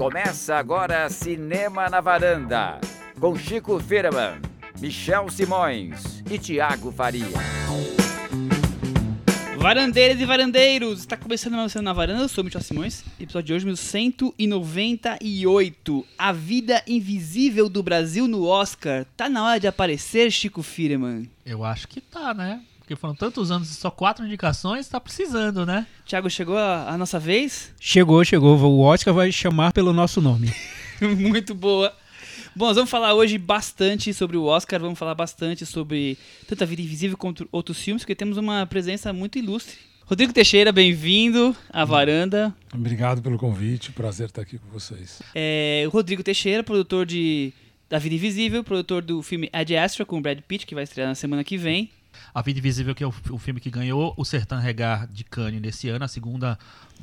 Começa 0.00 0.56
agora 0.56 1.10
Cinema 1.10 1.90
na 1.90 2.00
Varanda, 2.00 2.80
com 3.20 3.36
Chico 3.36 3.78
Firman, 3.78 4.40
Michel 4.80 5.28
Simões 5.28 6.22
e 6.30 6.38
Tiago 6.38 6.90
Faria. 6.90 7.26
Varandeiras 9.58 10.18
e 10.18 10.24
varandeiros, 10.24 11.00
está 11.00 11.18
começando 11.18 11.52
mais 11.52 11.70
Cinema 11.70 11.90
na 11.90 11.92
Varanda, 11.92 12.22
eu 12.22 12.28
sou 12.30 12.40
o 12.40 12.46
Michel 12.46 12.62
Simões, 12.62 13.04
episódio 13.20 13.48
de 13.48 13.52
hoje, 13.52 13.66
1198, 13.66 16.06
A 16.16 16.32
Vida 16.32 16.82
Invisível 16.86 17.68
do 17.68 17.82
Brasil 17.82 18.26
no 18.26 18.46
Oscar. 18.46 19.04
Tá 19.18 19.28
na 19.28 19.44
hora 19.44 19.60
de 19.60 19.66
aparecer, 19.66 20.30
Chico 20.30 20.62
Firman. 20.62 21.28
Eu 21.44 21.62
acho 21.62 21.86
que 21.86 22.00
tá, 22.00 22.32
né? 22.32 22.62
Porque 22.90 23.00
foram 23.00 23.14
tantos 23.14 23.52
anos 23.52 23.70
e 23.70 23.74
só 23.74 23.88
quatro 23.88 24.26
indicações, 24.26 24.88
tá 24.88 25.00
precisando, 25.00 25.64
né? 25.64 25.86
Tiago, 26.04 26.28
chegou 26.28 26.58
a, 26.58 26.88
a 26.88 26.98
nossa 26.98 27.20
vez? 27.20 27.72
Chegou, 27.78 28.24
chegou. 28.24 28.58
O 28.58 28.80
Oscar 28.80 29.14
vai 29.14 29.30
chamar 29.30 29.72
pelo 29.72 29.92
nosso 29.92 30.20
nome. 30.20 30.52
Muito 31.00 31.54
boa. 31.54 31.94
Bom, 32.52 32.66
nós 32.66 32.74
vamos 32.74 32.90
falar 32.90 33.14
hoje 33.14 33.38
bastante 33.38 34.12
sobre 34.12 34.36
o 34.36 34.42
Oscar, 34.42 34.80
vamos 34.80 34.98
falar 34.98 35.14
bastante 35.14 35.64
sobre 35.64 36.18
tanto 36.48 36.64
A 36.64 36.66
Vida 36.66 36.82
Invisível 36.82 37.16
quanto 37.16 37.48
outros 37.52 37.80
filmes, 37.80 38.02
porque 38.02 38.16
temos 38.16 38.36
uma 38.36 38.66
presença 38.66 39.12
muito 39.12 39.38
ilustre. 39.38 39.76
Rodrigo 40.04 40.32
Teixeira, 40.32 40.72
bem-vindo 40.72 41.54
à 41.72 41.84
varanda. 41.84 42.52
Obrigado 42.74 43.22
pelo 43.22 43.38
convite, 43.38 43.92
prazer 43.92 44.26
estar 44.26 44.42
aqui 44.42 44.58
com 44.58 44.68
vocês. 44.68 45.22
É, 45.32 45.84
o 45.86 45.90
Rodrigo 45.90 46.24
Teixeira, 46.24 46.64
produtor 46.64 47.06
de 47.06 47.52
Da 47.88 48.00
Vida 48.00 48.16
Invisível, 48.16 48.64
produtor 48.64 49.00
do 49.00 49.22
filme 49.22 49.48
Ad 49.52 49.76
Astra 49.76 50.04
com 50.04 50.18
o 50.18 50.20
Brad 50.20 50.40
Pitt, 50.40 50.66
que 50.66 50.74
vai 50.74 50.82
estrear 50.82 51.06
na 51.06 51.14
semana 51.14 51.44
que 51.44 51.56
vem. 51.56 51.88
A 52.34 52.42
Vida 52.42 52.58
Invisível, 52.58 52.94
que 52.94 53.02
é 53.02 53.06
o, 53.06 53.14
o 53.30 53.38
filme 53.38 53.60
que 53.60 53.70
ganhou 53.70 54.14
o 54.16 54.24
Sertã 54.24 54.58
Regar 54.58 55.06
de 55.06 55.24
Cannes 55.24 55.60
nesse 55.60 55.88
ano, 55.88 56.04
a 56.04 56.08
segunda 56.08 56.58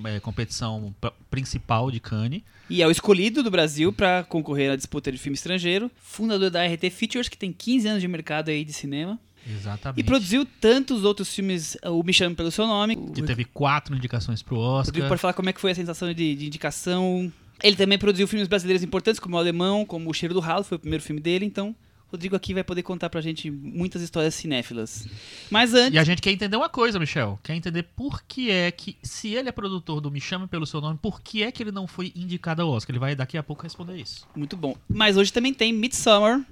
é, 0.06 0.20
competição 0.20 0.94
principal 1.30 1.92
de 1.92 2.00
Cannes. 2.00 2.42
E 2.70 2.82
é 2.82 2.88
o 2.88 2.92
escolhido 2.92 3.44
do 3.44 3.52
Brasil 3.52 3.92
para 3.92 4.24
concorrer 4.24 4.72
à 4.72 4.76
disputa 4.76 5.12
de 5.12 5.18
filme 5.18 5.36
estrangeiro. 5.36 5.90
Fundador 6.02 6.50
da 6.50 6.66
RT 6.66 6.90
Features, 6.92 7.30
que 7.30 7.38
tem 7.38 7.52
15 7.52 7.88
anos 7.88 8.02
de 8.02 8.08
mercado 8.08 8.50
aí 8.50 8.64
de 8.64 8.74
cinema. 8.74 9.20
Exatamente. 9.50 10.00
E 10.00 10.04
produziu 10.04 10.46
tantos 10.60 11.04
outros 11.04 11.34
filmes, 11.34 11.78
o 11.86 12.04
Me 12.04 12.12
Chame 12.12 12.36
Pelo 12.36 12.52
Seu 12.52 12.68
Nome. 12.68 12.96
Que 12.96 13.24
teve 13.24 13.46
quatro 13.46 13.96
indicações 13.96 14.42
pro 14.42 14.58
Oscar. 14.58 14.88
Rodrigo 14.88 15.08
pode 15.08 15.22
falar 15.22 15.34
como 15.34 15.50
é 15.50 15.54
que 15.54 15.62
foi 15.62 15.72
a 15.72 15.76
sensação 15.76 16.14
de, 16.14 16.36
de 16.36 16.46
indicação. 16.46 17.32
Ele 17.64 17.76
também 17.76 17.98
produziu 17.98 18.28
filmes 18.28 18.48
brasileiros 18.48 18.84
importantes, 18.84 19.20
como 19.20 19.36
O 19.36 19.40
Alemão, 19.40 19.86
como 19.86 20.10
O 20.10 20.14
Cheiro 20.14 20.34
do 20.34 20.40
Ralo, 20.40 20.64
foi 20.64 20.76
o 20.76 20.80
primeiro 20.80 21.04
filme 21.04 21.22
dele, 21.22 21.46
então... 21.46 21.76
Rodrigo 22.10 22.36
aqui 22.36 22.54
vai 22.54 22.64
poder 22.64 22.84
contar 22.84 23.10
pra 23.10 23.20
gente 23.20 23.52
muitas 23.52 24.02
histórias 24.02 24.34
cinéfilas. 24.34 25.08
Mas 25.52 25.74
antes... 25.74 25.94
E 25.94 26.00
a 26.00 26.04
gente 26.04 26.22
quer 26.22 26.32
entender 26.32 26.56
uma 26.56 26.70
coisa, 26.70 26.98
Michel. 26.98 27.38
Quer 27.44 27.54
entender 27.54 27.84
por 27.84 28.24
que 28.24 28.50
é 28.50 28.72
que, 28.72 28.96
se 29.04 29.34
ele 29.36 29.50
é 29.50 29.52
produtor 29.52 30.00
do 30.00 30.10
Me 30.10 30.22
Chame 30.22 30.48
Pelo 30.48 30.66
Seu 30.66 30.80
Nome, 30.80 30.98
por 31.02 31.22
que 31.22 31.44
é 31.44 31.52
que 31.52 31.62
ele 31.62 31.72
não 31.72 31.86
foi 31.86 32.14
indicado 32.16 32.62
ao 32.62 32.70
Oscar? 32.70 32.94
Ele 32.94 33.00
vai 33.00 33.16
daqui 33.16 33.38
a 33.38 33.44
pouco 33.44 33.64
responder 33.64 33.98
isso. 33.98 34.26
Muito 34.36 34.56
bom. 34.56 34.76
Mas 34.88 35.18
hoje 35.18 35.34
também 35.34 35.54
tem 35.54 35.74
Midsummer, 35.74 36.46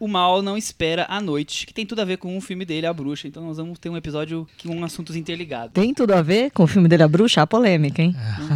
O 0.00 0.08
Mal 0.08 0.42
Não 0.42 0.56
Espera 0.56 1.06
a 1.08 1.20
Noite, 1.20 1.66
que 1.66 1.72
tem 1.72 1.86
tudo 1.86 2.00
a 2.00 2.04
ver 2.04 2.18
com 2.18 2.36
o 2.36 2.40
filme 2.40 2.64
dele, 2.64 2.86
A 2.86 2.92
Bruxa. 2.92 3.28
Então 3.28 3.44
nós 3.44 3.58
vamos 3.58 3.78
ter 3.78 3.88
um 3.88 3.96
episódio 3.96 4.46
com 4.60 4.84
assuntos 4.84 5.14
interligados. 5.14 5.72
Tem 5.72 5.94
tudo 5.94 6.14
a 6.14 6.20
ver 6.20 6.50
com 6.50 6.64
o 6.64 6.66
filme 6.66 6.88
dele, 6.88 7.04
A 7.04 7.08
Bruxa? 7.08 7.42
A 7.42 7.46
polêmica, 7.46 8.02
hein? 8.02 8.12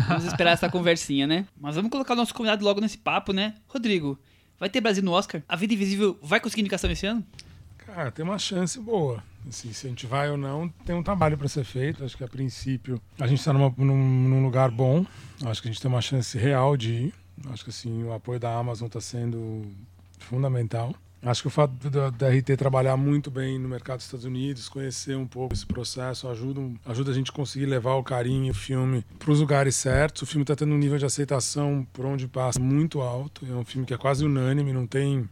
Vamos 0.09 0.25
esperar 0.25 0.51
essa 0.51 0.69
conversinha, 0.69 1.29
né? 1.29 1.47
Mas 1.61 1.77
vamos 1.77 1.93
colocar 1.93 2.15
o 2.15 2.17
nosso 2.17 2.35
convidado 2.35 2.65
logo 2.65 2.81
nesse 2.81 2.99
papo, 2.99 3.33
né? 3.33 3.55
Rodrigo, 3.69 4.19
vai 4.61 4.69
ter 4.69 4.81
Brasil 4.81 5.03
no 5.03 5.13
Oscar? 5.13 5.43
A 5.49 5.57
Vida 5.57 5.73
Invisível 5.73 6.19
vai 6.23 6.39
conseguir 6.39 6.61
indicação 6.61 6.91
esse 6.91 7.07
ano? 7.07 7.25
Cara, 7.79 8.13
tem 8.13 8.25
uma 8.25 8.39
chance 8.39 8.79
boa. 8.79 9.23
Assim, 9.49 9.73
se 9.73 9.87
a 9.87 9.91
gente 9.91 10.07
vai 10.07 10.31
ou 10.31 10.37
não, 10.37 10.69
tem 10.85 10.95
um 10.95 11.03
trabalho 11.03 11.37
para 11.37 11.49
ser 11.49 11.65
feito. 11.65 12.05
Acho 12.05 12.17
que 12.17 12.23
a 12.23 12.29
princípio 12.29 13.01
a 13.19 13.27
gente 13.27 13.39
está 13.39 13.53
num, 13.53 13.71
num 13.79 14.45
lugar 14.45 14.71
bom. 14.71 15.05
Acho 15.45 15.63
que 15.63 15.69
a 15.69 15.73
gente 15.73 15.81
tem 15.81 15.91
uma 15.91 16.03
chance 16.03 16.37
real 16.39 16.77
de 16.77 16.93
ir. 16.93 17.15
Acho 17.51 17.65
que 17.65 17.71
assim 17.71 18.05
o 18.05 18.13
apoio 18.13 18.39
da 18.39 18.55
Amazon 18.55 18.87
está 18.87 19.01
sendo 19.01 19.67
fundamental. 20.19 20.95
Acho 21.23 21.43
que 21.43 21.49
o 21.49 21.51
fato 21.51 21.75
da, 21.91 22.29
RT 22.31 22.57
trabalhar 22.57 22.97
muito 22.97 23.31
bem 23.31 23.59
no 23.59 23.69
mercado 23.69 23.99
dos 23.99 24.07
Estados 24.07 24.25
Unidos, 24.25 24.71
conhecer 24.71 25.15
um 25.19 25.27
pouco 25.27 25.53
esse 25.53 25.67
processo, 25.67 26.27
ajuda, 26.29 26.63
ajuda 26.87 27.11
a 27.11 27.15
gente 27.15 27.31
a 27.31 27.35
conseguir 27.35 27.67
levar 27.67 27.95
o 27.97 28.03
carinho, 28.03 28.53
o 28.53 28.55
filme 28.55 29.05
para 29.19 29.31
os 29.31 29.39
lugares 29.39 29.77
certos. 29.77 30.23
O 30.23 30.27
filme 30.27 30.45
está 30.45 30.57
tendo 30.57 30.73
um 30.73 30.79
nível 30.79 30.97
de 30.97 31.05
aceitação 31.05 31.87
por 31.93 32.07
onde 32.07 32.27
passa 32.27 32.59
muito 32.59 33.03
alto. 33.03 33.45
É 33.47 33.53
um 33.55 33.65
filme 33.67 33.87
que 33.87 33.93
é 33.93 33.99
quase 33.99 34.25
unânime, 34.25 34.73
não 34.73 34.87
tem 34.87 35.29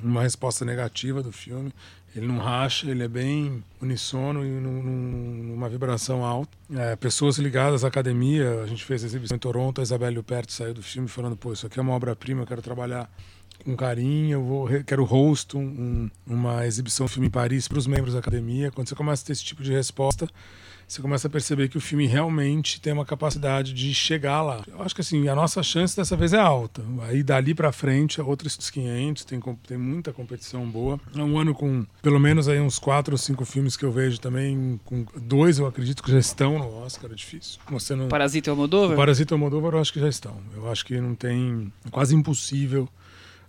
uma 0.00 0.22
resposta 0.22 0.64
negativa 0.64 1.20
do 1.20 1.32
filme. 1.32 1.72
Ele 2.14 2.26
não 2.28 2.38
racha, 2.38 2.88
ele 2.88 3.02
é 3.02 3.08
bem 3.08 3.62
unissono 3.82 4.44
e 4.44 4.48
num- 4.48 4.82
num- 4.82 5.42
numa 5.48 5.68
vibração 5.68 6.24
alta. 6.24 6.56
É, 6.74 6.94
pessoas 6.94 7.38
ligadas 7.38 7.84
à 7.84 7.88
academia, 7.88 8.62
a 8.62 8.66
gente 8.66 8.84
fez 8.84 9.02
a 9.02 9.06
exibição 9.06 9.34
em 9.34 9.40
Toronto, 9.40 9.80
a 9.80 9.82
Isabelle 9.82 10.16
Huppert 10.18 10.48
saiu 10.50 10.72
do 10.72 10.82
filme 10.82 11.08
falando, 11.08 11.36
pô, 11.36 11.52
isso 11.52 11.66
aqui 11.66 11.78
é 11.78 11.82
uma 11.82 11.92
obra-prima, 11.92 12.42
eu 12.42 12.46
quero 12.46 12.62
trabalhar 12.62 13.10
com 13.66 13.76
carinho, 13.76 14.34
eu 14.38 14.42
vou, 14.44 14.68
quero 14.86 15.04
host 15.04 15.56
um- 15.56 15.60
um- 15.60 16.10
uma 16.26 16.66
exibição 16.66 17.06
filme 17.08 17.26
em 17.26 17.30
Paris 17.30 17.66
para 17.68 17.78
os 17.78 17.86
membros 17.86 18.14
da 18.14 18.20
academia. 18.20 18.70
Quando 18.70 18.88
você 18.88 18.94
começa 18.94 19.22
a 19.22 19.26
ter 19.26 19.32
esse 19.32 19.44
tipo 19.44 19.62
de 19.62 19.72
resposta, 19.72 20.28
você 20.88 21.02
começa 21.02 21.26
a 21.26 21.30
perceber 21.30 21.68
que 21.68 21.76
o 21.76 21.80
filme 21.80 22.06
realmente 22.06 22.80
tem 22.80 22.92
uma 22.92 23.04
capacidade 23.04 23.72
de 23.74 23.92
chegar 23.92 24.40
lá. 24.40 24.62
Eu 24.68 24.80
acho 24.82 24.94
que 24.94 25.00
assim, 25.00 25.26
a 25.26 25.34
nossa 25.34 25.60
chance 25.64 25.96
dessa 25.96 26.16
vez 26.16 26.32
é 26.32 26.38
alta. 26.38 26.80
Aí 27.08 27.24
dali 27.24 27.54
para 27.54 27.72
frente 27.72 28.20
é 28.20 28.22
outros 28.22 28.70
500, 28.70 29.24
tem, 29.24 29.40
tem 29.66 29.76
muita 29.76 30.12
competição 30.12 30.64
boa. 30.64 31.00
É 31.16 31.20
um 31.20 31.36
ano 31.38 31.52
com 31.52 31.84
pelo 32.00 32.20
menos 32.20 32.46
aí 32.46 32.60
uns 32.60 32.78
quatro 32.78 33.14
ou 33.14 33.18
cinco 33.18 33.44
filmes 33.44 33.76
que 33.76 33.84
eu 33.84 33.90
vejo 33.90 34.20
também, 34.20 34.78
com 34.84 35.04
dois 35.20 35.58
eu 35.58 35.66
acredito 35.66 36.04
que 36.04 36.12
já 36.12 36.18
estão 36.20 36.56
no 36.56 36.72
Oscar, 36.84 37.10
é 37.10 37.14
difícil. 37.16 37.58
Você 37.68 37.96
não... 37.96 38.06
Parasita 38.06 38.48
e 38.48 38.52
Almodóvar? 38.52 38.92
O 38.92 38.96
Parasita 38.96 39.32
e 39.32 39.34
Almodóvar 39.34 39.74
eu 39.74 39.80
acho 39.80 39.92
que 39.92 39.98
já 39.98 40.08
estão. 40.08 40.36
Eu 40.54 40.70
acho 40.70 40.86
que 40.86 41.00
não 41.00 41.16
tem... 41.16 41.72
É 41.84 41.90
quase 41.90 42.14
impossível. 42.14 42.88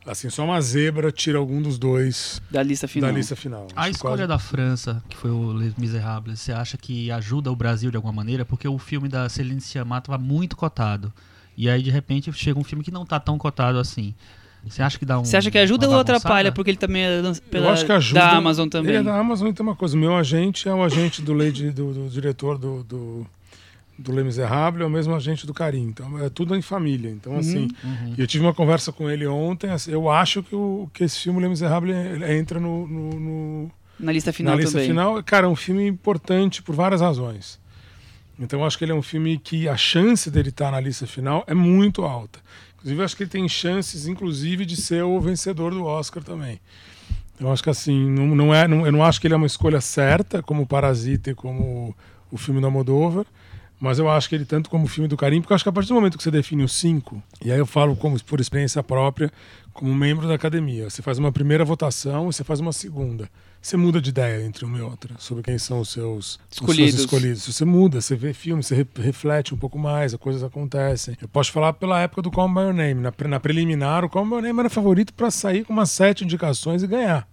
Assim, 0.07 0.29
só 0.29 0.45
uma 0.45 0.59
zebra 0.62 1.12
tira 1.12 1.38
algum 1.38 1.62
dos 1.62 1.78
dois 1.78 2.41
Da 2.50 2.63
lista 2.63 2.88
final. 2.88 3.12
da 3.12 3.16
lista 3.18 3.35
final. 3.35 3.68
A 3.75 3.90
escolha 3.90 4.13
quase- 4.16 4.28
da 4.28 4.40
França, 4.40 5.03
que 5.09 5.18
foi 5.18 5.29
o 5.31 5.51
Les 5.51 5.75
Miserables, 5.75 6.40
você 6.40 6.51
acha 6.53 6.78
que 6.78 7.12
ajuda 7.12 7.51
o 7.51 7.56
Brasil 7.56 7.91
de 7.91 7.97
alguma 7.97 8.13
maneira? 8.13 8.46
Porque 8.46 8.67
o 8.67 8.78
filme 8.78 9.09
da 9.09 9.28
Celine 9.28 9.59
Sciamma 9.62 9.97
estava 9.97 10.17
muito 10.17 10.56
cotado. 10.56 11.12
E 11.57 11.69
aí, 11.69 11.81
de 11.84 11.90
repente, 11.91 12.31
chega 12.34 12.57
um 12.59 12.63
filme 12.63 12.84
que 12.84 12.91
não 12.91 13.06
tá 13.06 13.19
tão 13.19 13.38
cotado 13.38 13.79
assim. 13.79 14.13
Você 14.66 14.81
acha 14.81 14.97
que 15.00 15.06
dá 15.06 15.19
um. 15.19 15.23
Você 15.25 15.38
acha 15.38 15.50
que 15.51 15.57
ajuda 15.57 15.88
ou 15.90 16.00
atrapalha? 16.00 16.51
Porque 16.51 16.72
ele 16.72 16.78
também 16.78 17.03
é 17.03 17.22
pela, 17.50 17.67
eu 17.67 17.69
acho 17.72 17.85
que 17.85 17.91
ajuda. 17.91 18.19
da 18.19 18.31
Amazon 18.31 18.67
também. 18.67 18.90
Ele 18.91 19.00
é 19.00 19.03
da 19.03 19.17
Amazon 19.17 19.47
e 19.50 19.53
tem 19.53 19.66
uma 19.66 19.75
coisa. 19.75 19.96
O 19.96 20.00
meu 20.00 20.16
agente 20.16 20.67
é 20.67 20.73
o 20.73 20.84
agente 20.84 21.22
do, 21.22 21.34
lady, 21.34 21.69
do, 21.72 21.94
do 21.94 22.09
diretor 22.09 22.57
do, 22.57 22.84
do, 22.84 23.28
do 23.97 24.12
Les 24.12 24.24
Miserables, 24.25 24.81
é 24.84 24.85
o 24.85 24.90
mesmo 24.90 25.16
agente 25.16 25.46
do 25.47 25.53
Carim. 25.53 25.84
Então 25.84 26.19
é 26.24 26.30
tudo 26.30 26.56
em 26.56 26.62
família. 26.62 27.09
Então, 27.09 27.35
assim, 27.38 27.68
Uhum. 27.84 28.13
eu 28.18 28.28
tive 28.28 28.44
uma 28.46 28.53
conversa 28.53 28.91
com 28.91 29.09
ele 29.09 29.25
ontem. 29.28 29.69
assim, 29.69 29.91
eu 29.91 30.09
acho 30.09 30.44
que, 30.44 30.56
o, 30.56 30.90
que 30.94 31.03
esse 31.03 31.19
filme 31.19 31.40
Les 31.40 31.50
Miserables 31.50 31.96
entra 32.30 32.59
no, 32.59 32.88
no- 32.88 33.19
no- 33.19 33.72
Na 34.00 34.12
lista 34.12 34.31
final 34.31 34.53
na 34.56 34.59
lista 34.62 34.74
também. 34.74 34.90
final. 34.90 35.24
Cara, 35.24 35.47
é 35.47 35.50
um 35.50 35.56
filme 35.56 35.88
importante 35.88 36.62
por 36.62 36.75
várias 36.75 37.02
razões. 37.02 37.59
Então, 38.40 38.59
eu 38.59 38.66
acho 38.68 38.78
que 38.78 38.85
ele 38.85 38.91
é 38.91 38.96
um 38.96 39.02
filme 39.02 39.40
que 39.40 39.68
a 39.68 39.75
chance 39.75 40.29
dele 40.29 40.50
estar 40.50 40.69
na 40.72 40.79
lista 40.79 41.08
final 41.08 41.44
é 41.47 41.56
muito 41.56 42.03
alta. 42.03 42.40
Inclusive, 42.75 43.02
eu 43.02 43.06
acho 43.06 43.18
que 43.18 43.24
ele 43.24 43.29
tem 43.31 43.50
chances, 43.50 44.06
inclusive, 44.08 44.64
de 44.64 44.75
ser 44.75 45.03
o 45.03 45.19
vencedor 45.19 45.72
do 45.74 45.84
Oscar 45.84 46.24
também. 46.24 46.59
Eu 47.40 47.52
acho 47.52 47.64
que 47.64 47.69
assim, 47.72 48.08
não, 48.12 48.28
não 48.35 48.53
é, 48.53 48.68
não- 48.68 48.85
eu 48.85 48.91
não 48.91 49.03
acho 49.03 49.19
que 49.19 49.25
ele 49.25 49.34
é 49.34 49.38
uma 49.38 49.47
escolha 49.47 49.81
certa, 49.81 50.44
como 50.44 50.68
Parasita 50.68 51.31
e 51.31 51.35
como 51.35 51.96
o 52.31 52.38
filme 52.38 52.59
do 52.62 52.68
Almodóvar, 52.68 53.25
mas 53.80 54.00
eu 54.00 54.10
acho 54.10 54.28
que 54.30 54.36
ele, 54.36 54.46
tanto 54.46 54.70
como 54.70 54.86
o 54.86 54.88
filme 54.88 55.08
do 55.08 55.16
Carim, 55.18 55.40
porque 55.42 55.54
eu 55.54 55.56
acho 55.56 55.64
que 55.64 55.70
a 55.70 55.74
partir 55.74 55.90
do 55.90 55.96
momento 55.96 56.18
que 56.18 56.24
você 56.24 56.32
define 56.32 56.64
os 56.64 56.74
cinco, 56.74 57.22
e 57.44 57.52
aí 57.52 57.60
eu 57.60 57.66
falo 57.66 57.96
como 57.96 58.22
por 58.24 58.40
experiência 58.40 58.82
própria, 58.84 59.32
como 59.74 59.94
membro 59.94 60.28
da 60.28 60.34
academia, 60.34 60.90
você 60.90 61.02
faz 61.04 61.20
uma 61.20 61.32
primeira 61.32 61.64
votação 61.64 62.24
e 62.30 62.34
você 62.34 62.44
faz 62.44 62.60
uma 62.60 62.74
segunda. 62.74 63.30
Você 63.62 63.76
muda 63.76 64.00
de 64.00 64.10
ideia 64.10 64.46
entre 64.46 64.64
uma 64.66 64.78
e 64.78 64.82
outra 64.82 65.16
sobre 65.20 65.44
quem 65.44 65.58
são 65.58 65.80
os 65.80 65.90
seus 65.90 66.36
os 66.36 66.40
Escolhidos. 66.52 66.92
seus 66.94 67.04
escolhidos. 67.06 67.46
Você 67.46 67.66
muda, 67.66 68.00
você 68.02 68.16
vê 68.16 68.34
filme, 68.34 68.64
você 68.64 68.76
re- 68.76 68.88
reflete 69.00 69.54
um 69.54 69.58
pouco 69.58 69.78
mais, 69.78 70.14
as 70.14 70.20
coisas 70.20 70.44
acontecem. 70.44 71.18
Eu 71.22 71.28
posso 71.28 71.52
falar 71.52 71.73
pela 71.73 72.00
época 72.00 72.22
do 72.22 72.32
Call 72.32 72.47
By 72.47 72.62
Your 72.62 72.73
Name. 72.73 73.02
Na, 73.02 73.12
pre- 73.12 73.28
na 73.28 73.40
preliminar, 73.40 74.06
o 74.06 74.09
Call 74.09 74.26
By 74.26 74.32
Your 74.34 74.41
Name 74.44 74.59
era 74.62 74.70
favorito 74.70 75.14
para 75.14 75.30
sair 75.30 75.66
com 75.66 75.73
umas 75.73 75.91
sete 75.91 76.23
indicações 76.23 76.82
e 76.82 76.88
ganhar. 76.88 77.28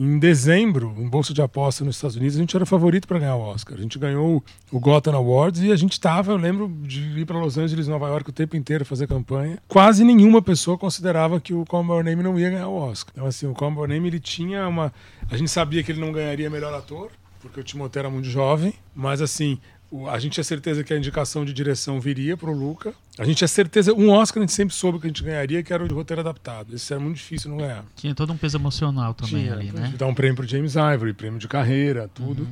Em 0.00 0.16
dezembro, 0.16 0.94
em 0.96 1.08
bolsa 1.08 1.34
de 1.34 1.42
aposta 1.42 1.84
nos 1.84 1.96
Estados 1.96 2.14
Unidos, 2.14 2.36
a 2.36 2.38
gente 2.38 2.54
era 2.54 2.64
favorito 2.64 3.08
para 3.08 3.18
ganhar 3.18 3.34
o 3.34 3.40
Oscar. 3.40 3.76
A 3.76 3.82
gente 3.82 3.98
ganhou 3.98 4.44
o 4.70 4.78
Gotham 4.78 5.16
Awards 5.16 5.60
e 5.60 5.72
a 5.72 5.76
gente 5.76 5.94
estava, 5.94 6.30
eu 6.30 6.36
lembro 6.36 6.68
de 6.82 7.00
ir 7.18 7.26
para 7.26 7.36
Los 7.36 7.58
Angeles, 7.58 7.88
Nova 7.88 8.06
York 8.06 8.30
o 8.30 8.32
tempo 8.32 8.56
inteiro 8.56 8.84
fazer 8.84 9.08
campanha. 9.08 9.58
Quase 9.66 10.04
nenhuma 10.04 10.40
pessoa 10.40 10.78
considerava 10.78 11.40
que 11.40 11.52
o 11.52 11.64
Call 11.64 11.84
Your 11.84 12.04
Name 12.04 12.22
não 12.22 12.38
ia 12.38 12.48
ganhar 12.48 12.68
o 12.68 12.76
Oscar. 12.76 13.12
Então 13.12 13.26
assim, 13.26 13.48
o 13.48 13.54
Call 13.54 13.72
Your 13.72 13.88
Name 13.88 14.06
ele 14.06 14.20
tinha 14.20 14.68
uma, 14.68 14.92
a 15.28 15.36
gente 15.36 15.50
sabia 15.50 15.82
que 15.82 15.90
ele 15.90 16.00
não 16.00 16.12
ganharia 16.12 16.48
melhor 16.48 16.72
ator, 16.72 17.10
porque 17.40 17.58
o 17.58 17.64
Timothée 17.64 17.98
era 17.98 18.08
muito 18.08 18.28
jovem, 18.28 18.74
mas 18.94 19.20
assim, 19.20 19.58
a 20.10 20.18
gente 20.18 20.32
tinha 20.34 20.44
certeza 20.44 20.84
que 20.84 20.92
a 20.92 20.96
indicação 20.98 21.44
de 21.44 21.52
direção 21.52 22.00
viria 22.00 22.36
pro 22.36 22.52
Luca. 22.52 22.92
A 23.18 23.24
gente 23.24 23.38
tinha 23.38 23.48
certeza, 23.48 23.92
um 23.94 24.10
Oscar 24.10 24.40
a 24.42 24.46
gente 24.46 24.52
sempre 24.54 24.74
soube 24.74 24.98
que 24.98 25.06
a 25.06 25.08
gente 25.08 25.22
ganharia, 25.22 25.62
que 25.62 25.72
era 25.72 25.82
o 25.84 25.88
de 25.88 25.94
roteiro 25.94 26.20
adaptado. 26.20 26.74
Esse 26.74 26.92
era 26.92 27.00
muito 27.00 27.16
difícil 27.16 27.50
não 27.50 27.58
ganhar. 27.58 27.84
Tinha 27.96 28.14
todo 28.14 28.32
um 28.32 28.36
peso 28.36 28.58
emocional 28.58 29.14
também 29.14 29.42
Tinha, 29.44 29.52
ali, 29.54 29.72
né? 29.72 29.86
gente 29.86 29.96
dar 29.96 30.06
um 30.06 30.14
prêmio 30.14 30.36
pro 30.36 30.46
James 30.46 30.74
Ivory, 30.74 31.12
prêmio 31.14 31.38
de 31.38 31.48
carreira, 31.48 32.08
tudo. 32.14 32.46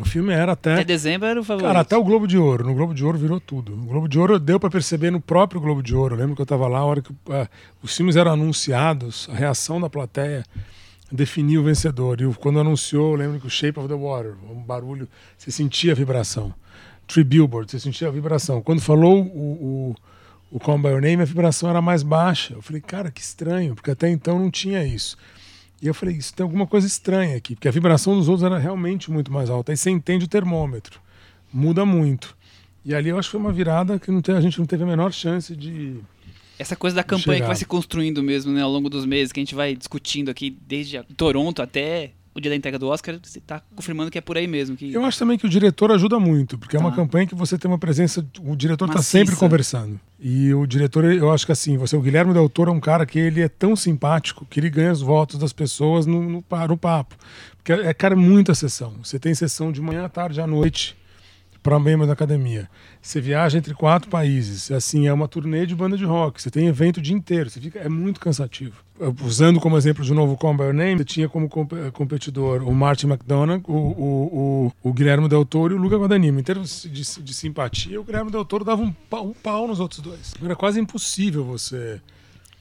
O 0.00 0.04
filme 0.04 0.32
era 0.32 0.52
até. 0.52 0.74
Até 0.74 0.84
dezembro 0.84 1.26
era 1.26 1.40
o 1.40 1.42
favorito. 1.44 1.66
Cara, 1.66 1.80
até 1.80 1.96
o 1.96 2.04
Globo 2.04 2.26
de 2.26 2.38
Ouro. 2.38 2.64
No 2.64 2.72
Globo 2.74 2.94
de 2.94 3.04
Ouro 3.04 3.18
virou 3.18 3.40
tudo. 3.40 3.72
O 3.74 3.76
Globo 3.86 4.06
de 4.08 4.18
Ouro 4.18 4.38
deu 4.38 4.60
pra 4.60 4.70
perceber 4.70 5.10
no 5.10 5.20
próprio 5.20 5.60
Globo 5.60 5.82
de 5.82 5.94
Ouro. 5.94 6.14
Eu 6.14 6.18
lembro 6.20 6.36
que 6.36 6.42
eu 6.42 6.46
tava 6.46 6.68
lá, 6.68 6.78
a 6.78 6.84
hora 6.84 7.02
que 7.02 7.12
é, 7.30 7.48
os 7.82 7.96
filmes 7.96 8.14
eram 8.14 8.32
anunciados, 8.32 9.28
a 9.32 9.34
reação 9.34 9.80
da 9.80 9.90
plateia 9.90 10.44
definiu 11.10 11.62
o 11.62 11.64
vencedor. 11.64 12.20
E 12.20 12.26
o- 12.26 12.34
quando 12.34 12.60
anunciou, 12.60 13.12
eu 13.12 13.16
lembro 13.18 13.40
que 13.40 13.46
o 13.46 13.50
Shape 13.50 13.78
of 13.78 13.88
the 13.88 13.94
Water, 13.94 14.34
um 14.50 14.62
barulho, 14.62 15.08
você 15.36 15.50
sentia 15.50 15.92
a 15.92 15.94
vibração. 15.94 16.52
Three 17.08 17.24
Billboards, 17.24 17.72
você 17.72 17.80
sentia 17.80 18.06
a 18.08 18.10
vibração. 18.10 18.62
Quando 18.62 18.80
falou 18.80 19.22
o, 19.24 19.94
o, 20.52 20.56
o 20.56 20.60
Call 20.60 20.78
by 20.78 20.88
Your 20.88 21.00
Name, 21.00 21.22
a 21.22 21.24
vibração 21.24 21.68
era 21.70 21.80
mais 21.82 22.02
baixa. 22.02 22.54
Eu 22.54 22.62
falei, 22.62 22.80
cara, 22.82 23.10
que 23.10 23.20
estranho, 23.20 23.74
porque 23.74 23.90
até 23.90 24.08
então 24.10 24.38
não 24.38 24.50
tinha 24.50 24.84
isso. 24.84 25.16
E 25.80 25.86
eu 25.86 25.94
falei, 25.94 26.16
isso 26.16 26.34
tem 26.34 26.44
alguma 26.44 26.66
coisa 26.66 26.86
estranha 26.86 27.36
aqui, 27.36 27.54
porque 27.54 27.68
a 27.68 27.70
vibração 27.70 28.14
dos 28.16 28.28
outros 28.28 28.44
era 28.44 28.58
realmente 28.58 29.10
muito 29.10 29.32
mais 29.32 29.48
alta. 29.48 29.72
Aí 29.72 29.76
você 29.76 29.90
entende 29.90 30.24
o 30.26 30.28
termômetro, 30.28 31.00
muda 31.52 31.84
muito. 31.86 32.36
E 32.84 32.94
ali 32.94 33.08
eu 33.08 33.18
acho 33.18 33.28
que 33.28 33.32
foi 33.32 33.40
uma 33.40 33.52
virada 33.52 33.98
que 33.98 34.10
não 34.10 34.20
tem- 34.20 34.34
a 34.36 34.40
gente 34.40 34.58
não 34.58 34.66
teve 34.66 34.82
a 34.82 34.86
menor 34.86 35.12
chance 35.12 35.54
de. 35.56 35.96
Essa 36.58 36.74
coisa 36.74 36.96
da 36.96 37.04
campanha 37.04 37.24
que 37.26 37.32
Chegar. 37.36 37.46
vai 37.46 37.56
se 37.56 37.64
construindo 37.64 38.22
mesmo, 38.22 38.52
né, 38.52 38.60
ao 38.62 38.70
longo 38.70 38.90
dos 38.90 39.06
meses, 39.06 39.30
que 39.32 39.38
a 39.38 39.42
gente 39.42 39.54
vai 39.54 39.76
discutindo 39.76 40.28
aqui, 40.30 40.50
desde 40.66 41.00
Toronto 41.16 41.62
até 41.62 42.10
o 42.38 42.40
dia 42.40 42.50
da 42.50 42.56
entrega 42.56 42.78
do 42.78 42.88
Oscar, 42.88 43.18
você 43.22 43.40
tá 43.40 43.60
confirmando 43.74 44.10
que 44.10 44.18
é 44.18 44.20
por 44.20 44.36
aí 44.36 44.46
mesmo. 44.46 44.76
Que... 44.76 44.92
Eu 44.92 45.04
acho 45.04 45.18
também 45.18 45.36
que 45.38 45.46
o 45.46 45.48
diretor 45.48 45.90
ajuda 45.92 46.18
muito, 46.18 46.56
porque 46.58 46.76
é 46.76 46.80
uma 46.80 46.90
Tá. 46.90 46.96
campanha 46.96 47.26
que 47.26 47.34
você 47.34 47.58
tem 47.58 47.70
uma 47.70 47.78
presença. 47.78 48.24
O 48.40 48.56
diretor 48.56 48.88
está 48.88 49.02
sempre 49.02 49.36
conversando. 49.36 50.00
E 50.20 50.52
o 50.54 50.66
diretor, 50.66 51.04
eu 51.04 51.30
acho 51.30 51.46
que 51.46 51.52
assim, 51.52 51.76
você, 51.76 51.96
o 51.96 52.00
Guilherme 52.00 52.32
Del 52.32 52.48
Toro 52.48 52.70
é 52.70 52.74
um 52.74 52.80
cara 52.80 53.04
que 53.06 53.18
ele 53.18 53.40
é 53.40 53.48
tão 53.48 53.76
simpático 53.76 54.46
que 54.48 54.58
ele 54.58 54.70
ganha 54.70 54.90
os 54.92 55.00
votos 55.02 55.38
das 55.38 55.52
pessoas 55.52 56.06
no, 56.06 56.22
no, 56.22 56.44
no 56.68 56.76
papo. 56.76 57.16
Porque 57.56 57.72
é, 57.72 57.92
cara, 57.94 58.14
é 58.14 58.16
muita 58.16 58.54
sessão. 58.54 58.94
Você 59.02 59.18
tem 59.18 59.34
sessão 59.34 59.70
de 59.70 59.80
manhã, 59.80 60.04
à 60.04 60.08
tarde, 60.08 60.40
à 60.40 60.46
noite 60.46 60.96
para 61.62 61.78
membro 61.78 62.06
da 62.06 62.12
academia. 62.12 62.68
Você 63.02 63.20
viaja 63.20 63.58
entre 63.58 63.74
quatro 63.74 64.08
países. 64.08 64.70
Assim, 64.70 65.06
é 65.06 65.12
uma 65.12 65.28
turnê 65.28 65.66
de 65.66 65.74
banda 65.74 65.96
de 65.96 66.04
rock. 66.04 66.40
Você 66.40 66.50
tem 66.50 66.66
evento 66.66 66.98
o 66.98 67.00
dia 67.00 67.14
inteiro. 67.14 67.50
Você 67.50 67.60
fica, 67.60 67.78
é 67.78 67.88
muito 67.88 68.20
cansativo. 68.20 68.76
Usando 69.22 69.60
como 69.60 69.76
exemplo 69.76 70.04
de 70.04 70.12
novo 70.12 70.32
o 70.32 70.36
Call 70.36 70.54
by 70.54 70.72
Name, 70.72 70.98
você 70.98 71.04
tinha 71.04 71.28
como 71.28 71.48
comp- 71.48 71.72
competidor 71.92 72.62
o 72.62 72.74
Martin 72.74 73.06
McDonagh, 73.06 73.62
o, 73.68 73.72
o, 73.72 74.72
o, 74.82 74.90
o 74.90 74.92
Guilherme 74.92 75.28
Del 75.28 75.44
Toro 75.44 75.74
e 75.74 75.78
o 75.78 75.80
Luca 75.80 75.96
Guadagnino. 75.96 76.40
Em 76.40 76.42
termos 76.42 76.82
de, 76.82 77.22
de 77.22 77.34
simpatia, 77.34 78.00
o 78.00 78.04
Guilherme 78.04 78.30
Del 78.30 78.44
Toro 78.44 78.64
dava 78.64 78.82
um 78.82 78.92
pau, 78.92 79.26
um 79.26 79.32
pau 79.32 79.68
nos 79.68 79.78
outros 79.78 80.00
dois. 80.00 80.34
Era 80.42 80.56
quase 80.56 80.80
impossível 80.80 81.44
você 81.44 82.00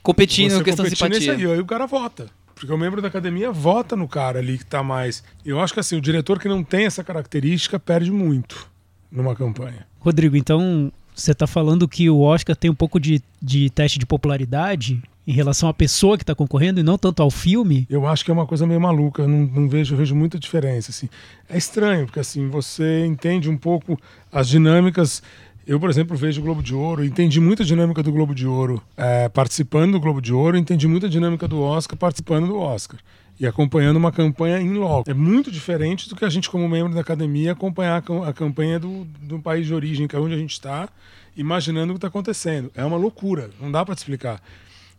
competindo 0.03 0.51
você 0.51 0.63
questão 0.63 0.85
de 0.85 0.95
competir 0.95 1.21
simpatia. 1.21 1.47
Aí, 1.47 1.53
aí 1.53 1.59
o 1.59 1.65
cara 1.65 1.85
vota. 1.87 2.29
Porque 2.53 2.71
o 2.73 2.77
membro 2.77 3.01
da 3.01 3.07
academia 3.07 3.51
vota 3.51 3.95
no 3.95 4.07
cara 4.07 4.39
ali 4.39 4.57
que 4.57 4.65
tá 4.65 4.81
mais. 4.81 5.23
Eu 5.45 5.59
acho 5.59 5.73
que 5.73 5.79
assim, 5.79 5.95
o 5.95 6.01
diretor 6.01 6.39
que 6.39 6.47
não 6.47 6.63
tem 6.63 6.85
essa 6.85 7.03
característica 7.03 7.79
perde 7.79 8.11
muito 8.11 8.67
numa 9.11 9.35
campanha. 9.35 9.85
Rodrigo, 9.99 10.35
então 10.35 10.91
você 11.15 11.31
está 11.31 11.47
falando 11.47 11.87
que 11.87 12.09
o 12.09 12.21
Oscar 12.21 12.55
tem 12.55 12.69
um 12.69 12.75
pouco 12.75 12.99
de, 12.99 13.21
de 13.41 13.69
teste 13.69 13.97
de 13.97 14.05
popularidade 14.05 15.01
em 15.25 15.33
relação 15.33 15.67
à 15.67 15.73
pessoa 15.73 16.17
que 16.17 16.23
está 16.23 16.33
concorrendo 16.33 16.79
e 16.79 16.83
não 16.83 16.97
tanto 16.97 17.21
ao 17.21 17.29
filme? 17.29 17.85
Eu 17.89 18.07
acho 18.07 18.23
que 18.23 18.31
é 18.31 18.33
uma 18.33 18.45
coisa 18.45 18.65
meio 18.65 18.79
maluca, 18.79 19.23
eu 19.23 19.27
não, 19.27 19.39
não 19.39 19.67
vejo, 19.67 19.95
vejo 19.95 20.15
muita 20.15 20.39
diferença. 20.39 20.91
Assim. 20.91 21.09
É 21.49 21.57
estranho, 21.57 22.05
porque 22.05 22.19
assim, 22.19 22.47
você 22.47 23.05
entende 23.05 23.49
um 23.49 23.57
pouco 23.57 23.99
as 24.31 24.47
dinâmicas. 24.47 25.21
Eu, 25.65 25.81
por 25.81 25.89
exemplo, 25.89 26.15
vejo 26.15 26.39
o 26.39 26.43
Globo 26.43 26.63
de 26.63 26.73
Ouro, 26.73 27.03
entendi 27.03 27.41
muita 27.41 27.65
dinâmica 27.65 28.01
do 28.01 28.09
Globo 28.09 28.33
de 28.33 28.47
Ouro 28.47 28.81
eh, 28.95 29.27
participando 29.27 29.93
do 29.93 29.99
Globo 29.99 30.21
de 30.21 30.31
Ouro, 30.31 30.55
entendi 30.55 30.87
muita 30.87 31.09
dinâmica 31.09 31.45
do 31.45 31.59
Oscar 31.59 31.97
participando 31.97 32.47
do 32.47 32.57
Oscar. 32.57 32.97
E 33.39 33.45
acompanhando 33.45 33.97
uma 33.97 34.11
campanha 34.11 34.59
em 34.59 34.73
loco. 34.73 35.09
É 35.09 35.13
muito 35.13 35.51
diferente 35.51 36.09
do 36.09 36.15
que 36.15 36.25
a 36.25 36.29
gente, 36.29 36.49
como 36.49 36.67
membro 36.67 36.93
da 36.93 37.01
academia, 37.01 37.51
acompanhar 37.51 37.97
a 37.97 38.01
cam- 38.01 38.23
a 38.23 38.33
campanha 38.33 38.79
do, 38.79 39.05
do 39.21 39.39
país 39.39 39.67
de 39.67 39.73
origem, 39.73 40.07
que 40.07 40.15
é 40.15 40.19
onde 40.19 40.33
a 40.33 40.37
gente 40.37 40.53
está, 40.53 40.89
imaginando 41.35 41.91
o 41.91 41.95
que 41.95 41.97
está 41.99 42.07
acontecendo. 42.07 42.71
É 42.73 42.83
uma 42.83 42.97
loucura, 42.97 43.51
não 43.61 43.71
dá 43.71 43.85
para 43.85 43.93
te 43.93 43.99
explicar. 43.99 44.41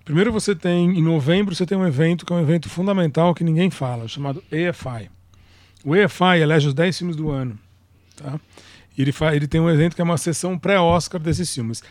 Primeiro 0.05 0.33
você 0.33 0.55
tem, 0.55 0.99
em 0.99 1.03
novembro, 1.03 1.55
você 1.55 1.67
tem 1.67 1.77
um 1.77 1.87
evento 1.87 2.25
que 2.25 2.33
é 2.33 2.37
um 2.37 2.41
evento 2.41 2.69
fundamental 2.69 3.35
que 3.35 3.43
ninguém 3.45 3.71
fala, 3.71 4.07
chamado 4.09 4.43
EFI. 4.51 5.11
O 5.85 5.95
EFI 5.95 6.41
elege 6.41 6.69
os 6.69 6.75
10 6.75 6.97
filmes 6.97 7.17
do 7.17 7.31
ano. 7.31 7.59
Tá? 8.17 8.41
E 8.97 9.03
ele, 9.03 9.13
ele 9.35 9.47
tem 9.47 9.61
um 9.61 9.69
evento 9.69 9.95
que 9.95 10.01
é 10.01 10.05
uma 10.05 10.17
sessão 10.17 10.59
pré-Oscar 10.59 11.21
desses 11.21 11.53
filmes. 11.53 11.83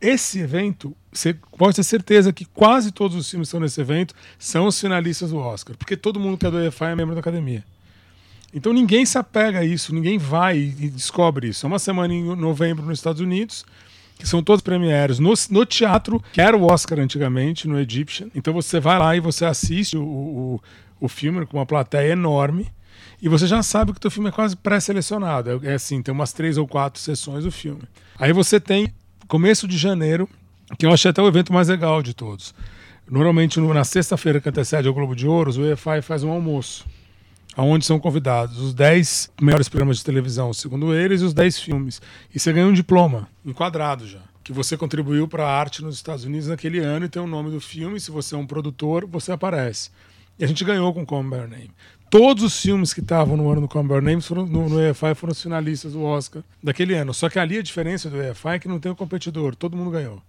Esse 0.00 0.38
evento, 0.38 0.96
você 1.12 1.34
pode 1.34 1.76
ter 1.76 1.82
certeza 1.82 2.32
que 2.32 2.44
quase 2.44 2.92
todos 2.92 3.16
os 3.16 3.28
filmes 3.28 3.46
que 3.46 3.50
estão 3.50 3.60
nesse 3.60 3.80
evento 3.80 4.14
são 4.38 4.66
os 4.66 4.80
finalistas 4.80 5.30
do 5.30 5.38
Oscar, 5.38 5.76
porque 5.76 5.96
todo 5.96 6.20
mundo 6.20 6.38
que 6.38 6.46
é 6.46 6.50
do 6.50 6.60
EFI 6.60 6.84
é 6.84 6.94
membro 6.94 7.14
da 7.14 7.20
academia. 7.20 7.64
Então 8.54 8.72
ninguém 8.72 9.04
se 9.04 9.18
apega 9.18 9.58
a 9.58 9.64
isso, 9.64 9.94
ninguém 9.94 10.16
vai 10.16 10.56
e 10.58 10.88
descobre 10.88 11.48
isso. 11.48 11.66
É 11.66 11.68
uma 11.68 11.78
semana 11.78 12.14
em 12.14 12.36
novembro 12.36 12.86
nos 12.86 12.98
Estados 12.98 13.20
Unidos, 13.20 13.64
que 14.18 14.26
são 14.26 14.42
todos 14.42 14.62
premieres 14.62 15.18
no, 15.18 15.34
no 15.50 15.66
teatro, 15.66 16.22
que 16.32 16.40
era 16.40 16.56
o 16.56 16.64
Oscar 16.64 16.98
antigamente, 17.00 17.68
no 17.68 17.78
Egyptian. 17.78 18.28
Então 18.34 18.54
você 18.54 18.80
vai 18.80 18.98
lá 18.98 19.16
e 19.16 19.20
você 19.20 19.44
assiste 19.44 19.96
o, 19.96 20.02
o, 20.02 20.60
o 21.00 21.08
filme 21.08 21.44
com 21.44 21.58
uma 21.58 21.66
plateia 21.66 22.12
enorme. 22.12 22.68
E 23.20 23.28
você 23.28 23.46
já 23.46 23.62
sabe 23.62 23.92
que 23.92 23.98
o 23.98 24.00
teu 24.00 24.10
filme 24.10 24.28
é 24.28 24.32
quase 24.32 24.56
pré-selecionado. 24.56 25.60
É 25.64 25.74
assim, 25.74 26.00
tem 26.00 26.14
umas 26.14 26.32
três 26.32 26.56
ou 26.56 26.66
quatro 26.66 27.00
sessões 27.00 27.44
do 27.44 27.50
filme. 27.50 27.82
Aí 28.16 28.32
você 28.32 28.60
tem 28.60 28.92
começo 29.28 29.68
de 29.68 29.76
janeiro, 29.76 30.28
que 30.78 30.86
eu 30.86 30.92
achei 30.92 31.10
até 31.10 31.22
o 31.22 31.28
evento 31.28 31.52
mais 31.52 31.68
legal 31.68 32.02
de 32.02 32.14
todos. 32.14 32.54
Normalmente 33.08 33.60
no- 33.60 33.72
na 33.72 33.84
sexta-feira 33.84 34.40
que 34.40 34.48
antecede 34.48 34.88
ao 34.88 34.94
Globo 34.94 35.14
de 35.14 35.26
Ouros, 35.26 35.56
o 35.56 35.64
EFI 35.64 36.02
faz 36.02 36.22
um 36.24 36.30
almoço 36.30 36.86
aonde 37.56 37.84
são 37.84 37.98
convidados 37.98 38.58
os 38.58 38.72
10 38.72 39.30
melhores 39.40 39.68
programas 39.68 39.98
de 39.98 40.04
televisão, 40.04 40.52
segundo 40.52 40.94
eles, 40.94 41.20
e 41.20 41.24
os 41.24 41.34
10 41.34 41.58
filmes. 41.58 42.00
E 42.32 42.38
você 42.38 42.52
ganha 42.52 42.66
um 42.66 42.72
diploma, 42.72 43.28
enquadrado 43.44 44.06
já, 44.06 44.20
que 44.44 44.52
você 44.52 44.76
contribuiu 44.76 45.26
para 45.26 45.44
a 45.44 45.58
arte 45.58 45.82
nos 45.82 45.96
Estados 45.96 46.24
Unidos 46.24 46.46
naquele 46.46 46.78
ano 46.78 47.06
e 47.06 47.08
tem 47.08 47.20
o 47.20 47.26
nome 47.26 47.50
do 47.50 47.60
filme. 47.60 47.98
Se 47.98 48.10
você 48.12 48.34
é 48.34 48.38
um 48.38 48.46
produtor, 48.46 49.06
você 49.06 49.32
aparece. 49.32 49.90
E 50.38 50.44
a 50.44 50.46
gente 50.46 50.64
ganhou 50.64 50.94
com 50.94 51.00
Your 51.00 51.48
Name. 51.48 51.72
Todos 52.10 52.42
os 52.42 52.60
filmes 52.60 52.94
que 52.94 53.00
estavam 53.00 53.36
no 53.36 53.50
ano 53.50 53.66
do 53.66 53.78
Your 53.92 54.00
Name 54.00 54.22
foram, 54.22 54.46
no, 54.46 54.68
no 54.68 54.80
EFI 54.80 55.14
foram 55.14 55.32
os 55.32 55.42
finalistas 55.42 55.92
do 55.92 56.02
Oscar 56.02 56.42
daquele 56.62 56.94
ano. 56.94 57.12
Só 57.12 57.28
que 57.28 57.38
ali 57.38 57.58
a 57.58 57.62
diferença 57.62 58.08
do 58.08 58.20
EFI 58.20 58.48
é 58.48 58.58
que 58.58 58.68
não 58.68 58.80
tem 58.80 58.90
o 58.90 58.96
competidor, 58.96 59.54
todo 59.54 59.76
mundo 59.76 59.90
ganhou. 59.90 60.22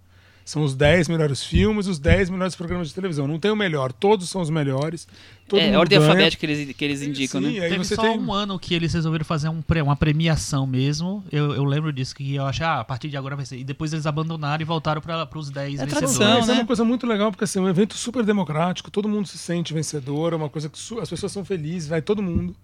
São 0.44 0.62
os 0.62 0.74
10 0.74 1.08
melhores 1.08 1.44
filmes, 1.44 1.86
os 1.86 1.98
10 1.98 2.28
melhores 2.30 2.56
programas 2.56 2.88
de 2.88 2.94
televisão. 2.94 3.28
Não 3.28 3.38
tem 3.38 3.50
o 3.50 3.56
melhor, 3.56 3.92
todos 3.92 4.28
são 4.28 4.40
os 4.40 4.50
melhores. 4.50 5.06
Todo 5.46 5.60
É, 5.60 5.66
mundo 5.66 5.76
a 5.76 5.78
ordem 5.80 5.98
ganha. 5.98 6.10
alfabética 6.10 6.40
que 6.40 6.52
eles, 6.52 6.76
que 6.76 6.84
eles 6.84 7.02
indicam, 7.02 7.40
Sim, 7.40 7.60
né? 7.60 7.68
Teve 7.68 7.78
você 7.84 7.94
só 7.94 8.02
tem 8.02 8.18
um 8.18 8.32
ano 8.32 8.58
que 8.58 8.74
eles 8.74 8.92
resolveram 8.92 9.24
fazer 9.24 9.48
um 9.48 9.62
pre- 9.62 9.82
uma 9.82 9.94
premiação 9.94 10.66
mesmo. 10.66 11.22
Eu, 11.30 11.54
eu 11.54 11.64
lembro 11.64 11.92
disso, 11.92 12.14
que 12.14 12.34
eu 12.34 12.46
achei, 12.46 12.64
ah, 12.66 12.80
a 12.80 12.84
partir 12.84 13.08
de 13.08 13.16
agora 13.16 13.36
vai 13.36 13.44
ser. 13.46 13.58
E 13.58 13.64
depois 13.64 13.92
eles 13.92 14.06
abandonaram 14.06 14.60
e 14.60 14.64
voltaram 14.64 15.00
para 15.00 15.28
os 15.38 15.50
10 15.50 15.80
É 15.80 15.84
vencedores. 15.84 16.16
tradição, 16.16 16.40
Isso 16.40 16.50
é 16.50 16.54
né? 16.54 16.60
uma 16.60 16.66
coisa 16.66 16.84
muito 16.84 17.06
legal, 17.06 17.30
porque 17.30 17.44
assim, 17.44 17.58
é 17.58 17.62
um 17.62 17.68
evento 17.68 17.94
super 17.94 18.24
democrático, 18.24 18.90
todo 18.90 19.08
mundo 19.08 19.28
se 19.28 19.38
sente 19.38 19.72
vencedor, 19.74 20.32
é 20.32 20.36
uma 20.36 20.48
coisa 20.48 20.68
que 20.68 20.78
su- 20.78 20.98
as 20.98 21.08
pessoas 21.08 21.30
são 21.30 21.44
felizes, 21.44 21.88
vai 21.88 22.02
todo 22.02 22.22
mundo. 22.22 22.56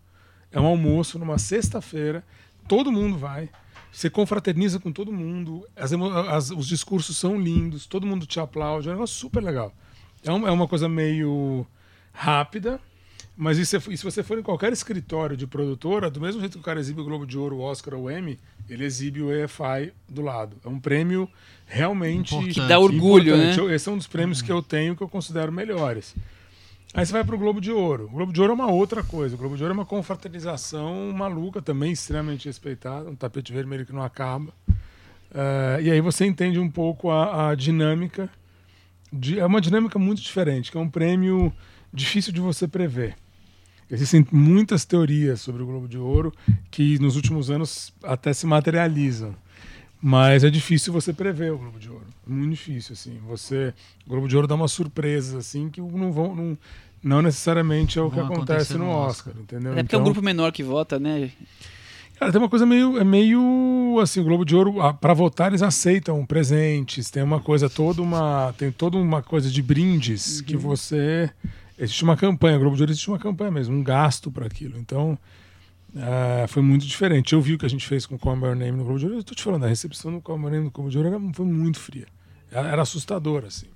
É 0.51 0.61
um 0.61 0.67
almoço 0.67 1.19
numa 1.19 1.39
sexta-feira, 1.39 2.25
todo 2.67 2.91
mundo 2.91 3.17
vai. 3.19 3.49
Você 3.97 4.11
confraterniza 4.11 4.79
com 4.79 4.93
todo 4.93 5.11
mundo, 5.11 5.67
as 5.75 5.91
as- 5.91 6.51
os 6.51 6.67
discursos 6.67 7.17
são 7.17 7.41
lindos, 7.41 7.87
todo 7.87 8.07
mundo 8.07 8.27
te 8.27 8.39
aplaude, 8.39 8.89
é 8.89 8.91
um 8.91 8.95
negócio 8.95 9.17
super 9.17 9.43
legal. 9.43 9.73
É, 10.23 10.31
um- 10.31 10.47
é 10.47 10.51
uma 10.51 10.69
coisa 10.69 10.87
meio 10.87 11.67
rápida, 12.13 12.79
mas 13.35 13.57
e 13.57 13.65
se, 13.65 13.75
e 13.91 13.97
se 13.97 14.05
você 14.05 14.23
for 14.23 14.39
em 14.39 14.43
qualquer 14.43 14.71
escritório 14.71 15.35
de 15.35 15.47
produtora, 15.47 16.11
do 16.11 16.21
mesmo 16.21 16.41
jeito 16.43 16.53
que 16.53 16.59
o 16.59 16.63
cara 16.63 16.79
exibe 16.79 17.01
o 17.01 17.05
Globo 17.05 17.27
de 17.27 17.39
Ouro, 17.39 17.57
o 17.57 17.61
Oscar 17.61 17.95
ou 17.95 18.03
o 18.05 18.11
Emmy, 18.11 18.39
ele 18.69 18.85
exibe 18.85 19.23
o 19.23 19.33
EFI 19.33 19.95
do 20.07 20.21
lado. 20.21 20.59
É 20.63 20.69
um 20.69 20.79
prêmio 20.79 21.27
realmente 21.65 22.35
Importante. 22.35 22.61
Que 22.61 22.69
dá 22.69 22.79
orgulho, 22.79 23.35
importante. 23.35 23.61
né? 23.63 23.75
Esse 23.75 23.89
é 23.89 23.93
um 23.93 23.97
dos 23.97 24.07
prêmios 24.07 24.43
que 24.43 24.53
eu 24.53 24.61
tenho 24.61 24.95
que 24.95 25.03
eu 25.03 25.09
considero 25.09 25.51
melhores. 25.51 26.15
Aí 26.97 27.05
você 27.05 27.13
vai 27.13 27.23
pro 27.23 27.37
Globo 27.37 27.61
de 27.61 27.71
Ouro. 27.71 28.07
O 28.07 28.09
Globo 28.09 28.33
de 28.33 28.41
Ouro 28.41 28.53
é 28.53 28.55
uma 28.55 28.71
outra 28.71 29.03
coisa. 29.03 29.35
O 29.35 29.39
Globo 29.39 29.55
de 29.55 29.63
Ouro 29.63 29.75
é 29.75 29.77
uma 29.77 29.85
confraternização 29.85 31.13
maluca, 31.13 31.61
também 31.61 31.93
extremamente 31.93 32.47
respeitada, 32.47 33.11
um 33.11 33.15
tapete 33.15 33.53
vermelho 33.53 33.85
que 33.85 33.93
não 33.93 34.03
acaba. 34.03 34.51
Eh, 35.35 35.81
e 35.83 35.91
aí 35.91 36.01
você 36.01 36.25
entende 36.25 36.59
um 36.59 36.71
pouco 36.71 37.11
a, 37.11 37.51
a 37.51 37.55
dinâmica. 37.55 38.31
De, 39.13 39.39
é 39.39 39.45
uma 39.45 39.61
dinâmica 39.61 39.99
muito 39.99 40.23
diferente, 40.23 40.73
que 40.73 40.79
é 40.79 40.81
um 40.81 40.89
prêmio 40.89 41.53
difícil 41.93 42.33
de 42.33 42.41
você 42.41 42.67
prever. 42.67 43.15
Existem 43.91 44.27
muitas 44.33 44.87
teorias 44.87 45.43
sobre 45.43 45.63
o 45.63 45.67
Globo 45.67 45.87
de 45.87 45.99
Ouro 45.99 46.33
que 46.71 46.99
nos 46.99 47.15
últimos 47.15 47.51
anos 47.51 47.93
até 48.03 48.33
se 48.33 48.47
materializam. 48.47 49.37
Mas 50.01 50.45
é 50.45 50.51
difícil 50.51 50.93
você 50.93 51.13
prever 51.13 51.53
o 51.53 51.59
Globo 51.59 51.79
de 51.79 51.91
Ouro. 51.91 52.07
Muito 52.27 52.51
difícil, 52.51 52.93
assim. 52.93 53.19
Você, 53.27 53.73
o 54.07 54.11
Globo 54.11 54.29
de 54.29 54.37
Ouro 54.37 54.47
dá 54.47 54.55
umas 54.55 54.73
surpresas, 54.73 55.35
assim, 55.35 55.71
que 55.71 55.81
não 55.81 56.13
vão. 56.13 56.35
Não, 56.35 56.59
não 57.07 57.23
necessariamente 57.23 58.01
é 58.01 58.03
o 58.03 58.11
que 58.11 58.19
acontece 58.19 58.77
no 58.77 58.89
Oscar, 58.89 59.33
entendeu? 59.39 59.75
É 59.79 59.83
porque 59.85 59.95
é 59.95 59.99
um 59.99 60.03
grupo 60.03 60.21
menor 60.21 60.51
que 60.51 60.65
vota, 60.65 60.99
né? 60.99 61.31
Cara, 62.19 62.33
tem 62.33 62.41
uma 62.41 62.49
coisa 62.49 62.67
meio. 62.67 62.99
É 62.99 63.05
meio. 63.05 64.01
Assim, 64.03 64.21
o 64.21 64.25
Globo 64.25 64.45
de 64.45 64.57
Ouro, 64.57 64.75
para 65.01 65.15
votar, 65.15 65.49
eles 65.49 65.63
aceitam 65.63 66.27
presentes, 66.27 67.09
tem 67.09 67.23
uma 67.23 67.41
coisa 67.41 67.71
toda 67.71 68.03
uma. 68.03 68.53
Tem 68.59 68.73
toda 68.73 68.97
uma 68.97 69.23
coisa 69.23 69.49
de 69.49 69.63
brindes 69.63 70.41
que 70.41 70.57
você. 70.57 71.31
Existe 71.79 72.03
uma 72.03 72.17
campanha, 72.17 72.57
o 72.57 72.61
Globo 72.61 72.75
de 72.75 72.83
Ouro 72.83 72.91
existe 72.91 73.09
uma 73.09 73.19
campanha 73.19 73.51
mesmo, 73.53 73.77
um 73.77 73.85
gasto 73.85 74.31
para 74.31 74.47
aquilo. 74.47 74.77
Então, 74.79 75.17
é, 75.95 76.47
foi 76.49 76.63
muito 76.63 76.87
diferente. 76.87 77.35
Eu 77.35 77.41
vi 77.41 77.55
o 77.55 77.59
que 77.59 77.67
a 77.67 77.71
gente 77.71 77.87
fez 77.87 78.05
com 78.05 78.17
o 78.17 78.19
Call 78.19 78.35
Name 78.35 78.73
no 78.73 78.83
Globo 78.83 78.99
de 78.99 79.05
Ouro. 79.05 79.19
Eu 79.19 79.23
tô 79.23 79.35
te 79.35 79.43
falando, 79.43 79.65
a 79.65 79.69
recepção 79.69 80.11
do 80.11 80.21
Call 80.21 80.39
My 80.39 80.51
Name 80.51 80.65
no 80.65 80.71
Globo 80.71 80.91
de 80.91 80.97
Ouro 80.99 81.11
era, 81.11 81.21
foi 81.35 81.47
muito 81.47 81.79
fria. 81.79 82.07
Era, 82.51 82.69
era 82.69 82.83
assustador, 82.83 83.45
assim. 83.45 83.67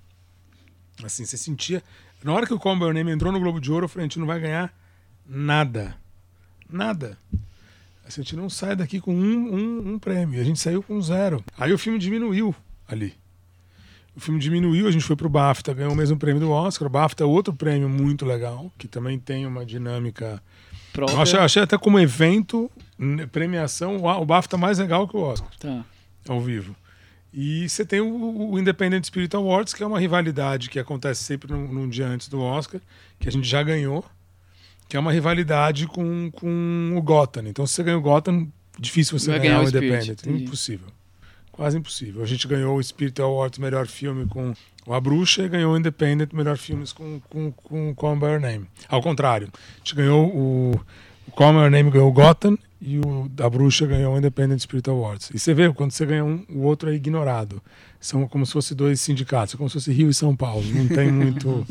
Assim, 1.04 1.25
você 1.25 1.37
sentia... 1.37 1.82
Na 2.22 2.32
hora 2.32 2.46
que 2.46 2.52
o 2.54 2.58
Call 2.58 2.76
My 2.76 2.92
Name 2.92 3.10
entrou 3.10 3.32
no 3.32 3.40
Globo 3.40 3.60
de 3.60 3.70
Ouro, 3.72 3.84
eu 3.84 3.88
falei, 3.88 4.04
a 4.04 4.08
gente 4.08 4.18
não 4.18 4.26
vai 4.26 4.40
ganhar 4.40 4.72
nada. 5.26 5.96
Nada. 6.68 7.16
Assim, 8.06 8.20
a 8.20 8.24
gente 8.24 8.36
não 8.36 8.50
sai 8.50 8.74
daqui 8.76 9.00
com 9.00 9.14
um, 9.14 9.54
um, 9.54 9.92
um 9.94 9.98
prêmio. 9.98 10.40
A 10.40 10.44
gente 10.44 10.58
saiu 10.58 10.82
com 10.82 11.00
zero. 11.00 11.42
Aí 11.56 11.72
o 11.72 11.78
filme 11.78 11.98
diminuiu 11.98 12.54
ali. 12.88 13.14
O 14.14 14.20
filme 14.20 14.40
diminuiu, 14.40 14.88
a 14.88 14.90
gente 14.90 15.04
foi 15.04 15.14
pro 15.16 15.28
BAFTA, 15.28 15.72
ganhou 15.72 15.92
o 15.92 15.96
mesmo 15.96 16.16
prêmio 16.18 16.40
do 16.40 16.50
Oscar. 16.50 16.86
O 16.86 16.90
BAFTA 16.90 17.22
é 17.22 17.26
outro 17.26 17.54
prêmio 17.54 17.88
muito 17.88 18.26
legal, 18.26 18.70
que 18.76 18.88
também 18.88 19.18
tem 19.18 19.46
uma 19.46 19.64
dinâmica. 19.64 20.42
Eu 20.96 21.20
achei, 21.20 21.38
achei 21.38 21.62
até 21.62 21.78
como 21.78 21.98
evento, 22.00 22.68
premiação, 23.30 23.96
o 23.98 24.06
o 24.06 24.24
BAFTA 24.26 24.58
mais 24.58 24.78
legal 24.78 25.06
que 25.06 25.16
o 25.16 25.20
Oscar, 25.20 25.48
Tá. 25.58 25.84
ao 26.28 26.40
vivo. 26.40 26.74
E 27.32 27.68
você 27.68 27.84
tem 27.84 28.00
o, 28.00 28.50
o 28.52 28.58
Independent 28.58 29.04
Spirit 29.04 29.34
Awards, 29.37 29.72
que 29.72 29.82
é 29.82 29.87
uma 29.87 30.00
rivalidade 30.00 30.68
que 30.68 30.78
acontece 30.78 31.22
sempre 31.22 31.52
num, 31.52 31.68
num 31.68 31.88
dia 31.88 32.06
antes 32.06 32.28
do 32.28 32.40
Oscar, 32.40 32.80
que 33.18 33.28
a 33.28 33.32
gente 33.32 33.49
já 33.49 33.62
ganhou, 33.62 34.04
que 34.88 34.96
é 34.96 35.00
uma 35.00 35.12
rivalidade 35.12 35.87
com, 35.87 36.30
com 36.32 36.94
o 36.96 37.02
Gotham. 37.02 37.46
Então, 37.46 37.66
se 37.66 37.75
você 37.75 37.82
ganha 37.84 37.99
o 37.99 38.00
Gotham, 38.00 38.49
difícil 38.78 39.18
você 39.18 39.30
ganhar, 39.30 39.42
ganhar 39.42 39.60
o 39.60 39.66
Spirit, 39.68 39.87
Independent. 39.87 40.20
entendi. 40.26 40.44
Impossível. 40.44 40.88
Quase 41.52 41.78
impossível. 41.78 42.22
A 42.22 42.26
gente 42.26 42.49
ganhou 42.49 42.76
o 42.76 42.82
Spirit 42.82 43.20
Awards 43.20 43.58
melhor 43.58 43.87
filme 43.87 44.26
com 44.26 44.52
o 44.87 44.94
A 44.94 45.00
Bruxa 45.00 45.42
e 45.42 45.49
ganhou 45.49 45.75
o 45.75 45.78
Independent 45.78 46.32
melhor 46.32 46.56
filmes 46.56 46.92
com, 46.92 47.20
com, 47.28 47.52
com 47.52 47.94
Call 47.94 48.16
By 48.16 48.26
Your 48.26 48.40
Name. 48.40 48.66
Ao 48.88 49.00
contrário, 49.00 49.49
a 49.52 49.78
gente 49.78 49.94
ganhou 49.94 50.26
o, 50.26 50.80
o 51.28 51.30
Call 51.32 51.52
By 51.52 51.58
Your 51.58 51.70
Name 51.70 51.90
ganhou 51.90 52.08
o 52.08 52.12
Gotham 52.12 52.58
e 52.80 52.99
o 52.99 53.30
A 53.42 53.50
Bruxa 53.50 53.87
ganhou 53.87 54.14
o 54.14 54.18
Independent 54.18 54.60
Spirit 54.60 54.88
Awards. 54.88 55.30
E 55.34 55.38
você 55.38 55.52
vê, 55.52 55.70
quando 55.72 55.90
você 55.90 56.06
ganha 56.06 56.25
um, 56.25 56.44
o 56.49 56.60
outro 56.62 56.90
é 56.90 56.94
ignorado. 56.94 57.62
São 58.00 58.26
como 58.26 58.46
se 58.46 58.52
fossem 58.52 58.76
dois 58.76 59.00
sindicatos, 59.00 59.54
é 59.54 59.58
como 59.58 59.68
se 59.68 59.75
fosse 59.75 59.92
Rio 59.92 60.08
e 60.08 60.14
São 60.14 60.34
Paulo. 60.34 60.64
Não 60.72 60.88
tem 60.88 61.10
muito... 61.12 61.66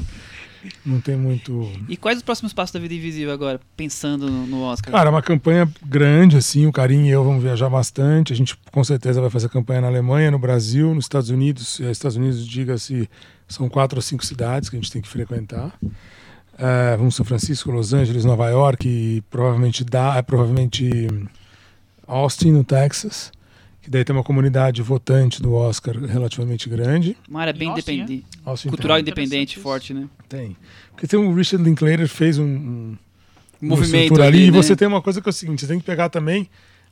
não 0.85 1.01
tem 1.01 1.15
muito... 1.15 1.67
E 1.87 1.97
quais 1.97 2.17
os 2.17 2.23
próximos 2.23 2.53
passos 2.53 2.73
da 2.73 2.79
vida 2.79 2.93
invisível 2.93 3.33
agora, 3.33 3.59
pensando 3.75 4.29
no, 4.29 4.45
no 4.45 4.61
Oscar? 4.61 4.91
Cara, 4.91 5.09
é 5.09 5.11
uma 5.11 5.23
campanha 5.23 5.67
grande, 5.83 6.37
assim, 6.37 6.67
o 6.67 6.71
Carinho 6.71 7.07
e 7.07 7.09
eu 7.09 7.23
vamos 7.23 7.41
viajar 7.41 7.69
bastante. 7.69 8.31
A 8.31 8.35
gente 8.35 8.55
com 8.71 8.83
certeza 8.83 9.19
vai 9.19 9.31
fazer 9.31 9.49
campanha 9.49 9.81
na 9.81 9.87
Alemanha, 9.87 10.29
no 10.29 10.37
Brasil, 10.37 10.93
nos 10.93 11.05
Estados 11.05 11.31
Unidos. 11.31 11.79
Eh, 11.79 11.89
Estados 11.89 12.17
Unidos, 12.17 12.45
diga-se, 12.45 13.09
são 13.47 13.67
quatro 13.67 13.97
ou 13.97 14.01
cinco 14.01 14.23
cidades 14.23 14.69
que 14.69 14.75
a 14.75 14.79
gente 14.79 14.91
tem 14.91 15.01
que 15.01 15.07
frequentar. 15.07 15.73
Eh, 16.61 16.97
vamos 16.97 17.15
São 17.15 17.25
Francisco, 17.25 17.71
Los 17.71 17.93
Angeles, 17.93 18.25
Nova 18.25 18.49
York, 18.49 18.85
e 18.87 19.21
provavelmente 19.29 19.83
dá, 19.85 20.17
é 20.17 20.21
provavelmente 20.21 20.89
Austin, 22.05 22.51
no 22.51 22.63
Texas. 22.63 23.31
Que 23.81 23.89
daí 23.89 24.03
tem 24.03 24.13
uma 24.13 24.23
comunidade 24.25 24.81
votante 24.81 25.41
do 25.41 25.53
Oscar 25.53 25.97
relativamente 25.97 26.67
grande. 26.67 27.15
Uma 27.29 27.41
área 27.41 27.53
bem 27.53 27.69
independente. 27.69 28.25
Austin 28.45 28.67
Cultural 28.67 28.97
tem, 28.97 29.01
independente, 29.03 29.57
forte, 29.57 29.93
né? 29.93 30.07
tem. 30.27 30.57
Porque 30.91 31.07
tem 31.07 31.17
o 31.17 31.33
Richard 31.33 31.63
Linklater 31.63 32.07
fez 32.09 32.37
um- 32.37 32.43
um, 32.45 32.97
Movimento 33.61 34.15
ali. 34.15 34.23
ali, 34.23 34.47
E 34.47 34.51
né? 34.51 34.57
você 34.61 34.75
tem 34.75 34.87
uma 34.87 35.01
coisa 35.01 35.21
que 35.21 35.29
é 35.29 35.31
o 35.31 35.33
seguinte: 35.33 35.61
você 35.61 35.67
tem 35.67 35.79
que 35.79 35.85
pegar 35.85 36.09
também 36.09 36.49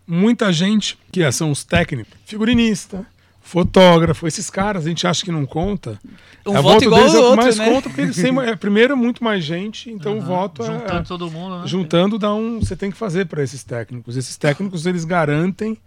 muita 0.07 0.51
gente, 0.53 0.97
que 1.11 1.21
é- 1.21 1.31
são 1.31 1.51
os 1.51 1.65
técnicos, 1.65 2.13
figurinista, 2.25 3.05
fotógrafo, 3.47 4.27
esses 4.27 4.49
caras 4.49 4.85
a 4.85 4.89
gente 4.89 5.07
acha 5.07 5.23
que 5.23 5.31
não 5.31 5.45
conta. 5.45 5.99
Um 6.45 6.55
a 6.55 6.61
voto 6.61 6.83
igual 6.83 6.99
deles 7.01 7.15
ao 7.15 7.21
é 7.21 7.23
o 7.23 7.29
outro, 7.29 7.43
mais 7.43 7.57
né? 7.57 7.69
conta, 7.69 7.89
porque 7.89 8.01
eles 8.01 8.15
têm, 8.15 8.37
é, 8.39 8.55
primeiro 8.55 8.93
é 8.93 8.95
muito 8.95 9.23
mais 9.23 9.43
gente, 9.43 9.89
então 9.89 10.15
o 10.15 10.17
Aham. 10.19 10.25
voto 10.27 10.63
é- 10.63 10.65
Juntando 10.65 10.99
é. 10.99 11.03
todo 11.03 11.31
mundo, 11.31 11.61
né? 11.61 11.67
Juntando 11.67 12.19
dá 12.19 12.33
um. 12.33 12.59
Você 12.59 12.75
tem 12.75 12.91
que 12.91 12.97
fazer 12.97 13.25
para 13.25 13.43
esses 13.43 13.63
técnicos. 13.63 14.15
Esses 14.17 14.37
técnicos 14.37 14.85
eles 14.85 15.03
garantem. 15.05 15.77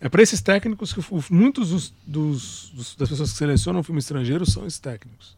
É 0.00 0.08
para 0.08 0.20
esses 0.22 0.40
técnicos 0.40 0.92
que 0.92 1.00
o- 1.00 1.24
muitos 1.30 1.70
dos, 1.70 1.94
dos- 2.06 2.72
dos- 2.74 2.96
das 2.96 3.08
pessoas 3.08 3.30
que 3.32 3.38
selecionam 3.38 3.82
filme 3.82 4.00
estrangeiro 4.00 4.44
são 4.44 4.66
esses 4.66 4.78
técnicos. 4.80 5.36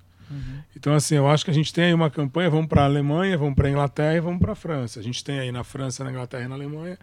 Então, 0.75 0.95
assim, 0.95 1.15
eu 1.17 1.29
acho 1.29 1.45
que 1.45 1.51
a 1.51 1.55
gente 1.55 1.73
tem 1.73 1.85
aí 1.85 1.95
uma 1.95 2.09
campanha, 2.11 2.49
vamos 2.51 2.67
para 2.67 2.83
a 2.83 2.85
Alemanha, 2.87 3.37
vamos 3.37 3.55
para 3.55 3.69
a 3.69 3.71
Inglaterra 3.71 4.17
e 4.17 4.21
vamos 4.21 4.41
para 4.41 4.53
a 4.53 4.55
França. 4.57 4.99
A 4.99 5.03
gente 5.03 5.23
tem 5.23 5.39
aí 5.39 5.53
na 5.53 5.63
França, 5.63 6.03
na 6.03 6.11
Inglaterra 6.11 6.45
e 6.45 6.49
na 6.49 6.55
Alemanha 6.55 6.99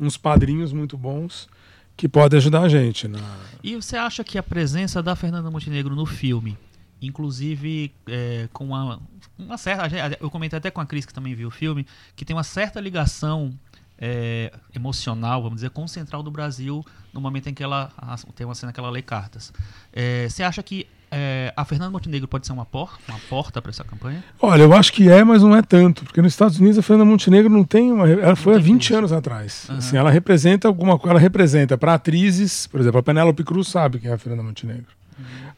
uns 0.00 0.16
padrinhos 0.18 0.72
muito 0.72 0.96
bons 0.98 1.48
que 1.96 2.08
podem 2.08 2.36
ajudar 2.38 2.62
a 2.62 2.68
gente. 2.68 3.08
Na... 3.08 3.18
E 3.62 3.74
você 3.74 3.96
acha 3.96 4.22
que 4.22 4.38
a 4.38 4.42
presença 4.42 5.02
da 5.02 5.16
Fernanda 5.16 5.50
Montenegro 5.50 5.94
no 5.94 6.06
filme, 6.06 6.56
inclusive 7.00 7.92
é, 8.06 8.48
com 8.52 8.66
uma, 8.66 9.00
uma 9.38 9.56
certa. 9.56 9.88
Eu 10.20 10.30
comentei 10.30 10.58
até 10.58 10.70
com 10.70 10.80
a 10.80 10.86
Cris, 10.86 11.06
que 11.06 11.14
também 11.14 11.34
viu 11.34 11.48
o 11.48 11.50
filme, 11.50 11.86
que 12.14 12.24
tem 12.24 12.36
uma 12.36 12.44
certa 12.44 12.80
ligação 12.80 13.52
é, 13.98 14.52
emocional, 14.74 15.42
vamos 15.42 15.56
dizer, 15.56 15.70
com 15.70 15.84
o 15.84 15.88
Central 15.88 16.22
do 16.22 16.30
Brasil, 16.30 16.84
no 17.12 17.20
momento 17.20 17.48
em 17.48 17.54
que 17.54 17.62
ela 17.62 17.90
tem 18.34 18.46
uma 18.46 18.54
cena 18.54 18.72
que 18.72 18.80
ela 18.80 18.90
lê 18.90 19.02
cartas. 19.02 19.52
É, 19.92 20.28
você 20.28 20.42
acha 20.42 20.62
que 20.62 20.86
é, 21.18 21.50
a 21.56 21.64
Fernanda 21.64 21.90
Montenegro 21.90 22.28
pode 22.28 22.46
ser 22.46 22.52
uma, 22.52 22.66
por, 22.66 22.98
uma 23.08 23.18
porta 23.30 23.62
para 23.62 23.70
essa 23.70 23.82
campanha? 23.82 24.22
Olha, 24.38 24.62
eu 24.64 24.72
acho 24.74 24.92
que 24.92 25.08
é, 25.08 25.24
mas 25.24 25.42
não 25.42 25.56
é 25.56 25.62
tanto, 25.62 26.04
porque 26.04 26.20
nos 26.20 26.32
Estados 26.34 26.58
Unidos 26.58 26.76
a 26.76 26.82
Fernanda 26.82 27.08
Montenegro 27.10 27.50
não 27.50 27.64
tem 27.64 27.90
uma. 27.90 28.06
Ela 28.06 28.36
foi 28.36 28.52
há 28.52 28.56
tem 28.56 28.64
20 28.66 28.88
peso. 28.88 28.98
anos 28.98 29.12
atrás. 29.12 29.66
Aham. 29.70 29.78
Assim, 29.78 29.96
ela 29.96 30.10
representa 30.10 30.68
alguma 30.68 30.98
coisa. 30.98 31.12
Ela 31.14 31.20
representa 31.20 31.78
para 31.78 31.94
atrizes, 31.94 32.66
por 32.66 32.80
exemplo, 32.80 33.00
a 33.00 33.02
Penélope 33.02 33.42
Cruz 33.44 33.68
sabe 33.68 33.98
quem 33.98 34.10
é 34.10 34.14
a 34.14 34.18
Fernanda 34.18 34.42
Montenegro. 34.42 34.84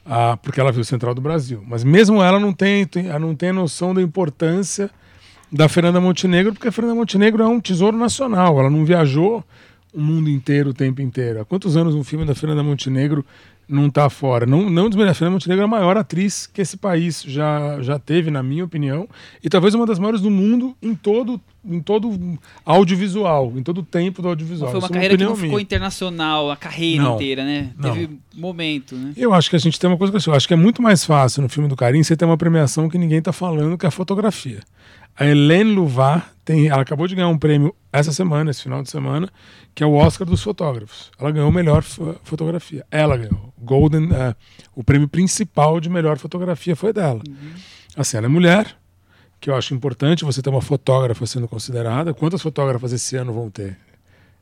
Ah, 0.07 0.39
porque 0.41 0.61
ela 0.61 0.71
viu 0.71 0.83
o 0.83 0.85
Central 0.85 1.15
do 1.15 1.21
Brasil. 1.21 1.65
Mas 1.67 1.83
mesmo 1.83 2.23
ela 2.23 2.39
não 2.39 2.53
tem, 2.53 2.87
tem- 2.87 3.09
ela 3.09 3.19
não 3.19 3.35
tem 3.35 3.53
noção 3.53 3.93
da 3.93 4.01
importância 4.01 4.89
da 5.51 5.69
Fernanda 5.69 6.01
Montenegro, 6.01 6.53
porque 6.53 6.69
a 6.69 6.73
Fernanda 6.73 6.95
Montenegro 6.95 7.43
é 7.43 7.47
um 7.47 7.59
tesouro 7.61 7.97
nacional. 7.97 8.59
Ela 8.61 8.71
não 8.71 8.85
viajou 8.85 9.45
o 9.93 10.01
mundo 10.01 10.31
inteiro 10.31 10.71
o 10.71 10.75
tempo 10.75 11.03
inteiro. 11.03 11.41
Há 11.41 11.45
quantos 11.45 11.77
anos 11.77 11.95
um 11.95 12.05
filme 12.05 12.25
da 12.25 12.35
Fernanda 12.35 12.63
Montenegro 12.63 13.25
não 13.69 13.87
está 13.87 14.09
fora? 14.09 14.47
Não, 14.47 14.71
não 14.71 14.89
desmerecer. 14.89 15.29
A 15.29 15.31
Montenegro 15.31 15.63
é 15.63 15.65
a 15.65 15.69
maior 15.69 15.97
atriz 15.97 16.47
que 16.47 16.61
esse 16.61 16.77
país 16.77 17.23
já, 17.27 17.81
já 17.83 17.99
teve, 17.99 18.31
na 18.31 18.43
minha 18.43 18.65
opinião, 18.65 19.09
e 19.45 19.49
talvez 19.49 19.75
uma 19.75 19.85
das 19.87 19.99
maiores 19.99 20.21
do 20.21 20.31
mundo 20.31 20.75
em 20.83 20.95
todo 20.95 21.41
em 21.71 21.81
todo 21.81 22.39
audiovisual, 22.65 23.53
em 23.57 23.63
todo 23.63 23.79
o 23.79 23.83
tempo 23.83 24.23
do 24.23 24.29
audiovisual. 24.29 24.71
Foi 24.71 24.81
uma 24.81 24.87
Isso 24.87 24.93
é 24.93 24.95
carreira 24.95 25.17
que 25.19 25.25
não 25.25 25.35
ficou 25.35 25.51
minha. 25.51 25.61
internacional 25.63 26.51
a 26.51 26.57
carreira 26.57 27.03
Não. 27.03 27.15
inteira, 27.17 27.45
né? 27.45 27.73
Não. 27.77 27.93
Teve 27.93 28.19
momento, 28.35 28.95
né? 28.95 29.13
Eu 29.17 29.35
acho 29.35 29.51
que 29.51 29.57
a 29.57 29.59
gente 29.59 29.79
tem 29.79 29.91
uma 29.91 29.99
coisa 29.99 30.19
que 30.19 30.29
eu 30.29 30.35
acho 30.35 30.49
que 30.49 30.55
é 30.55 30.57
muito 30.57 30.81
mais 30.81 31.05
fácil 31.05 31.43
no 31.43 31.49
filme 31.49 31.69
do 31.69 31.77
Carim 31.77 32.03
você 32.03 32.17
ter 32.17 32.25
uma 32.25 32.39
premiação 32.39 32.89
que 32.89 32.97
ninguém 32.97 33.19
está 33.19 33.33
falando, 33.33 33.77
que 33.77 33.85
é 33.85 33.89
a 33.89 33.93
fotografia. 33.93 34.61
A 35.19 35.27
Helene 35.27 35.73
Luvar 35.73 36.33
tem, 36.45 36.69
ela 36.69 36.83
acabou 36.83 37.07
de 37.09 37.15
ganhar 37.15 37.29
um 37.29 37.39
prêmio 37.39 37.75
essa 37.93 38.13
semana, 38.13 38.51
esse 38.51 38.63
final 38.63 38.83
de 38.83 38.91
semana, 38.91 39.29
que 39.75 39.83
é 39.83 39.87
o 39.87 39.95
Oscar 39.95 40.27
dos 40.27 40.43
fotógrafos. 40.43 41.11
Ela 41.19 41.31
ganhou 41.33 41.51
melhor 41.51 41.83
fo- 41.83 42.15
fotografia. 42.23 42.87
Ela 42.91 43.17
ganhou. 43.17 43.53
Golden, 43.59 44.09
é, 44.15 44.35
o 44.75 44.85
prêmio 44.85 45.09
principal 45.09 45.81
de 45.81 45.89
melhor 45.91 46.19
fotografia 46.19 46.77
foi 46.77 46.93
dela. 46.93 47.21
Assim, 47.97 48.17
ela 48.17 48.27
é 48.27 48.29
mulher, 48.29 48.77
que 49.41 49.51
eu 49.51 49.57
acho 49.57 49.75
importante 49.75 50.25
você 50.25 50.41
ter 50.41 50.51
uma 50.51 50.63
fotógrafa 50.63 51.27
sendo 51.27 51.49
considerada. 51.49 52.15
Quantas 52.15 52.41
fotógrafas 52.41 52.93
esse 52.93 53.17
ano 53.17 53.33
vão 53.33 53.51
ter? 53.51 53.77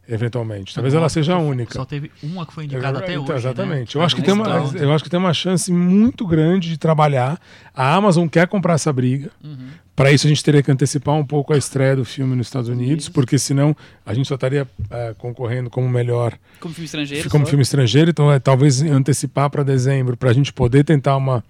Eventualmente. 0.09 0.75
Talvez 0.75 0.95
ela 0.95 1.09
seja 1.09 1.35
a 1.35 1.39
única. 1.39 1.75
Só 1.75 1.85
teve 1.85 2.11
uma 2.23 2.47
que 2.47 2.53
foi 2.53 2.65
indicada 2.65 2.99
até 2.99 3.13
Então, 3.15 3.25
hoje. 3.25 3.33
Exatamente. 3.35 3.97
né? 3.97 4.01
Eu, 4.03 4.07
acho 4.07 4.15
que 4.17 4.23
tem 4.23 4.33
uma, 4.35 4.45
Então, 4.47 4.73
eu 4.77 4.93
acho 4.93 5.03
que 5.05 5.11
tem 5.11 5.19
uma 5.19 5.35
chance 5.35 5.73
muito 5.73 6.27
grande 6.27 6.69
de 6.69 6.79
trabalhar. 6.79 7.41
A 7.75 7.95
Amazon 7.95 8.29
quer 8.29 8.47
comprar 8.47 8.75
essa 8.75 8.93
briga. 8.93 9.31
Uhum. 9.43 9.69
Para 9.97 10.13
isso, 10.13 10.27
a 10.27 10.29
gente 10.29 10.45
teria 10.45 10.63
que 10.63 10.71
antecipar 10.71 11.15
um 11.15 11.25
pouco 11.25 11.53
a 11.55 11.57
estreia 11.57 11.97
do 11.97 12.05
filme 12.05 12.37
nos 12.37 12.49
Estados 12.49 12.69
Unidos, 12.69 13.09
porque 13.09 13.39
senão 13.39 13.75
a 14.05 14.13
gente 14.13 14.29
só 14.29 14.35
estaria 14.35 14.69
eh, 14.91 15.15
concorrendo 15.17 15.71
como 15.71 15.89
melhor 15.89 16.35
Como 16.61 16.75
filme 16.75 16.85
estrangeiro. 16.85 17.31
como 17.31 17.45
só. 17.47 17.49
filme 17.51 17.63
estrangeiro. 17.63 18.11
Então, 18.11 18.31
é, 18.31 18.39
talvez 18.39 18.83
antecipar 18.83 19.49
para 19.49 19.63
dezembro, 19.63 20.15
para 20.17 20.31
a 20.31 20.35
gente 20.35 20.53
poder 20.53 20.85
tentar 20.85 21.17
uma, 21.17 21.43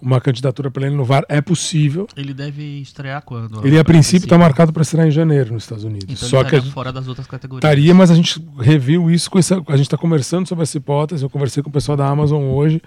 uma 0.00 0.20
candidatura 0.20 0.70
para 0.70 0.86
ele 0.86 0.94
no 0.96 1.04
VAR. 1.04 1.24
É 1.28 1.40
possível. 1.40 2.06
Ele 2.16 2.32
deve 2.34 2.62
estrear 2.80 3.22
quando? 3.22 3.66
Ele, 3.66 3.78
a 3.78 3.84
princípio, 3.84 4.26
está 4.26 4.38
marcado 4.38 4.72
para 4.72 4.82
estrear 4.82 5.06
em 5.06 5.10
janeiro 5.10 5.52
nos 5.52 5.64
Estados 5.64 5.84
Unidos. 5.84 6.06
Então 6.08 6.28
Só 6.28 6.40
ele 6.40 6.48
que 6.50 6.56
a 6.56 6.60
gente- 6.60 6.72
fora 6.72 6.92
das 6.92 7.08
outras 7.08 7.26
categorias. 7.26 7.64
Estaria, 7.64 7.94
mas 7.94 8.10
a 8.10 8.14
gente 8.14 8.40
reviu 8.58 9.10
isso 9.10 9.30
com 9.30 9.38
essa. 9.38 9.56
A 9.66 9.76
gente 9.76 9.86
está 9.86 9.96
conversando 9.96 10.46
sobre 10.46 10.62
essa 10.62 10.76
hipótese. 10.76 11.22
Eu 11.22 11.30
conversei 11.30 11.62
com 11.62 11.68
o 11.70 11.72
pessoal 11.72 11.96
da 11.96 12.06
Amazon 12.08 12.42
hoje, 12.44 12.80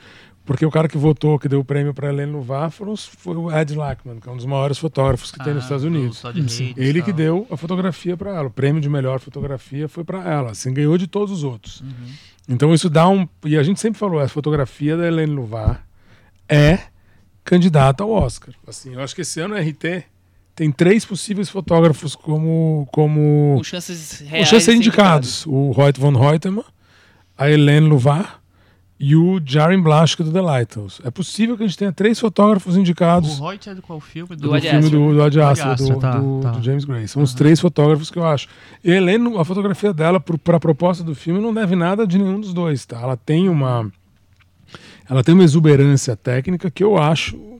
porque 0.45 0.65
o 0.65 0.71
cara 0.71 0.87
que 0.87 0.97
votou, 0.97 1.37
que 1.37 1.47
deu 1.47 1.59
o 1.59 1.65
prêmio 1.65 1.93
para 1.93 2.09
Helene 2.09 2.31
Luvar, 2.31 2.71
os- 2.87 3.05
foi 3.05 3.35
o 3.35 3.51
Ed 3.55 3.75
Lackman, 3.75 4.19
que 4.19 4.27
é 4.27 4.31
um 4.31 4.37
dos 4.37 4.45
maiores 4.45 4.77
fotógrafos 4.77 5.31
que 5.31 5.37
tem 5.43 5.53
nos 5.53 5.63
Ah, 5.63 5.65
Estados 5.65 5.83
do 5.83 5.89
Unidos. 5.89 6.23
E 6.59 6.73
Ele 6.77 7.01
que 7.01 7.07
tal. 7.11 7.15
deu 7.17 7.47
a 7.51 7.57
fotografia 7.57 8.15
para 8.17 8.31
ela. 8.35 8.47
O 8.47 8.51
prêmio 8.51 8.81
de 8.81 8.89
melhor 8.89 9.19
fotografia 9.19 9.87
foi 9.87 10.03
para 10.03 10.23
ela. 10.27 10.51
Assim, 10.51 10.73
ganhou 10.73 10.97
de 10.97 11.07
todos 11.07 11.31
os 11.35 11.43
outros. 11.43 11.81
Uhum. 11.81 11.89
Então 12.49 12.73
isso 12.73 12.89
dá 12.89 13.07
um. 13.07 13.27
E 13.45 13.55
a 13.57 13.63
gente 13.63 13.79
sempre 13.79 13.99
falou, 13.99 14.19
a 14.19 14.27
fotografia 14.27 14.97
da 14.97 15.05
Helene 15.07 15.31
Luvar 15.33 15.85
é 16.49 16.79
candidata 17.43 18.03
ao 18.03 18.11
Oscar. 18.11 18.53
Assim, 18.67 18.93
eu 18.93 19.01
acho 19.01 19.15
que 19.15 19.21
esse 19.21 19.39
ano 19.39 19.55
o 19.55 19.57
RT 19.57 20.03
tem 20.55 20.71
três 20.71 21.05
possíveis 21.05 21.49
fotógrafos 21.49 22.15
como. 22.15 22.87
como 22.91 23.55
Com 23.57 23.63
chances 23.63 24.13
os 24.21 24.27
reais. 24.27 24.47
chances 24.47 24.65
de 24.65 24.71
ser 24.71 24.77
indicados. 24.77 25.45
O 25.47 25.71
Reut 25.71 25.99
von 25.99 26.13
Reutemann, 26.13 26.63
a 27.37 27.49
Helene 27.49 27.87
Luvar 27.87 28.39
e 29.03 29.15
o 29.15 29.41
Jaren 29.43 29.81
Blaschke 29.81 30.21
do 30.21 30.31
The 30.31 30.41
Lighthouse. 30.41 31.01
É 31.03 31.09
possível 31.09 31.57
que 31.57 31.63
a 31.63 31.65
gente 31.67 31.75
tenha 31.77 31.91
três 31.91 32.19
fotógrafos 32.19 32.77
indicados 32.77 33.39
O 33.39 33.47
Reut 33.47 33.67
é 33.67 33.73
de 33.73 33.81
qual 33.81 33.99
filme? 33.99 34.35
Do 34.35 34.49
do 34.49 34.53
Ad 34.53 34.69
filme 34.69 34.89
do, 34.91 35.13
do 35.15 35.23
Ad 35.23 35.41
Astra, 35.41 35.73
do, 35.75 35.97
tá, 35.99 36.19
do- 36.19 36.39
tá. 36.41 36.51
do 36.51 36.61
James 36.63 36.85
Gray. 36.85 37.07
São 37.07 37.23
os 37.23 37.33
três 37.33 37.59
fotógrafos 37.59 38.11
que 38.11 38.19
eu 38.19 38.25
acho. 38.27 38.47
E 38.83 38.91
a 38.91 38.95
Helene, 38.97 39.35
a 39.39 39.43
fotografia 39.43 39.91
dela, 39.91 40.19
para 40.19 40.57
a 40.57 40.59
proposta 40.59 41.03
do 41.03 41.15
filme, 41.15 41.41
não 41.41 41.51
deve 41.51 41.75
nada 41.75 42.05
de 42.05 42.19
nenhum 42.19 42.39
dos 42.39 42.53
dois, 42.53 42.85
tá? 42.85 43.01
Ela 43.01 43.17
tem 43.17 43.49
uma... 43.49 43.91
Ela 45.09 45.23
tem 45.23 45.33
uma 45.33 45.43
exuberância 45.43 46.15
técnica 46.15 46.71
que 46.71 46.83
eu 46.83 46.97
acho 46.97 47.59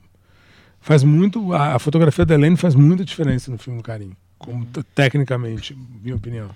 faz 0.80 1.02
muito... 1.04 1.52
A, 1.52 1.76
a 1.76 1.78
fotografia 1.78 2.24
da 2.26 2.34
Helene 2.34 2.56
faz 2.56 2.74
muita 2.74 3.04
diferença 3.04 3.50
no 3.50 3.58
filme 3.58 3.78
do 3.78 3.84
Carinho. 3.84 4.16
Como, 4.38 4.64
t- 4.66 4.82
tecnicamente, 4.94 5.76
minha 6.02 6.16
opinião. 6.16 6.50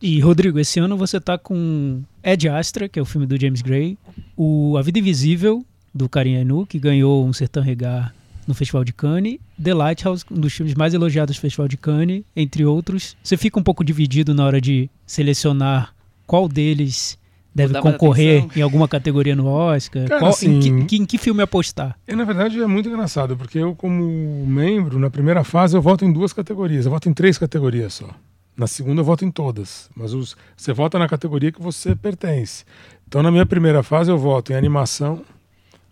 E, 0.00 0.20
Rodrigo, 0.20 0.58
esse 0.58 0.78
ano 0.78 0.96
você 0.96 1.20
tá 1.20 1.36
com 1.36 2.02
Ed 2.22 2.48
Astra, 2.48 2.88
que 2.88 2.98
é 2.98 3.02
o 3.02 3.06
filme 3.06 3.26
do 3.26 3.38
James 3.40 3.62
Gray, 3.62 3.98
o 4.36 4.76
A 4.78 4.82
Vida 4.82 4.98
Invisível, 4.98 5.64
do 5.94 6.08
Karim 6.08 6.36
Anu, 6.36 6.66
que 6.66 6.78
ganhou 6.78 7.26
um 7.26 7.32
Sertão 7.32 7.62
Regar 7.62 8.14
no 8.46 8.54
Festival 8.54 8.84
de 8.84 8.92
Cannes, 8.92 9.38
The 9.62 9.74
Lighthouse, 9.74 10.24
um 10.30 10.38
dos 10.38 10.52
filmes 10.52 10.74
mais 10.74 10.94
elogiados 10.94 11.36
do 11.36 11.40
Festival 11.40 11.66
de 11.66 11.76
Cannes, 11.76 12.22
entre 12.36 12.64
outros. 12.64 13.16
Você 13.22 13.36
fica 13.36 13.58
um 13.58 13.62
pouco 13.62 13.82
dividido 13.82 14.32
na 14.32 14.44
hora 14.44 14.60
de 14.60 14.88
selecionar 15.06 15.94
qual 16.26 16.48
deles 16.48 17.18
deve 17.56 17.80
concorrer 17.80 18.46
em 18.56 18.62
alguma 18.62 18.86
categoria 18.86 19.34
no 19.34 19.46
Oscar, 19.46 20.06
Cara, 20.06 20.20
qual- 20.20 20.30
assim- 20.30 20.56
em, 20.58 20.60
que, 20.60 20.84
que- 20.84 20.96
em 21.02 21.04
que 21.06 21.18
filme 21.18 21.42
apostar. 21.42 21.98
E, 22.06 22.14
na 22.14 22.24
verdade, 22.24 22.60
é 22.62 22.66
muito 22.66 22.88
engraçado, 22.88 23.36
porque 23.36 23.58
eu, 23.58 23.74
como 23.74 24.46
membro, 24.46 24.98
na 24.98 25.08
primeira 25.10 25.42
fase, 25.42 25.76
eu 25.76 25.82
voto 25.82 26.04
em 26.04 26.12
duas 26.12 26.32
categorias. 26.32 26.84
Eu 26.84 26.90
voto 26.92 27.08
em 27.08 27.12
três 27.14 27.38
categorias 27.38 27.94
só. 27.94 28.08
Na 28.56 28.66
segunda, 28.66 29.00
eu 29.00 29.04
voto 29.04 29.24
em 29.24 29.30
todas. 29.30 29.90
Mas 29.96 30.12
os- 30.14 30.36
você 30.56 30.72
vota 30.72 30.98
na 30.98 31.08
categoria 31.08 31.50
que 31.52 31.60
você 31.60 31.94
pertence. 31.96 32.64
Então, 33.08 33.22
na 33.22 33.30
minha 33.30 33.44
primeira 33.46 33.82
fase, 33.82 34.10
eu 34.10 34.18
voto 34.18 34.52
em 34.52 34.56
animação, 34.56 35.22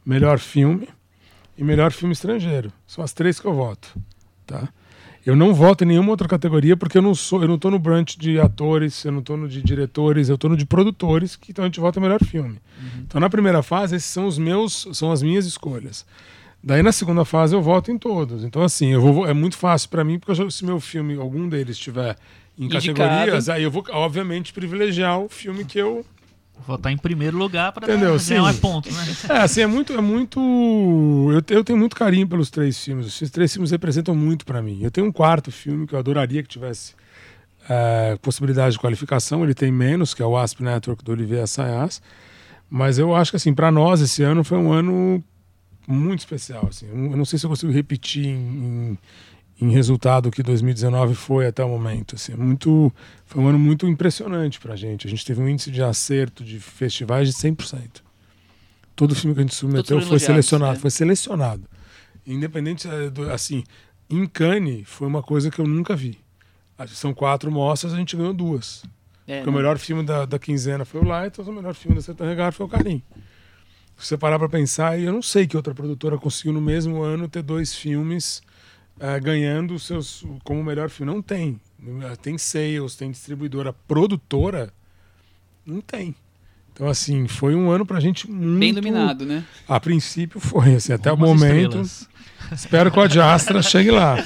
melhor 0.04 0.38
filme 0.38 0.88
e 1.56 1.62
melhor 1.64 1.92
filme 1.92 2.12
estrangeiro. 2.12 2.73
São 2.87 3.02
as 3.04 3.12
três 3.12 3.38
que 3.40 3.47
eu 3.47 3.54
voto. 3.54 3.94
Tá? 4.47 4.68
Eu 5.26 5.35
não 5.35 5.54
voto 5.54 5.85
em 5.85 5.87
nenhuma 5.87 6.11
outra 6.11 6.28
categoria 6.28 6.76
porque 6.76 6.99
eu 6.99 7.02
não 7.02 7.14
sou, 7.14 7.40
eu 7.40 7.49
não 7.49 7.59
tô 7.59 7.71
no 7.71 7.78
branch 7.78 8.16
de 8.19 8.38
atores, 8.38 9.04
eu 9.04 9.12
não 9.12 9.23
tô 9.23 9.37
no 9.37 9.49
de 9.49 9.62
diretores, 9.62 10.28
eu 10.28 10.37
tô 10.37 10.49
no 10.49 10.57
de 10.57 10.66
produtores, 10.66 11.35
que 11.35 11.50
então 11.50 11.64
a 11.64 11.69
gente 11.69 11.81
vota 11.81 11.99
melhor 11.99 12.23
filme. 12.23 12.59
Então 13.07 13.21
na 13.21 13.31
primeira 13.31 13.62
fase 13.62 13.97
esses 13.97 14.11
são 14.11 14.26
os 14.26 14.38
meus, 14.38 14.87
são 14.93 15.11
as 15.11 15.23
minhas 15.23 15.47
escolhas. 15.47 16.04
Daí 16.62 16.83
na 16.83 16.93
segunda 16.93 17.25
fase 17.25 17.54
eu 17.54 17.62
voto 17.62 17.90
em 17.90 17.97
todos. 17.97 18.45
Então 18.45 18.62
assim, 18.62 18.88
eu 18.88 19.00
vou 19.00 19.26
é 19.26 19.33
muito 19.33 19.57
fácil 19.57 19.88
para 19.88 20.04
mim 20.04 20.19
porque 20.19 20.50
se 20.50 20.64
meu 20.64 20.78
filme 20.78 21.14
algum 21.16 21.49
deles 21.49 21.76
estiver 21.76 22.16
em 22.59 22.66
Indicado. 22.66 22.95
categorias, 22.95 23.49
aí 23.49 23.62
eu 23.62 23.71
vou 23.71 23.85
obviamente 23.90 24.52
privilegiar 24.52 25.19
o 25.19 25.28
filme 25.28 25.64
que 25.64 25.78
eu 25.78 26.04
Votar 26.67 26.91
em 26.93 26.97
primeiro 26.97 27.37
lugar 27.37 27.73
para 27.73 27.87
ganhar 27.87 28.19
Sim. 28.19 28.39
mais 28.41 28.59
pontos, 28.59 28.95
né? 28.97 29.05
É, 29.29 29.39
assim, 29.43 29.61
é 29.61 29.67
muito. 29.67 29.93
É 29.93 30.01
muito 30.01 30.41
eu, 31.33 31.57
eu 31.57 31.65
tenho 31.65 31.79
muito 31.79 31.95
carinho 31.97 32.27
pelos 32.27 32.49
três 32.51 32.83
filmes. 32.83 33.07
Esses 33.07 33.31
três 33.31 33.53
filmes 33.53 33.71
representam 33.71 34.15
muito 34.15 34.47
pra 34.47 34.63
mim. 34.63 34.81
Eu 34.83 34.91
tenho 34.91 35.07
um 35.07 35.13
quarto 35.13 35.51
filme 35.53 35.87
que 35.87 35.95
eu 35.95 35.99
adoraria 35.99 36.43
que 36.43 36.49
tivesse 36.49 36.95
é, 37.69 38.17
possibilidade 38.23 38.73
de 38.75 38.79
qualificação. 38.79 39.43
Ele 39.45 39.53
tem 39.55 39.71
menos, 39.71 40.15
que 40.15 40.23
é 40.23 40.27
o 40.27 40.37
Asp 40.37 40.61
Network 40.63 41.05
do 41.05 41.13
Olivier 41.13 41.43
Assayas. 41.43 42.01
Mas 42.71 42.99
eu 42.99 43.15
acho 43.15 43.31
que, 43.33 43.37
assim, 43.37 43.53
pra 43.53 43.71
nós, 43.71 44.01
esse 44.01 44.23
ano 44.23 44.43
foi 44.43 44.57
um 44.59 44.73
ano 44.73 45.23
muito 45.87 46.21
especial. 46.21 46.67
Assim. 46.69 46.87
Eu 46.89 46.97
não- 46.97 47.11
eu 47.11 47.17
não 47.19 47.25
sei 47.27 47.39
se 47.39 47.45
eu 47.45 47.51
consigo 47.51 47.71
repetir 47.73 48.25
em, 48.27 48.31
em, 48.93 48.99
em 49.61 49.71
resultado 49.71 50.31
que 50.31 50.43
2019 50.43 51.15
foi 51.15 51.47
até 51.47 51.65
o 51.65 51.69
momento. 51.69 52.17
Assim. 52.17 52.33
É 52.33 52.37
muito, 52.37 52.93
foi 53.25 53.43
um 53.43 53.49
ano 53.49 53.59
muito 53.59 53.87
impressionante 53.87 54.59
pra 54.61 54.77
gente. 54.77 55.07
A 55.07 55.11
gente 55.11 55.25
teve 55.25 55.41
um 55.41 55.49
índice 55.49 55.71
de 55.71 55.83
acerto 55.83 56.45
de 56.45 56.59
festivais 56.59 57.29
de 57.29 57.35
100%. 57.35 58.03
Todo 58.97 59.15
filme 59.15 59.35
que 59.35 59.41
a 59.41 59.45
gente 59.45 59.55
submeteu 59.55 60.01
foi 60.01 60.19
selecionado, 60.19 60.75
né? 60.75 60.79
foi 60.79 60.91
selecionado. 60.91 61.65
Independente, 62.27 62.89
eh, 62.89 63.33
assim, 63.33 63.65
em 64.09 64.27
Cannes 64.27 64.85
foi 64.87 65.07
uma 65.07 65.23
coisa 65.23 65.51
que 65.51 65.59
eu 65.59 65.67
nunca 65.67 65.97
vi. 65.97 66.19
São 66.89 67.15
quatro 67.15 67.51
mostras, 67.51 67.93
a 67.93 67.97
gente 67.97 68.17
ganhou 68.17 68.33
duas. 68.33 68.85
É, 69.27 69.37
Porque 69.37 69.49
o 69.49 69.53
não. 69.53 69.59
melhor 69.59 69.79
filme 69.79 70.03
da, 70.03 70.25
da 70.27 70.39
quinzena 70.39 70.85
foi 70.85 71.01
o 71.01 71.05
Lighthouse, 71.05 71.49
o 71.49 71.53
melhor 71.53 71.75
filme 71.75 71.97
da 71.97 72.03
Sertão 72.03 72.27
Regar 72.27 72.53
foi 72.53 72.67
o 72.67 72.69
Carim. 72.69 73.03
Se 73.97 74.09
você 74.09 74.19
parar 74.19 74.39
pra 74.39 74.49
pensar, 74.49 74.99
e 74.99 75.05
eu 75.05 75.13
não 75.13 75.23
sei 75.23 75.47
que 75.47 75.57
outra 75.57 75.75
produtora 75.75 76.19
conseguiu 76.19 76.53
no 76.53 76.61
mesmo 76.61 77.03
ano 77.03 77.29
ter 77.29 77.43
dois 77.43 77.75
filmes 77.75 78.43
eh, 79.00 79.20
ganhando 79.20 79.74
os 79.74 79.87
seus 79.87 80.24
como 80.44 80.62
melhor 80.62 80.88
filme. 80.90 81.12
Não 81.12 81.22
tem. 81.22 81.61
Tem 82.22 82.38
sales, 82.38 82.96
tem 82.96 83.11
distribuidora. 83.11 83.72
Produtora, 83.72 84.72
não 85.66 85.80
tem. 85.80 86.14
Então, 86.72 86.88
assim, 86.88 87.28
foi 87.28 87.54
um 87.54 87.70
ano 87.70 87.87
pra 87.87 88.00
gente 88.00 88.28
muito... 88.28 88.59
Bem 88.59 88.74
dominado, 88.74 89.24
né? 89.24 89.44
A 89.68 89.78
princípio 89.78 90.40
foi, 90.40 90.74
assim, 90.74 90.92
até 90.92 91.09
o 91.09 91.12
Algumas 91.12 91.40
momento. 91.40 91.80
estrelas. 91.80 92.09
Espero 92.52 92.90
que 92.90 92.98
o 92.98 93.02
Ad 93.02 93.20
Astra 93.20 93.62
chegue 93.62 93.90
lá. 93.90 94.16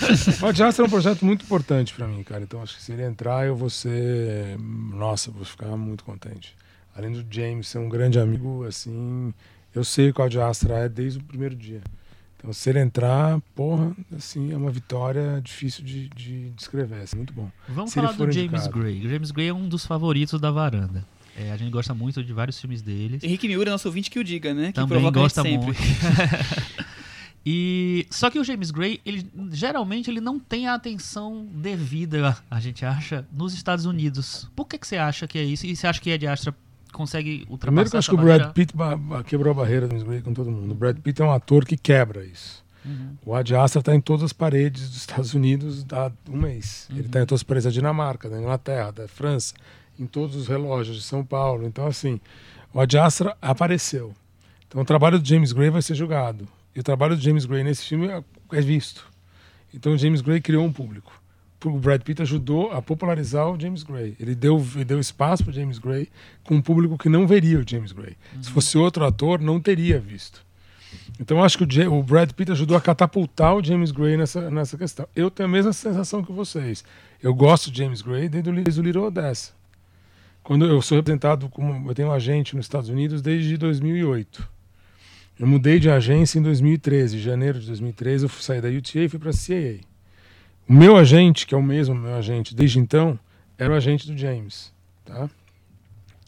O 0.42 0.46
Ad 0.46 0.62
Astra 0.62 0.85
é 0.85 0.87
um 0.87 0.90
projeto 0.90 1.24
muito 1.24 1.44
importante 1.44 1.92
para 1.94 2.07
mim, 2.07 2.22
cara. 2.22 2.42
Então 2.42 2.62
acho 2.62 2.76
que 2.76 2.83
se 2.83 2.92
ele 2.92 3.02
entrar, 3.02 3.46
eu 3.46 3.54
vou 3.54 3.68
ser. 3.70 4.59
Nossa, 4.59 5.31
vou 5.31 5.44
ficar 5.44 5.76
muito 5.76 6.04
contente. 6.04 6.57
Além 6.96 7.12
do 7.12 7.24
James 7.31 7.68
ser 7.68 7.78
um 7.78 7.88
grande 7.88 8.18
amigo, 8.18 8.64
assim, 8.64 9.33
eu 9.74 9.85
sei 9.85 10.12
que 10.12 10.20
o 10.20 10.24
Ad 10.24 10.40
Astra 10.40 10.78
é 10.78 10.88
desde 10.88 11.18
o 11.18 11.22
primeiro 11.22 11.54
dia. 11.54 11.83
Então 12.38 12.53
se 12.53 12.70
ele 12.70 12.79
entrar, 12.79 13.40
porra, 13.55 13.94
assim, 14.16 14.53
é 14.53 14.57
uma 14.57 14.70
vitória 14.70 15.40
difícil 15.42 15.85
de, 15.85 16.09
de 16.11 16.51
descrever. 16.51 17.01
Assim, 17.03 17.16
muito 17.16 17.33
bom. 17.33 17.51
Vamos 17.68 17.90
Se 17.90 17.96
falar 17.96 18.12
do 18.12 18.31
James 18.31 18.62
indicado. 18.62 18.79
Gray. 18.79 19.05
O 19.05 19.09
James 19.09 19.31
Gray 19.33 19.48
é 19.48 19.55
um 19.55 19.68
dos 19.68 19.85
favoritos 19.85 20.40
da 20.40 20.51
varanda. 20.51 21.05
É, 21.37 21.53
a 21.53 21.57
gente 21.57 21.70
gosta 21.70 21.94
muito 21.94 22.22
de 22.22 22.33
vários 22.33 22.61
filmes 22.61 22.83
dele. 22.83 23.18
Henrique 23.22 23.46
Miura, 23.46 23.70
nosso 23.70 23.87
ouvinte, 23.88 24.11
que 24.11 24.18
o 24.18 24.24
diga, 24.24 24.55
né? 24.55 24.68
Que 24.68 24.74
Também 24.74 25.01
gente 25.01 25.14
gosta 25.14 25.42
sempre. 25.42 25.66
muito. 25.66 25.81
e 27.46 28.07
só 28.11 28.31
que 28.31 28.38
o 28.38 28.44
James 28.44 28.70
Gray, 28.70 29.01
ele 29.05 29.24
geralmente 29.53 30.11
ele 30.11 30.20
não 30.20 30.38
tem 30.38 30.66
a 30.66 30.74
atenção 30.74 31.46
devida, 31.53 32.37
a 32.51 32.61
gente 32.61 32.85
acha, 32.85 33.24
nos 33.33 33.55
Estados 33.55 33.85
Unidos. 33.85 34.48
Por 34.55 34.66
que 34.66 34.79
que 34.79 34.87
você 34.87 34.96
acha 34.96 35.29
que 35.29 35.38
é 35.38 35.44
isso? 35.44 35.66
E 35.66 35.77
você 35.77 35.87
acha 35.87 36.01
que 36.01 36.11
Ed 36.11 36.27
Astra 36.27 36.55
consegue 36.92 37.46
ultrapassar 37.48 37.61
Primeiro 37.61 37.90
que 37.90 37.96
eu 37.96 37.98
acho 37.98 38.11
que 38.11 38.14
o 38.14 38.18
Brad? 38.18 38.53
Pitt 38.53 38.74
quebrou 39.27 39.53
a 39.53 39.55
barreira 39.55 39.87
do 39.87 40.05
Gray 40.05 40.20
com 40.22 40.33
todo 40.33 40.51
mundo. 40.51 40.72
O 40.72 40.74
Brad 40.74 40.98
Pitt 40.98 41.20
é 41.20 41.24
um 41.24 41.33
ator 41.33 41.64
que 41.64 41.77
quebra 41.77 42.24
isso. 42.24 42.64
Uhum. 42.85 43.16
O 43.24 43.35
Ad 43.35 43.55
Astra 43.55 43.81
está 43.81 43.94
em 43.94 44.01
todas 44.01 44.24
as 44.24 44.33
paredes 44.33 44.88
dos 44.88 44.98
Estados 44.98 45.35
Unidos 45.35 45.85
há 45.92 46.11
um 46.31 46.37
mês. 46.37 46.88
Ele 46.90 47.01
está 47.01 47.20
em 47.20 47.27
todas 47.27 47.40
as 47.40 47.42
paredes 47.42 47.64
da 47.64 47.70
Dinamarca, 47.70 48.29
da 48.29 48.38
Inglaterra, 48.38 48.90
da 48.90 49.09
França, 49.09 49.55
em 49.98 50.07
todos 50.07 50.37
os 50.37 50.48
relógios 50.48 50.96
de 50.96 51.03
São 51.03 51.24
Paulo. 51.24 51.66
Então, 51.66 51.87
assim, 51.87 52.20
o 52.72 52.81
Ad 52.81 52.96
Astra 52.98 53.37
apareceu. 53.42 54.14
Então, 54.66 54.81
o 54.81 54.85
trabalho 54.85 55.18
do 55.18 55.27
James 55.27 55.53
Gray 55.53 55.70
vai 55.70 55.83
ser 55.83 55.94
julgado. 55.94 56.48
E 56.74 56.81
o 56.81 56.83
trabalho 56.83 57.16
do 57.16 57.22
James 57.22 57.44
Gray 57.44 57.64
nesse 57.64 57.85
filme 57.85 58.07
é, 58.09 58.22
é 58.53 58.61
visto. 58.61 59.07
Então, 59.74 59.92
o 59.92 59.98
James 59.98 60.20
Gray 60.20 60.40
criou 60.40 60.64
um 60.64 60.72
público. 60.72 61.12
O 61.64 61.79
Brad 61.79 62.01
Pitt 62.03 62.23
ajudou 62.23 62.71
a 62.73 62.81
popularizar 62.81 63.49
o 63.51 63.59
James 63.61 63.83
Gray. 63.83 64.14
Ele 64.21 64.35
deu, 64.35 64.64
ele 64.77 64.85
deu 64.85 65.01
espaço 65.01 65.42
para 65.42 65.51
o 65.51 65.55
James 65.55 65.79
Gray 65.79 66.09
com 66.44 66.55
um 66.55 66.62
público 66.62 66.97
que 66.97 67.09
não 67.09 67.27
veria 67.27 67.59
o 67.59 67.68
James 67.68 67.90
Gray. 67.90 68.16
Se 68.40 68.51
fosse 68.51 68.79
outro 68.79 69.05
ator, 69.05 69.40
não 69.40 69.61
teria 69.61 69.99
visto. 69.99 70.47
Então 71.21 71.42
acho 71.42 71.59
que 71.59 71.64
o, 71.64 71.66
Ja- 71.71 71.90
o 71.90 72.01
Brad 72.03 72.31
Pitt 72.31 72.53
ajudou 72.53 72.77
a 72.77 72.81
catapultar 72.81 73.57
o 73.57 73.62
James 73.64 73.90
Gray 73.90 74.16
nessa, 74.16 74.49
nessa 74.51 74.79
questão. 74.79 75.09
Eu 75.16 75.31
tenho 75.33 75.49
a 75.49 75.53
mesma 75.53 75.73
sensação 75.73 76.23
que 76.23 76.31
vocês. 76.33 76.85
Eu 77.21 77.35
gosto 77.35 77.71
de 77.73 77.79
James 77.79 78.03
Gray 78.03 78.29
desde 78.29 78.49
o, 78.81 78.83
Little 78.83 79.03
Odessa. 79.05 79.53
Quando 80.44 80.64
eu 80.64 80.81
sou 80.81 80.97
representado 80.97 81.49
como 81.49 81.90
eu 81.90 81.94
tenho 81.94 82.09
um 82.09 82.12
agente 82.12 82.55
nos 82.55 82.66
Estados 82.66 82.88
Unidos 82.88 83.21
desde 83.21 83.57
2008. 83.57 84.49
Eu 85.40 85.47
mudei 85.47 85.79
de 85.81 85.90
agência 85.90 86.38
em 86.38 86.42
2013, 86.42 87.16
em 87.16 87.21
janeiro 87.21 87.59
de 87.61 87.66
2013, 87.66 88.25
eu 88.25 88.29
sair 88.29 88.61
da 88.61 88.68
UTA 88.68 89.01
e 89.01 89.09
fui 89.09 89.18
para 89.18 89.31
a 89.31 89.33
CAA. 89.33 89.81
O 90.68 90.72
meu 90.72 90.96
agente, 90.96 91.46
que 91.46 91.54
é 91.54 91.59
o 91.59 91.62
mesmo 91.62 91.94
meu 91.94 92.14
agente 92.14 92.54
desde 92.54 92.78
então, 92.78 93.18
era 93.57 93.72
o 93.72 93.76
agente 93.76 94.07
do 94.07 94.16
James, 94.16 94.72
tá? 95.04 95.31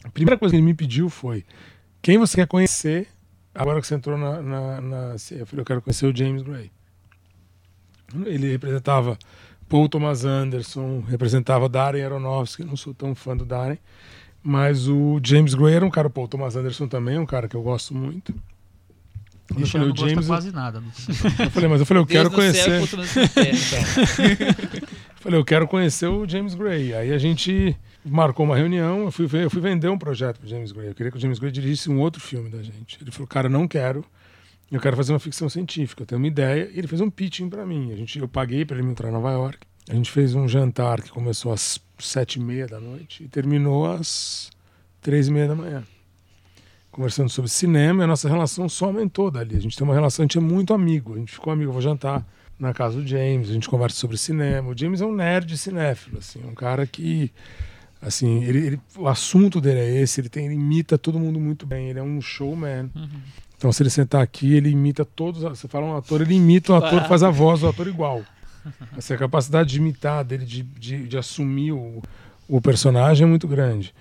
A 0.03 0.09
primeira 0.09 0.37
coisa 0.37 0.51
que 0.51 0.57
ele 0.57 0.65
me 0.65 0.73
pediu 0.73 1.09
foi: 1.09 1.45
quem 2.01 2.17
você 2.17 2.37
quer 2.37 2.47
conhecer 2.47 3.07
agora 3.53 3.79
que 3.79 3.85
você 3.85 3.93
entrou 3.93 4.17
na, 4.17 4.41
na, 4.41 4.81
na? 4.81 5.15
Eu 5.31 5.45
falei: 5.45 5.61
eu 5.61 5.65
quero 5.65 5.81
conhecer 5.81 6.07
o 6.07 6.15
James 6.15 6.41
Gray. 6.41 6.71
Ele 8.25 8.51
representava 8.51 9.17
Paul 9.69 9.87
Thomas 9.87 10.25
Anderson, 10.25 11.01
representava 11.01 11.69
Darren 11.69 12.03
Aronofsky, 12.03 12.63
não 12.63 12.75
sou 12.75 12.93
tão 12.93 13.13
fã 13.13 13.37
do 13.37 13.45
Darren, 13.45 13.77
mas 14.41 14.87
o 14.87 15.19
James 15.23 15.53
Gray 15.53 15.75
era 15.75 15.85
um 15.85 15.91
cara, 15.91 16.09
Paul 16.09 16.27
Thomas 16.27 16.55
Anderson 16.55 16.87
também, 16.87 17.19
um 17.19 17.27
cara 17.27 17.47
que 17.47 17.55
eu 17.55 17.61
gosto 17.61 17.95
muito. 17.95 18.33
Eu 19.59 19.67
falei 19.67 19.87
o 19.87 19.89
não 19.89 19.95
gosta 19.95 20.09
James, 20.09 20.25
eu, 20.25 20.33
quase 20.33 20.51
nada. 20.51 20.83
eu 21.43 21.51
falei, 21.51 21.69
mas 21.69 21.79
eu 21.79 21.85
falei, 21.85 22.01
eu 22.01 22.07
quero 22.07 22.29
Deus 22.29 22.45
no 22.45 22.53
céu, 22.53 22.87
conhecer. 22.87 23.35
no 23.35 23.49
inferno. 23.49 24.91
Falei, 25.21 25.39
eu 25.39 25.45
quero 25.45 25.67
conhecer 25.67 26.07
o 26.07 26.27
James 26.27 26.55
Gray. 26.55 26.95
Aí 26.95 27.13
a 27.13 27.17
gente 27.19 27.77
marcou 28.03 28.43
uma 28.43 28.57
reunião, 28.57 29.03
eu 29.03 29.11
fui, 29.11 29.27
eu 29.31 29.51
fui 29.51 29.61
vender 29.61 29.87
um 29.87 29.97
projeto 29.97 30.39
pro 30.39 30.49
James 30.49 30.71
Gray. 30.71 30.87
Eu 30.87 30.95
queria 30.95 31.11
que 31.11 31.17
o 31.17 31.21
James 31.21 31.37
Gray 31.37 31.51
dirigisse 31.51 31.91
um 31.91 31.99
outro 31.99 32.19
filme 32.19 32.49
da 32.49 32.63
gente. 32.63 32.97
Ele 32.99 33.11
falou, 33.11 33.27
cara, 33.27 33.47
não 33.47 33.67
quero. 33.67 34.03
Eu 34.71 34.79
quero 34.79 34.97
fazer 34.97 35.13
uma 35.13 35.19
ficção 35.19 35.47
científica. 35.47 36.01
Eu 36.01 36.07
tenho 36.07 36.19
uma 36.19 36.27
ideia. 36.27 36.71
E 36.73 36.79
ele 36.79 36.87
fez 36.87 37.01
um 37.01 37.09
pitching 37.09 37.49
para 37.49 37.63
mim. 37.67 37.91
A 37.91 37.95
gente, 37.95 38.17
eu 38.17 38.27
paguei 38.27 38.65
para 38.65 38.77
ele 38.77 38.83
me 38.83 38.91
entrar 38.93 39.09
em 39.09 39.11
Nova 39.11 39.31
York. 39.31 39.59
A 39.87 39.93
gente 39.93 40.09
fez 40.09 40.33
um 40.33 40.47
jantar 40.47 41.01
que 41.03 41.11
começou 41.11 41.53
às 41.53 41.79
sete 41.99 42.39
e 42.39 42.41
meia 42.41 42.65
da 42.65 42.79
noite 42.79 43.23
e 43.23 43.27
terminou 43.27 43.85
às 43.85 44.49
três 45.01 45.27
e 45.27 45.31
meia 45.31 45.47
da 45.47 45.55
manhã. 45.55 45.83
Conversando 46.91 47.29
sobre 47.29 47.49
cinema 47.49 48.03
e 48.03 48.05
a 48.05 48.07
nossa 48.07 48.27
relação 48.27 48.67
só 48.67 48.85
aumentou 48.85 49.31
dali. 49.31 49.55
A 49.55 49.59
gente 49.59 49.77
tem 49.77 49.85
uma 49.85 49.93
relação, 49.93 50.23
a 50.23 50.25
gente 50.25 50.37
é 50.37 50.41
muito 50.41 50.73
amigo. 50.73 51.15
A 51.15 51.17
gente 51.17 51.31
ficou 51.31 51.51
amigo, 51.53 51.69
eu 51.69 51.73
vou 51.73 51.81
jantar 51.81 52.25
na 52.59 52.73
casa 52.73 53.01
do 53.01 53.07
James, 53.07 53.49
a 53.49 53.53
gente 53.53 53.67
conversa 53.67 53.97
sobre 53.97 54.17
cinema. 54.17 54.69
O 54.69 54.77
James 54.77 55.01
é 55.01 55.05
um 55.05 55.15
nerd 55.15 55.57
cinéfilo, 55.57 56.19
assim, 56.19 56.43
um 56.45 56.53
cara 56.53 56.85
que 56.85 57.31
assim, 57.99 58.43
ele, 58.43 58.67
ele 58.67 58.79
o 58.97 59.07
assunto 59.07 59.61
dele 59.61 59.79
é 59.79 60.01
esse, 60.01 60.21
ele 60.21 60.29
tem 60.29 60.45
ele 60.45 60.55
imita 60.55 60.97
todo 60.97 61.19
mundo 61.19 61.39
muito 61.39 61.65
bem, 61.65 61.89
ele 61.89 61.99
é 61.99 62.03
um 62.03 62.21
showman. 62.21 62.91
Uhum. 62.95 63.21
Então, 63.57 63.71
se 63.71 63.83
ele 63.83 63.91
sentar 63.91 64.23
aqui, 64.23 64.55
ele 64.55 64.69
imita 64.69 65.05
todos. 65.05 65.43
Você 65.43 65.67
fala 65.67 65.85
um 65.85 65.95
ator, 65.95 66.21
ele 66.21 66.33
imita 66.33 66.73
o 66.73 66.75
ator, 66.75 67.03
faz 67.07 67.21
a 67.21 67.29
voz 67.29 67.59
do 67.59 67.67
ator 67.67 67.87
igual. 67.87 68.23
Essa 68.97 69.15
capacidade 69.15 69.69
de 69.69 69.77
imitar 69.77 70.23
dele, 70.23 70.45
de, 70.45 70.63
de, 70.63 71.07
de 71.07 71.17
assumir 71.17 71.71
o, 71.71 72.01
o 72.47 72.59
personagem 72.59 73.25
é 73.25 73.29
muito 73.29 73.47
grande. 73.47 73.93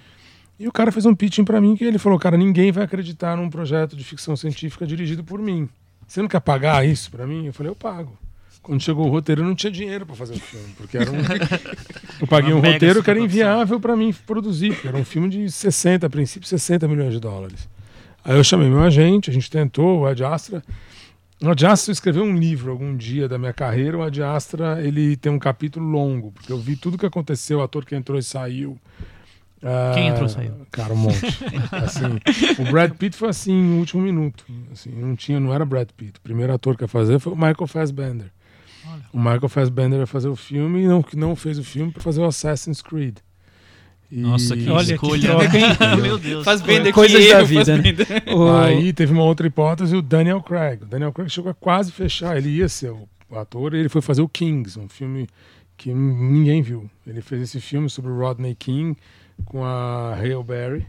E 0.60 0.68
o 0.68 0.72
cara 0.72 0.92
fez 0.92 1.06
um 1.06 1.14
pitching 1.14 1.42
para 1.42 1.58
mim 1.58 1.74
que 1.74 1.82
ele 1.82 1.98
falou: 1.98 2.18
Cara, 2.18 2.36
ninguém 2.36 2.70
vai 2.70 2.84
acreditar 2.84 3.34
num 3.34 3.48
projeto 3.48 3.96
de 3.96 4.04
ficção 4.04 4.36
científica 4.36 4.86
dirigido 4.86 5.24
por 5.24 5.40
mim. 5.40 5.66
Você 6.06 6.20
não 6.20 6.28
quer 6.28 6.40
pagar 6.40 6.86
isso 6.86 7.10
para 7.10 7.26
mim? 7.26 7.46
Eu 7.46 7.52
falei: 7.54 7.70
Eu 7.70 7.74
pago. 7.74 8.12
Quando 8.60 8.82
chegou 8.82 9.06
o 9.06 9.10
roteiro, 9.10 9.40
eu 9.40 9.46
não 9.46 9.54
tinha 9.54 9.72
dinheiro 9.72 10.04
para 10.04 10.14
fazer 10.14 10.34
o 10.34 10.38
filme, 10.38 10.68
porque 10.76 10.98
era 10.98 11.10
um. 11.10 11.16
eu 12.20 12.26
paguei 12.26 12.52
Uma 12.52 12.68
um 12.68 12.72
roteiro 12.72 13.02
que 13.02 13.08
era 13.08 13.18
inviável 13.18 13.80
para 13.80 13.96
mim 13.96 14.14
produzir, 14.26 14.74
porque 14.74 14.86
era 14.86 14.98
um 14.98 15.04
filme 15.04 15.30
de 15.30 15.50
60, 15.50 16.06
a 16.06 16.10
princípio, 16.10 16.46
60 16.46 16.86
milhões 16.86 17.14
de 17.14 17.20
dólares. 17.20 17.66
Aí 18.22 18.36
eu 18.36 18.44
chamei 18.44 18.68
meu 18.68 18.82
agente, 18.82 19.30
a 19.30 19.32
gente 19.32 19.50
tentou, 19.50 20.00
o 20.00 20.06
Ad 20.06 20.22
Astra. 20.22 20.62
O 21.40 21.48
Ad 21.48 21.64
Astra 21.64 21.90
escreveu 21.90 22.22
um 22.22 22.36
livro 22.36 22.70
algum 22.70 22.94
dia 22.94 23.26
da 23.26 23.38
minha 23.38 23.54
carreira. 23.54 23.96
O 23.96 24.02
Ad 24.02 24.22
Astra 24.22 24.82
ele 24.82 25.16
tem 25.16 25.32
um 25.32 25.38
capítulo 25.38 25.86
longo, 25.86 26.32
porque 26.32 26.52
eu 26.52 26.58
vi 26.58 26.76
tudo 26.76 26.98
que 26.98 27.06
aconteceu, 27.06 27.60
o 27.60 27.62
ator 27.62 27.86
que 27.86 27.96
entrou 27.96 28.18
e 28.18 28.22
saiu. 28.22 28.78
Ah, 29.62 29.92
Quem 29.94 30.08
entrou 30.08 30.26
e 30.26 30.30
saiu? 30.30 30.52
Cara, 30.70 30.92
um 30.94 30.96
monte. 30.96 31.20
assim, 31.72 32.18
o 32.58 32.70
Brad 32.72 32.92
Pitt 32.94 33.16
foi 33.16 33.28
assim, 33.28 33.52
no 33.52 33.78
último 33.78 34.02
minuto. 34.02 34.44
Assim, 34.72 34.90
não 34.90 35.14
tinha, 35.14 35.38
não 35.38 35.52
era 35.52 35.64
Brad 35.66 35.88
Pitt. 35.96 36.18
O 36.18 36.22
primeiro 36.22 36.52
ator 36.52 36.76
que 36.76 36.84
ia 36.84 36.88
fazer 36.88 37.18
foi 37.18 37.32
o 37.32 37.36
Michael 37.36 37.66
Fassbender. 37.66 38.30
Olha. 38.86 39.02
O 39.12 39.18
Michael 39.18 39.48
Fassbender 39.48 40.00
ia 40.00 40.06
fazer 40.06 40.28
o 40.28 40.36
filme 40.36 40.82
e 40.82 40.88
não, 40.88 41.02
que 41.02 41.16
não 41.16 41.36
fez 41.36 41.58
o 41.58 41.64
filme 41.64 41.92
para 41.92 42.02
fazer 42.02 42.20
o 42.20 42.24
Assassin's 42.24 42.80
Creed. 42.80 43.18
E- 44.10 44.16
Nossa, 44.20 44.56
que 44.56 44.68
Olha 44.68 44.86
que 44.86 44.92
escolha. 44.94 45.22
troca, 45.28 45.58
hein? 45.58 45.64
Meu 46.02 46.18
Deus. 46.18 46.44
Faz 46.44 46.60
bem 46.62 46.90
Coisas 46.90 47.28
da 47.28 47.42
vida, 47.42 47.76
né? 47.76 47.82
Aí 48.66 48.92
teve 48.92 49.12
uma 49.12 49.22
outra 49.24 49.46
hipótese, 49.46 49.94
o 49.94 50.02
Daniel 50.02 50.42
Craig. 50.42 50.82
O 50.82 50.86
Daniel 50.86 51.12
Craig 51.12 51.28
chegou 51.30 51.50
a 51.50 51.54
quase 51.54 51.92
fechar, 51.92 52.36
ele 52.36 52.48
ia 52.48 52.68
ser 52.68 52.90
o 52.92 53.06
ator, 53.38 53.74
e 53.74 53.78
ele 53.78 53.88
foi 53.88 54.00
fazer 54.00 54.22
o 54.22 54.28
Kings, 54.28 54.78
um 54.80 54.88
filme 54.88 55.28
que 55.76 55.92
ninguém 55.94 56.60
viu. 56.62 56.90
Ele 57.06 57.20
fez 57.20 57.42
esse 57.42 57.60
filme 57.60 57.88
sobre 57.88 58.10
o 58.10 58.18
Rodney 58.18 58.54
King 58.54 58.96
com 59.42 59.64
a 59.64 60.14
Hale 60.14 60.42
Berry. 60.42 60.86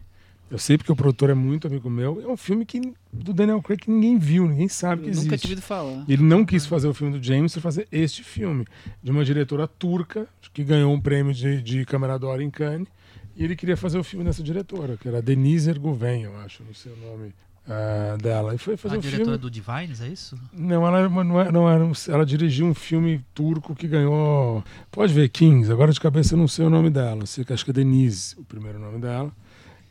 Eu 0.49 0.57
sei 0.57 0.77
porque 0.77 0.91
o 0.91 0.95
produtor 0.95 1.29
é 1.29 1.33
muito 1.33 1.65
amigo 1.67 1.89
meu. 1.89 2.21
É 2.21 2.27
um 2.27 2.35
filme 2.35 2.65
que, 2.65 2.81
do 3.11 3.33
Daniel 3.33 3.61
Craig 3.61 3.79
que 3.79 3.89
ninguém 3.89 4.17
viu, 4.17 4.45
ninguém 4.47 4.67
sabe 4.67 5.03
que 5.03 5.07
Nunca 5.07 5.19
existe. 5.19 5.37
tive 5.37 5.53
ouvido 5.53 5.61
falar. 5.65 6.03
Ele 6.09 6.21
não 6.21 6.43
quis 6.45 6.65
fazer 6.65 6.89
o 6.89 6.93
filme 6.93 7.17
do 7.17 7.25
James, 7.25 7.53
foi 7.53 7.61
fazer 7.61 7.87
este 7.89 8.21
filme, 8.21 8.65
de 9.01 9.11
uma 9.11 9.23
diretora 9.23 9.65
turca, 9.65 10.27
que 10.53 10.63
ganhou 10.63 10.93
um 10.93 10.99
prêmio 10.99 11.33
de, 11.33 11.61
de 11.61 11.85
câmera 11.85 12.19
d'Or 12.19 12.41
em 12.41 12.49
Cannes, 12.49 12.89
e 13.33 13.45
ele 13.45 13.55
queria 13.55 13.77
fazer 13.77 13.97
o 13.97 14.03
filme 14.03 14.25
dessa 14.25 14.43
diretora, 14.43 14.97
que 14.97 15.07
era 15.07 15.21
Denise 15.21 15.69
Ergoven, 15.69 16.23
eu 16.23 16.37
acho, 16.39 16.63
não 16.65 16.73
sei 16.73 16.91
o 16.91 16.97
nome 16.97 17.33
ah, 17.67 18.17
dela. 18.21 18.55
E 18.55 18.57
foi 18.57 18.75
fazer 18.77 18.95
A 18.95 18.97
o 18.97 19.01
diretora 19.01 19.25
filme. 19.25 19.37
do 19.39 19.51
Divines, 19.51 20.01
é 20.01 20.07
isso? 20.07 20.35
Não, 20.53 20.85
ela, 20.85 20.99
era 20.99 21.07
uma- 21.07 21.23
não, 21.23 21.39
era, 21.39 21.51
não 21.51 21.69
era 21.69 21.83
um- 21.85 21.91
ela 22.09 22.25
dirigiu 22.25 22.65
um 22.65 22.73
filme 22.73 23.23
turco 23.33 23.75
que 23.75 23.87
ganhou. 23.87 24.63
Pode 24.91 25.13
ver, 25.13 25.29
Kings, 25.29 25.71
agora 25.71 25.91
de 25.91 25.99
cabeça 25.99 26.33
eu 26.33 26.37
não 26.37 26.47
sei 26.47 26.65
o 26.65 26.69
nome 26.69 26.89
dela, 26.89 27.25
sei 27.25 27.43
que 27.45 27.53
acho 27.53 27.63
que 27.63 27.71
é 27.71 27.73
Denise, 27.73 28.35
o 28.37 28.43
primeiro 28.43 28.79
nome 28.79 28.99
dela. 28.99 29.31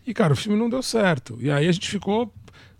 E, 0.06 0.12
cara, 0.14 0.32
o 0.32 0.36
filme 0.36 0.58
não 0.58 0.68
deu 0.68 0.82
certo. 0.82 1.36
E 1.40 1.50
aí 1.50 1.68
a 1.68 1.72
gente 1.72 1.88
ficou. 1.88 2.32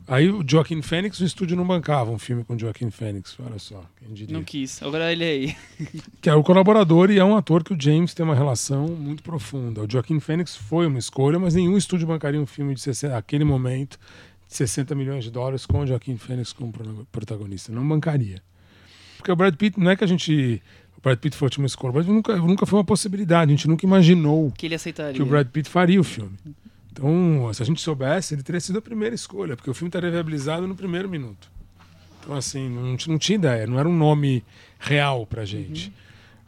Aí 0.09 0.29
o 0.29 0.43
Joaquin 0.45 0.83
Phoenix, 0.83 1.21
o 1.21 1.25
estúdio 1.25 1.57
não 1.57 1.65
bancava 1.65 2.11
um 2.11 2.19
filme 2.19 2.43
com 2.43 2.55
o 2.57 2.59
Joaquin 2.59 2.91
Phoenix, 2.91 3.37
olha 3.39 3.61
só, 3.61 3.85
quem 3.97 4.13
diria. 4.13 4.35
Não 4.37 4.43
quis. 4.43 4.83
Agora 4.83 5.13
ele 5.13 5.23
é 5.25 5.29
aí. 5.29 5.57
Que 6.21 6.29
é 6.29 6.35
o 6.35 6.43
colaborador 6.43 7.13
e 7.13 7.19
é 7.21 7.25
um 7.25 7.37
ator 7.37 7.63
que 7.63 7.73
o 7.73 7.81
James 7.81 8.13
tem 8.13 8.25
uma 8.25 8.35
relação 8.35 8.89
muito 8.89 9.23
profunda. 9.23 9.83
O 9.85 9.89
Joaquin 9.89 10.19
Phoenix 10.19 10.57
foi 10.57 10.87
uma 10.87 10.99
escolha, 10.99 11.39
mas 11.39 11.55
nenhum 11.55 11.77
estúdio 11.77 12.09
bancaria 12.09 12.41
um 12.41 12.47
filme 12.47 12.75
de 12.75 12.81
60, 12.81 13.17
aquele 13.17 13.45
momento 13.45 14.01
60 14.51 14.95
milhões 14.95 15.25
de 15.25 15.31
dólares 15.31 15.65
com 15.65 15.81
o 15.81 15.87
Joaquin 15.87 16.17
Phoenix 16.17 16.53
como 16.53 16.73
pro- 16.73 17.07
protagonista. 17.13 17.73
Não 17.73 17.87
bancaria. 17.89 18.43
Porque 19.17 19.31
o 19.31 19.37
Brad 19.37 19.55
Pitt, 19.55 19.79
não 19.79 19.91
é 19.91 19.97
que 19.97 20.03
a 20.05 20.07
gente. 20.07 20.61
O 20.99 21.01
Brad 21.01 21.19
Pitt 21.19 21.37
foi 21.37 21.47
a 21.47 21.49
última 21.49 21.67
escolha, 21.67 21.93
mas 21.95 22.07
nunca, 22.07 22.37
nunca 22.37 22.67
foi 22.67 22.79
uma 22.79 22.85
possibilidade. 22.85 23.51
A 23.53 23.55
gente 23.57 23.69
nunca 23.69 23.87
imaginou 23.87 24.51
Que 24.51 24.67
ele 24.67 24.75
aceitaria. 24.75 25.15
que 25.15 25.23
o 25.23 25.27
Brad 25.27 25.47
Pitt 25.47 25.69
faria 25.71 26.01
o 26.01 26.05
filme. 26.05 26.37
Então, 26.93 27.49
se 27.55 27.63
a 27.63 27.67
gente 27.67 27.81
soubesse, 27.81 28.35
ele 28.35 28.43
teria 28.43 28.61
sido 28.61 28.79
a 28.79 28.83
primeira 28.83 29.15
escolha, 29.15 29.57
porque 29.57 29.71
o 29.71 29.75
filme 29.75 29.89
estaria 29.89 30.11
viabilizado 30.11 30.67
no 30.67 30.75
primeiro 30.75 31.09
minuto. 31.09 31.51
Então, 32.21 32.37
assim, 32.37 32.69
não, 32.69 32.97
não 33.09 33.19
tinha 33.19 33.37
ideia, 33.37 33.67
não 33.67 33.79
era 33.79 33.89
um 33.89 33.97
nome 33.97 34.45
real 34.79 35.25
pra 35.25 35.45
gente. 35.45 35.93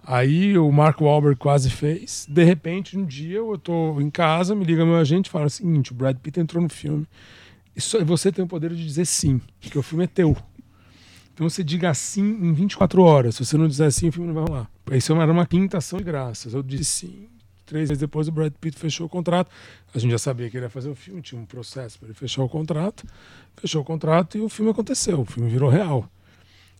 Aí 0.04 0.58
o 0.58 0.70
Mark 0.72 1.00
Wahlberg 1.00 1.38
quase 1.38 1.70
fez. 1.70 2.26
De 2.28 2.42
repente, 2.42 2.98
um 2.98 3.04
dia 3.04 3.36
eu 3.38 3.56
tô 3.56 4.00
em 4.00 4.10
casa, 4.10 4.54
me 4.54 4.64
liga 4.64 4.84
meu 4.84 4.96
agente 4.96 5.28
e 5.28 5.30
fala 5.30 5.46
o 5.46 5.50
seguinte: 5.50 5.92
o 5.92 5.94
Brad 5.94 6.16
Pitt 6.16 6.40
entrou 6.40 6.60
no 6.62 6.68
filme. 6.68 7.06
E 7.74 7.80
só 7.80 8.02
você 8.04 8.30
tem 8.30 8.44
o 8.44 8.48
poder 8.48 8.74
de 8.74 8.84
dizer 8.84 9.06
sim, 9.06 9.40
porque 9.60 9.78
o 9.78 9.82
filme 9.82 10.04
é 10.04 10.06
teu. 10.06 10.36
Então 11.34 11.48
você 11.48 11.64
diga 11.64 11.92
sim 11.94 12.22
em 12.22 12.52
24 12.52 13.02
horas. 13.02 13.36
Se 13.36 13.44
você 13.44 13.56
não 13.56 13.66
disser 13.66 13.90
sim, 13.90 14.08
o 14.08 14.12
filme 14.12 14.28
não 14.28 14.34
vai 14.34 14.44
rolar. 14.44 14.70
Isso 14.92 15.12
era 15.14 15.32
uma 15.32 15.46
quinta 15.46 15.78
ação 15.78 15.98
de 15.98 16.04
graças. 16.04 16.52
Eu 16.52 16.62
disse 16.62 16.84
sim. 16.84 17.28
Três 17.64 17.88
meses 17.88 18.00
depois, 18.00 18.28
o 18.28 18.32
Brad 18.32 18.52
Pitt 18.60 18.78
fechou 18.78 19.06
o 19.06 19.08
contrato. 19.08 19.50
A 19.94 19.98
gente 19.98 20.10
já 20.10 20.18
sabia 20.18 20.50
que 20.50 20.56
ele 20.56 20.66
ia 20.66 20.70
fazer 20.70 20.90
o 20.90 20.94
filme, 20.94 21.22
tinha 21.22 21.40
um 21.40 21.46
processo 21.46 21.98
para 21.98 22.08
ele 22.08 22.14
fechar 22.14 22.42
o 22.42 22.48
contrato. 22.48 23.06
Fechou 23.56 23.80
o 23.80 23.84
contrato 23.84 24.36
e 24.36 24.42
o 24.42 24.48
filme 24.48 24.70
aconteceu. 24.70 25.20
O 25.20 25.24
filme 25.24 25.48
virou 25.48 25.70
real. 25.70 26.06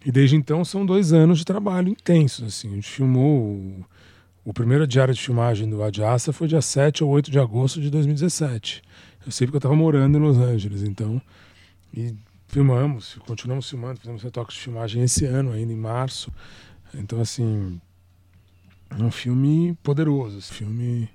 E 0.05 0.11
desde 0.13 0.37
então 0.37 0.65
são 0.65 0.85
dois 0.85 1.13
anos 1.13 1.39
de 1.39 1.45
trabalho 1.45 1.89
intensos. 1.89 2.47
Assim. 2.47 2.73
A 2.73 2.75
gente 2.75 2.91
filmou. 2.91 3.87
O, 4.45 4.53
primeiro 4.53 4.87
diário 4.87 5.15
de 5.15 5.23
filmagem 5.23 5.71
do 5.71 5.83
Ad 5.83 6.03
Astra 6.03 6.33
foi 6.33 6.49
dia 6.49 6.61
7 6.61 7.05
ou 7.05 7.11
8 7.11 7.31
de 7.31 7.39
agosto 7.39 7.81
de 7.81 7.89
2017. 7.89 8.83
Eu 9.25 9.33
sei 9.33 9.47
porque 9.47 9.57
eu 9.57 9.61
estava 9.61 9.75
morando 9.77 10.19
em 10.19 10.21
Los 10.21 10.37
Angeles, 10.39 10.83
então. 10.83 11.21
E 11.95 12.15
filmamos, 12.49 13.17
continuamos 13.27 13.69
filmando, 13.69 14.01
fizemos 14.01 14.23
retoques 14.23 14.57
de 14.57 14.63
filmagem 14.63 15.03
esse 15.03 15.25
ano, 15.25 15.53
ainda 15.53 15.73
em 15.73 15.77
março. 15.77 16.33
Então, 16.95 17.21
assim, 17.21 17.81
é 18.91 19.03
um 19.03 19.11
filme 19.11 19.77
poderoso, 19.83 20.39
esse 20.39 20.53
filme 20.53 21.09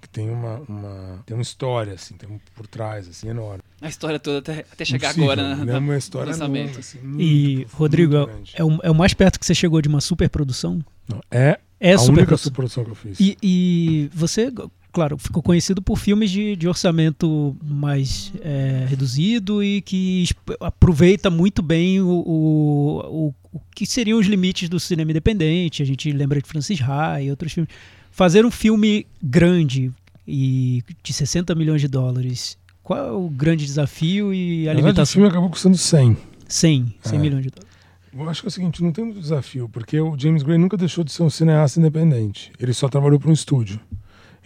que 0.00 0.08
tem 0.08 0.28
uma, 0.30 0.56
uma 0.68 1.22
tem 1.24 1.36
uma 1.36 1.42
história 1.42 1.92
assim, 1.94 2.16
tem 2.16 2.28
um 2.28 2.40
por 2.56 2.66
trás 2.66 3.06
assim 3.08 3.28
enorme. 3.28 3.62
A 3.80 3.88
história 3.88 4.18
toda 4.18 4.38
até, 4.40 4.66
até 4.72 4.84
chegar 4.84 5.12
Impossível, 5.12 5.30
agora 5.30 5.56
né? 5.64 5.72
na- 5.72 5.78
uma 5.78 5.96
história 5.96 6.32
lançamento. 6.32 6.62
enorme, 6.64 6.80
assim, 6.80 6.98
muito 6.98 7.22
E, 7.22 7.66
Rodrigo, 7.72 8.16
é, 8.16 8.28
é 8.54 8.64
o, 8.64 8.80
é 8.82 8.90
o 8.90 8.94
mais 8.94 9.14
perto 9.14 9.38
que 9.38 9.46
você 9.46 9.54
chegou 9.54 9.80
de 9.80 9.88
uma 9.88 10.00
superprodução? 10.00 10.84
Não, 11.08 11.20
é 11.30 11.58
É 11.78 11.92
a 11.94 12.00
única 12.00 12.36
superprodução. 12.36 12.38
superprodução 12.38 12.84
que 12.84 12.90
eu 12.90 12.94
fiz. 12.96 13.20
E, 13.20 13.38
e 13.42 14.10
você, 14.12 14.52
claro, 14.92 15.16
ficou 15.18 15.42
conhecido 15.42 15.80
por 15.80 15.98
filmes 15.98 16.30
de, 16.30 16.54
de 16.54 16.68
orçamento 16.68 17.56
mais 17.64 18.32
é, 18.42 18.86
reduzido 18.88 19.62
e 19.62 19.80
que 19.80 20.28
aproveita 20.60 21.30
muito 21.30 21.62
bem 21.62 22.00
o, 22.00 22.08
o, 22.08 23.34
o, 23.52 23.60
que 23.74 23.86
seriam 23.86 24.18
os 24.18 24.26
limites 24.26 24.68
do 24.68 24.78
cinema 24.78 25.10
independente. 25.10 25.82
A 25.82 25.86
gente 25.86 26.10
lembra 26.12 26.40
de 26.40 26.46
Francis 26.48 26.80
Ha 26.82 27.22
e 27.22 27.30
outros 27.30 27.52
filmes. 27.52 27.72
Fazer 28.10 28.44
um 28.44 28.50
filme 28.50 29.06
grande 29.22 29.90
e 30.28 30.82
de 31.02 31.12
60 31.12 31.54
milhões 31.54 31.80
de 31.80 31.88
dólares, 31.88 32.58
qual 32.82 32.98
é 32.98 33.10
o 33.10 33.28
grande 33.28 33.64
desafio 33.64 34.32
e 34.34 34.68
a 34.68 34.74
verdade, 34.74 34.76
o 34.76 34.86
limitação? 34.86 35.12
filme 35.14 35.28
acabou 35.28 35.48
custando 35.50 35.76
100. 35.78 36.16
100, 36.46 36.94
100 37.02 37.18
É. 37.18 37.20
milhões 37.22 37.42
de 37.44 37.50
dólares. 37.50 37.72
Eu 38.14 38.28
acho 38.28 38.42
que 38.42 38.46
é 38.46 38.50
o 38.50 38.52
seguinte, 38.52 38.82
não 38.82 38.92
tem 38.92 39.04
muito 39.06 39.20
desafio, 39.20 39.70
porque 39.70 39.98
o 39.98 40.14
James 40.18 40.42
Gray 40.42 40.58
nunca 40.58 40.76
deixou 40.76 41.02
de 41.02 41.10
ser 41.10 41.22
um 41.22 41.30
cineasta 41.30 41.80
independente. 41.80 42.52
Ele 42.60 42.74
só 42.74 42.86
trabalhou 42.86 43.18
para 43.18 43.30
um 43.30 43.32
estúdio. 43.32 43.80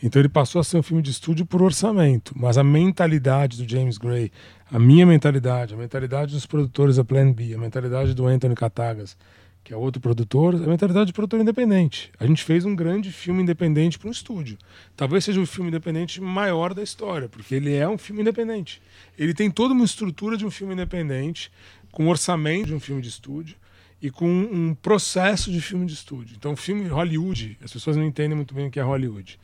Então 0.03 0.21
ele 0.21 0.29
passou 0.29 0.61
a 0.61 0.65
ser 0.65 0.77
um 0.77 0.83
filme 0.83 1.03
de 1.03 1.11
estúdio 1.11 1.47
por 1.47 1.63
orçamento, 1.63 2.33
mas 2.37 2.59
a 2.59 2.65
mentalidade 2.65 3.63
do 3.63 3.69
James 3.69 3.97
Gray, 3.97 4.31
a 4.71 4.79
minha 4.79 5.07
mentalidade, 5.07 5.73
a 5.73 5.77
mentalidade 5.77 6.35
dos 6.35 6.45
produtores 6.45 6.97
da 6.97 7.05
Plan 7.05 7.33
B, 7.33 7.55
a 7.55 7.59
mentalidade 7.59 8.13
do 8.15 8.27
Anthony 8.27 8.55
Katagas, 8.55 9.17
que 9.65 9.73
é 9.73 9.77
outro 9.77 10.01
produtor, 10.01 10.55
a 10.55 10.59
mentalidade 10.59 11.07
de 11.07 11.13
produtor 11.13 11.41
independente. 11.41 12.13
A 12.21 12.27
gente 12.27 12.45
fez 12.45 12.65
um 12.65 12.77
grande 12.77 13.11
filme 13.11 13.43
independente 13.43 13.99
para 13.99 14.09
um 14.09 14.13
estúdio. 14.13 14.57
Talvez 14.95 15.25
seja 15.25 15.41
o 15.41 15.47
filme 15.47 15.71
independente 15.71 16.21
maior 16.21 16.73
da 16.73 16.85
história, 16.85 17.29
porque 17.29 17.55
ele 17.55 17.75
é 17.75 17.89
um 17.89 17.99
filme 17.99 18.21
independente. 18.21 18.81
Ele 19.19 19.35
tem 19.35 19.51
toda 19.51 19.75
uma 19.75 19.85
estrutura 19.85 20.37
de 20.37 20.47
um 20.47 20.51
filme 20.53 20.75
independente, 20.75 21.51
com 21.91 22.07
orçamento 22.09 22.67
de 22.67 22.75
um 22.75 22.81
filme 22.81 23.03
de 23.03 23.09
estúdio 23.09 23.57
e 24.01 24.11
com 24.11 24.29
um 24.29 24.73
processo 24.75 25.51
de 25.51 25.61
filme 25.61 25.87
de 25.87 25.95
estúdio. 25.95 26.37
Então, 26.39 26.55
filme 26.55 26.87
Hollywood, 26.87 27.59
as 27.61 27.73
pessoas 27.73 27.97
não 27.97 28.05
entendem 28.05 28.37
muito 28.37 28.55
bem 28.55 28.69
o 28.69 28.71
que 28.71 28.79
é 28.79 28.83
Hollywood. 28.83 29.37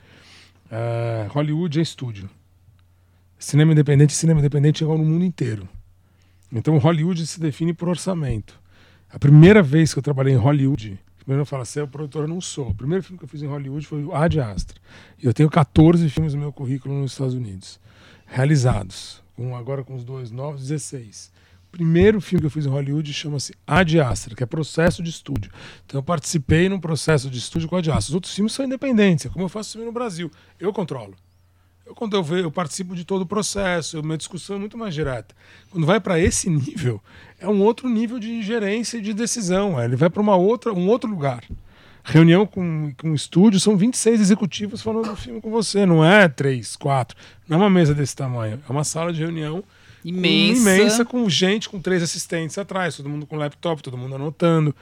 Ah, 0.74 1.26
Hollywood 1.28 1.78
é 1.78 1.82
estúdio. 1.82 2.30
Cinema 3.38 3.72
independente, 3.72 4.14
cinema 4.14 4.40
independente 4.40 4.82
é 4.82 4.84
igual 4.86 4.96
no 4.96 5.04
mundo 5.04 5.22
inteiro. 5.22 5.68
Então, 6.50 6.78
Hollywood 6.78 7.26
se 7.26 7.38
define 7.38 7.74
por 7.74 7.90
orçamento. 7.90 8.58
A 9.10 9.18
primeira 9.18 9.62
vez 9.62 9.92
que 9.92 9.98
eu 9.98 10.02
trabalhei 10.02 10.32
em 10.32 10.38
Hollywood, 10.38 10.98
primeiro 11.18 11.42
eu 11.42 11.46
falo, 11.46 11.66
você 11.66 11.80
é 11.80 11.82
o 11.82 11.88
produtor, 11.88 12.26
não 12.26 12.40
sou. 12.40 12.70
O 12.70 12.74
primeiro 12.74 13.04
filme 13.04 13.18
que 13.18 13.24
eu 13.24 13.28
fiz 13.28 13.42
em 13.42 13.46
Hollywood 13.46 13.86
foi 13.86 14.02
o 14.02 14.14
Ad 14.14 14.40
Astra. 14.40 14.80
E 15.22 15.26
eu 15.26 15.34
tenho 15.34 15.50
14 15.50 16.08
filmes 16.08 16.32
no 16.32 16.40
meu 16.40 16.52
currículo 16.52 16.94
nos 16.94 17.12
Estados 17.12 17.34
Unidos, 17.34 17.78
realizados, 18.26 19.22
com, 19.36 19.54
agora 19.54 19.84
com 19.84 19.94
os 19.94 20.04
dois 20.04 20.30
novos, 20.30 20.62
16. 20.62 21.30
Primeiro 21.72 22.20
filme 22.20 22.42
que 22.42 22.46
eu 22.46 22.50
fiz 22.50 22.66
em 22.66 22.68
Hollywood 22.68 23.10
chama-se 23.14 23.54
Ad 23.66 23.96
que 24.36 24.42
é 24.42 24.46
processo 24.46 25.02
de 25.02 25.08
estúdio. 25.08 25.50
Então 25.86 25.98
eu 25.98 26.02
participei 26.02 26.68
num 26.68 26.78
processo 26.78 27.30
de 27.30 27.38
estúdio 27.38 27.66
com 27.66 27.76
a 27.76 27.78
Ad. 27.78 27.88
Os 27.90 28.14
outros 28.14 28.34
filmes 28.34 28.52
são 28.52 28.66
independentes, 28.66 29.32
como 29.32 29.46
eu 29.46 29.48
faço 29.48 29.72
filme 29.72 29.86
no 29.86 29.92
Brasil. 29.92 30.30
Eu 30.60 30.70
controlo. 30.70 31.14
Eu, 31.86 31.94
quando 31.94 32.14
eu, 32.14 32.22
vejo, 32.22 32.44
eu 32.44 32.50
participo 32.50 32.94
de 32.94 33.06
todo 33.06 33.22
o 33.22 33.26
processo, 33.26 34.02
minha 34.02 34.18
discussão 34.18 34.56
é 34.56 34.58
muito 34.58 34.76
mais 34.76 34.94
direta. 34.94 35.34
Quando 35.70 35.86
vai 35.86 35.98
para 35.98 36.20
esse 36.20 36.50
nível, 36.50 37.02
é 37.40 37.48
um 37.48 37.62
outro 37.62 37.88
nível 37.88 38.18
de 38.18 38.42
gerência 38.42 38.98
e 38.98 39.00
de 39.00 39.14
decisão. 39.14 39.80
é, 39.80 39.86
Ele 39.86 39.96
vai 39.96 40.10
para 40.10 40.22
outra, 40.36 40.74
um 40.74 40.86
outro 40.88 41.08
lugar. 41.08 41.42
Reunião 42.04 42.44
com, 42.44 42.92
com 43.00 43.10
um 43.10 43.14
estúdio, 43.14 43.58
são 43.58 43.78
26 43.78 44.20
executivos 44.20 44.82
falando 44.82 45.08
do 45.08 45.16
filme 45.16 45.40
com 45.40 45.50
você, 45.50 45.86
não 45.86 46.04
é 46.04 46.28
três, 46.28 46.76
quatro. 46.76 47.16
Não 47.48 47.56
é 47.56 47.60
uma 47.60 47.70
mesa 47.70 47.94
desse 47.94 48.14
tamanho, 48.14 48.60
é 48.68 48.72
uma 48.72 48.84
sala 48.84 49.10
de 49.10 49.20
reunião 49.20 49.64
Imensa. 50.04 50.60
imensa 50.60 51.04
com 51.04 51.28
gente, 51.28 51.68
com 51.68 51.80
três 51.80 52.02
assistentes 52.02 52.58
atrás, 52.58 52.96
todo 52.96 53.08
mundo 53.08 53.26
com 53.26 53.36
laptop, 53.36 53.82
todo 53.82 53.96
mundo 53.96 54.14
anotando, 54.14 54.74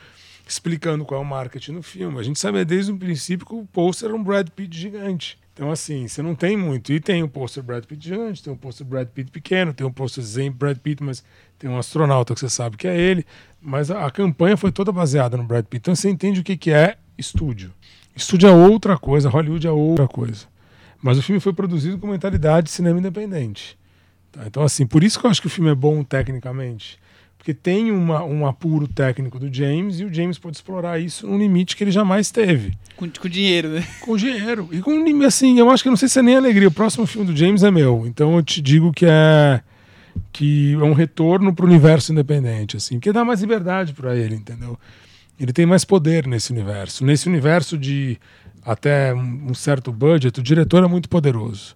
explicando 0.46 1.04
qual 1.04 1.20
é 1.20 1.24
o 1.24 1.26
marketing 1.26 1.72
no 1.72 1.82
filme. 1.82 2.18
A 2.18 2.22
gente 2.22 2.38
sabia 2.38 2.64
desde 2.64 2.92
o 2.92 2.96
princípio 2.96 3.46
que 3.46 3.54
o 3.54 3.66
pôster 3.66 4.08
era 4.08 4.16
um 4.16 4.22
Brad 4.22 4.48
Pitt 4.48 4.76
gigante. 4.76 5.38
Então, 5.52 5.70
assim, 5.70 6.08
você 6.08 6.22
não 6.22 6.34
tem 6.34 6.56
muito. 6.56 6.92
E 6.92 6.98
tem 6.98 7.22
um 7.22 7.28
pôster 7.28 7.62
Brad 7.62 7.84
Pitt 7.84 8.08
gigante, 8.08 8.42
tem 8.42 8.52
um 8.52 8.56
pôster 8.56 8.86
Brad 8.86 9.08
Pitt 9.08 9.30
pequeno, 9.30 9.74
tem 9.74 9.86
um 9.86 9.92
pôster 9.92 10.24
Zen 10.24 10.50
Brad 10.50 10.78
Pitt, 10.78 11.02
mas 11.02 11.22
tem 11.58 11.68
um 11.68 11.76
astronauta 11.76 12.32
que 12.32 12.40
você 12.40 12.48
sabe 12.48 12.78
que 12.78 12.88
é 12.88 12.98
ele. 12.98 13.26
Mas 13.60 13.90
a, 13.90 14.06
a 14.06 14.10
campanha 14.10 14.56
foi 14.56 14.72
toda 14.72 14.90
baseada 14.90 15.36
no 15.36 15.44
Brad 15.44 15.64
Pitt. 15.66 15.82
Então 15.82 15.94
você 15.94 16.08
entende 16.08 16.40
o 16.40 16.42
que, 16.42 16.56
que 16.56 16.70
é 16.70 16.96
estúdio. 17.18 17.72
Estúdio 18.16 18.48
é 18.48 18.52
outra 18.52 18.98
coisa, 18.98 19.28
Hollywood 19.28 19.66
é 19.66 19.70
outra 19.70 20.08
coisa. 20.08 20.46
Mas 21.02 21.18
o 21.18 21.22
filme 21.22 21.40
foi 21.40 21.52
produzido 21.52 21.98
com 21.98 22.06
mentalidade 22.06 22.66
de 22.66 22.72
cinema 22.72 22.98
independente. 22.98 23.78
Tá? 24.32 24.42
Então, 24.46 24.62
assim, 24.62 24.86
por 24.86 25.02
isso 25.02 25.18
que 25.18 25.26
eu 25.26 25.30
acho 25.30 25.40
que 25.40 25.46
o 25.46 25.50
filme 25.50 25.70
é 25.70 25.74
bom 25.74 26.02
tecnicamente. 26.02 26.98
Porque 27.36 27.54
tem 27.54 27.90
uma, 27.90 28.22
um 28.22 28.46
apuro 28.46 28.86
técnico 28.86 29.38
do 29.38 29.52
James 29.52 29.98
e 29.98 30.04
o 30.04 30.12
James 30.12 30.38
pode 30.38 30.58
explorar 30.58 31.00
isso 31.00 31.26
num 31.26 31.38
limite 31.38 31.74
que 31.74 31.82
ele 31.82 31.90
jamais 31.90 32.30
teve. 32.30 32.74
Com, 32.96 33.08
com 33.08 33.28
dinheiro, 33.30 33.70
né? 33.70 33.86
Com 34.02 34.14
dinheiro. 34.14 34.68
E 34.70 34.82
com, 34.82 35.24
assim, 35.24 35.58
eu 35.58 35.70
acho 35.70 35.82
que 35.82 35.88
não 35.88 35.96
sei 35.96 36.08
se 36.08 36.18
é 36.18 36.22
nem 36.22 36.36
alegria. 36.36 36.68
O 36.68 36.72
próximo 36.72 37.06
filme 37.06 37.26
do 37.26 37.36
James 37.36 37.62
é 37.62 37.70
meu. 37.70 38.04
Então 38.06 38.36
eu 38.36 38.42
te 38.42 38.60
digo 38.60 38.92
que 38.92 39.06
é 39.06 39.62
que 40.32 40.74
é 40.74 40.84
um 40.84 40.92
retorno 40.92 41.54
para 41.54 41.64
o 41.64 41.68
universo 41.68 42.12
independente, 42.12 42.76
assim, 42.76 43.00
que 43.00 43.12
dá 43.12 43.24
mais 43.24 43.40
liberdade 43.40 43.92
para 43.92 44.14
ele, 44.16 44.34
entendeu? 44.34 44.78
Ele 45.38 45.52
tem 45.52 45.64
mais 45.64 45.84
poder 45.84 46.26
nesse 46.26 46.52
universo. 46.52 47.04
Nesse 47.04 47.26
universo 47.26 47.78
de 47.78 48.18
até 48.62 49.14
um 49.14 49.54
certo 49.54 49.90
budget, 49.90 50.38
o 50.38 50.42
diretor 50.42 50.84
é 50.84 50.86
muito 50.86 51.08
poderoso. 51.08 51.72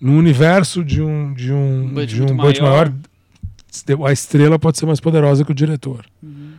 No 0.00 0.16
universo 0.16 0.84
de 0.84 1.02
um 1.02 1.32
de 1.34 1.52
um 1.52 1.88
Budget 1.88 2.14
de 2.14 2.22
um 2.32 2.36
budget 2.36 2.62
maior. 2.62 2.90
maior, 2.90 4.08
a 4.08 4.12
estrela 4.12 4.58
pode 4.58 4.78
ser 4.78 4.86
mais 4.86 5.00
poderosa 5.00 5.44
que 5.44 5.50
o 5.50 5.54
diretor. 5.54 6.04
Uhum. 6.22 6.52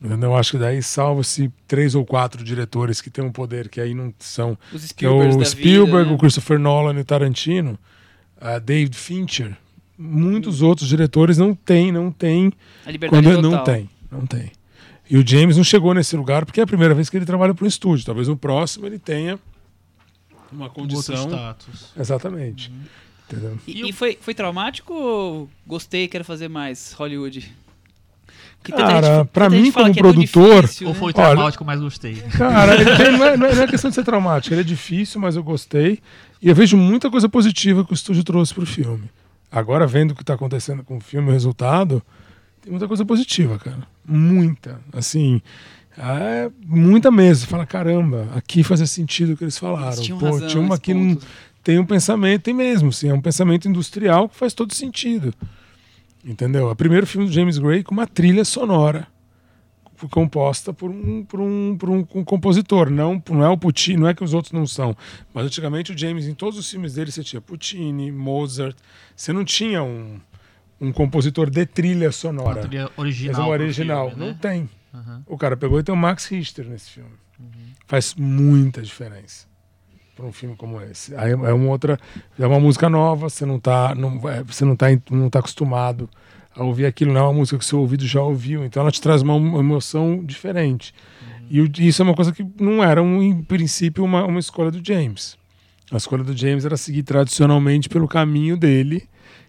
Entendeu? 0.00 0.30
Eu 0.30 0.36
acho 0.36 0.52
que 0.52 0.58
daí 0.58 0.82
salva-se 0.82 1.52
três 1.66 1.94
ou 1.94 2.04
quatro 2.04 2.42
diretores 2.44 3.00
que 3.00 3.10
têm 3.10 3.24
um 3.24 3.32
poder 3.32 3.68
que 3.68 3.80
aí 3.80 3.94
não 3.94 4.14
são 4.18 4.56
Os 4.72 4.94
é 5.02 5.08
o 5.08 5.44
Spielberg, 5.44 5.98
vida, 5.98 6.04
né? 6.04 6.14
o 6.14 6.18
Christopher 6.18 6.58
Nolan 6.58 6.94
e 6.94 7.00
o 7.00 7.04
Tarantino, 7.04 7.78
a 8.40 8.58
David 8.60 8.96
Fincher, 8.96 9.56
muitos 9.98 10.62
outros 10.62 10.88
diretores 10.88 11.36
não 11.36 11.52
têm, 11.52 11.90
não 11.90 12.12
têm, 12.12 12.52
quando 13.08 13.34
total. 13.34 13.42
não 13.42 13.64
tem, 13.64 13.90
não 14.10 14.26
tem. 14.26 14.52
E 15.10 15.16
o 15.16 15.26
James 15.26 15.56
não 15.56 15.64
chegou 15.64 15.92
nesse 15.94 16.16
lugar 16.16 16.44
porque 16.44 16.60
é 16.60 16.62
a 16.62 16.66
primeira 16.66 16.94
vez 16.94 17.10
que 17.10 17.16
ele 17.16 17.26
trabalha 17.26 17.52
para 17.52 17.64
um 17.64 17.68
estúdio. 17.68 18.04
Talvez 18.04 18.28
no 18.28 18.36
próximo 18.36 18.86
ele 18.86 18.98
tenha 18.98 19.38
uma 20.52 20.66
Um 20.66 20.70
condição. 20.70 21.28
status. 21.28 21.92
Exatamente. 21.98 22.72
Entendeu? 23.30 23.58
E, 23.66 23.88
e 23.90 23.92
foi, 23.92 24.18
foi 24.20 24.32
traumático 24.34 24.92
ou 24.94 25.50
gostei, 25.66 26.08
quero 26.08 26.24
fazer 26.24 26.48
mais 26.48 26.92
Hollywood? 26.92 27.54
Que 28.64 28.72
Cara, 28.72 29.24
pra 29.24 29.44
tanta 29.44 29.50
mim, 29.56 29.64
gente 29.66 29.74
como 29.74 29.86
é 29.86 29.94
produtor, 29.94 30.62
difícil, 30.62 30.88
Ou 30.88 30.92
né? 30.94 30.98
foi 30.98 31.12
Olha- 31.14 31.30
traumático, 31.32 31.64
mas 31.64 31.80
gostei. 31.80 32.16
Cara, 32.36 32.74
tem- 32.96 33.06
é, 33.06 33.10
não 33.12 33.24
é- 33.24 33.36
não 33.36 33.46
é 33.62 33.66
questão 33.68 33.88
de 33.88 33.94
ser 33.94 34.04
traumático. 34.04 34.52
Ele 34.54 34.62
é 34.62 34.64
difícil, 34.64 35.20
mas 35.20 35.36
eu 35.36 35.42
gostei. 35.44 36.00
E 36.42 36.48
eu 36.48 36.54
vejo 36.54 36.76
muita 36.76 37.08
coisa 37.10 37.28
positiva 37.28 37.84
que 37.84 37.92
o 37.92 37.94
estúdio 37.94 38.24
trouxe 38.24 38.52
pro 38.52 38.66
filme. 38.66 39.08
Agora, 39.50 39.86
vendo 39.86 40.10
o 40.10 40.14
que 40.14 40.24
tá 40.24 40.34
acontecendo 40.34 40.82
com 40.82 40.96
o 40.96 41.00
filme, 41.00 41.28
o 41.28 41.32
resultado, 41.32 42.02
tem 42.60 42.70
muita 42.70 42.88
coisa 42.88 43.04
positiva, 43.04 43.58
cara. 43.58 43.86
Muita. 44.04 44.80
Assim, 44.92 45.40
é 45.98 46.50
muita 46.66 47.10
mesmo. 47.10 47.44
Você 47.44 47.50
fala, 47.50 47.66
caramba, 47.66 48.28
aqui 48.34 48.62
fazia 48.62 48.86
sentido 48.86 49.32
o 49.32 49.36
que 49.36 49.44
eles 49.44 49.58
falaram. 49.58 49.92
Eles 49.96 50.08
Pô, 50.08 50.24
razão 50.26 50.48
tinha 50.48 50.60
uma 50.62 50.76
não 50.76 51.14
ponto. 51.14 51.26
tem 51.62 51.78
um 51.78 51.84
pensamento, 51.84 52.42
tem 52.42 52.54
mesmo, 52.54 52.92
sim, 52.92 53.08
é 53.08 53.14
um 53.14 53.20
pensamento 53.20 53.68
industrial 53.68 54.28
que 54.28 54.36
faz 54.36 54.54
todo 54.54 54.72
sentido. 54.74 55.34
Entendeu? 56.24 56.68
É 56.68 56.72
o 56.72 56.76
primeiro 56.76 57.06
filme 57.06 57.26
do 57.26 57.32
James 57.32 57.58
Gray 57.58 57.82
com 57.82 57.92
uma 57.94 58.06
trilha 58.06 58.44
sonora 58.44 59.06
composta 60.06 60.72
por 60.72 60.90
um, 60.90 61.24
por 61.24 61.40
um, 61.40 61.76
por 61.76 61.90
um, 61.90 62.06
um 62.14 62.22
compositor. 62.24 62.88
Não, 62.90 63.20
não 63.30 63.42
é 63.42 63.48
o 63.48 63.56
Puccini, 63.56 63.96
não 63.96 64.08
é 64.08 64.14
que 64.14 64.22
os 64.22 64.34
outros 64.34 64.52
não 64.52 64.66
são. 64.66 64.96
Mas 65.34 65.46
antigamente 65.46 65.90
o 65.92 65.98
James, 65.98 66.28
em 66.28 66.34
todos 66.34 66.58
os 66.58 66.70
filmes 66.70 66.94
dele, 66.94 67.10
você 67.10 67.24
tinha 67.24 67.40
Puccini, 67.40 68.12
Mozart. 68.12 68.76
Você 69.16 69.32
não 69.32 69.44
tinha 69.44 69.82
um, 69.82 70.20
um 70.80 70.92
compositor 70.92 71.50
de 71.50 71.66
trilha 71.66 72.06
Uma 72.08 72.12
sonora. 72.12 72.60
trilha 72.60 72.82
Essa 72.84 72.92
original. 73.00 73.34
é 73.40 73.44
uma 73.44 73.48
original. 73.48 74.08
filme, 74.10 74.24
Não 74.24 74.32
né? 74.32 74.38
tem. 74.40 74.70
Aham. 74.94 75.22
O 75.26 75.36
cara 75.36 75.56
pegou 75.56 75.78
e 75.78 75.82
tem 75.82 75.94
o 75.94 75.98
Max 75.98 76.26
Richter 76.26 76.66
nesse 76.66 76.90
filme. 76.90 77.10
Faz 77.86 78.14
muita 78.16 78.82
diferença 78.82 79.46
para 80.16 80.26
um 80.26 80.32
filme 80.32 80.56
como 80.56 80.80
esse. 80.80 81.14
Aí 81.14 81.30
é 81.30 81.52
uma 81.52 81.70
outra, 81.70 81.98
é 82.38 82.46
uma 82.46 82.58
música 82.58 82.88
nova, 82.88 83.28
você 83.28 83.46
não 83.46 83.60
tá, 83.60 83.94
não, 83.94 84.18
você 84.44 84.64
não 84.64 84.74
tá, 84.74 84.86
não 85.10 85.30
tá 85.30 85.38
acostumado 85.38 86.08
a 86.54 86.64
ouvir 86.64 86.86
aquilo, 86.86 87.12
não 87.12 87.20
é 87.20 87.24
uma 87.24 87.32
música 87.34 87.56
que 87.58 87.64
seu 87.64 87.78
ouvido 87.78 88.04
já 88.04 88.20
ouviu, 88.20 88.64
então 88.64 88.80
ela 88.82 88.90
te 88.90 89.00
traz 89.00 89.22
uma 89.22 89.36
emoção 89.60 90.24
diferente. 90.24 90.92
E 91.48 91.60
o- 91.60 91.70
isso 91.78 92.02
é 92.02 92.04
uma 92.04 92.14
coisa 92.14 92.32
que 92.32 92.44
não 92.60 92.82
era, 92.82 93.00
um, 93.00 93.22
em 93.22 93.40
princípio, 93.42 94.02
uma, 94.04 94.24
uma 94.24 94.40
escolha 94.40 94.70
do 94.72 94.84
James. 94.84 95.38
A 95.92 95.96
escolha 95.96 96.24
do 96.24 96.36
James 96.36 96.64
era 96.64 96.76
seguir 96.76 97.04
tradicionalmente 97.04 97.88
pelo 97.88 98.08
caminho 98.08 98.56
dele, 98.56 99.08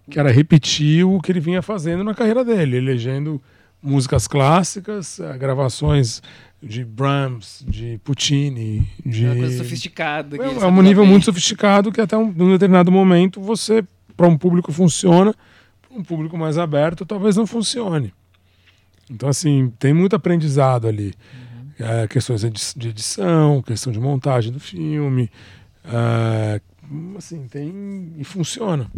que 0.10 0.20
era 0.20 0.32
repetir 0.32 1.04
o 1.06 1.20
que 1.20 1.32
ele 1.32 1.40
vinha 1.40 1.62
fazendo 1.64 2.04
na 2.04 2.14
carreira 2.14 2.46
dele, 2.46 2.78
elegendo 2.78 3.42
músicas 3.82 4.28
clássicas, 4.28 5.20
eh, 5.20 5.38
gravações 5.38 6.22
de 6.62 6.84
Brahms, 6.84 7.64
de 7.68 8.00
Puccini, 8.04 8.88
de 9.06 9.26
Uma 9.26 9.36
coisa 9.36 9.58
sofisticada. 9.64 10.36
é, 10.36 10.40
é 10.42 10.66
um 10.68 10.82
nível 10.82 11.04
bem. 11.04 11.12
muito 11.12 11.24
sofisticado 11.26 11.92
que 11.92 12.02
até 12.02 12.18
um, 12.18 12.32
num 12.32 12.52
determinado 12.52 12.92
momento 12.92 13.40
você 13.42 13.84
para 14.18 14.28
um 14.28 14.38
público 14.38 14.72
funciona, 14.74 15.34
para 15.88 15.98
um 15.98 16.04
público 16.04 16.38
mais 16.38 16.58
aberto 16.58 17.06
talvez 17.06 17.38
não 17.38 17.48
funcione. 17.48 18.14
Então 19.10 19.30
assim 19.30 19.72
tem 19.80 19.94
muito 19.94 20.16
aprendizado 20.16 20.88
ali, 20.88 21.14
É, 21.80 22.06
questões 22.10 22.42
de 22.42 22.50
de 22.76 22.90
edição, 22.90 23.62
questão 23.62 23.94
de 23.94 24.00
montagem 24.02 24.52
do 24.52 24.60
filme, 24.60 25.32
é, 25.86 26.60
assim 27.18 27.48
tem 27.48 28.14
e 28.18 28.24
funciona. 28.26 28.92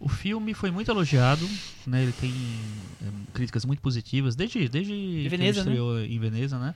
O 0.00 0.08
filme 0.08 0.54
foi 0.54 0.70
muito 0.70 0.90
elogiado, 0.90 1.46
né? 1.86 2.02
Ele 2.02 2.12
tem 2.12 2.32
é, 3.02 3.06
críticas 3.34 3.66
muito 3.66 3.80
positivas 3.82 4.34
desde 4.34 4.66
desde 4.68 4.92
que 4.92 4.98
ele 4.98 5.28
Veneza, 5.28 5.62
né? 5.62 5.70
estreou 5.70 6.00
em 6.00 6.18
Veneza, 6.18 6.58
né? 6.58 6.74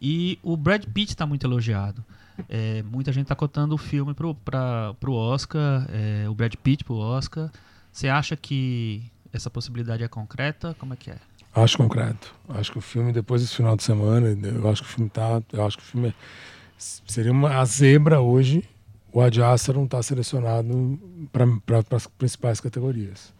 E 0.00 0.38
o 0.42 0.56
Brad 0.56 0.84
Pitt 0.86 1.10
está 1.10 1.26
muito 1.26 1.44
elogiado. 1.44 2.02
É, 2.48 2.82
muita 2.84 3.12
gente 3.12 3.24
está 3.24 3.34
cotando 3.34 3.74
o 3.74 3.78
filme 3.78 4.14
pro 4.14 4.34
para 4.34 4.94
pro 5.00 5.12
Oscar, 5.12 5.86
é, 5.92 6.28
o 6.28 6.34
Brad 6.34 6.54
Pitt 6.54 6.84
pro 6.84 6.94
Oscar. 6.94 7.50
Você 7.92 8.08
acha 8.08 8.36
que 8.36 9.02
essa 9.32 9.50
possibilidade 9.50 10.02
é 10.02 10.08
concreta? 10.08 10.74
Como 10.78 10.94
é 10.94 10.96
que 10.96 11.10
é? 11.10 11.18
Acho 11.54 11.76
concreto. 11.76 12.32
Acho 12.48 12.70
que 12.72 12.78
o 12.78 12.80
filme, 12.80 13.12
depois 13.12 13.42
desse 13.42 13.56
final 13.56 13.76
de 13.76 13.82
semana, 13.82 14.28
eu 14.28 14.68
acho 14.70 14.82
que 14.82 14.88
o 14.88 14.92
filme 14.92 15.10
tá. 15.10 15.42
Eu 15.52 15.66
acho 15.66 15.76
que 15.76 15.82
o 15.82 15.86
filme 15.86 16.08
é- 16.08 16.14
seria 16.78 17.32
uma 17.32 17.58
a 17.58 17.64
zebra 17.64 18.20
hoje. 18.20 18.62
O 19.12 19.20
Ad 19.20 19.42
Astra 19.42 19.74
não 19.74 19.84
está 19.84 20.02
selecionado 20.02 20.98
para 21.66 21.96
as 21.96 22.06
principais 22.06 22.60
categorias. 22.60 23.32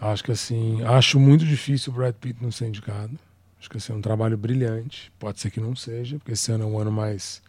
Acho 0.00 0.24
que 0.24 0.32
assim, 0.32 0.82
acho 0.82 1.20
muito 1.20 1.44
difícil 1.44 1.92
o 1.92 1.96
Brad 1.96 2.14
Pitt 2.14 2.42
não 2.42 2.50
ser 2.50 2.68
indicado. 2.68 3.18
Acho 3.58 3.68
que 3.68 3.76
assim, 3.76 3.92
é 3.92 3.96
um 3.96 4.00
trabalho 4.00 4.36
brilhante. 4.36 5.12
Pode 5.18 5.40
ser 5.40 5.50
que 5.50 5.60
não 5.60 5.76
seja, 5.76 6.18
porque 6.18 6.32
esse 6.32 6.50
ano 6.50 6.64
é 6.64 6.66
um 6.66 6.78
ano 6.78 6.90
mais 6.90 7.42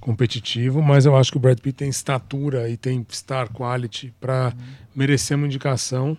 competitivo, 0.00 0.82
mas 0.82 1.06
eu 1.06 1.16
acho 1.16 1.30
que 1.30 1.36
o 1.38 1.40
Brad 1.40 1.58
Pitt 1.58 1.78
tem 1.78 1.88
estatura 1.88 2.68
e 2.68 2.76
tem 2.76 3.04
star 3.10 3.50
quality 3.52 4.12
para 4.20 4.52
merecer 4.94 5.36
uma 5.36 5.46
indicação 5.46 6.16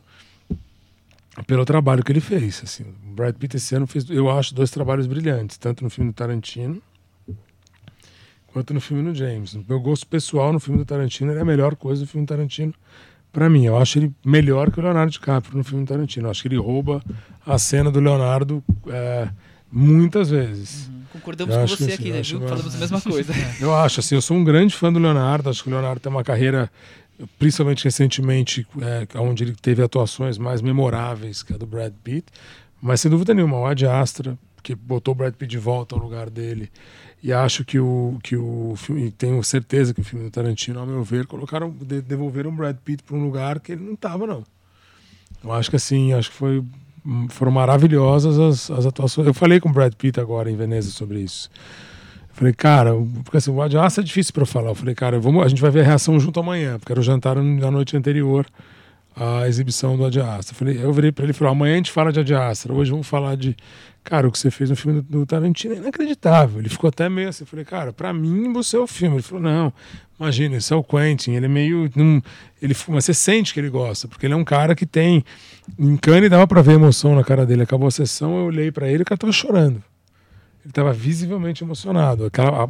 pelo 1.46 1.66
trabalho 1.66 2.04
que 2.04 2.12
ele 2.12 2.22
fez. 2.22 2.62
Assim, 2.64 2.84
o 2.84 3.14
Brad 3.14 3.36
Pitt 3.36 3.58
esse 3.58 3.76
ano 3.76 3.86
fez, 3.86 4.10
eu 4.10 4.30
acho, 4.30 4.56
dois 4.56 4.72
trabalhos 4.72 5.06
brilhantes, 5.06 5.58
tanto 5.58 5.84
no 5.84 5.90
filme 5.90 6.12
do 6.12 6.16
Tarantino 6.16 6.82
quanto 8.48 8.74
no 8.74 8.82
filme 8.82 9.04
do 9.04 9.16
James. 9.16 9.54
No 9.54 9.64
meu 9.68 9.80
gosto 9.80 10.08
pessoal, 10.08 10.52
no 10.52 10.60
filme 10.60 10.80
do 10.80 10.86
Tarantino, 10.86 11.32
é 11.34 11.42
a 11.42 11.46
melhor 11.46 11.76
coisa 11.76 12.04
do 12.04 12.08
filme 12.08 12.26
do 12.26 12.30
Tarantino 12.30 12.74
para 13.32 13.50
mim. 13.50 13.66
Eu 13.66 13.78
acho 13.78 14.00
ele 14.00 14.12
melhor 14.26 14.72
que 14.72 14.80
o 14.80 14.84
Leonardo 14.84 15.12
DiCaprio 15.12 15.58
no 15.58 15.64
filme 15.64 15.86
do 15.86 15.88
Tarantino. 15.88 16.28
Eu 16.28 16.32
acho 16.32 16.42
que 16.42 16.48
ele 16.48 16.58
rouba 16.58 17.04
a 17.46 17.58
cena 17.58 17.92
do 17.92 18.00
Leonardo 18.00 18.64
é, 18.88 19.30
muitas 19.72 20.30
vezes. 20.30 20.90
Concordamos 21.12 21.56
Eu 21.56 21.62
com 21.62 21.68
você 21.68 21.94
aqui, 21.94 22.12
né, 22.12 22.22
viu? 22.22 22.42
Falamos 22.42 22.76
a 22.76 22.78
mesma 22.78 23.02
coisa. 23.02 23.34
Eu 23.60 23.76
acho, 23.76 24.00
assim, 24.00 24.16
eu 24.16 24.22
sou 24.22 24.38
um 24.38 24.44
grande 24.44 24.76
fã 24.76 24.92
do 24.92 25.00
Leonardo. 25.00 25.50
Acho 25.50 25.64
que 25.64 25.70
o 25.70 25.72
Leonardo 25.72 26.00
tem 26.00 26.12
uma 26.12 26.24
carreira 26.24 26.70
principalmente 27.40 27.84
recentemente, 27.84 28.68
é, 28.82 29.20
onde 29.20 29.44
ele 29.44 29.56
teve 29.60 29.82
atuações 29.82 30.38
mais 30.38 30.62
memoráveis 30.62 31.42
que 31.42 31.54
a 31.54 31.58
do 31.58 31.66
Brad 31.66 31.94
Pitt. 32.04 32.28
Mas 32.82 33.02
sem 33.02 33.10
dúvida 33.10 33.34
nenhuma, 33.34 33.58
o 33.58 33.66
Ad 33.66 33.86
Astra, 33.88 34.38
que 34.62 34.76
botou 34.76 35.14
o 35.14 35.16
Brad 35.16 35.34
Pitt 35.34 35.50
de 35.50 35.58
volta 35.58 35.96
ao 35.96 36.02
lugar 36.02 36.30
dele. 36.30 36.70
E 37.28 37.34
acho 37.34 37.66
que 37.66 37.78
o, 37.78 38.18
que 38.24 38.38
o 38.38 38.74
filme, 38.78 39.12
tenho 39.12 39.44
certeza 39.44 39.94
que 39.94 40.00
o 40.00 40.04
filme 40.04 40.24
do 40.24 40.32
Tarantino, 40.32 40.80
ao 40.80 40.86
meu 40.86 41.04
ver, 41.04 41.28
colocaram, 41.28 41.70
de, 41.70 42.00
devolveram 42.02 42.56
Brad 42.56 42.78
Pitt 42.78 43.04
para 43.04 43.18
um 43.18 43.22
lugar 43.22 43.60
que 43.60 43.74
ele 43.74 43.84
não 43.84 43.96
estava, 43.96 44.26
não. 44.26 44.46
Eu 45.44 45.52
acho 45.52 45.70
que 45.70 45.76
assim, 45.76 46.14
acho 46.14 46.32
que 46.32 46.38
foi, 46.38 46.64
foram 47.28 47.52
maravilhosas 47.52 48.40
as, 48.40 48.72
as 48.72 48.86
atuações. 48.86 49.28
Eu 49.28 49.34
falei 49.34 49.60
com 49.60 49.68
o 49.68 49.74
Brad 49.74 49.94
Pitt 49.94 50.22
agora 50.22 50.50
em 50.50 50.56
Veneza 50.56 50.90
sobre 50.90 51.20
isso. 51.20 51.50
Eu 52.30 52.36
falei, 52.36 52.54
cara, 52.54 52.94
porque 53.26 53.36
assim, 53.36 53.52
o 53.52 53.62
Ad 53.62 53.78
Astra 53.78 54.02
é 54.02 54.06
difícil 54.06 54.32
para 54.32 54.46
falar. 54.46 54.70
Eu 54.70 54.76
falei, 54.76 54.96
cara, 54.96 55.20
vamos, 55.20 55.44
a 55.46 55.50
gente 55.50 55.62
vai 55.62 55.70
ver 55.70 55.82
a 55.82 55.84
reação 55.84 56.18
junto 56.22 56.40
amanhã, 56.40 56.80
porque 56.80 56.94
era 56.94 57.02
o 57.02 57.04
jantar 57.04 57.36
na 57.36 57.70
noite 57.70 57.98
anterior 57.98 58.46
a 59.20 59.48
exibição 59.48 59.98
do 59.98 60.06
Ad 60.06 60.20
Astra. 60.22 60.54
Eu, 60.54 60.58
falei, 60.58 60.84
eu 60.84 60.94
virei 60.94 61.12
para 61.12 61.24
ele 61.24 61.32
e 61.32 61.34
falei: 61.34 61.52
amanhã 61.52 61.74
a 61.74 61.78
gente 61.78 61.92
fala 61.92 62.14
de 62.14 62.20
Ad 62.20 62.34
Astra, 62.36 62.74
hoje 62.74 62.92
vamos 62.92 63.08
falar 63.08 63.36
de. 63.36 63.56
Cara, 64.04 64.26
o 64.26 64.32
que 64.32 64.40
você 64.40 64.50
fez 64.50 64.70
no 64.70 64.76
filme 64.76 65.02
do, 65.02 65.20
do 65.20 65.26
Tarantino 65.26 65.74
é 65.74 65.78
inacreditável. 65.78 66.60
Ele 66.60 66.70
ficou 66.70 66.88
até 66.88 67.10
meio 67.10 67.28
assim. 67.28 67.44
Eu 67.44 67.48
falei, 67.48 67.66
cara, 67.66 67.92
para 67.92 68.14
mim 68.14 68.54
você 68.54 68.78
é 68.78 68.80
o 68.80 68.88
filme. 68.88 69.18
Ele 69.18 69.24
falou: 69.24 69.44
não, 69.44 69.74
imagina, 70.20 70.56
isso 70.58 70.74
é 70.74 70.78
o 70.78 70.84
Quentin. 70.84 71.32
Ele 71.32 71.46
é 71.46 71.50
meio. 71.50 71.90
Num, 71.96 72.22
ele, 72.62 72.76
mas 72.88 73.06
você 73.06 73.14
sente 73.14 73.54
que 73.54 73.60
ele 73.60 73.70
gosta, 73.70 74.08
porque 74.08 74.26
ele 74.26 74.34
é 74.34 74.38
um 74.38 74.46
cara 74.46 74.76
que 74.76 74.86
tem. 74.86 75.26
Em 75.78 75.98
Cannes 75.98 76.30
dava 76.30 76.48
para 76.48 76.62
ver 76.62 76.74
emoção 76.74 77.16
na 77.16 77.24
cara 77.24 77.46
dele. 77.46 77.64
Acabou 77.64 77.88
a 77.88 77.92
sessão, 77.92 78.38
eu 78.38 78.46
olhei 78.46 78.72
para 78.72 78.88
ele 78.88 79.00
e 79.00 79.02
o 79.02 79.06
cara 79.06 79.18
tava 79.18 79.34
chorando. 79.34 79.84
Ele 80.64 80.72
estava 80.72 80.94
visivelmente 80.94 81.64
emocionado. 81.64 82.26
Aquela, 82.26 82.70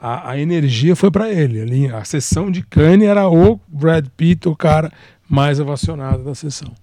a, 0.00 0.30
a, 0.30 0.38
energia 0.38 0.96
foi 0.96 1.10
para 1.10 1.30
ele. 1.30 1.88
A 1.92 2.04
sessão 2.04 2.50
de 2.50 2.62
Cannes 2.62 3.08
era 3.08 3.28
o 3.28 3.60
Brad 3.68 4.06
Pitt, 4.16 4.48
o 4.48 4.56
cara 4.56 4.92
mais 5.28 5.60
ovacionado 5.60 6.24
da 6.24 6.34
sessão. 6.34 6.74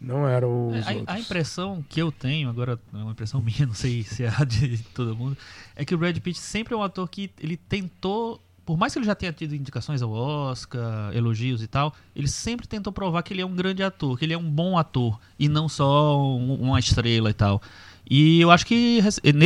Não 0.00 0.28
era 0.28 0.46
o. 0.46 0.72
A, 1.06 1.14
a, 1.14 1.20
impressão 1.20 1.84
que 1.88 2.00
eu 2.00 2.12
tenho, 2.12 2.48
agora 2.48 2.78
é 2.92 2.96
uma 2.96 3.12
impressão 3.12 3.40
minha, 3.42 3.66
não 3.66 3.74
sei 3.74 4.02
se 4.02 4.24
é 4.24 4.28
a 4.28 4.44
de 4.44 4.78
todo 4.94 5.16
mundo, 5.16 5.36
é 5.74 5.84
que 5.84 5.94
o 5.94 5.98
Brad 5.98 6.16
Pitt 6.18 6.38
sempre 6.38 6.74
é 6.74 6.76
um 6.76 6.82
ator 6.82 7.08
que 7.08 7.30
ele 7.40 7.56
tentou. 7.56 8.42
Por 8.64 8.76
mais 8.76 8.92
que 8.92 8.98
ele 8.98 9.06
já 9.06 9.14
tenha 9.14 9.32
tido 9.32 9.54
indicações 9.54 10.02
ao 10.02 10.10
Oscar, 10.10 11.14
elogios 11.14 11.62
e 11.62 11.68
tal, 11.68 11.94
ele 12.16 12.26
sempre 12.26 12.66
tentou 12.66 12.92
provar 12.92 13.22
que 13.22 13.32
ele 13.32 13.40
é 13.40 13.46
um 13.46 13.54
grande 13.54 13.80
ator, 13.80 14.18
que 14.18 14.24
ele 14.24 14.34
é 14.34 14.38
um 14.38 14.50
bom 14.50 14.76
ator 14.76 15.20
e 15.38 15.48
não 15.48 15.68
só 15.68 16.20
um, 16.20 16.54
uma 16.54 16.80
estrela 16.80 17.30
e 17.30 17.34
tal. 17.34 17.62
E 18.08 18.40
eu 18.40 18.50
acho 18.50 18.64
que 18.64 19.00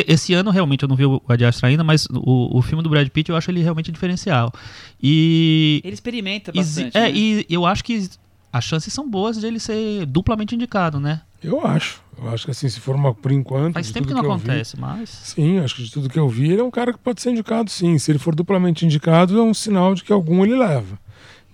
esse 0.07 0.35
ano 0.35 0.51
realmente 0.51 0.83
eu 0.83 0.89
não 0.89 0.97
vi 0.97 1.07
o 1.07 1.23
Ad 1.29 1.45
Astra 1.45 1.69
ainda, 1.69 1.83
mas 1.83 2.07
o, 2.11 2.59
o 2.59 2.63
filme 2.63 2.83
do 2.83 2.91
Brad 2.91 3.09
Pitt 3.09 3.31
eu 3.31 3.37
acho 3.37 3.51
ele 3.51 3.63
realmente 3.63 3.91
diferencial. 3.91 4.53
E 5.03 5.81
ele 5.83 5.95
experimenta 5.95 6.53
bastante. 6.53 6.97
É, 6.97 7.03
né? 7.03 7.13
e 7.15 7.47
eu 7.49 7.65
acho 7.65 7.83
que 7.83 8.09
as 8.53 8.65
chances 8.65 8.93
são 8.93 9.09
boas 9.09 9.39
de 9.39 9.47
ele 9.47 9.59
ser 9.59 10.05
duplamente 10.07 10.55
indicado, 10.55 11.01
né? 11.01 11.23
Eu 11.43 11.67
acho. 11.67 12.03
Eu 12.19 12.29
acho 12.29 12.45
que 12.45 12.51
assim, 12.51 12.69
se 12.69 12.81
for 12.81 12.95
uma, 12.95 13.15
por 13.15 13.33
enquanto. 13.33 13.75
Faz 13.75 13.91
tempo 13.91 14.07
que 14.07 14.13
não 14.13 14.21
que 14.21 14.27
acontece, 14.27 14.77
vi, 14.77 14.83
mas. 14.83 15.09
Sim, 15.09 15.59
acho 15.61 15.77
que 15.77 15.85
de 15.85 15.91
tudo 15.91 16.09
que 16.09 16.19
eu 16.19 16.29
vi, 16.29 16.53
ele 16.53 16.61
é 16.61 16.65
um 16.65 16.71
cara 16.71 16.93
que 16.93 16.99
pode 16.99 17.23
ser 17.23 17.31
indicado, 17.31 17.71
sim. 17.71 17.97
Se 17.99 18.11
ele 18.11 18.19
for 18.19 18.35
duplamente 18.35 18.85
indicado, 18.85 19.39
é 19.39 19.43
um 19.43 19.55
sinal 19.55 19.95
de 19.95 20.05
que 20.05 20.13
algum 20.13 20.45
ele 20.45 20.57
leva. 20.57 20.99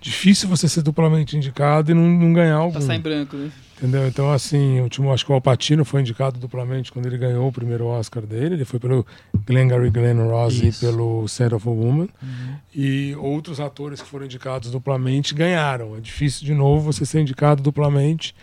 Difícil 0.01 0.49
você 0.49 0.67
ser 0.67 0.81
duplamente 0.81 1.37
indicado 1.37 1.91
e 1.91 1.93
não, 1.93 2.03
não 2.03 2.33
ganhar 2.33 2.57
algum. 2.57 2.73
Passar 2.73 2.95
em 2.95 2.99
branco, 2.99 3.37
né? 3.37 3.49
Entendeu? 3.77 4.07
Então, 4.07 4.31
assim, 4.31 4.79
o 4.79 4.83
último, 4.83 5.13
acho 5.13 5.23
que 5.23 5.31
o 5.31 5.35
Alpatino 5.35 5.85
foi 5.85 6.01
indicado 6.01 6.39
duplamente 6.39 6.91
quando 6.91 7.05
ele 7.05 7.17
ganhou 7.17 7.47
o 7.47 7.51
primeiro 7.51 7.85
Oscar 7.85 8.25
dele. 8.25 8.55
Ele 8.55 8.65
foi 8.65 8.79
pelo 8.79 9.05
Glengarry 9.45 9.91
Glenn 9.91 10.27
Ross 10.27 10.59
e 10.63 10.71
pelo 10.71 11.27
Set 11.27 11.53
of 11.53 11.67
a 11.67 11.71
Woman. 11.71 12.09
Uhum. 12.21 12.55
E 12.73 13.15
outros 13.19 13.59
atores 13.59 14.01
que 14.01 14.09
foram 14.09 14.25
indicados 14.25 14.71
duplamente 14.71 15.35
ganharam. 15.35 15.95
É 15.95 15.99
difícil, 15.99 16.43
de 16.43 16.55
novo, 16.55 16.91
você 16.91 17.05
ser 17.05 17.21
indicado 17.21 17.61
duplamente 17.61 18.33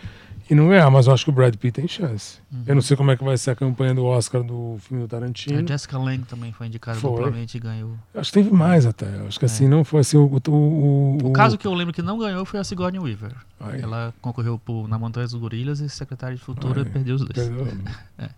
e 0.49 0.55
não 0.55 0.69
ganhar, 0.69 0.91
mas 0.91 1.07
eu 1.07 1.15
acho 1.15 1.25
que 1.25 1.31
o 1.31 1.33
Brad 1.33 1.55
Pitt 1.57 1.81
tem 1.81 1.89
chance. 1.89 2.39
Uhum. 2.53 2.65
Eu 2.67 2.75
não 2.75 2.83
sei 2.83 2.97
como 2.97 3.11
é 3.11 3.17
que 3.17 3.25
vai 3.25 3.37
ser 3.39 3.53
a 3.53 3.57
campanha 3.57 3.95
do 3.95 4.05
Oscar 4.05 4.43
do 4.43 4.77
filme 4.81 5.03
do 5.03 5.09
Tarantino. 5.09 5.59
A 5.59 5.67
Jessica 5.67 5.99
Lange 5.99 6.25
também 6.25 6.53
foi 6.53 6.67
indicada 6.67 6.99
foi. 6.99 7.11
duplamente 7.11 7.57
e 7.57 7.61
ganhou. 7.61 7.93
Eu 8.13 8.21
acho 8.21 8.31
que 8.31 8.43
teve 8.43 8.55
mais 8.55 8.85
até. 8.85 9.07
Eu 9.07 9.27
acho 9.27 9.39
que 9.39 9.45
é. 9.45 9.47
assim 9.47 9.67
não 9.67 9.85
foi 9.85 10.01
assim 10.01 10.19
o 10.19 10.25
o, 10.25 10.51
o, 10.51 11.19
o, 11.25 11.33
caso 11.33 11.57
que 11.57 11.67
eu 11.67 11.73
lembro 11.73 11.95
que 11.95 12.03
não 12.03 12.19
ganhou 12.19 12.45
foi 12.45 12.61
a 12.61 12.65
Sigourney 12.65 13.01
Weaver. 13.01 13.33
Aí. 13.59 13.81
Ela 13.81 14.13
concorreu 14.21 14.59
por 14.59 14.87
Na 14.87 14.99
Montanha 14.99 15.27
dos 15.27 15.35
Gorilas 15.35 15.81
e 15.81 15.89
Secretária 15.89 16.37
de 16.37 16.43
Futura 16.43 16.83
Aí. 16.83 16.91
perdeu 16.91 17.15
os 17.17 17.23
dois. 17.23 17.33
Perdeu. 17.33 17.67
é. 18.19 18.29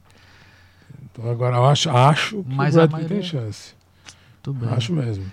Então 1.02 1.28
agora 1.30 1.56
eu 1.56 1.64
acho, 1.64 1.90
acho 1.90 2.42
que 2.42 2.54
mas 2.54 2.76
o 2.76 2.86
Brad 2.86 3.02
Pitt 3.02 3.08
tem 3.08 3.22
chance. 3.22 3.74
Acho 4.70 4.92
mesmo. 4.92 5.24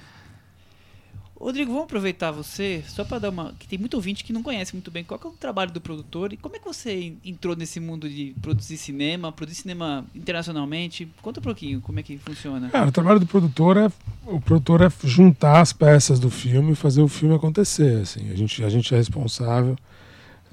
Rodrigo, 1.44 1.72
vamos 1.72 1.86
aproveitar 1.86 2.32
você, 2.32 2.84
só 2.88 3.04
para 3.04 3.20
dar 3.20 3.30
uma. 3.30 3.54
que 3.60 3.68
tem 3.68 3.78
muito 3.78 3.96
ouvinte 3.96 4.24
que 4.24 4.32
não 4.32 4.42
conhece 4.42 4.74
muito 4.74 4.90
bem 4.90 5.04
qual 5.04 5.20
é 5.24 5.28
o 5.28 5.32
trabalho 5.32 5.72
do 5.72 5.82
produtor 5.82 6.32
e 6.32 6.38
como 6.38 6.56
é 6.56 6.60
que 6.60 6.66
você 6.66 7.14
entrou 7.24 7.56
nesse 7.56 7.80
mundo 7.80 8.10
de 8.10 8.34
produzir 8.42 8.78
cinema, 8.78 9.32
produzir 9.32 9.62
cinema 9.62 10.06
internacionalmente. 10.16 11.08
Conta 11.22 11.42
um 11.42 11.44
pouquinho 11.44 11.82
como 11.82 12.00
é 12.00 12.04
que 12.04 12.18
funciona. 12.18 12.70
Cara, 12.70 12.88
o 12.88 12.92
trabalho 12.92 13.20
do 13.20 13.26
produtor 13.26 13.78
é. 13.78 13.92
O 14.26 14.40
produtor 14.40 14.82
é 14.82 14.92
juntar 15.04 15.60
as 15.60 15.74
peças 15.74 16.18
do 16.18 16.30
filme 16.30 16.72
e 16.72 16.76
fazer 16.76 17.02
o 17.02 17.10
filme 17.10 17.36
acontecer. 17.36 18.02
Assim. 18.02 18.32
A, 18.32 18.36
gente, 18.36 18.64
a 18.64 18.70
gente 18.70 18.94
é 18.94 18.98
responsável. 18.98 19.76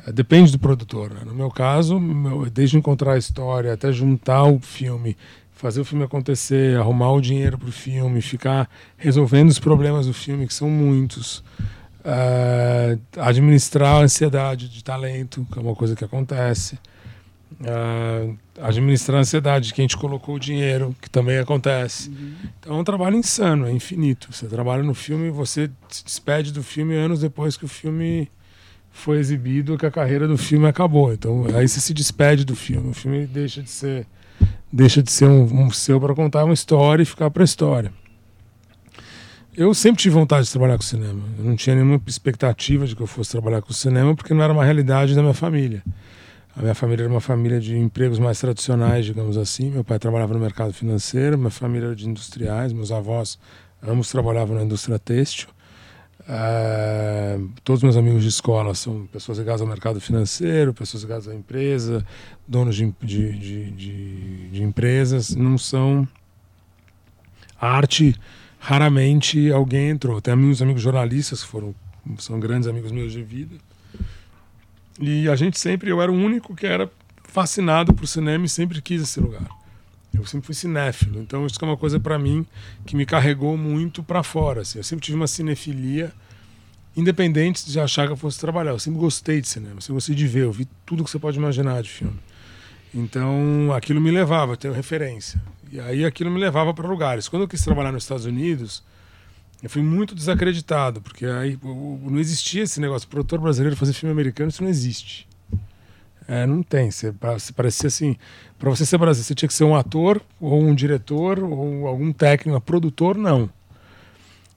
É, 0.06 0.12
depende 0.12 0.50
do 0.50 0.58
produtor. 0.58 1.12
Né? 1.12 1.20
No 1.24 1.34
meu 1.34 1.50
caso, 1.50 2.00
meu, 2.00 2.48
desde 2.50 2.76
encontrar 2.76 3.12
a 3.12 3.18
história 3.18 3.72
até 3.72 3.92
juntar 3.92 4.44
o 4.44 4.58
filme 4.58 5.16
fazer 5.60 5.80
o 5.80 5.84
filme 5.84 6.04
acontecer, 6.04 6.78
arrumar 6.78 7.12
o 7.12 7.20
dinheiro 7.20 7.58
para 7.58 7.68
o 7.68 7.72
filme, 7.72 8.22
ficar 8.22 8.68
resolvendo 8.96 9.50
os 9.50 9.58
problemas 9.58 10.06
do 10.06 10.14
filme, 10.14 10.46
que 10.46 10.54
são 10.54 10.70
muitos. 10.70 11.44
Uh, 12.00 12.98
administrar 13.18 13.96
a 13.96 13.98
ansiedade 13.98 14.70
de 14.70 14.82
talento, 14.82 15.46
que 15.52 15.58
é 15.58 15.62
uma 15.62 15.74
coisa 15.74 15.94
que 15.94 16.02
acontece. 16.02 16.78
Uh, 17.60 18.34
administrar 18.62 19.18
a 19.18 19.20
ansiedade 19.20 19.66
de 19.66 19.74
quem 19.74 19.86
te 19.86 19.98
colocou 19.98 20.36
o 20.36 20.40
dinheiro, 20.40 20.96
que 20.98 21.10
também 21.10 21.36
acontece. 21.36 22.08
Uhum. 22.08 22.32
Então 22.58 22.76
é 22.76 22.80
um 22.80 22.84
trabalho 22.84 23.16
insano, 23.16 23.66
é 23.66 23.72
infinito. 23.72 24.32
Você 24.32 24.46
trabalha 24.46 24.82
no 24.82 24.94
filme 24.94 25.26
e 25.26 25.30
você 25.30 25.70
se 25.90 26.02
despede 26.02 26.52
do 26.52 26.62
filme 26.62 26.94
anos 26.94 27.20
depois 27.20 27.58
que 27.58 27.66
o 27.66 27.68
filme 27.68 28.30
foi 28.90 29.18
exibido, 29.18 29.76
que 29.76 29.84
a 29.84 29.90
carreira 29.90 30.26
do 30.26 30.38
filme 30.38 30.66
acabou. 30.66 31.12
Então 31.12 31.44
aí 31.54 31.68
você 31.68 31.80
se 31.80 31.92
despede 31.92 32.46
do 32.46 32.56
filme. 32.56 32.90
O 32.90 32.94
filme 32.94 33.26
deixa 33.26 33.62
de 33.62 33.68
ser 33.68 34.06
deixa 34.72 35.02
de 35.02 35.10
ser 35.10 35.26
um, 35.26 35.66
um 35.66 35.70
seu 35.70 36.00
para 36.00 36.14
contar 36.14 36.44
uma 36.44 36.54
história 36.54 37.02
e 37.02 37.06
ficar 37.06 37.30
para 37.30 37.42
a 37.42 37.44
história. 37.44 37.92
Eu 39.56 39.74
sempre 39.74 40.00
tive 40.00 40.14
vontade 40.14 40.46
de 40.46 40.52
trabalhar 40.52 40.76
com 40.76 40.82
cinema. 40.82 41.22
Eu 41.38 41.44
não 41.44 41.56
tinha 41.56 41.74
nenhuma 41.74 42.00
expectativa 42.06 42.86
de 42.86 42.94
que 42.94 43.02
eu 43.02 43.06
fosse 43.06 43.32
trabalhar 43.32 43.60
com 43.60 43.72
cinema 43.72 44.14
porque 44.14 44.32
não 44.32 44.42
era 44.42 44.52
uma 44.52 44.64
realidade 44.64 45.14
da 45.14 45.22
minha 45.22 45.34
família. 45.34 45.82
A 46.56 46.62
minha 46.62 46.74
família 46.74 47.04
era 47.04 47.12
uma 47.12 47.20
família 47.20 47.60
de 47.60 47.76
empregos 47.76 48.18
mais 48.18 48.40
tradicionais, 48.40 49.06
digamos 49.06 49.36
assim. 49.36 49.70
Meu 49.70 49.84
pai 49.84 49.98
trabalhava 49.98 50.34
no 50.34 50.40
mercado 50.40 50.72
financeiro, 50.72 51.36
minha 51.36 51.50
família 51.50 51.86
era 51.86 51.96
de 51.96 52.08
industriais, 52.08 52.72
meus 52.72 52.92
avós 52.92 53.38
ambos 53.82 54.10
trabalhavam 54.10 54.56
na 54.56 54.62
indústria 54.62 54.98
têxtil. 54.98 55.48
Uh, 56.30 57.50
todos 57.64 57.82
meus 57.82 57.96
amigos 57.96 58.22
de 58.22 58.28
escola 58.28 58.72
são 58.72 59.04
pessoas 59.06 59.38
ligadas 59.38 59.60
ao 59.60 59.66
mercado 59.66 60.00
financeiro, 60.00 60.72
pessoas 60.72 61.02
ligadas 61.02 61.26
à 61.26 61.34
empresa, 61.34 62.06
donos 62.46 62.76
de, 62.76 62.94
de, 63.02 63.32
de, 63.32 64.48
de, 64.50 64.62
empresas. 64.62 65.34
Não 65.34 65.58
são. 65.58 66.06
Arte, 67.60 68.14
raramente 68.60 69.50
alguém 69.50 69.88
entrou. 69.88 70.20
Tem 70.20 70.36
meus 70.36 70.62
amigos 70.62 70.80
jornalistas 70.80 71.42
que 71.42 71.48
foram, 71.48 71.74
são 72.18 72.38
grandes 72.38 72.68
amigos 72.68 72.92
meus 72.92 73.10
de 73.10 73.24
vida. 73.24 73.56
E 75.00 75.28
a 75.28 75.34
gente 75.34 75.58
sempre, 75.58 75.90
eu 75.90 76.00
era 76.00 76.12
o 76.12 76.14
único 76.14 76.54
que 76.54 76.64
era 76.64 76.88
fascinado 77.24 77.92
por 77.92 78.06
cinema 78.06 78.44
e 78.44 78.48
sempre 78.48 78.80
quis 78.80 79.02
esse 79.02 79.18
lugar. 79.18 79.48
Eu 80.12 80.26
sempre 80.26 80.46
fui 80.46 80.54
cinéfilo, 80.54 81.20
então 81.20 81.46
isso 81.46 81.56
é 81.60 81.64
uma 81.64 81.76
coisa 81.76 82.00
para 82.00 82.18
mim 82.18 82.44
que 82.84 82.96
me 82.96 83.06
carregou 83.06 83.56
muito 83.56 84.02
para 84.02 84.22
fora. 84.22 84.62
Assim. 84.62 84.78
Eu 84.78 84.84
sempre 84.84 85.04
tive 85.04 85.16
uma 85.16 85.28
cinefilia, 85.28 86.12
independente 86.96 87.64
de 87.70 87.78
achar 87.78 88.06
que 88.06 88.12
eu 88.12 88.16
fosse 88.16 88.38
trabalhar. 88.38 88.72
Eu 88.72 88.78
sempre 88.78 88.98
gostei 88.98 89.40
de 89.40 89.48
cinema, 89.48 89.76
eu 89.76 89.80
sempre 89.80 89.94
gostei 89.94 90.14
de 90.14 90.26
ver, 90.26 90.44
eu 90.44 90.52
vi 90.52 90.66
tudo 90.84 91.04
que 91.04 91.10
você 91.10 91.18
pode 91.18 91.38
imaginar 91.38 91.82
de 91.82 91.90
filme. 91.90 92.18
Então 92.92 93.72
aquilo 93.72 94.00
me 94.00 94.10
levava, 94.10 94.52
eu 94.52 94.56
tenho 94.56 94.74
referência. 94.74 95.40
E 95.70 95.78
aí 95.78 96.04
aquilo 96.04 96.30
me 96.30 96.40
levava 96.40 96.74
para 96.74 96.88
lugares. 96.88 97.28
Quando 97.28 97.42
eu 97.42 97.48
quis 97.48 97.62
trabalhar 97.62 97.92
nos 97.92 98.02
Estados 98.02 98.24
Unidos, 98.24 98.82
eu 99.62 99.70
fui 99.70 99.82
muito 99.82 100.14
desacreditado, 100.14 101.00
porque 101.00 101.24
aí 101.24 101.56
não 101.62 102.18
existia 102.18 102.64
esse 102.64 102.80
negócio. 102.80 103.06
O 103.06 103.10
produtor 103.10 103.40
brasileiro 103.40 103.76
fazer 103.76 103.92
filme 103.92 104.12
americano, 104.12 104.50
isso 104.50 104.62
não 104.62 104.70
existe. 104.70 105.28
É, 106.28 106.46
não 106.46 106.62
tem. 106.62 106.90
Você, 106.90 107.12
parecia 107.54 107.88
assim. 107.88 108.16
Para 108.58 108.70
você 108.70 108.84
ser 108.86 108.98
brasileiro, 108.98 109.26
você 109.26 109.34
tinha 109.34 109.48
que 109.48 109.54
ser 109.54 109.64
um 109.64 109.74
ator, 109.74 110.20
ou 110.40 110.62
um 110.62 110.74
diretor, 110.74 111.38
ou 111.42 111.86
algum 111.86 112.12
técnico, 112.12 112.56
um 112.56 112.60
produtor, 112.60 113.16
não. 113.16 113.50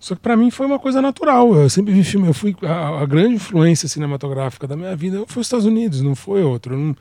Só 0.03 0.16
que 0.16 0.22
para 0.22 0.36
mim 0.36 0.51
foi 0.51 0.66
uma 0.66 0.78
coisa 0.78 1.01
natural. 1.01 1.55
Eu 1.55 1.70
sempre 1.70 1.93
vi 1.93 2.03
filme. 2.03 2.28
Eu 2.28 2.34
fui 2.34 2.53
a, 2.61 3.01
a, 3.01 3.05
grande 3.05 3.36
influência 3.36 3.88
cinematográfica 3.88 4.68
da 4.68 4.76
minha 4.76 4.93
vida 4.97 5.24
foi 5.28 5.39
os 5.39 5.47
Estados 5.47 5.66
Unidos, 5.66 6.01
não 6.01 6.14
foi 6.14 6.43
outro. 6.43 6.74
Eu 6.74 6.78
não, 6.78 6.95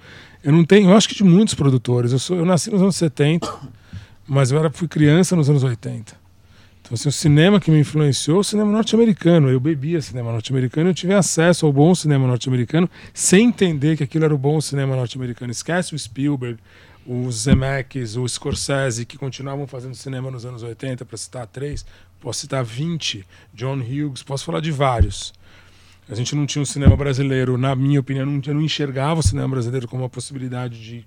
eu 0.44 0.52
não 0.52 0.64
tenho. 0.64 0.90
Eu 0.90 0.96
acho 0.96 1.08
que 1.08 1.14
de 1.16 1.24
muitos 1.24 1.54
produtores. 1.54 2.12
Eu 2.12 2.20
sou, 2.20 2.36
eu 2.36 2.44
nasci 2.44 2.70
nos 2.70 2.80
anos 2.80 2.94
70, 2.94 3.52
mas 4.24 4.52
eu 4.52 4.58
era 4.60 4.70
fui 4.70 4.86
criança 4.86 5.34
nos 5.34 5.50
anos 5.50 5.64
80. 5.64 6.21
Então 6.92 7.00
assim, 7.00 7.08
o 7.08 7.12
cinema 7.12 7.58
que 7.58 7.70
me 7.70 7.78
influenciou, 7.78 8.40
o 8.40 8.44
cinema 8.44 8.70
norte-americano. 8.70 9.48
Eu 9.48 9.58
bebia 9.58 10.02
cinema 10.02 10.30
norte-americano, 10.30 10.90
eu 10.90 10.94
tive 10.94 11.14
acesso 11.14 11.64
ao 11.64 11.72
bom 11.72 11.94
cinema 11.94 12.26
norte-americano 12.26 12.88
sem 13.14 13.46
entender 13.48 13.96
que 13.96 14.04
aquilo 14.04 14.26
era 14.26 14.34
o 14.34 14.36
bom 14.36 14.60
cinema 14.60 14.94
norte-americano. 14.94 15.50
Esquece 15.50 15.94
o 15.94 15.98
Spielberg, 15.98 16.58
os 17.06 17.44
Zemeckis, 17.44 18.14
o 18.14 18.28
Scorsese, 18.28 19.06
que 19.06 19.16
continuavam 19.16 19.66
fazendo 19.66 19.94
cinema 19.94 20.30
nos 20.30 20.44
anos 20.44 20.62
80, 20.62 21.06
para 21.06 21.16
citar 21.16 21.46
três. 21.46 21.82
Posso 22.20 22.40
citar 22.40 22.62
20, 22.62 23.26
John 23.54 23.78
Hughes, 23.78 24.22
posso 24.22 24.44
falar 24.44 24.60
de 24.60 24.70
vários. 24.70 25.32
A 26.10 26.14
gente 26.14 26.36
não 26.36 26.44
tinha 26.44 26.60
um 26.60 26.66
cinema 26.66 26.94
brasileiro, 26.94 27.56
na 27.56 27.74
minha 27.74 28.00
opinião, 28.00 28.42
eu 28.46 28.54
não 28.54 28.60
enxergava 28.60 29.20
o 29.20 29.22
cinema 29.22 29.48
brasileiro 29.48 29.88
como 29.88 30.02
uma 30.02 30.10
possibilidade 30.10 30.78
de 30.78 31.06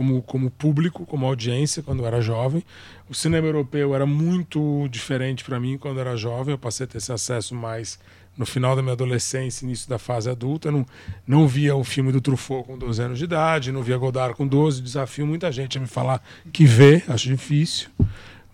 como, 0.00 0.22
como 0.22 0.50
público, 0.50 1.04
como 1.04 1.26
audiência, 1.26 1.82
quando 1.82 2.00
eu 2.00 2.06
era 2.06 2.22
jovem. 2.22 2.64
O 3.06 3.14
cinema 3.14 3.46
europeu 3.46 3.94
era 3.94 4.06
muito 4.06 4.88
diferente 4.88 5.44
para 5.44 5.60
mim 5.60 5.76
quando 5.76 5.96
eu 5.96 6.00
era 6.00 6.16
jovem. 6.16 6.52
Eu 6.52 6.58
passei 6.58 6.84
a 6.84 6.86
ter 6.86 6.96
esse 6.96 7.12
acesso 7.12 7.54
mais 7.54 7.98
no 8.34 8.46
final 8.46 8.74
da 8.74 8.80
minha 8.80 8.94
adolescência, 8.94 9.66
início 9.66 9.90
da 9.90 9.98
fase 9.98 10.30
adulta. 10.30 10.70
Não, 10.72 10.86
não 11.26 11.46
via 11.46 11.76
o 11.76 11.84
filme 11.84 12.10
do 12.12 12.18
Truffaut 12.18 12.66
com 12.66 12.78
12 12.78 13.02
anos 13.02 13.18
de 13.18 13.24
idade, 13.24 13.70
não 13.70 13.82
via 13.82 13.98
Godard 13.98 14.34
com 14.34 14.46
12. 14.46 14.80
Desafio 14.80 15.26
muita 15.26 15.52
gente 15.52 15.76
a 15.76 15.80
me 15.82 15.86
falar 15.86 16.22
que 16.50 16.64
vê, 16.64 17.02
acho 17.06 17.28
difícil, 17.28 17.90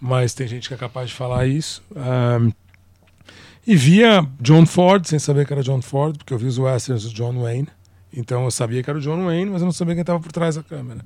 mas 0.01 0.35
tem 0.35 0.49
gente 0.49 0.67
que 0.67 0.75
é 0.75 0.77
capaz 0.77 1.11
de 1.11 1.15
falar 1.15 1.47
isso. 1.47 1.81
Um, 1.95 2.51
e 3.65 3.77
via 3.77 4.27
John 4.41 4.67
Ford, 4.67 5.07
sem 5.07 5.21
saber 5.21 5.47
que 5.47 5.53
era 5.53 5.63
John 5.63 5.81
Ford, 5.81 6.19
porque 6.19 6.35
eu 6.35 6.39
vi 6.39 6.47
os 6.47 6.59
westerns 6.59 7.05
do 7.05 7.11
John 7.11 7.41
Wayne. 7.41 7.69
Então 8.13 8.43
eu 8.43 8.51
sabia 8.51 8.83
que 8.83 8.91
era 8.91 8.99
o 8.99 9.03
John 9.03 9.25
Wayne, 9.25 9.49
mas 9.49 9.63
eu 9.63 9.67
não 9.67 9.73
sabia 9.73 9.95
quem 9.95 10.01
estava 10.01 10.19
por 10.19 10.33
trás 10.33 10.57
da 10.57 10.63
câmera 10.65 11.05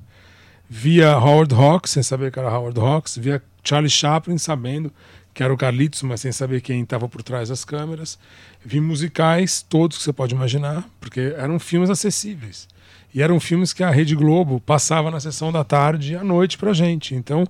via 0.73 1.17
Howard 1.17 1.53
Hawks, 1.53 1.91
sem 1.91 2.01
saber 2.01 2.31
que 2.31 2.39
era 2.39 2.49
Howard 2.49 2.79
Hawks, 2.79 3.17
via 3.17 3.43
Charlie 3.61 3.89
Chaplin, 3.89 4.37
sabendo 4.37 4.89
que 5.33 5.43
era 5.43 5.53
o 5.53 5.57
Carlitos, 5.57 6.01
mas 6.01 6.21
sem 6.21 6.31
saber 6.31 6.61
quem 6.61 6.81
estava 6.81 7.09
por 7.09 7.21
trás 7.21 7.49
das 7.49 7.65
câmeras. 7.65 8.17
Vi 8.63 8.79
musicais, 8.79 9.61
todos 9.67 9.97
que 9.97 10.03
você 10.05 10.13
pode 10.13 10.33
imaginar, 10.33 10.87
porque 11.01 11.33
eram 11.37 11.59
filmes 11.59 11.89
acessíveis. 11.89 12.69
E 13.13 13.21
eram 13.21 13.37
filmes 13.37 13.73
que 13.73 13.83
a 13.83 13.91
Rede 13.91 14.15
Globo 14.15 14.61
passava 14.61 15.11
na 15.11 15.19
sessão 15.19 15.51
da 15.51 15.65
tarde 15.65 16.13
e 16.13 16.15
à 16.15 16.23
noite 16.23 16.57
para 16.57 16.71
gente. 16.71 17.15
Então, 17.15 17.43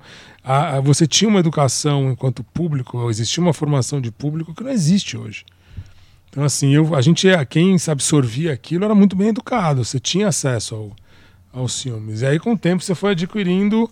a, 0.44 0.78
a, 0.78 0.82
você 0.82 1.06
tinha 1.06 1.30
uma 1.30 1.40
educação 1.40 2.10
enquanto 2.12 2.44
público, 2.44 3.08
existia 3.08 3.44
uma 3.44 3.54
formação 3.54 4.02
de 4.02 4.10
público 4.10 4.56
que 4.56 4.64
não 4.64 4.72
existe 4.72 5.16
hoje. 5.16 5.46
Então, 6.32 6.44
assim, 6.44 6.74
eu, 6.74 6.96
a 6.96 7.02
gente, 7.02 7.28
quem 7.52 7.78
absorvia 7.88 8.52
aquilo 8.52 8.84
era 8.84 8.96
muito 8.96 9.16
bem 9.16 9.28
educado, 9.28 9.86
você 9.86 10.00
tinha 10.00 10.28
acesso 10.28 10.74
ao, 10.74 10.92
aos 11.54 11.82
filmes. 11.82 12.22
E 12.22 12.26
aí, 12.26 12.40
com 12.40 12.54
o 12.54 12.58
tempo, 12.58 12.84
você 12.84 12.96
foi 12.96 13.12
adquirindo, 13.12 13.90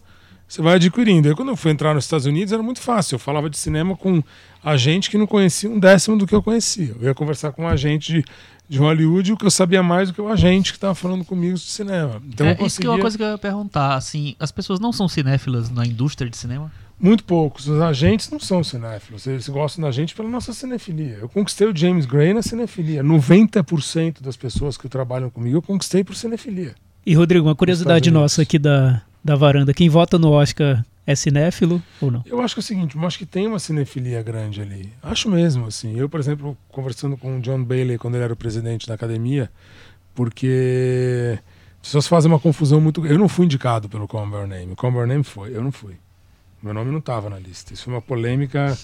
você 0.48 0.62
vai 0.62 0.76
adquirindo. 0.76 1.28
Aí, 1.30 1.36
quando 1.36 1.50
eu 1.50 1.56
fui 1.56 1.72
entrar 1.72 1.94
nos 1.94 2.06
Estados 2.06 2.26
Unidos, 2.26 2.52
era 2.52 2.64
muito 2.64 2.82
fácil. 2.82 3.16
Eu 3.16 3.20
falava 3.20 3.50
de 3.50 3.58
cinema 3.58 3.96
com 3.96 4.24
agente 4.64 5.10
que 5.10 5.18
não 5.18 5.28
conhecia 5.28 5.70
um 5.70 5.80
décimo 5.80 6.18
do 6.18 6.26
que 6.26 6.34
eu 6.34 6.42
conhecia. 6.42 6.96
Eu 7.00 7.08
ia 7.08 7.14
conversar 7.14 7.52
com 7.52 7.64
um 7.64 7.68
agente 7.68 8.14
de, 8.14 8.26
de 8.68 8.78
Hollywood, 8.80 9.34
o 9.34 9.38
que 9.38 9.46
eu 9.46 9.52
sabia 9.52 9.84
mais 9.84 10.10
do 10.10 10.16
que 10.16 10.22
o 10.22 10.28
agente 10.28 10.72
que 10.72 10.78
estava 10.78 10.96
falando 10.96 11.24
comigo 11.24 11.56
de 11.56 11.62
cinema. 11.62 12.22
Então, 12.28 12.48
é, 12.48 12.56
conseguia... 12.56 12.68
Isso 12.68 12.82
que 12.82 12.88
é 12.88 12.90
uma 12.90 13.00
coisa 13.00 13.18
que 13.18 13.24
eu 13.24 13.28
ia 13.28 13.38
perguntar. 13.38 13.96
Assim, 13.96 14.36
as 14.40 14.52
pessoas 14.52 14.80
não 14.80 14.92
são 14.92 15.08
cinéfilas 15.08 15.70
na 15.70 15.86
indústria 15.86 16.30
de 16.30 16.38
cinema? 16.38 16.72
Muito 17.00 17.24
poucos. 17.24 17.68
Os 17.68 17.80
agentes 17.80 18.30
não 18.30 18.40
são 18.40 18.62
cinéfilos. 18.62 19.26
Eles 19.26 19.48
gostam 19.48 19.84
da 19.84 19.92
gente 19.92 20.14
pela 20.14 20.28
nossa 20.28 20.52
cinefilia. 20.52 21.20
Eu 21.22 21.30
conquistei 21.30 21.66
o 21.66 21.76
James 21.76 22.06
Gray 22.06 22.34
na 22.34 22.42
cinefilia. 22.42 23.02
90% 23.02 24.22
das 24.22 24.36
pessoas 24.36 24.76
que 24.76 24.90
trabalham 24.90 25.30
comigo 25.30 25.58
eu 25.58 25.62
conquistei 25.62 26.04
por 26.04 26.16
cinefilia. 26.16 26.76
E, 27.10 27.16
Rodrigo, 27.16 27.48
uma 27.48 27.56
curiosidade 27.56 28.12
nossa 28.12 28.44
aqui 28.44 28.60
da, 28.60 29.02
da 29.26 29.36
varanda: 29.36 29.74
quem 29.74 29.90
vota 29.90 30.20
no 30.20 30.30
Oscar 30.30 30.86
é 31.08 31.16
cinéfilo 31.16 31.82
ou 32.00 32.12
não? 32.12 32.24
Eu 32.24 32.40
acho 32.40 32.54
que 32.54 32.60
é 32.60 32.62
o 32.62 32.64
seguinte, 32.64 32.96
eu 32.96 33.04
acho 33.04 33.18
que 33.18 33.26
tem 33.26 33.48
uma 33.48 33.58
cinefilia 33.58 34.22
grande 34.22 34.62
ali. 34.62 34.94
Acho 35.02 35.28
mesmo, 35.28 35.66
assim. 35.66 35.98
Eu, 35.98 36.08
por 36.08 36.20
exemplo, 36.20 36.56
conversando 36.68 37.18
com 37.18 37.40
o 37.40 37.42
John 37.42 37.64
Bailey 37.64 37.98
quando 37.98 38.14
ele 38.14 38.26
era 38.26 38.34
o 38.34 38.36
presidente 38.36 38.88
da 38.88 38.94
academia, 38.94 39.50
porque 40.14 41.40
as 41.82 41.88
pessoas 41.88 42.08
fazem 42.08 42.30
uma 42.30 42.40
confusão 42.40 42.80
muito. 42.80 43.04
Eu 43.08 43.18
não 43.18 43.28
fui 43.28 43.46
indicado 43.48 43.90
pelo 43.90 44.08
Comber 44.08 44.46
Name. 44.46 44.74
O 44.74 44.76
Comber 44.76 45.08
Name 45.08 45.24
foi, 45.24 45.58
eu 45.58 45.64
não 45.64 45.72
fui. 45.72 45.96
Meu 46.62 46.76
nome 46.76 46.92
não 46.92 47.00
estava 47.00 47.28
na 47.28 47.40
lista. 47.40 47.74
Isso 47.74 47.86
foi 47.86 47.94
uma 47.96 48.04
polêmica 48.04 48.78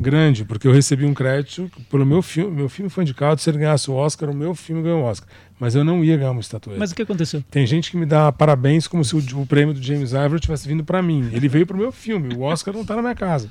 grande, 0.00 0.46
porque 0.46 0.66
eu 0.66 0.72
recebi 0.72 1.04
um 1.04 1.12
crédito 1.12 1.70
pelo 1.90 2.06
meu 2.06 2.22
filme. 2.22 2.56
Meu 2.56 2.70
filme 2.70 2.88
foi 2.88 3.04
indicado, 3.04 3.38
se 3.38 3.50
ele 3.50 3.58
ganhasse 3.58 3.90
o 3.90 3.94
Oscar, 3.94 4.30
o 4.30 4.34
meu 4.34 4.54
filme 4.54 4.82
ganhou 4.82 5.02
o 5.02 5.04
Oscar 5.04 5.28
mas 5.58 5.74
eu 5.74 5.84
não 5.84 6.04
ia 6.04 6.16
ganhar 6.16 6.30
uma 6.30 6.40
estatueta. 6.40 6.78
Mas 6.78 6.92
o 6.92 6.94
que 6.94 7.02
aconteceu? 7.02 7.42
Tem 7.50 7.66
gente 7.66 7.90
que 7.90 7.96
me 7.96 8.06
dá 8.06 8.30
parabéns 8.30 8.86
como 8.86 9.04
se 9.04 9.14
o, 9.16 9.40
o 9.40 9.46
prêmio 9.46 9.74
do 9.74 9.82
James 9.82 10.12
Ivory 10.12 10.40
tivesse 10.40 10.68
vindo 10.68 10.84
para 10.84 11.02
mim. 11.02 11.30
Ele 11.32 11.48
veio 11.48 11.66
pro 11.66 11.76
meu 11.76 11.92
filme, 11.92 12.34
o 12.34 12.42
Oscar 12.42 12.74
não 12.74 12.84
tá 12.84 12.96
na 12.96 13.02
minha 13.02 13.14
casa. 13.14 13.50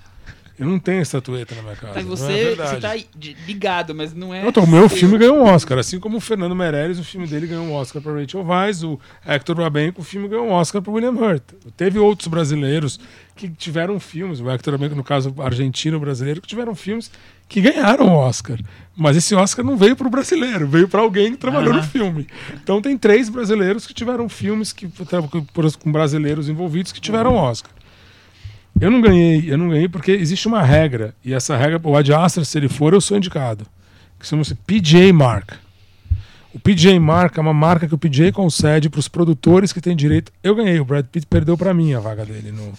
Eu 0.57 0.67
não 0.67 0.79
tenho 0.79 1.01
estatueta 1.01 1.53
na 1.53 1.61
minha 1.61 1.75
casa. 1.75 1.95
Tá, 1.95 2.01
você, 2.01 2.31
é 2.31 2.55
você 2.55 2.77
tá 2.77 2.95
ligado, 3.45 3.93
mas 3.93 4.13
não 4.13 4.33
é. 4.33 4.47
Então, 4.47 4.63
o 4.63 4.67
meu 4.67 4.87
filme 4.87 5.17
ganhou 5.17 5.37
um 5.37 5.43
Oscar. 5.43 5.77
Assim 5.77 5.99
como 5.99 6.17
o 6.17 6.21
Fernando 6.21 6.55
Meirelles, 6.55 6.97
o 6.97 7.03
filme 7.03 7.27
dele 7.27 7.45
ganhou 7.45 7.65
um 7.65 7.73
Oscar 7.73 8.01
para 8.01 8.13
Rachel 8.13 8.41
Weisz, 8.41 8.83
o 8.83 8.97
Hector 9.25 9.55
Babenco, 9.55 9.99
o 9.99 10.03
filme 10.03 10.29
ganhou 10.29 10.47
um 10.47 10.51
Oscar 10.51 10.81
para 10.81 10.93
William 10.93 11.11
Hurt. 11.11 11.43
Teve 11.75 11.99
outros 11.99 12.29
brasileiros 12.29 12.97
que 13.35 13.49
tiveram 13.49 13.99
filmes, 13.99 14.39
o 14.39 14.49
Hector 14.49 14.71
Babenco, 14.77 14.95
no 14.95 15.03
caso 15.03 15.35
argentino 15.39 15.99
brasileiro, 15.99 16.39
que 16.39 16.47
tiveram 16.47 16.73
filmes 16.73 17.11
que 17.49 17.59
ganharam 17.59 18.07
o 18.07 18.15
Oscar. 18.15 18.57
Mas 18.95 19.17
esse 19.17 19.35
Oscar 19.35 19.65
não 19.65 19.75
veio 19.75 19.95
para 19.95 20.07
o 20.07 20.09
brasileiro, 20.09 20.67
veio 20.67 20.87
para 20.87 21.01
alguém 21.01 21.31
que 21.31 21.37
trabalhou 21.37 21.73
uhum. 21.73 21.79
no 21.79 21.83
filme. 21.83 22.27
Então 22.53 22.81
tem 22.81 22.97
três 22.97 23.27
brasileiros 23.27 23.85
que 23.85 23.93
tiveram 23.93 24.29
filmes 24.29 24.71
que, 24.71 24.87
com 25.83 25.91
brasileiros 25.91 26.47
envolvidos 26.47 26.93
que 26.93 27.01
tiveram 27.01 27.35
Oscar. 27.35 27.71
Eu 28.79 28.89
não 28.91 29.01
ganhei, 29.01 29.51
eu 29.51 29.57
não 29.57 29.69
ganhei 29.69 29.87
porque 29.87 30.11
existe 30.11 30.47
uma 30.47 30.61
regra, 30.61 31.13
e 31.23 31.33
essa 31.33 31.55
regra, 31.55 31.79
o 31.83 31.95
Ad 31.95 32.13
Astra, 32.13 32.43
se 32.43 32.57
ele 32.57 32.67
for, 32.67 32.93
eu 32.93 33.01
sou 33.01 33.17
indicado. 33.17 33.65
Que 34.19 34.27
chama-se 34.27 34.55
PJ 34.55 35.11
Mark. 35.13 35.53
O 36.53 36.59
PJ 36.59 36.97
Mark 36.99 37.37
é 37.37 37.41
uma 37.41 37.53
marca 37.53 37.87
que 37.87 37.95
o 37.95 37.97
PJ 37.97 38.31
concede 38.31 38.89
para 38.89 38.99
os 38.99 39.09
produtores 39.09 39.73
que 39.73 39.81
têm 39.81 39.95
direito. 39.95 40.31
Eu 40.41 40.55
ganhei, 40.55 40.79
o 40.79 40.85
Brad 40.85 41.05
Pitt 41.05 41.25
perdeu 41.25 41.57
para 41.57 41.73
mim 41.73 41.93
a 41.93 41.99
vaga 41.99 42.25
dele 42.25 42.51
no, 42.51 42.73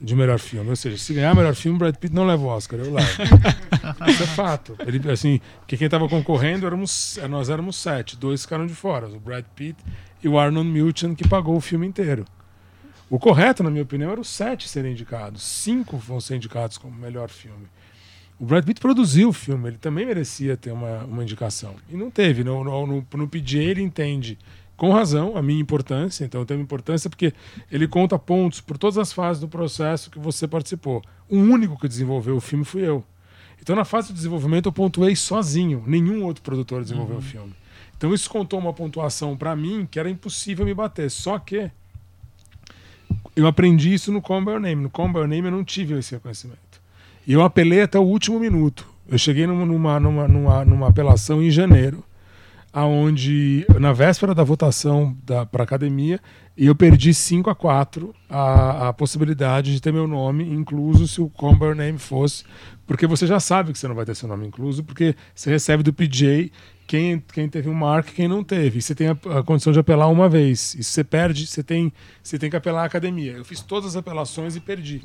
de 0.00 0.14
melhor 0.14 0.38
filme. 0.38 0.70
Ou 0.70 0.76
seja, 0.76 0.96
se 0.96 1.12
ganhar 1.12 1.34
melhor 1.34 1.54
filme, 1.54 1.78
Brad 1.78 1.96
Pitt 1.96 2.14
não 2.14 2.26
leva 2.26 2.42
o 2.42 2.46
Oscar, 2.46 2.78
eu 2.78 2.92
levo. 2.92 3.08
Isso 4.08 4.22
é 4.22 4.26
fato. 4.26 4.76
Ele, 4.86 5.10
assim, 5.10 5.40
que 5.66 5.76
quem 5.76 5.86
estava 5.86 6.08
concorrendo 6.08 6.66
éramos, 6.66 7.18
nós 7.28 7.48
éramos 7.48 7.76
sete, 7.76 8.16
dois 8.16 8.42
ficaram 8.42 8.66
de 8.66 8.74
fora, 8.74 9.08
o 9.08 9.18
Brad 9.18 9.44
Pitt 9.56 9.78
e 10.22 10.28
o 10.28 10.38
Arnold 10.38 10.68
Milton, 10.68 11.14
que 11.14 11.26
pagou 11.26 11.56
o 11.56 11.60
filme 11.60 11.86
inteiro. 11.86 12.24
O 13.10 13.18
correto, 13.18 13.62
na 13.62 13.70
minha 13.70 13.82
opinião, 13.82 14.10
era 14.10 14.20
os 14.20 14.28
sete 14.28 14.68
serem 14.68 14.92
indicados. 14.92 15.42
Cinco 15.42 15.96
vão 15.96 16.20
ser 16.20 16.36
indicados 16.36 16.76
como 16.76 16.94
melhor 16.94 17.30
filme. 17.30 17.66
O 18.38 18.44
Brad 18.44 18.64
Pitt 18.64 18.80
produziu 18.80 19.30
o 19.30 19.32
filme, 19.32 19.68
ele 19.68 19.78
também 19.78 20.06
merecia 20.06 20.56
ter 20.56 20.70
uma, 20.70 21.04
uma 21.04 21.22
indicação. 21.24 21.74
E 21.88 21.96
não 21.96 22.08
teve. 22.10 22.44
No, 22.44 22.62
no, 22.62 22.86
no, 22.86 23.06
no 23.14 23.28
PJ 23.28 23.58
ele 23.58 23.82
entende, 23.82 24.38
com 24.78 24.92
razão, 24.92 25.36
a 25.36 25.42
minha 25.42 25.60
importância. 25.60 26.24
Então 26.24 26.46
tem 26.46 26.56
uma 26.56 26.62
importância 26.62 27.10
porque 27.10 27.34
ele 27.70 27.86
conta 27.88 28.16
pontos 28.16 28.60
por 28.60 28.78
todas 28.78 28.96
as 28.96 29.12
fases 29.12 29.40
do 29.40 29.48
processo 29.48 30.08
que 30.08 30.20
você 30.20 30.46
participou. 30.46 31.02
O 31.28 31.36
único 31.36 31.78
que 31.78 31.88
desenvolveu 31.88 32.36
o 32.36 32.40
filme 32.40 32.64
fui 32.64 32.88
eu. 32.88 33.04
Então 33.60 33.74
na 33.74 33.84
fase 33.84 34.08
de 34.08 34.14
desenvolvimento 34.14 34.66
eu 34.66 34.72
pontuei 34.72 35.16
sozinho. 35.16 35.82
Nenhum 35.84 36.24
outro 36.24 36.44
produtor 36.44 36.80
desenvolveu 36.82 37.16
uhum. 37.16 37.20
o 37.20 37.24
filme. 37.24 37.52
Então 37.96 38.14
isso 38.14 38.30
contou 38.30 38.56
uma 38.60 38.72
pontuação 38.72 39.36
para 39.36 39.54
mim 39.56 39.86
que 39.90 39.98
era 39.98 40.08
impossível 40.08 40.64
me 40.64 40.72
bater. 40.72 41.10
Só 41.10 41.40
que 41.40 41.68
eu 43.34 43.48
aprendi 43.48 43.92
isso 43.92 44.12
no 44.12 44.22
Combo 44.22 44.56
Name. 44.60 44.82
No 44.82 44.90
Combo 44.90 45.26
Name 45.26 45.48
eu 45.48 45.52
não 45.52 45.64
tive 45.64 45.98
esse 45.98 46.14
reconhecimento. 46.14 46.80
E 47.26 47.32
eu 47.32 47.42
apelei 47.42 47.82
até 47.82 47.98
o 47.98 48.02
último 48.02 48.38
minuto. 48.38 48.86
Eu 49.08 49.18
cheguei 49.18 49.44
numa, 49.44 49.66
numa, 49.66 49.98
numa, 49.98 50.28
numa, 50.28 50.64
numa 50.64 50.88
apelação 50.88 51.42
em 51.42 51.50
janeiro, 51.50 52.04
aonde 52.72 53.66
na 53.78 53.92
véspera 53.92 54.34
da 54.34 54.44
votação 54.44 55.16
para 55.50 55.64
academia, 55.64 56.20
eu 56.56 56.74
perdi 56.74 57.14
5 57.14 57.48
a 57.48 57.54
4 57.54 58.14
a, 58.28 58.88
a 58.88 58.92
possibilidade 58.92 59.72
de 59.72 59.80
ter 59.80 59.92
meu 59.92 60.06
nome 60.06 60.44
incluso 60.44 61.06
se 61.06 61.20
o 61.20 61.28
Combo 61.28 61.74
Name 61.74 61.98
fosse, 61.98 62.44
porque 62.86 63.06
você 63.06 63.26
já 63.26 63.38
sabe 63.40 63.72
que 63.72 63.78
você 63.78 63.88
não 63.88 63.94
vai 63.94 64.04
ter 64.04 64.14
seu 64.14 64.28
nome 64.28 64.46
incluso, 64.46 64.82
porque 64.82 65.14
você 65.34 65.50
recebe 65.50 65.82
do 65.82 65.92
PJ 65.92 66.50
quem, 66.86 67.22
quem 67.32 67.48
teve 67.48 67.68
um 67.68 67.74
mark 67.74 68.08
quem 68.14 68.26
não 68.26 68.42
teve. 68.42 68.78
E 68.78 68.82
você 68.82 68.94
tem 68.94 69.08
a, 69.08 69.12
a, 69.38 69.42
condição 69.42 69.72
de 69.72 69.78
apelar 69.78 70.08
uma 70.08 70.28
vez. 70.28 70.74
E 70.74 70.82
se 70.82 70.92
você 70.92 71.04
perde, 71.04 71.46
você 71.46 71.62
tem, 71.62 71.92
você 72.22 72.38
tem 72.38 72.48
que 72.48 72.56
apelar 72.56 72.82
à 72.82 72.84
academia. 72.86 73.32
Eu 73.32 73.44
fiz 73.44 73.60
todas 73.60 73.90
as 73.90 73.96
apelações 73.96 74.56
e 74.56 74.60
perdi. 74.60 75.02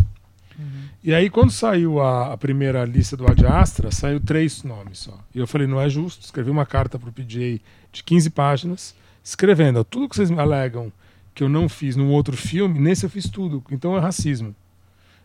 Uhum. 0.58 0.84
E 1.04 1.14
aí, 1.14 1.30
quando 1.30 1.52
saiu 1.52 2.00
a, 2.00 2.34
a, 2.34 2.38
primeira 2.38 2.86
lista 2.86 3.18
do 3.18 3.26
Ad 3.30 3.46
Astra, 3.46 3.92
saiu 3.92 4.20
três 4.20 4.64
nomes 4.64 5.00
só. 5.00 5.18
E 5.34 5.40
eu 5.40 5.48
falei, 5.48 5.68
não 5.68 5.80
é 5.80 5.90
justo. 5.90 6.24
Escrevi 6.24 6.50
uma 6.50 6.66
carta 6.66 7.00
para 7.00 7.10
o 7.10 7.14
PJ 7.14 7.62
de 7.92 8.04
15 8.04 8.30
páginas, 8.30 8.96
escrevendo 9.24 9.80
ó, 9.80 9.84
tudo 9.84 10.10
que 10.10 10.16
vocês 10.16 10.30
me 10.30 10.40
alegam 10.40 10.92
que 11.34 11.44
eu 11.44 11.50
não 11.50 11.68
fiz 11.68 11.96
num 11.96 12.12
outro 12.12 12.38
filme, 12.38 12.80
nesse 12.80 13.06
eu 13.06 13.10
fiz 13.10 13.30
tudo. 13.30 13.64
Então 13.72 13.98
é 13.98 14.00
racismo. 14.00 14.56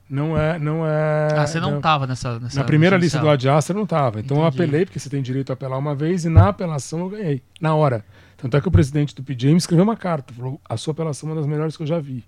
Não 0.09 0.39
é, 0.39 0.59
não 0.59 0.87
é. 0.87 1.29
Ah, 1.37 1.47
você 1.47 1.61
não 1.61 1.77
estava 1.77 2.07
nessa, 2.07 2.41
nessa, 2.41 2.59
Na 2.59 2.65
primeira 2.65 2.97
lista 2.97 3.19
do 3.19 3.29
Adjastra 3.29 3.77
não 3.77 3.85
estava. 3.85 4.21
Então 4.21 4.39
Entendi. 4.39 4.59
eu 4.59 4.65
apelei, 4.65 4.85
porque 4.87 4.99
você 4.99 5.11
tem 5.11 5.21
direito 5.21 5.51
a 5.51 5.53
apelar 5.53 5.77
uma 5.77 5.95
vez, 5.95 6.25
e 6.25 6.31
na 6.31 6.49
apelação 6.49 7.01
eu 7.01 7.11
ganhei, 7.11 7.43
na 7.61 7.75
hora. 7.75 8.03
Tanto 8.39 8.57
é 8.57 8.61
que 8.61 8.69
o 8.69 8.71
presidente 8.71 9.15
do 9.15 9.23
PJ 9.23 9.51
me 9.51 9.59
escreveu 9.59 9.85
uma 9.85 9.97
carta, 9.97 10.33
falou: 10.33 10.59
a 10.67 10.77
sua 10.79 10.93
apelação 10.93 11.29
é 11.29 11.33
uma 11.33 11.41
das 11.41 11.47
melhores 11.47 11.77
que 11.77 11.83
eu 11.83 11.87
já 11.87 11.99
vi. 11.99 12.25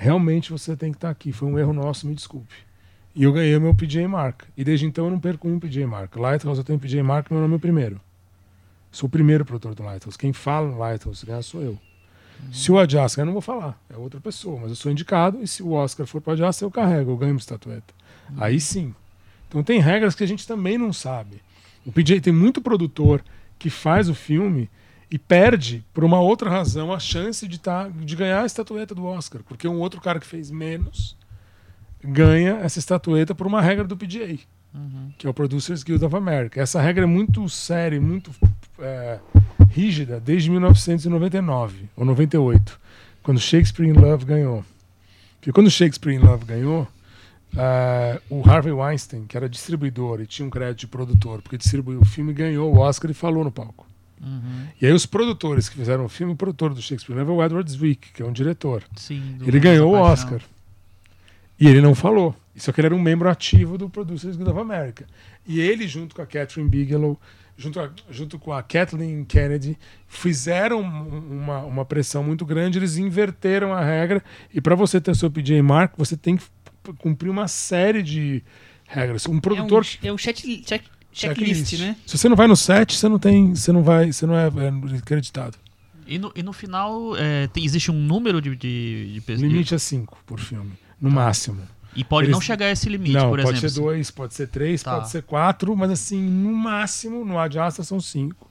Realmente 0.00 0.52
você 0.52 0.76
tem 0.76 0.92
que 0.92 0.96
estar 0.96 1.10
aqui. 1.10 1.32
Foi 1.32 1.48
um 1.48 1.58
erro 1.58 1.72
nosso, 1.72 2.06
me 2.06 2.14
desculpe. 2.14 2.54
E 3.16 3.24
eu 3.24 3.32
ganhei 3.32 3.56
o 3.56 3.60
meu 3.60 3.74
PJ 3.74 4.06
Mark. 4.06 4.42
E 4.56 4.62
desde 4.62 4.86
então 4.86 5.06
eu 5.06 5.10
não 5.10 5.18
perco 5.18 5.48
um 5.48 5.58
PJ 5.58 5.84
Mark. 5.86 6.14
Lighthouse 6.14 6.56
eu 6.56 6.64
tenho 6.64 6.78
PJ 6.78 7.02
Mark, 7.02 7.28
meu 7.32 7.40
nome 7.40 7.54
é 7.54 7.56
o 7.56 7.60
primeiro. 7.60 8.00
Sou 8.92 9.08
o 9.08 9.10
primeiro 9.10 9.44
produtor 9.44 9.74
do 9.74 9.82
Lighthouse. 9.82 10.16
Quem 10.16 10.32
fala 10.32 10.68
no 10.68 10.78
Lighthouse 10.78 11.26
ganha 11.26 11.42
sou 11.42 11.60
eu. 11.60 11.76
Se 12.52 12.70
o 12.70 12.78
Adjasta, 12.78 13.20
eu 13.20 13.26
não 13.26 13.32
vou 13.32 13.42
falar, 13.42 13.76
é 13.90 13.96
outra 13.96 14.20
pessoa, 14.20 14.60
mas 14.60 14.70
eu 14.70 14.76
sou 14.76 14.92
indicado. 14.92 15.42
E 15.42 15.48
se 15.48 15.64
o 15.64 15.72
Oscar 15.72 16.06
for 16.06 16.20
para 16.20 16.30
o 16.30 16.34
Adjasta, 16.34 16.64
eu 16.64 16.70
carrego, 16.70 17.10
eu 17.10 17.16
ganho 17.16 17.32
uma 17.32 17.40
estatueta. 17.40 17.92
Aí 18.36 18.60
sim. 18.60 18.94
Então 19.48 19.64
tem 19.64 19.80
regras 19.80 20.14
que 20.14 20.22
a 20.22 20.28
gente 20.28 20.46
também 20.46 20.78
não 20.78 20.92
sabe. 20.92 21.42
O 21.84 21.90
PJ 21.90 22.20
tem 22.20 22.32
muito 22.32 22.60
produtor 22.60 23.20
que 23.58 23.68
faz 23.68 24.08
o 24.08 24.14
filme 24.14 24.70
e 25.10 25.18
perde, 25.18 25.84
por 25.92 26.04
uma 26.04 26.20
outra 26.20 26.50
razão, 26.50 26.92
a 26.92 26.98
chance 26.98 27.48
de, 27.48 27.58
tá, 27.58 27.88
de 27.88 28.14
ganhar 28.14 28.42
a 28.42 28.46
estatueta 28.46 28.94
do 28.94 29.06
Oscar. 29.06 29.42
Porque 29.42 29.66
um 29.66 29.80
outro 29.80 30.00
cara 30.00 30.20
que 30.20 30.26
fez 30.26 30.50
menos 30.50 31.16
ganha 32.02 32.58
essa 32.62 32.78
estatueta 32.78 33.34
por 33.34 33.46
uma 33.46 33.60
regra 33.60 33.84
do 33.84 33.96
PGA, 33.96 34.38
que 35.16 35.26
é 35.26 35.30
o 35.30 35.34
Producers 35.34 35.82
Guild 35.82 36.04
of 36.04 36.14
America. 36.14 36.60
Essa 36.60 36.80
regra 36.80 37.04
é 37.04 37.06
muito 37.06 37.48
séria, 37.48 38.00
muito 38.00 38.30
é, 38.78 39.18
rígida 39.70 40.20
desde 40.20 40.50
1999 40.50 41.88
ou 41.96 42.04
98, 42.04 42.78
quando 43.22 43.40
Shakespeare 43.40 43.88
in 43.88 43.94
Love 43.94 44.24
ganhou. 44.24 44.64
Porque 45.36 45.52
quando 45.52 45.70
Shakespeare 45.70 46.14
in 46.14 46.18
Love 46.18 46.44
ganhou, 46.44 46.86
uh, 47.54 48.20
o 48.28 48.48
Harvey 48.48 48.72
Weinstein, 48.72 49.24
que 49.26 49.36
era 49.36 49.48
distribuidor 49.48 50.20
e 50.20 50.26
tinha 50.26 50.46
um 50.46 50.50
crédito 50.50 50.80
de 50.80 50.86
produtor, 50.86 51.40
porque 51.42 51.56
distribuiu 51.56 52.00
o 52.00 52.04
filme, 52.04 52.32
ganhou 52.32 52.74
o 52.74 52.78
Oscar 52.78 53.10
e 53.10 53.14
falou 53.14 53.44
no 53.44 53.50
palco. 53.50 53.87
Uhum. 54.22 54.66
E 54.80 54.86
aí 54.86 54.92
os 54.92 55.06
produtores 55.06 55.68
que 55.68 55.76
fizeram 55.76 56.04
o 56.04 56.08
filme, 56.08 56.32
o 56.32 56.36
produtor 56.36 56.74
do 56.74 56.80
Shakespeare 56.82 57.16
Love 57.16 57.30
é 57.30 57.34
o 57.34 57.44
Edward 57.44 57.70
Zwick, 57.70 58.12
que 58.12 58.22
é 58.22 58.26
um 58.26 58.32
diretor. 58.32 58.82
Sim, 58.96 59.38
Ele 59.46 59.58
ganhou 59.60 59.92
o. 59.92 59.98
Oscar. 59.98 60.40
E 61.60 61.66
ele 61.66 61.80
não 61.80 61.94
falou. 61.94 62.34
Só 62.56 62.72
que 62.72 62.80
ele 62.80 62.86
era 62.86 62.94
um 62.94 63.00
membro 63.00 63.28
ativo 63.28 63.76
do 63.78 63.88
Producers 63.88 64.36
Guild 64.36 64.50
of 64.50 64.60
America. 64.60 65.06
E 65.46 65.60
ele, 65.60 65.86
junto 65.88 66.14
com 66.14 66.22
a 66.22 66.26
Catherine 66.26 66.68
Bigelow, 66.68 67.18
junto, 67.56 67.80
a- 67.80 67.90
junto 68.10 68.38
com 68.38 68.52
a 68.52 68.62
Kathleen 68.62 69.24
Kennedy, 69.24 69.76
fizeram 70.06 70.80
um- 70.82 71.42
uma, 71.42 71.58
uma 71.60 71.84
pressão 71.84 72.22
muito 72.22 72.44
grande. 72.44 72.78
Eles 72.78 72.96
inverteram 72.96 73.72
a 73.72 73.84
regra. 73.84 74.22
E 74.52 74.60
para 74.60 74.74
você 74.74 75.00
ter 75.00 75.14
seu 75.16 75.30
PJ 75.30 75.60
Mark, 75.62 75.94
você 75.96 76.16
tem 76.16 76.36
que 76.36 76.44
cumprir 76.98 77.28
uma 77.30 77.46
série 77.48 78.02
de 78.02 78.42
regras. 78.86 79.26
Um 79.26 79.38
produtor. 79.40 79.84
É 80.02 80.06
um, 80.06 80.10
é 80.10 80.12
um 80.14 80.18
chat, 80.18 80.62
check, 80.62 80.82
checklist, 81.12 81.78
né? 81.78 81.96
Se 82.06 82.16
você 82.18 82.28
não 82.28 82.36
vai 82.36 82.46
no 82.46 82.56
set, 82.56 82.94
você 82.96 83.08
não 83.08 83.18
tem. 83.18 83.54
Você 83.54 83.72
não 83.72 83.82
vai. 83.82 84.12
Você 84.12 84.26
não 84.26 84.34
é, 84.36 84.46
é 84.46 84.96
acreditado. 84.98 85.56
E 86.06 86.18
no, 86.18 86.32
e 86.34 86.42
no 86.42 86.52
final, 86.52 87.16
é, 87.16 87.46
tem- 87.48 87.64
existe 87.64 87.90
um 87.90 87.94
número 87.94 88.40
de, 88.40 88.56
de, 88.56 89.12
de 89.14 89.18
O 89.18 89.22
pessoas. 89.22 89.42
limite 89.50 89.74
é 89.74 89.78
5 89.78 90.18
por 90.24 90.40
filme. 90.40 90.72
No 91.00 91.10
máximo. 91.10 91.60
E 91.94 92.02
pode 92.04 92.26
Eles- 92.26 92.34
não 92.34 92.40
chegar 92.40 92.66
a 92.66 92.70
esse 92.70 92.88
limite, 92.88 93.12
não, 93.14 93.28
por 93.30 93.40
pode 93.42 93.58
exemplo. 93.58 93.68
ser 93.70 93.80
dois, 93.80 94.10
pode 94.10 94.34
ser 94.34 94.48
três, 94.48 94.82
Tá. 94.82 94.96
pode 94.96 95.10
ser 95.10 95.22
quatro, 95.22 95.76
mas 95.76 95.90
assim, 95.90 96.20
no 96.22 96.52
máximo, 96.54 97.24
no 97.24 97.38
Ad 97.38 97.58
Astra 97.58 97.82
são 97.84 98.00
cinco, 98.00 98.48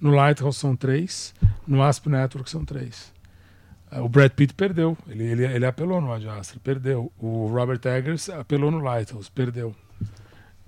no 0.00 0.10
Lighthouse 0.10 0.58
são 0.58 0.74
três, 0.74 1.34
no 1.66 1.82
Asp 1.82 2.06
Network 2.08 2.48
são 2.50 2.64
três. 2.64 3.12
Ah, 3.90 4.02
O 4.02 4.08
Brad 4.08 4.30
Pitt 4.32 4.54
perdeu, 4.54 4.96
ele, 5.08 5.24
ele, 5.24 5.44
ele 5.44 5.66
apelou 5.66 6.00
no 6.00 6.12
Ad 6.12 6.26
Astra, 6.28 6.58
perdeu. 6.62 7.12
O 7.18 7.46
Robert 7.48 7.80
Eggers 7.84 8.28
apelou 8.30 8.70
no 8.70 8.78
Lighthouse, 8.78 9.30
perdeu. 9.30 9.74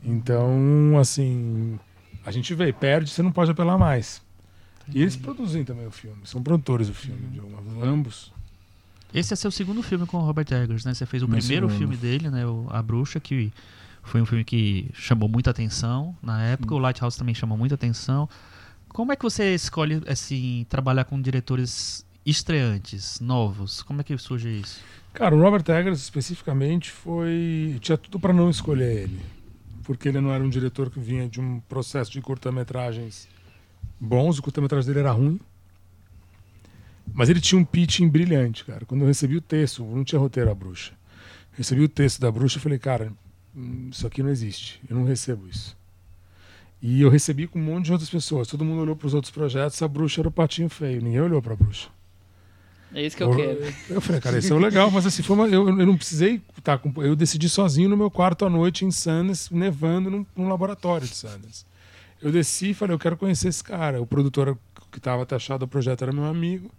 Então, 0.05 0.97
assim, 1.01 1.79
a 2.25 2.31
gente 2.31 2.55
vê, 2.55 2.73
perde, 2.73 3.11
você 3.11 3.23
não 3.23 3.33
pode 3.33 3.51
apelar 3.51 3.77
mais. 3.79 4.23
E 4.93 5.03
eles 5.03 5.17
produzem 5.17 5.65
também 5.65 5.87
o 5.87 5.91
filme, 5.91 6.19
são 6.25 6.43
produtores 6.43 6.89
do 6.89 6.95
filme, 6.95 7.27
de 7.29 7.41
uma- 7.41 7.85
ambos. 7.85 8.33
Esse 9.13 9.33
é 9.33 9.37
seu 9.37 9.51
segundo 9.51 9.83
filme 9.83 10.07
com 10.07 10.19
o 10.19 10.21
Robert 10.21 10.47
Eggers, 10.51 10.85
né? 10.85 10.95
Você 10.95 11.05
fez 11.07 11.23
o 11.23 11.29
Meu 11.29 11.39
primeiro 11.39 11.67
segundo. 11.69 11.79
filme 11.79 11.97
dele, 11.97 12.31
né? 12.31 12.47
O 12.47 12.67
A 12.71 12.83
Bruxa, 12.83 13.19
que 13.21 13.53
foi 14.03 14.21
um 14.23 14.27
filme 14.27 14.45
que 14.45 14.89
chamou 14.95 15.29
muita 15.29 15.51
atenção 15.51 16.17
na 16.23 16.43
época. 16.43 16.75
O 16.75 16.79
Lighthouse 16.79 17.19
também 17.19 17.35
chamou 17.35 17.57
muita 17.59 17.75
atenção. 17.75 18.29
Como 18.89 19.13
é 19.13 19.17
que 19.17 19.23
você 19.23 19.55
escolhe, 19.55 20.03
assim, 20.07 20.65
trabalhar 20.69 21.05
com 21.05 21.21
diretores 21.21 22.05
estreantes, 22.25 23.19
novos? 23.21 23.83
Como 23.83 24.01
é 24.01 24.05
que 24.05 24.17
surge 24.19 24.61
isso? 24.61 24.81
Cara, 25.13 25.35
o 25.35 25.41
Robert 25.41 25.65
Eggers 25.69 26.01
especificamente 26.01 26.91
foi. 26.91 27.77
Tinha 27.81 27.97
tudo 27.99 28.19
para 28.21 28.33
não 28.33 28.49
escolher 28.51 29.03
ele. 29.05 29.21
Porque 29.89 30.07
ele 30.07 30.21
não 30.21 30.31
era 30.31 30.45
um 30.45 30.51
diretor 30.51 30.91
que 30.91 31.01
vinha 31.01 31.27
de 31.27 31.41
um 31.41 31.61
processo 31.61 32.13
de 32.13 32.21
curta-metragens 32.21 33.27
bons, 33.99 34.39
o 34.39 34.43
curta-metragem 34.43 34.87
dele 34.87 35.01
era 35.01 35.13
ruim. 35.13 35.41
Mas 37.11 37.31
ele 37.31 37.41
tinha 37.41 37.59
um 37.59 37.65
pitching 37.65 38.07
brilhante, 38.07 38.67
cara. 38.67 38.85
Quando 38.85 39.01
eu 39.01 39.07
recebi 39.07 39.39
o 39.39 39.41
texto, 39.41 39.83
não 39.83 40.05
tinha 40.05 40.19
roteiro 40.19 40.51
a 40.51 40.55
bruxa. 40.55 40.93
Recebi 41.53 41.81
o 41.81 41.89
texto 41.89 42.21
da 42.21 42.31
bruxa 42.31 42.59
e 42.59 42.61
falei, 42.61 42.79
cara, 42.79 43.11
hum, 43.57 43.89
isso 43.91 44.07
aqui 44.07 44.23
não 44.23 44.29
existe. 44.29 44.79
Eu 44.91 44.95
não 44.95 45.07
recebo 45.07 45.49
isso. 45.49 45.75
E 46.83 47.01
eu 47.01 47.09
recebi 47.09 47.47
com 47.47 47.59
um 47.59 47.65
monte 47.65 47.87
de 47.87 47.93
outras 47.93 48.11
pessoas. 48.11 48.47
Todo 48.47 48.67
mundo 48.67 48.83
olhou 48.83 48.95
para 48.95 49.07
os 49.07 49.15
outros 49.15 49.31
projetos, 49.31 49.81
a 49.81 49.89
bruxa 49.89 50.21
era 50.21 50.29
o 50.29 50.31
patinho 50.31 50.69
feio. 50.69 51.01
Ninguém 51.01 51.23
olhou 51.23 51.41
para 51.41 51.55
a 51.55 51.57
bruxa. 51.57 51.89
É 52.95 53.05
isso 53.05 53.17
que 53.17 53.23
eu 53.23 53.35
quero. 53.35 53.61
Eu 53.91 54.01
falei, 54.01 54.21
cara, 54.21 54.39
isso 54.39 54.55
é 54.55 54.59
legal, 54.59 54.91
mas 54.91 55.05
assim, 55.05 55.23
foi 55.23 55.37
uma, 55.37 55.47
eu, 55.47 55.69
eu 55.69 55.87
não 55.87 55.97
precisei 55.97 56.41
estar 56.57 56.79
com. 56.79 56.93
Eu 57.03 57.15
decidi 57.15 57.49
sozinho 57.49 57.89
no 57.89 57.97
meu 57.97 58.11
quarto 58.11 58.47
à 58.47 58.51
noite 58.51 58.85
em 58.85 58.91
Sanders, 58.91 59.51
nevando 59.51 60.11
num, 60.11 60.27
num 60.35 60.49
laboratório 60.49 61.07
de 61.07 61.15
Sanders. 61.15 61.67
Eu 62.21 62.33
desci 62.33 62.71
e 62.71 62.75
falei, 62.75 62.95
eu 62.95 62.99
quero 62.99 63.17
conhecer 63.17 63.49
esse 63.49 63.63
cara. 63.63 64.01
O 64.01 64.07
produtor 64.07 64.59
que 64.91 64.99
estava 64.99 65.25
taxado 65.27 65.67
do 65.67 65.69
projeto 65.69 66.03
era 66.03 66.13
meu 66.13 66.25
amigo, 66.25 66.71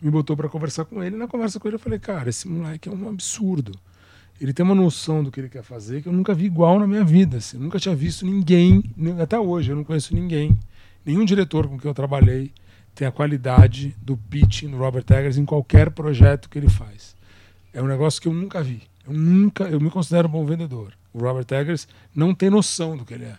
me 0.00 0.10
botou 0.10 0.36
para 0.36 0.48
conversar 0.48 0.84
com 0.84 1.02
ele. 1.02 1.16
E 1.16 1.18
na 1.18 1.26
conversa 1.26 1.58
com 1.58 1.66
ele 1.66 1.76
eu 1.76 1.80
falei, 1.80 1.98
cara, 1.98 2.28
esse 2.28 2.46
moleque 2.46 2.88
é 2.88 2.92
um 2.92 3.08
absurdo. 3.08 3.72
Ele 4.40 4.52
tem 4.52 4.64
uma 4.64 4.74
noção 4.74 5.22
do 5.22 5.30
que 5.30 5.40
ele 5.40 5.48
quer 5.48 5.62
fazer 5.62 6.02
que 6.02 6.08
eu 6.08 6.12
nunca 6.12 6.34
vi 6.34 6.46
igual 6.46 6.78
na 6.78 6.86
minha 6.86 7.04
vida. 7.04 7.38
Assim. 7.38 7.56
Eu 7.56 7.62
nunca 7.62 7.78
tinha 7.78 7.94
visto 7.94 8.26
ninguém, 8.26 8.82
até 9.20 9.38
hoje 9.38 9.70
eu 9.70 9.76
não 9.76 9.84
conheço 9.84 10.14
ninguém, 10.14 10.58
nenhum 11.06 11.24
diretor 11.24 11.68
com 11.68 11.78
quem 11.78 11.88
eu 11.88 11.94
trabalhei 11.94 12.52
tem 12.94 13.06
a 13.06 13.12
qualidade 13.12 13.96
do 14.02 14.16
pitching 14.16 14.70
do 14.70 14.76
Robert 14.76 15.04
Eggers 15.10 15.36
em 15.38 15.44
qualquer 15.44 15.90
projeto 15.90 16.48
que 16.48 16.58
ele 16.58 16.68
faz. 16.68 17.16
É 17.72 17.82
um 17.82 17.86
negócio 17.86 18.20
que 18.20 18.28
eu 18.28 18.34
nunca 18.34 18.62
vi. 18.62 18.82
Eu 19.06 19.12
nunca, 19.12 19.64
eu 19.64 19.80
me 19.80 19.90
considero 19.90 20.28
um 20.28 20.30
bom 20.30 20.44
vendedor. 20.44 20.92
O 21.12 21.18
Robert 21.20 21.46
Eggers 21.50 21.88
não 22.14 22.34
tem 22.34 22.50
noção 22.50 22.96
do 22.96 23.04
que 23.04 23.14
ele 23.14 23.24
é. 23.24 23.38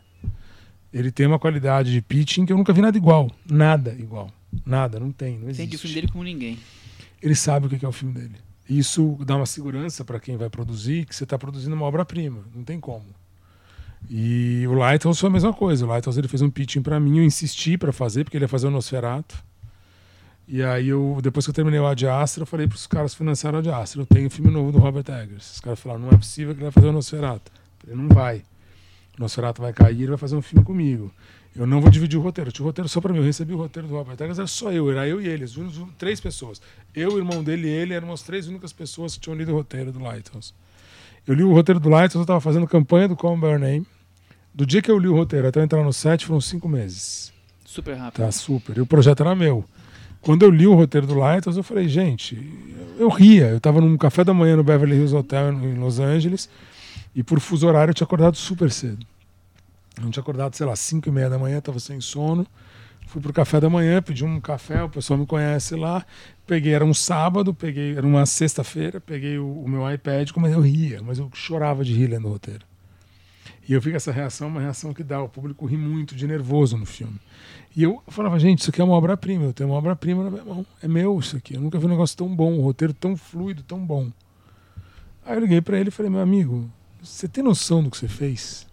Ele 0.91 1.11
tem 1.11 1.25
uma 1.25 1.39
qualidade 1.39 1.91
de 1.91 2.01
pitching 2.01 2.45
que 2.45 2.53
eu 2.53 2.57
nunca 2.57 2.73
vi 2.73 2.81
nada 2.81 2.97
igual, 2.97 3.31
nada 3.49 3.95
igual, 3.97 4.29
nada, 4.65 4.99
não 4.99 5.11
tem, 5.11 5.39
não 5.39 5.49
Entende 5.49 5.61
o 5.61 5.63
existe. 5.63 5.77
filme 5.79 5.95
dele 5.95 6.07
como 6.07 6.23
ninguém. 6.23 6.59
Ele 7.21 7.33
sabe 7.35 7.65
o 7.65 7.69
que 7.69 7.83
é 7.83 7.87
o 7.87 7.91
filme 7.91 8.13
dele. 8.13 8.35
Isso 8.69 9.17
dá 9.25 9.35
uma 9.35 9.45
segurança 9.45 10.05
para 10.05 10.19
quem 10.19 10.37
vai 10.37 10.49
produzir 10.49 11.05
que 11.05 11.15
você 11.15 11.23
está 11.23 11.37
produzindo 11.37 11.75
uma 11.75 11.85
obra-prima, 11.85 12.43
não 12.53 12.63
tem 12.63 12.79
como. 12.79 13.05
E 14.09 14.65
o 14.67 14.73
Lighthouse 14.73 15.19
foi 15.19 15.29
a 15.29 15.33
mesma 15.33 15.53
coisa. 15.53 15.85
O 15.85 15.87
Lighthouse 15.89 16.19
ele 16.19 16.27
fez 16.27 16.41
um 16.41 16.49
pitching 16.49 16.81
para 16.81 16.99
mim, 16.99 17.19
eu 17.19 17.23
insisti 17.23 17.77
para 17.77 17.91
fazer 17.91 18.23
porque 18.23 18.37
ele 18.37 18.45
ia 18.45 18.49
fazer 18.49 18.67
o 18.67 18.71
Nosferatu. 18.71 19.35
E 20.47 20.61
aí 20.61 20.89
eu, 20.89 21.19
depois 21.21 21.45
que 21.45 21.51
eu 21.51 21.53
terminei 21.53 21.79
o 21.79 21.87
Ad 21.87 22.05
Astra, 22.05 22.43
eu 22.43 22.47
falei 22.47 22.67
para 22.67 22.75
os 22.75 22.85
caras 22.85 23.13
financiarem 23.15 23.57
o 23.57 23.59
Ad 23.59 23.69
Astra, 23.69 24.01
eu 24.01 24.05
tenho 24.05 24.27
um 24.27 24.29
filme 24.29 24.51
novo 24.51 24.71
do 24.71 24.77
Robert 24.77 25.05
Eggers. 25.07 25.53
Os 25.53 25.59
caras 25.61 25.79
falaram, 25.79 26.01
não 26.01 26.09
é 26.09 26.17
possível 26.17 26.53
que 26.53 26.57
ele 26.59 26.65
vai 26.65 26.71
fazer 26.71 26.87
o 26.87 26.91
Nosferatu. 26.91 27.51
Eu 27.55 27.89
falei, 27.89 27.95
não 27.95 28.13
vai. 28.13 28.37
O 29.17 29.21
Nosferatu 29.21 29.61
vai 29.61 29.71
cair, 29.71 29.95
ele 30.01 30.07
vai 30.07 30.17
fazer 30.17 30.35
um 30.35 30.41
filme 30.41 30.65
comigo. 30.65 31.11
Eu 31.55 31.65
não 31.67 31.79
vou 31.79 31.89
dividir 31.89 32.17
o 32.19 32.21
roteiro. 32.21 32.49
Eu 32.49 32.51
tinha 32.53 32.63
o 32.63 32.67
roteiro 32.67 32.89
só 32.89 32.99
para 32.99 33.13
mim. 33.13 33.19
Eu 33.19 33.23
recebi 33.23 33.53
o 33.53 33.57
roteiro 33.57 33.87
do 33.87 33.93
Robert 33.93 34.15
Eggers, 34.15 34.39
era 34.39 34.47
só 34.47 34.71
eu, 34.71 34.91
era 34.91 35.07
eu 35.07 35.21
e 35.21 35.27
ele, 35.27 35.45
únicas- 35.55 35.87
três 35.97 36.19
pessoas. 36.19 36.61
Eu, 36.93 37.13
o 37.13 37.17
irmão 37.17 37.43
dele 37.43 37.67
e 37.67 37.71
ele 37.71 37.93
eram 37.93 38.11
as 38.11 38.21
três 38.23 38.47
únicas 38.47 38.73
pessoas 38.73 39.13
que 39.13 39.21
tinham 39.21 39.37
lido 39.37 39.51
o 39.51 39.55
roteiro 39.55 39.91
do 39.91 39.99
Lighthouse. 39.99 40.53
Eu 41.25 41.33
li 41.33 41.43
o 41.43 41.53
roteiro 41.53 41.79
do 41.79 41.89
Lighthouse, 41.89 42.17
eu 42.17 42.21
estava 42.23 42.41
fazendo 42.41 42.67
campanha 42.67 43.07
do 43.07 43.15
Call 43.15 43.35
Me 43.35 43.41
By 43.41 43.47
Your 43.47 43.59
Name. 43.59 43.87
Do 44.53 44.65
dia 44.65 44.81
que 44.81 44.91
eu 44.91 44.99
li 44.99 45.07
o 45.07 45.15
roteiro 45.15 45.47
até 45.47 45.59
eu 45.59 45.63
entrar 45.63 45.83
no 45.83 45.93
set 45.93 46.25
foram 46.25 46.41
cinco 46.41 46.67
meses. 46.67 47.31
Super 47.65 47.95
rápido. 47.95 48.23
Tá 48.23 48.31
super. 48.31 48.77
E 48.77 48.81
o 48.81 48.85
projeto 48.85 49.21
era 49.21 49.33
meu. 49.33 49.63
Quando 50.21 50.43
eu 50.43 50.49
li 50.49 50.67
o 50.67 50.73
roteiro 50.73 51.07
do 51.07 51.15
Lighthouse, 51.15 51.57
eu 51.57 51.63
falei, 51.63 51.87
gente, 51.87 52.37
eu 52.97 53.09
ria. 53.09 53.47
Eu 53.47 53.57
estava 53.57 53.81
num 53.81 53.97
café 53.97 54.23
da 54.23 54.33
manhã 54.33 54.55
no 54.55 54.63
Beverly 54.63 54.95
Hills 54.95 55.15
Hotel 55.15 55.53
em 55.53 55.75
Los 55.75 55.99
Angeles 55.99 56.49
e 57.15 57.23
por 57.23 57.39
fuso 57.39 57.67
horário 57.67 57.91
eu 57.91 57.95
tinha 57.95 58.05
acordado 58.05 58.35
super 58.35 58.69
cedo. 58.69 59.05
Eu 60.01 60.09
tinha 60.09 60.21
acordado, 60.21 60.55
sei 60.55 60.65
lá, 60.65 60.75
5 60.75 61.07
e 61.07 61.11
meia 61.11 61.29
da 61.29 61.39
manhã, 61.39 61.59
estava 61.59 61.79
sem 61.79 62.01
sono. 62.01 62.45
Fui 63.13 63.21
pro 63.21 63.31
café 63.31 63.59
da 63.59 63.69
manhã, 63.69 64.01
pedi 64.01 64.25
um 64.25 64.41
café, 64.41 64.81
o 64.81 64.89
pessoal 64.89 65.19
me 65.19 65.27
conhece 65.27 65.75
lá. 65.75 66.03
Peguei, 66.47 66.73
era 66.73 66.83
um 66.83 66.95
sábado, 66.95 67.53
peguei, 67.53 67.95
era 67.95 68.03
uma 68.03 68.25
sexta-feira, 68.25 68.99
peguei 68.99 69.37
o, 69.37 69.61
o 69.61 69.69
meu 69.69 69.87
iPad, 69.87 70.31
mas 70.35 70.51
eu 70.51 70.59
ria, 70.59 70.99
mas 71.03 71.19
eu 71.19 71.29
chorava 71.31 71.85
de 71.85 71.93
rir 71.93 72.07
lendo 72.07 72.27
o 72.27 72.31
roteiro. 72.31 72.65
E 73.69 73.73
eu 73.73 73.79
que 73.79 73.91
essa 73.91 74.11
reação 74.11 74.47
uma 74.47 74.59
reação 74.59 74.95
que 74.95 75.03
dá. 75.03 75.21
O 75.21 75.29
público 75.29 75.63
ri 75.67 75.77
muito 75.77 76.15
de 76.15 76.25
nervoso 76.25 76.75
no 76.75 76.87
filme. 76.87 77.19
E 77.75 77.83
eu 77.83 78.01
falava, 78.07 78.39
gente, 78.39 78.61
isso 78.61 78.71
aqui 78.71 78.81
é 78.81 78.83
uma 78.83 78.95
obra-prima. 78.95 79.43
Eu 79.43 79.53
tenho 79.53 79.69
uma 79.69 79.77
obra-prima 79.77 80.23
na 80.23 80.31
minha 80.31 80.43
mão. 80.43 80.65
É 80.81 80.87
meu 80.87 81.19
isso 81.19 81.37
aqui. 81.37 81.53
Eu 81.53 81.61
nunca 81.61 81.77
vi 81.77 81.85
um 81.85 81.89
negócio 81.89 82.17
tão 82.17 82.35
bom, 82.35 82.51
um 82.51 82.61
roteiro 82.61 82.95
tão 82.95 83.15
fluido, 83.15 83.61
tão 83.61 83.77
bom. 83.77 84.11
Aí 85.23 85.37
eu 85.37 85.39
liguei 85.39 85.61
pra 85.61 85.77
ele 85.77 85.89
e 85.89 85.91
falei, 85.91 86.09
meu 86.09 86.19
amigo, 86.19 86.67
você 86.99 87.27
tem 87.27 87.43
noção 87.43 87.83
do 87.83 87.91
que 87.91 87.97
você 87.97 88.07
fez? 88.07 88.65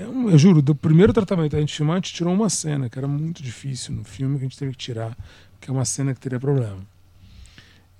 É 0.00 0.04
eu 0.04 0.38
juro, 0.38 0.62
do 0.62 0.74
primeiro 0.74 1.12
tratamento 1.12 1.54
a 1.54 1.60
gente 1.60 1.76
filmar, 1.76 1.96
a 1.96 1.98
gente 1.98 2.14
tirou 2.14 2.32
uma 2.32 2.48
cena 2.48 2.88
que 2.88 2.98
era 2.98 3.06
muito 3.06 3.42
difícil 3.42 3.94
no 3.94 4.02
filme, 4.02 4.38
que 4.38 4.44
a 4.44 4.48
gente 4.48 4.58
teve 4.58 4.72
que 4.72 4.78
tirar, 4.78 5.14
que 5.60 5.68
é 5.68 5.72
uma 5.72 5.84
cena 5.84 6.14
que 6.14 6.20
teria 6.20 6.40
problema. 6.40 6.78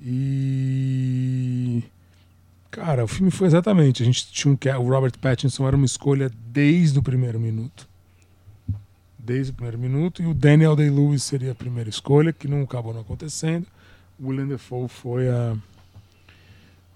E 0.01 1.82
Cara, 2.70 3.03
o 3.03 3.09
filme 3.09 3.30
foi 3.32 3.48
exatamente. 3.48 4.03
A 4.03 4.07
gente 4.07 4.30
tinha 4.32 4.53
um 4.53 4.80
o 4.80 4.88
Robert 4.88 5.18
Pattinson 5.20 5.66
era 5.66 5.74
uma 5.74 5.84
escolha 5.84 6.30
desde 6.46 6.98
o 6.98 7.03
primeiro 7.03 7.38
minuto. 7.40 7.88
Desde 9.18 9.51
o 9.51 9.55
primeiro 9.55 9.78
minuto. 9.78 10.22
E 10.22 10.26
o 10.26 10.32
Daniel 10.32 10.76
Day-Lewis 10.76 11.24
seria 11.24 11.51
a 11.51 11.55
primeira 11.55 11.90
escolha, 11.90 12.32
que 12.32 12.46
não 12.46 12.62
acabou 12.62 12.94
não 12.94 13.01
acontecendo. 13.01 13.66
O 14.18 14.28
William 14.28 14.46
Defoe 14.46 14.88
foi 14.88 15.28
a 15.28 15.57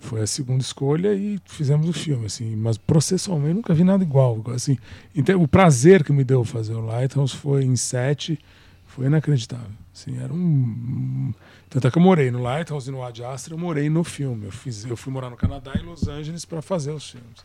foi 0.05 0.21
a 0.21 0.27
segunda 0.27 0.63
escolha 0.63 1.15
e 1.15 1.41
fizemos 1.47 1.89
o 1.89 1.93
filme 1.93 2.27
assim, 2.27 2.55
mas 2.55 2.77
processualmente 2.77 3.55
nunca 3.55 3.75
vi 3.75 3.83
nada 3.83 4.05
igual, 4.05 4.43
assim. 4.55 4.79
Então, 5.15 5.43
o 5.43 5.49
prazer 5.49 6.05
que 6.05 6.13
me 6.13 6.23
deu 6.23 6.45
fazer 6.45 6.75
o 6.75 6.85
Lighthouse 6.85 7.35
foi 7.35 7.65
em 7.65 7.75
sete, 7.75 8.39
foi 8.87 9.07
inacreditável. 9.07 9.71
Assim, 9.93 10.19
era 10.19 10.33
um, 10.33 11.33
tanto 11.71 11.89
é 11.89 11.91
que 11.91 11.99
eu 11.99 12.03
morei 12.03 12.31
no 12.31 12.43
Lighthouse 12.43 12.89
e 12.89 12.93
no 12.93 13.03
Ad 13.03 13.25
Astra, 13.25 13.55
eu 13.55 13.59
morei 13.59 13.89
no 13.89 14.05
filme. 14.05 14.47
Eu, 14.47 14.53
fiz, 14.53 14.85
eu 14.85 14.97
fui 14.97 15.13
morar 15.13 15.31
no 15.31 15.37
Canadá 15.37 15.73
e 15.75 15.83
Los 15.83 16.07
Angeles 16.07 16.45
para 16.45 16.63
fazer 16.63 16.93
os 16.93 17.11
filmes. 17.11 17.45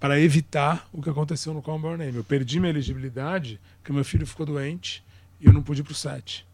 Para 0.00 0.20
evitar 0.20 0.88
o 0.92 1.02
que 1.02 1.10
aconteceu 1.10 1.52
no 1.52 1.60
Call 1.60 1.78
Name. 1.78 2.16
Eu 2.16 2.24
perdi 2.24 2.58
minha 2.58 2.70
elegibilidade 2.70 3.60
porque 3.78 3.92
meu 3.92 4.04
filho 4.04 4.26
ficou 4.26 4.46
doente 4.46 5.04
e 5.40 5.46
eu 5.46 5.52
não 5.52 5.62
pude 5.62 5.80
ir 5.80 5.84
pro 5.84 5.94
set. 5.94 6.46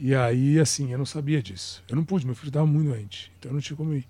E 0.00 0.14
aí, 0.14 0.58
assim, 0.58 0.92
eu 0.92 0.98
não 0.98 1.06
sabia 1.06 1.42
disso. 1.42 1.82
Eu 1.88 1.94
não 1.94 2.04
pude, 2.04 2.26
meu 2.26 2.34
filho 2.34 2.48
estava 2.48 2.66
muito 2.66 2.88
doente. 2.88 3.30
Então 3.38 3.50
eu 3.50 3.54
não 3.54 3.60
tinha 3.60 3.76
como 3.76 3.94
ir. 3.94 4.06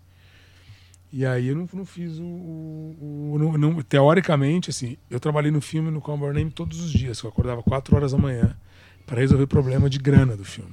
E 1.12 1.26
aí 1.26 1.48
eu 1.48 1.54
não, 1.56 1.68
não 1.74 1.84
fiz 1.84 2.18
o. 2.18 2.22
o- 2.24 3.32
o- 3.34 3.38
não- 3.38 3.58
não- 3.58 3.82
teoricamente, 3.82 4.70
assim, 4.70 4.96
eu 5.10 5.20
trabalhei 5.20 5.50
no 5.50 5.60
filme 5.60 5.90
no 5.90 6.00
Call 6.00 6.16
Name 6.32 6.50
todos 6.50 6.80
os 6.80 6.90
dias. 6.90 7.20
Eu 7.20 7.28
acordava 7.28 7.62
4 7.62 7.94
horas 7.94 8.12
da 8.12 8.18
manhã 8.18 8.56
para 9.06 9.20
resolver 9.20 9.46
problema 9.46 9.90
de 9.90 9.98
grana 9.98 10.36
do 10.36 10.44
filme 10.44 10.72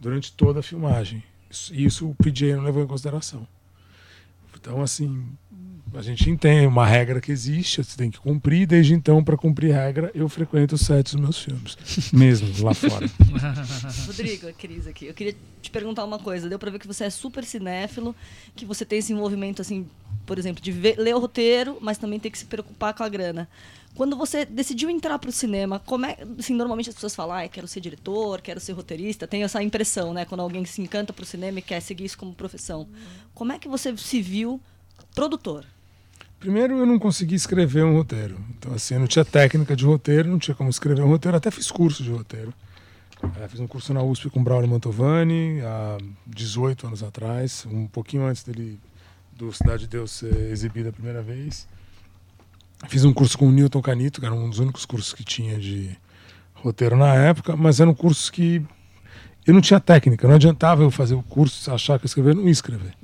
durante 0.00 0.32
toda 0.32 0.60
a 0.60 0.62
filmagem. 0.62 1.22
Isso- 1.50 1.74
isso 1.74 2.08
o 2.08 2.14
PJ 2.14 2.54
não 2.54 2.62
levou 2.62 2.82
em 2.82 2.86
consideração. 2.86 3.46
Então, 4.62 4.80
assim, 4.80 5.26
a 5.92 6.00
gente 6.00 6.30
entende 6.30 6.66
uma 6.68 6.86
regra 6.86 7.20
que 7.20 7.32
existe, 7.32 7.82
você 7.82 7.96
tem 7.96 8.10
que 8.12 8.20
cumprir. 8.20 8.64
Desde 8.64 8.94
então, 8.94 9.22
para 9.24 9.36
cumprir 9.36 9.72
regra, 9.74 10.08
eu 10.14 10.28
frequento 10.28 10.76
os 10.76 10.82
sets 10.82 11.12
dos 11.14 11.20
meus 11.20 11.38
filmes, 11.42 11.76
mesmo 12.14 12.48
lá 12.64 12.72
fora. 12.72 13.10
Rodrigo, 14.06 14.48
a 14.48 14.52
Cris 14.52 14.86
aqui. 14.86 15.06
Eu 15.06 15.14
queria 15.14 15.34
te 15.60 15.68
perguntar 15.68 16.04
uma 16.04 16.18
coisa. 16.20 16.48
Deu 16.48 16.60
pra 16.60 16.70
ver 16.70 16.78
que 16.78 16.86
você 16.86 17.04
é 17.04 17.10
super 17.10 17.44
cinéfilo, 17.44 18.14
que 18.54 18.64
você 18.64 18.84
tem 18.84 19.00
esse 19.00 19.12
envolvimento, 19.12 19.60
assim, 19.60 19.84
por 20.24 20.38
exemplo, 20.38 20.62
de 20.62 20.70
ver- 20.70 20.96
ler 20.96 21.14
o 21.16 21.18
roteiro, 21.18 21.76
mas 21.80 21.98
também 21.98 22.20
ter 22.20 22.30
que 22.30 22.38
se 22.38 22.44
preocupar 22.46 22.94
com 22.94 23.02
a 23.02 23.08
grana. 23.08 23.48
Quando 23.94 24.16
você 24.16 24.44
decidiu 24.46 24.88
entrar 24.88 25.18
pro 25.18 25.30
cinema, 25.30 25.78
como 25.78 26.06
é, 26.06 26.16
assim, 26.38 26.54
normalmente 26.54 26.88
as 26.88 26.94
pessoas 26.94 27.14
falam, 27.14 27.36
ah, 27.36 27.48
quero 27.48 27.68
ser 27.68 27.80
diretor, 27.80 28.40
quero 28.40 28.58
ser 28.58 28.72
roteirista, 28.72 29.26
tem 29.26 29.42
essa 29.42 29.62
impressão, 29.62 30.14
né? 30.14 30.24
Quando 30.24 30.40
alguém 30.40 30.64
se 30.64 30.80
encanta 30.80 31.12
pro 31.12 31.26
cinema 31.26 31.58
e 31.58 31.62
quer 31.62 31.80
seguir 31.80 32.04
isso 32.04 32.16
como 32.16 32.34
profissão. 32.34 32.88
Como 33.34 33.52
é 33.52 33.58
que 33.58 33.68
você 33.68 33.94
se 33.96 34.22
viu 34.22 34.60
produtor? 35.14 35.66
Primeiro, 36.40 36.78
eu 36.78 36.86
não 36.86 36.98
consegui 36.98 37.34
escrever 37.34 37.84
um 37.84 37.94
roteiro. 37.94 38.36
Então, 38.58 38.74
assim, 38.74 38.94
eu 38.94 39.00
não 39.00 39.06
tinha 39.06 39.24
técnica 39.24 39.76
de 39.76 39.84
roteiro, 39.84 40.28
não 40.28 40.38
tinha 40.38 40.54
como 40.54 40.70
escrever 40.70 41.02
um 41.02 41.08
roteiro. 41.08 41.36
Até 41.36 41.50
fiz 41.50 41.70
curso 41.70 42.02
de 42.02 42.10
roteiro. 42.10 42.52
Eh, 43.22 43.48
fiz 43.48 43.60
um 43.60 43.66
curso 43.66 43.94
na 43.94 44.02
USP 44.02 44.28
com 44.30 44.40
o 44.40 44.42
Braulio 44.42 44.68
Mantovani, 44.68 45.60
há 45.60 45.98
18 46.26 46.88
anos 46.88 47.02
atrás, 47.02 47.64
um 47.70 47.86
pouquinho 47.86 48.24
antes 48.24 48.42
dele, 48.42 48.80
do 49.36 49.52
Cidade 49.52 49.82
de 49.82 49.90
Deus 49.90 50.10
ser 50.10 50.34
exibido 50.50 50.88
a 50.88 50.92
primeira 50.92 51.22
vez. 51.22 51.68
Fiz 52.88 53.04
um 53.04 53.12
curso 53.12 53.38
com 53.38 53.46
o 53.46 53.52
Newton 53.52 53.80
Canito, 53.80 54.20
que 54.20 54.26
era 54.26 54.34
um 54.34 54.50
dos 54.50 54.58
únicos 54.58 54.84
cursos 54.84 55.12
que 55.12 55.24
tinha 55.24 55.58
de 55.58 55.96
roteiro 56.54 56.96
na 56.96 57.14
época, 57.14 57.56
mas 57.56 57.80
eram 57.80 57.94
cursos 57.94 58.30
que 58.30 58.62
eu 59.46 59.54
não 59.54 59.60
tinha 59.60 59.80
técnica, 59.80 60.28
não 60.28 60.36
adiantava 60.36 60.82
eu 60.82 60.90
fazer 60.90 61.14
o 61.14 61.22
curso, 61.22 61.70
achar 61.72 61.98
que 61.98 62.04
eu 62.04 62.06
escrever, 62.06 62.34
não 62.34 62.44
ia 62.44 62.50
escrever. 62.50 62.94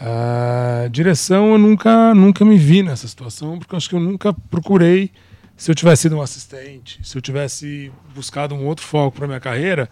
A 0.00 0.88
direção 0.88 1.52
eu 1.52 1.58
nunca, 1.58 2.14
nunca 2.14 2.44
me 2.44 2.56
vi 2.56 2.82
nessa 2.82 3.06
situação, 3.06 3.58
porque 3.58 3.76
acho 3.76 3.88
que 3.88 3.94
eu 3.94 4.00
nunca 4.00 4.32
procurei. 4.32 5.10
Se 5.56 5.70
eu 5.70 5.74
tivesse 5.74 6.02
sido 6.02 6.16
um 6.16 6.22
assistente, 6.22 6.98
se 7.04 7.16
eu 7.16 7.22
tivesse 7.22 7.92
buscado 8.14 8.54
um 8.54 8.66
outro 8.66 8.84
foco 8.84 9.16
para 9.16 9.28
minha 9.28 9.38
carreira, 9.38 9.88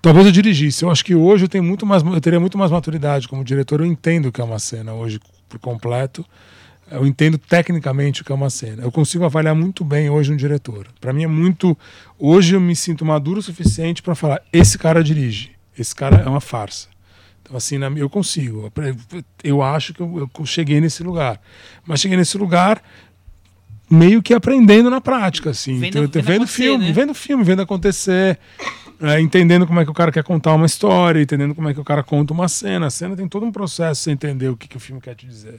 talvez 0.00 0.26
eu 0.26 0.32
dirigisse. 0.32 0.84
Eu 0.84 0.90
acho 0.90 1.04
que 1.04 1.14
hoje 1.14 1.46
eu 1.46 1.48
tenho 1.48 1.64
muito 1.64 1.84
mais, 1.84 2.04
eu 2.04 2.20
teria 2.20 2.38
muito 2.38 2.56
mais 2.56 2.70
maturidade 2.70 3.26
como 3.26 3.42
diretor. 3.42 3.80
Eu 3.80 3.86
entendo 3.86 4.26
o 4.26 4.32
que 4.32 4.40
é 4.40 4.44
uma 4.44 4.58
cena 4.58 4.92
hoje 4.92 5.18
por 5.48 5.58
completo. 5.58 6.24
Eu 6.90 7.06
entendo 7.06 7.36
tecnicamente 7.38 8.22
o 8.22 8.24
que 8.24 8.32
é 8.32 8.34
uma 8.34 8.50
cena. 8.50 8.82
Eu 8.82 8.90
consigo 8.90 9.24
avaliar 9.24 9.54
muito 9.54 9.84
bem 9.84 10.08
hoje 10.08 10.32
um 10.32 10.36
diretor. 10.36 10.86
Para 11.00 11.12
mim 11.12 11.24
é 11.24 11.26
muito. 11.28 11.76
Hoje 12.18 12.54
eu 12.54 12.60
me 12.60 12.74
sinto 12.74 13.04
maduro 13.04 13.40
o 13.40 13.42
suficiente 13.42 14.02
para 14.02 14.14
falar: 14.14 14.40
esse 14.52 14.78
cara 14.78 15.02
dirige, 15.04 15.50
esse 15.78 15.94
cara 15.94 16.22
é 16.24 16.28
uma 16.28 16.40
farsa. 16.40 16.88
Então, 17.42 17.56
assim, 17.56 17.76
eu 17.96 18.08
consigo. 18.10 18.72
Eu 19.42 19.62
acho 19.62 19.94
que 19.94 20.00
eu, 20.00 20.30
cheguei 20.44 20.80
nesse 20.80 21.02
lugar. 21.02 21.40
Mas 21.86 22.00
cheguei 22.00 22.16
nesse 22.16 22.36
lugar 22.36 22.82
meio 23.90 24.22
que 24.22 24.34
aprendendo 24.34 24.90
na 24.90 25.00
prática, 25.00 25.50
assim. 25.50 25.78
Vendo- 25.78 26.04
Então, 26.04 26.22
vendo 26.22 26.24
vendo 26.40 26.46
filme, 26.46 26.84
né? 26.86 26.92
vendo 26.92 27.14
filme, 27.14 27.42
vendo 27.44 27.62
acontecer, 27.62 28.38
é, 29.00 29.18
entendendo 29.20 29.66
como 29.66 29.80
é 29.80 29.84
que 29.84 29.90
o 29.90 29.94
cara 29.94 30.12
quer 30.12 30.22
contar 30.24 30.52
uma 30.54 30.66
história, 30.66 31.22
entendendo 31.22 31.54
como 31.54 31.68
é 31.70 31.74
que 31.74 31.80
o 31.80 31.84
cara 31.84 32.02
conta 32.02 32.34
uma 32.34 32.48
cena. 32.48 32.86
A 32.86 32.90
cena 32.90 33.16
tem 33.16 33.26
todo 33.26 33.46
um 33.46 33.52
processo 33.52 34.02
você 34.02 34.10
entender 34.10 34.48
o 34.48 34.56
que, 34.56 34.68
que 34.68 34.76
o 34.76 34.80
filme 34.80 35.00
quer 35.00 35.14
te 35.14 35.26
dizer. 35.26 35.58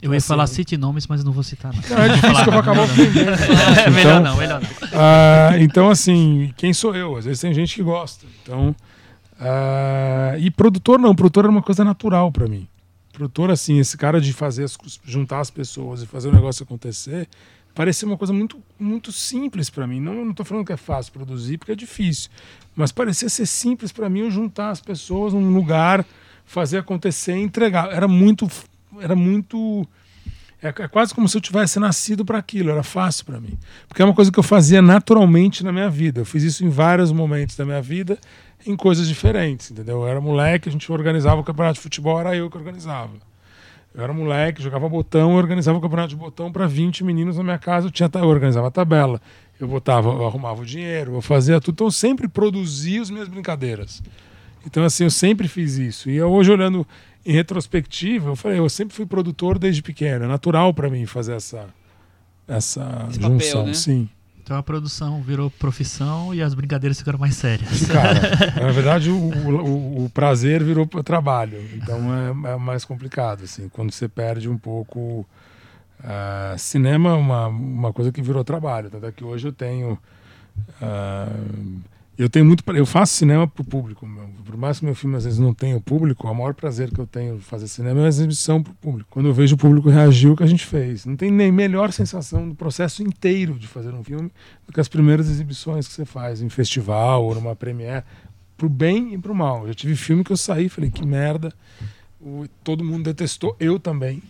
Eu 0.00 0.12
ia 0.12 0.18
Assim, 0.18 0.28
falar 0.28 0.46
cite 0.46 0.76
nomes, 0.76 1.06
mas 1.06 1.24
não 1.24 1.32
vou 1.32 1.42
citar. 1.42 1.72
Não, 1.74 1.82
Não, 1.96 2.04
é 2.04 2.08
difícil 2.08 2.42
que 2.44 2.48
eu 2.48 2.52
vou 2.52 2.60
acabar 2.60 2.82
ofendendo. 2.82 3.30
É, 3.84 3.90
melhor 3.90 4.20
Então, 4.20 4.22
não, 4.22 4.36
melhor 4.36 4.60
não. 4.60 4.68
Ah, 4.92 5.50
então, 5.58 5.90
assim, 5.90 6.52
quem 6.56 6.72
sou 6.72 6.94
eu? 6.94 7.16
Às 7.16 7.24
vezes 7.24 7.40
tem 7.40 7.52
gente 7.52 7.74
que 7.74 7.82
gosta. 7.82 8.24
Então, 8.42 8.74
ah, 9.40 10.36
e 10.38 10.50
produtor 10.50 10.98
não, 10.98 11.14
produtor 11.14 11.44
era 11.44 11.50
uma 11.50 11.62
coisa 11.62 11.84
natural 11.84 12.30
para 12.30 12.46
mim. 12.46 12.68
Produtor, 13.12 13.50
assim, 13.50 13.80
esse 13.80 13.96
cara 13.96 14.20
de 14.20 14.32
fazer 14.32 14.64
as, 14.64 14.78
juntar 15.04 15.40
as 15.40 15.50
pessoas 15.50 16.02
e 16.02 16.06
fazer 16.06 16.28
o 16.28 16.32
negócio 16.32 16.62
acontecer, 16.62 17.28
parecia 17.74 18.06
uma 18.06 18.16
coisa 18.16 18.32
muito, 18.32 18.62
muito 18.78 19.10
simples 19.10 19.68
para 19.68 19.86
mim. 19.86 20.00
Não, 20.00 20.24
não 20.24 20.32
tô 20.32 20.44
falando 20.44 20.64
que 20.64 20.72
é 20.72 20.76
fácil 20.76 21.12
produzir, 21.12 21.58
porque 21.58 21.72
é 21.72 21.76
difícil, 21.76 22.30
mas 22.76 22.92
parecia 22.92 23.28
ser 23.28 23.46
simples 23.46 23.90
para 23.90 24.08
mim 24.08 24.20
eu 24.20 24.30
juntar 24.30 24.70
as 24.70 24.80
pessoas 24.80 25.32
num 25.32 25.52
lugar, 25.52 26.04
fazer 26.44 26.78
acontecer 26.78 27.36
e 27.36 27.40
entregar. 27.40 27.92
Era 27.92 28.06
muito, 28.06 28.48
era 29.00 29.16
muito 29.16 29.86
é, 30.62 30.68
é 30.68 30.88
quase 30.88 31.14
como 31.14 31.28
se 31.28 31.36
eu 31.36 31.40
tivesse 31.40 31.78
nascido 31.78 32.24
para 32.24 32.38
aquilo, 32.38 32.70
era 32.70 32.82
fácil 32.82 33.24
para 33.24 33.40
mim. 33.40 33.56
Porque 33.86 34.02
é 34.02 34.04
uma 34.04 34.14
coisa 34.14 34.30
que 34.30 34.38
eu 34.38 34.42
fazia 34.42 34.82
naturalmente 34.82 35.62
na 35.62 35.72
minha 35.72 35.88
vida. 35.88 36.20
Eu 36.20 36.24
fiz 36.24 36.42
isso 36.42 36.64
em 36.64 36.68
vários 36.68 37.12
momentos 37.12 37.56
da 37.56 37.64
minha 37.64 37.80
vida, 37.80 38.18
em 38.66 38.74
coisas 38.74 39.06
diferentes, 39.06 39.70
entendeu? 39.70 40.02
Eu 40.02 40.08
era 40.08 40.20
moleque, 40.20 40.68
a 40.68 40.72
gente 40.72 40.90
organizava 40.90 41.40
o 41.40 41.44
campeonato 41.44 41.74
de 41.74 41.80
futebol, 41.80 42.18
era 42.18 42.34
eu 42.34 42.50
que 42.50 42.58
organizava. 42.58 43.12
Eu 43.94 44.02
era 44.02 44.12
moleque, 44.12 44.62
jogava 44.62 44.88
botão, 44.88 45.34
organizava 45.34 45.78
o 45.78 45.80
campeonato 45.80 46.10
de 46.10 46.16
botão 46.16 46.50
para 46.50 46.66
20 46.66 47.04
meninos 47.04 47.36
na 47.36 47.42
minha 47.42 47.58
casa, 47.58 47.86
eu, 47.86 47.90
tinha, 47.90 48.10
eu 48.12 48.26
organizava 48.26 48.68
a 48.68 48.70
tabela, 48.70 49.20
eu 49.58 49.66
botava, 49.66 50.08
eu 50.08 50.26
arrumava 50.26 50.60
o 50.62 50.66
dinheiro, 50.66 51.14
eu 51.14 51.22
fazia 51.22 51.60
tudo. 51.60 51.74
Então 51.74 51.86
eu 51.86 51.90
sempre 51.92 52.28
produzia 52.28 53.00
as 53.00 53.10
minhas 53.10 53.28
brincadeiras. 53.28 54.02
Então, 54.66 54.84
assim, 54.84 55.04
eu 55.04 55.10
sempre 55.10 55.48
fiz 55.48 55.78
isso. 55.78 56.10
E 56.10 56.20
hoje, 56.20 56.50
olhando 56.50 56.86
em 57.24 57.32
retrospectiva, 57.32 58.30
eu 58.30 58.36
falei, 58.36 58.58
eu 58.58 58.68
sempre 58.68 58.94
fui 58.94 59.04
produtor 59.06 59.58
desde 59.58 59.82
pequeno. 59.82 60.24
É 60.24 60.28
natural 60.28 60.72
para 60.72 60.88
mim 60.88 61.04
fazer 61.06 61.34
essa, 61.34 61.66
essa 62.46 63.06
Esse 63.10 63.18
papel, 63.20 63.38
junção. 63.38 63.66
né? 63.66 63.74
Sim. 63.74 64.08
Então 64.42 64.56
a 64.56 64.62
produção 64.62 65.20
virou 65.22 65.50
profissão 65.50 66.34
e 66.34 66.40
as 66.40 66.54
brincadeiras 66.54 66.98
ficaram 66.98 67.18
mais 67.18 67.34
sérias. 67.34 67.84
Cara, 67.86 68.18
na 68.64 68.72
verdade, 68.72 69.10
o, 69.10 69.14
o, 69.14 70.04
o 70.06 70.10
prazer 70.10 70.64
virou 70.64 70.86
trabalho. 70.86 71.58
Então 71.74 71.98
é, 72.46 72.52
é 72.52 72.56
mais 72.56 72.82
complicado, 72.82 73.44
assim. 73.44 73.68
Quando 73.68 73.92
você 73.92 74.08
perde 74.08 74.48
um 74.48 74.56
pouco. 74.56 75.26
ah, 76.02 76.54
cinema 76.56 77.10
é 77.10 77.12
uma, 77.12 77.48
uma 77.48 77.92
coisa 77.92 78.10
que 78.10 78.22
virou 78.22 78.42
trabalho. 78.42 78.88
Tanto 78.88 79.04
é 79.04 79.12
que 79.12 79.22
hoje 79.22 79.48
eu 79.48 79.52
tenho. 79.52 79.98
ah, 80.80 81.28
eu 82.18 82.28
tenho 82.28 82.44
muito. 82.44 82.64
Eu 82.74 82.84
faço 82.84 83.14
cinema 83.14 83.46
pro 83.46 83.64
público. 83.64 84.06
meu. 84.06 84.28
Por 84.44 84.56
mais 84.56 84.78
que 84.80 84.84
meu 84.84 84.94
filme 84.94 85.16
às 85.16 85.24
vezes 85.24 85.38
não 85.38 85.52
tenha 85.54 85.76
o 85.76 85.80
público, 85.80 86.26
o 86.26 86.34
maior 86.34 86.54
prazer 86.54 86.90
que 86.90 86.98
eu 86.98 87.06
tenho 87.06 87.38
fazer 87.38 87.68
cinema 87.68 88.00
é 88.00 88.04
a 88.06 88.08
exibição 88.08 88.62
pro 88.62 88.72
público. 88.74 89.08
Quando 89.10 89.26
eu 89.26 89.32
vejo 89.34 89.54
o 89.54 89.58
público 89.58 89.88
reagir 89.88 90.30
ao 90.30 90.36
que 90.36 90.42
a 90.42 90.46
gente 90.46 90.64
fez. 90.66 91.04
Não 91.06 91.16
tem 91.16 91.30
nem 91.30 91.52
melhor 91.52 91.92
sensação 91.92 92.48
do 92.48 92.54
processo 92.54 93.02
inteiro 93.02 93.54
de 93.54 93.66
fazer 93.66 93.92
um 93.94 94.02
filme 94.02 94.30
do 94.66 94.72
que 94.72 94.80
as 94.80 94.88
primeiras 94.88 95.28
exibições 95.28 95.86
que 95.86 95.94
você 95.94 96.04
faz 96.04 96.40
em 96.42 96.48
festival 96.48 97.24
ou 97.24 97.34
numa 97.34 97.54
premiere. 97.54 98.04
Pro 98.56 98.68
bem 98.68 99.14
e 99.14 99.18
pro 99.18 99.34
mal. 99.34 99.62
Eu 99.62 99.68
já 99.68 99.74
tive 99.74 99.94
filme 99.94 100.24
que 100.24 100.32
eu 100.32 100.36
saí 100.36 100.66
e 100.66 100.68
falei, 100.68 100.90
que 100.90 101.06
merda. 101.06 101.52
O- 102.20 102.46
todo 102.64 102.82
mundo 102.82 103.04
detestou, 103.04 103.54
eu 103.60 103.78
também. 103.78 104.20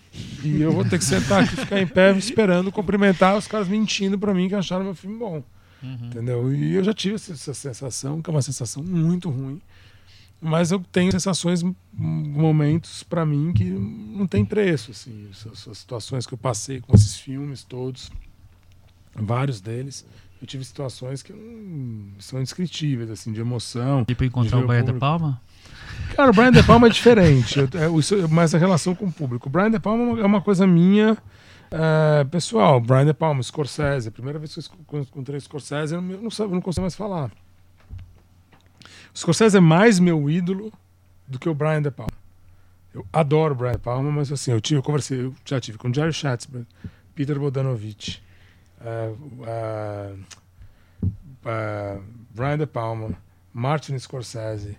E 0.44 0.60
eu 0.60 0.72
vou 0.72 0.84
ter 0.84 0.98
que 0.98 1.04
sentar 1.04 1.44
aqui, 1.44 1.56
ficar 1.56 1.80
em 1.80 1.86
pé 1.86 2.14
esperando 2.18 2.70
cumprimentar 2.70 3.36
os 3.38 3.46
caras 3.46 3.66
mentindo 3.68 4.18
pra 4.18 4.34
mim 4.34 4.46
que 4.48 4.54
acharam 4.54 4.84
meu 4.84 4.94
filme 4.94 5.16
bom. 5.16 5.42
Entendeu? 5.82 6.52
E 6.52 6.74
eu 6.74 6.82
já 6.84 6.92
tive 6.92 7.14
essa, 7.16 7.54
sensação, 7.54 8.20
que 8.20 8.28
é 8.28 8.32
uma 8.32 8.42
sensação 8.42 8.82
muito 8.82 9.30
ruim. 9.30 9.60
Mas 10.40 10.70
eu 10.70 10.78
tenho 10.92 11.10
sensações, 11.10 11.62
m- 11.62 11.74
momentos 11.96 13.02
pra 13.02 13.26
mim 13.26 13.52
que 13.52 13.64
não 13.64 14.26
tem 14.26 14.44
preço. 14.44 14.90
Assim, 14.92 15.28
essas 15.30 15.78
situações 15.78 16.26
que 16.26 16.34
eu 16.34 16.38
passei 16.38 16.80
com 16.80 16.94
esses 16.94 17.16
filmes 17.16 17.64
todos, 17.64 18.10
vários 19.14 19.60
deles, 19.60 20.06
eu 20.40 20.46
tive 20.46 20.64
situações 20.64 21.22
que 21.22 21.32
não, 21.32 22.12
são 22.20 22.38
indescritíveis, 22.38 23.10
assim, 23.10 23.32
de 23.32 23.40
emoção. 23.40 24.04
Tipo 24.04 24.24
encontrar 24.24 24.58
De 24.58 24.64
o 24.64 24.66
da 24.68 24.74
público. 24.78 24.98
Palma? 25.00 25.40
Cara, 26.14 26.30
o 26.30 26.34
Brian 26.34 26.52
De 26.52 26.62
Palma 26.62 26.86
é 26.86 26.90
diferente, 26.90 27.58
eu- 27.58 27.68
é, 27.74 28.28
mas 28.30 28.54
a 28.54 28.58
relação 28.58 28.94
com 28.94 29.06
o 29.06 29.12
público. 29.12 29.48
O 29.48 29.50
Brian 29.52 29.70
De 29.70 29.78
Palma 29.80 30.02
é 30.04 30.06
uma- 30.06 30.20
é 30.20 30.24
uma 30.24 30.40
coisa 30.40 30.66
minha 30.66 31.16
é, 31.70 32.24
pessoal. 32.24 32.80
Brian 32.80 33.06
De 33.06 33.14
Palma, 33.14 33.42
Scorsese. 33.42 34.08
A 34.08 34.12
primeira 34.12 34.38
vez 34.38 34.54
que 34.68 34.96
eu 34.96 35.00
encontrei 35.00 35.38
Scorsese, 35.40 35.94
eu 35.94 36.00
não, 36.00 36.28
não, 36.48 36.60
consigo 36.60 36.82
mais 36.82 36.94
falar. 36.94 37.30
O 39.14 39.18
Scorsese 39.18 39.56
é 39.56 39.60
mais 39.60 39.98
meu 39.98 40.28
ídolo 40.30 40.72
do 41.26 41.38
que 41.38 41.48
o 41.48 41.54
Brian 41.54 41.82
De 41.82 41.90
Palma. 41.90 42.12
Eu 42.94 43.06
adoro 43.12 43.54
o 43.54 43.56
Brian 43.56 43.72
De 43.72 43.78
Palma, 43.78 44.10
mas 44.10 44.32
assim, 44.32 44.50
eu, 44.50 44.60
tive, 44.60 44.78
eu 44.78 44.82
conversei, 44.82 45.20
eu 45.24 45.34
já 45.44 45.60
tive 45.60 45.78
com 45.78 45.92
Jerry 45.92 46.12
Schatzberg, 46.12 46.66
Peter 47.14 47.38
Bodanovich, 47.38 48.22
é, 48.80 49.12
é, 49.46 50.14
é, 51.44 52.00
Brian 52.30 52.58
De 52.58 52.66
Palma, 52.66 53.10
Martin 53.52 53.98
Scorsese, 53.98 54.78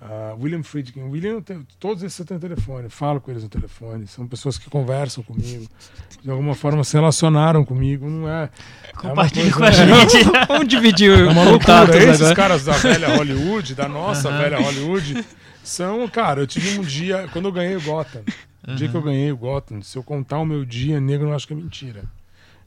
ah, 0.00 0.34
William 0.40 0.62
Friedkin. 0.62 1.02
William, 1.02 1.42
eu 1.46 1.62
todos 1.78 2.02
esses 2.02 2.18
eu 2.18 2.24
tenho 2.24 2.40
telefone, 2.40 2.88
falo 2.88 3.20
com 3.20 3.30
eles 3.30 3.42
no 3.42 3.50
telefone. 3.50 4.06
São 4.06 4.26
pessoas 4.26 4.56
que 4.56 4.70
conversam 4.70 5.22
comigo, 5.22 5.66
de 6.22 6.30
alguma 6.30 6.54
forma 6.54 6.82
se 6.82 6.94
relacionaram 6.94 7.64
comigo. 7.64 8.08
Não 8.08 8.28
é. 8.28 8.48
Compartilhe 8.96 9.50
é 9.50 9.52
com 9.52 9.64
a 9.64 9.70
gente. 9.70 10.24
Vamos 10.48 10.68
dividir 10.68 11.18
É 11.18 11.28
uma 11.28 11.44
loucura. 11.44 11.96
Esses 11.98 12.22
agora. 12.22 12.34
caras 12.34 12.64
da 12.64 12.72
velha 12.72 13.16
Hollywood, 13.16 13.74
da 13.74 13.88
nossa 13.88 14.30
velha 14.30 14.58
Hollywood, 14.58 15.22
são, 15.62 16.08
cara, 16.08 16.40
eu 16.40 16.46
tive 16.46 16.78
um 16.78 16.82
dia, 16.82 17.28
quando 17.32 17.46
eu 17.46 17.52
ganhei 17.52 17.76
o 17.76 17.82
Gotham, 17.82 18.22
o 18.66 18.74
dia 18.74 18.88
que 18.88 18.94
eu 18.94 19.02
ganhei 19.02 19.30
o 19.30 19.36
Gotham, 19.36 19.82
se 19.82 19.98
eu 19.98 20.02
contar 20.02 20.38
o 20.38 20.46
meu 20.46 20.64
dia, 20.64 20.98
negro 20.98 21.28
não 21.28 21.34
acho 21.34 21.46
que 21.46 21.52
é 21.52 21.56
mentira. 21.56 22.04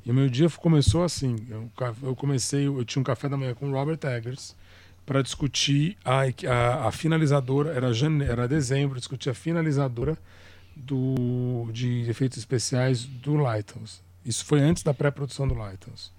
E 0.05 0.11
o 0.11 0.13
meu 0.13 0.29
dia 0.29 0.49
começou 0.51 1.03
assim. 1.03 1.35
Eu, 1.49 1.71
eu 2.03 2.15
comecei, 2.15 2.67
eu 2.67 2.83
tinha 2.85 2.99
um 2.99 3.03
café 3.03 3.27
da 3.27 3.37
manhã 3.37 3.55
com 3.55 3.69
o 3.69 3.71
Robert 3.71 3.99
Eggers 4.03 4.53
para 5.05 5.21
discutir 5.21 5.97
a, 6.03 6.21
a, 6.21 6.87
a 6.87 6.91
finalizadora, 6.91 7.71
era, 7.71 7.93
jane, 7.93 8.23
era 8.23 8.47
dezembro, 8.47 8.97
discutir 8.97 9.29
a 9.29 9.33
finalizadora 9.33 10.17
do, 10.75 11.69
de 11.71 12.09
efeitos 12.09 12.37
especiais 12.37 13.05
do 13.05 13.35
Lighthouse. 13.35 14.01
Isso 14.25 14.45
foi 14.45 14.59
antes 14.59 14.83
da 14.83 14.93
pré-produção 14.93 15.47
do 15.47 15.53
Lighthouse. 15.53 16.11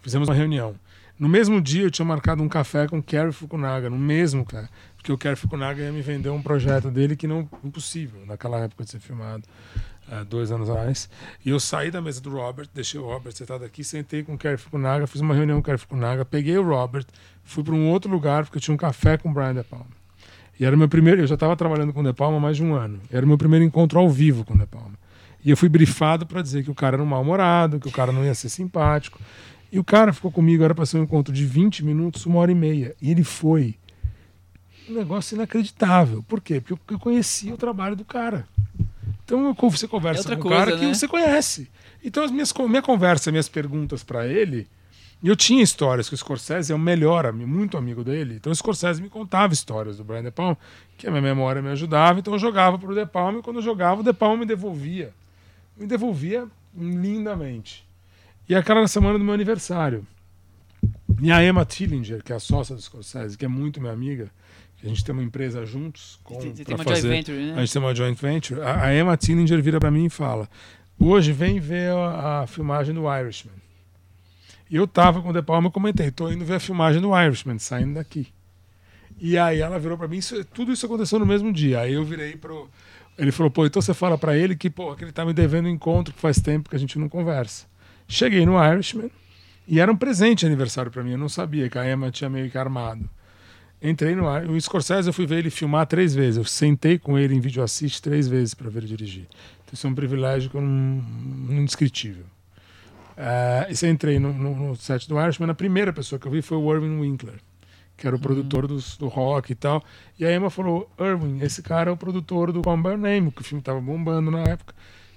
Fizemos 0.00 0.28
uma 0.28 0.34
reunião. 0.34 0.76
No 1.18 1.28
mesmo 1.28 1.60
dia 1.60 1.82
eu 1.82 1.90
tinha 1.90 2.04
marcado 2.04 2.42
um 2.42 2.48
café 2.48 2.86
com 2.86 2.98
o 2.98 3.02
Kerry 3.02 3.32
Fukunaga, 3.32 3.88
no 3.88 3.98
mesmo 3.98 4.44
café, 4.44 4.68
porque 4.96 5.10
o 5.10 5.16
Kerry 5.16 5.34
Fukunaga 5.34 5.82
ia 5.82 5.90
me 5.90 6.02
vender 6.02 6.28
um 6.28 6.42
projeto 6.42 6.90
dele 6.90 7.16
que 7.16 7.26
não 7.26 7.48
impossível 7.64 8.24
naquela 8.26 8.58
época 8.58 8.84
de 8.84 8.90
ser 8.90 9.00
filmado, 9.00 9.42
eh, 10.10 10.24
dois 10.24 10.52
anos 10.52 10.68
atrás. 10.68 11.08
E 11.42 11.48
eu 11.48 11.58
saí 11.58 11.90
da 11.90 12.02
mesa 12.02 12.20
do 12.20 12.28
Robert, 12.28 12.68
deixei 12.74 13.00
o 13.00 13.04
Robert 13.04 13.32
sentado 13.32 13.64
aqui, 13.64 13.82
sentei 13.82 14.22
com 14.22 14.34
o 14.34 14.38
Kerry 14.38 14.58
Fukunaga, 14.58 15.06
fiz 15.06 15.22
uma 15.22 15.34
reunião 15.34 15.56
com 15.56 15.62
o 15.62 15.64
Kerry 15.64 15.78
Fukunaga, 15.78 16.24
peguei 16.24 16.58
o 16.58 16.62
Robert, 16.62 17.06
fui 17.46 17.64
para 17.64 17.74
um 17.74 17.88
outro 17.90 18.10
lugar 18.10 18.44
porque 18.44 18.58
eu 18.58 18.60
tinha 18.62 18.74
um 18.74 18.78
café 18.78 19.16
com 19.16 19.30
o 19.30 19.32
Brian 19.32 19.54
De 19.54 19.62
Palma. 19.64 19.86
E 20.58 20.64
era 20.64 20.74
o 20.74 20.78
meu 20.78 20.88
primeiro, 20.88 21.20
eu 21.22 21.26
já 21.26 21.34
estava 21.34 21.54
trabalhando 21.56 21.92
com 21.92 22.00
o 22.00 22.04
De 22.04 22.12
Palma 22.12 22.36
há 22.38 22.40
mais 22.40 22.56
de 22.56 22.62
um 22.64 22.74
ano. 22.74 23.00
Era 23.10 23.24
o 23.24 23.28
meu 23.28 23.38
primeiro 23.38 23.64
encontro 23.64 23.98
ao 23.98 24.08
vivo 24.10 24.44
com 24.44 24.54
o 24.54 24.58
De 24.58 24.66
Palma. 24.66 24.92
E 25.44 25.50
eu 25.50 25.56
fui 25.56 25.68
brifado 25.68 26.26
para 26.26 26.42
dizer 26.42 26.64
que 26.64 26.70
o 26.70 26.74
cara 26.74 26.96
era 26.96 27.02
um 27.02 27.06
mal-humorado, 27.06 27.78
que 27.78 27.88
o 27.88 27.92
cara 27.92 28.10
não 28.10 28.24
ia 28.24 28.34
ser 28.34 28.48
simpático. 28.48 29.20
E 29.70 29.78
o 29.78 29.84
cara 29.84 30.12
ficou 30.12 30.30
comigo, 30.32 30.64
era 30.64 30.74
para 30.74 30.86
ser 30.86 30.98
um 30.98 31.02
encontro 31.02 31.32
de 31.32 31.44
20 31.44 31.84
minutos, 31.84 32.24
uma 32.26 32.38
hora 32.40 32.50
e 32.50 32.54
meia. 32.54 32.94
E 33.00 33.10
ele 33.10 33.22
foi. 33.22 33.76
Um 34.88 34.94
negócio 34.94 35.34
inacreditável. 35.34 36.22
Por 36.22 36.40
quê? 36.40 36.60
Porque 36.60 36.94
eu 36.94 36.98
conhecia 36.98 37.52
o 37.52 37.56
trabalho 37.56 37.94
do 37.96 38.04
cara. 38.04 38.46
Então 39.24 39.44
eu- 39.46 39.70
você 39.70 39.86
conversa 39.88 40.32
É 40.32 40.36
com 40.36 40.48
um 40.48 40.50
cara 40.52 40.76
que 40.76 40.86
né? 40.86 40.94
você 40.94 41.06
conhece. 41.08 41.68
Então 42.04 42.22
as 42.24 42.30
minhas, 42.30 42.52
minha 42.68 42.82
conversa, 42.82 43.30
minhas 43.32 43.48
perguntas 43.48 44.04
para 44.04 44.26
ele, 44.26 44.68
e 45.22 45.28
eu 45.28 45.34
tinha 45.36 45.62
histórias 45.62 46.08
que 46.08 46.14
o 46.14 46.18
Scorsese 46.18 46.72
é 46.72 46.74
o 46.74 46.78
melhor, 46.78 47.26
ami- 47.26 47.46
muito 47.46 47.76
amigo 47.76 48.04
dele. 48.04 48.34
Então 48.36 48.52
o 48.52 48.54
Scorsese 48.54 49.00
me 49.02 49.08
contava 49.08 49.52
histórias 49.52 49.96
do 49.96 50.04
Brian 50.04 50.22
De 50.22 50.30
Palma, 50.30 50.56
que 50.96 51.06
a 51.06 51.10
minha 51.10 51.22
memória 51.22 51.60
me 51.62 51.68
ajudava. 51.70 52.18
Então 52.18 52.32
eu 52.34 52.38
jogava 52.38 52.78
pro 52.78 52.94
De 52.94 53.06
Palma 53.06 53.38
e 53.38 53.42
quando 53.42 53.56
eu 53.56 53.62
jogava, 53.62 54.00
o 54.00 54.04
De 54.04 54.12
Palma 54.12 54.36
me 54.38 54.46
devolvia. 54.46 55.12
Me 55.76 55.86
devolvia 55.86 56.46
lindamente. 56.76 57.86
E 58.48 58.54
aquela 58.54 58.86
semana 58.86 59.18
do 59.18 59.24
meu 59.24 59.34
aniversário. 59.34 60.06
E 61.20 61.32
a 61.32 61.42
Emma 61.42 61.64
Tillinger, 61.64 62.22
que 62.22 62.32
é 62.32 62.36
a 62.36 62.40
sócia 62.40 62.74
do 62.74 62.82
Scorsese, 62.82 63.36
que 63.38 63.44
é 63.44 63.48
muito 63.48 63.80
minha 63.80 63.92
amiga, 63.92 64.30
a 64.84 64.86
gente 64.86 65.02
tem 65.02 65.12
uma 65.12 65.22
empresa 65.24 65.64
juntos 65.64 66.20
com, 66.22 66.34
Você 66.38 66.50
tem 66.64 66.74
uma 66.74 66.84
fazer, 66.84 67.08
joint 67.08 67.26
venture, 67.26 67.38
né? 67.46 67.54
a 67.56 67.60
gente 67.60 67.72
tem 67.72 67.82
uma 67.82 67.94
joint 67.94 68.20
venture. 68.20 68.60
A, 68.60 68.84
a 68.84 68.94
Emma 68.94 69.16
Tillinger 69.16 69.60
vira 69.62 69.80
para 69.80 69.90
mim 69.90 70.04
e 70.04 70.10
fala: 70.10 70.48
Hoje 70.98 71.32
vem 71.32 71.58
ver 71.58 71.90
a, 71.92 72.42
a 72.42 72.46
filmagem 72.46 72.94
do 72.94 73.02
Irishman. 73.12 73.54
Eu 74.70 74.86
tava 74.86 75.22
com 75.22 75.30
o 75.30 75.32
De 75.32 75.42
Palma 75.42 75.68
e 75.68 75.72
comentei: 75.72 76.10
Tô 76.10 76.30
indo 76.30 76.44
ver 76.44 76.54
a 76.54 76.60
filmagem 76.60 77.00
do 77.00 77.16
Irishman, 77.16 77.58
saindo 77.58 77.94
daqui. 77.94 78.28
E 79.18 79.38
aí 79.38 79.60
ela 79.60 79.78
virou 79.78 79.96
para 79.96 80.08
mim: 80.08 80.18
isso, 80.18 80.44
Tudo 80.46 80.72
isso 80.72 80.84
aconteceu 80.86 81.18
no 81.18 81.26
mesmo 81.26 81.52
dia. 81.52 81.80
Aí 81.80 81.94
eu 81.94 82.04
virei 82.04 82.36
pro. 82.36 82.68
Ele 83.16 83.32
falou: 83.32 83.50
Pô, 83.50 83.64
então 83.64 83.80
você 83.80 83.94
fala 83.94 84.18
para 84.18 84.36
ele 84.36 84.56
que, 84.56 84.68
pô, 84.68 84.94
que 84.94 85.04
ele 85.04 85.12
tá 85.12 85.24
me 85.24 85.32
devendo 85.32 85.66
um 85.66 85.70
encontro 85.70 86.12
que 86.12 86.20
faz 86.20 86.40
tempo 86.40 86.68
que 86.68 86.76
a 86.76 86.78
gente 86.78 86.98
não 86.98 87.08
conversa. 87.08 87.66
Cheguei 88.08 88.44
no 88.44 88.62
Irishman 88.62 89.10
e 89.66 89.80
era 89.80 89.90
um 89.90 89.96
presente 89.96 90.44
aniversário 90.44 90.90
para 90.90 91.02
mim. 91.02 91.12
Eu 91.12 91.18
não 91.18 91.28
sabia 91.28 91.68
que 91.68 91.78
a 91.78 91.90
Emma 91.90 92.10
tinha 92.10 92.28
meio 92.28 92.50
que 92.50 92.58
armado. 92.58 93.08
Entrei 93.80 94.14
no 94.14 94.28
ar. 94.28 94.46
O 94.46 94.60
Scorsese 94.60 95.08
eu 95.08 95.12
fui 95.12 95.26
ver 95.26 95.38
ele 95.38 95.50
filmar 95.50 95.86
três 95.86 96.14
vezes. 96.14 96.38
Eu 96.38 96.44
sentei 96.44 96.98
com 96.98 97.18
ele 97.18 97.34
em 97.34 97.40
vídeo 97.40 97.62
assiste 97.62 98.02
três 98.02 98.26
vezes 98.26 98.54
para 98.54 98.68
ver 98.68 98.80
ele 98.80 98.88
dirigir. 98.88 99.26
Então, 99.64 99.74
isso 99.74 99.86
é 99.86 99.90
um 99.90 99.94
privilégio 99.94 100.50
que 100.50 100.56
eu 100.56 100.62
não 100.62 101.04
indescritível. 101.50 102.24
Uh, 103.16 103.70
e 103.70 103.74
você 103.74 103.88
entrei 103.88 104.18
no, 104.18 104.32
no, 104.32 104.54
no, 104.54 104.76
set 104.76 105.08
do 105.08 105.18
Irishman. 105.18 105.50
A 105.50 105.54
primeira 105.54 105.92
pessoa 105.92 106.18
que 106.18 106.26
eu 106.26 106.32
vi 106.32 106.42
foi 106.42 106.58
o 106.58 106.74
Irving 106.74 107.00
Winkler, 107.00 107.40
que 107.96 108.06
era 108.06 108.14
o 108.14 108.18
produtor 108.18 108.66
dos, 108.66 108.96
do 108.98 109.08
rock 109.08 109.52
e 109.52 109.54
tal. 109.54 109.82
E 110.18 110.24
a 110.26 110.34
Emma 110.34 110.50
falou: 110.50 110.90
Irving, 111.00 111.42
esse 111.42 111.62
cara 111.62 111.90
é 111.90 111.92
o 111.92 111.96
produtor 111.96 112.52
do 112.52 112.60
Call 112.62 112.76
By 112.76 112.96
Name, 112.96 113.30
que 113.30 113.40
o 113.40 113.44
filme 113.44 113.62
tava 113.62 113.80
bombando 113.80 114.30
na 114.30 114.42
época. 114.42 114.74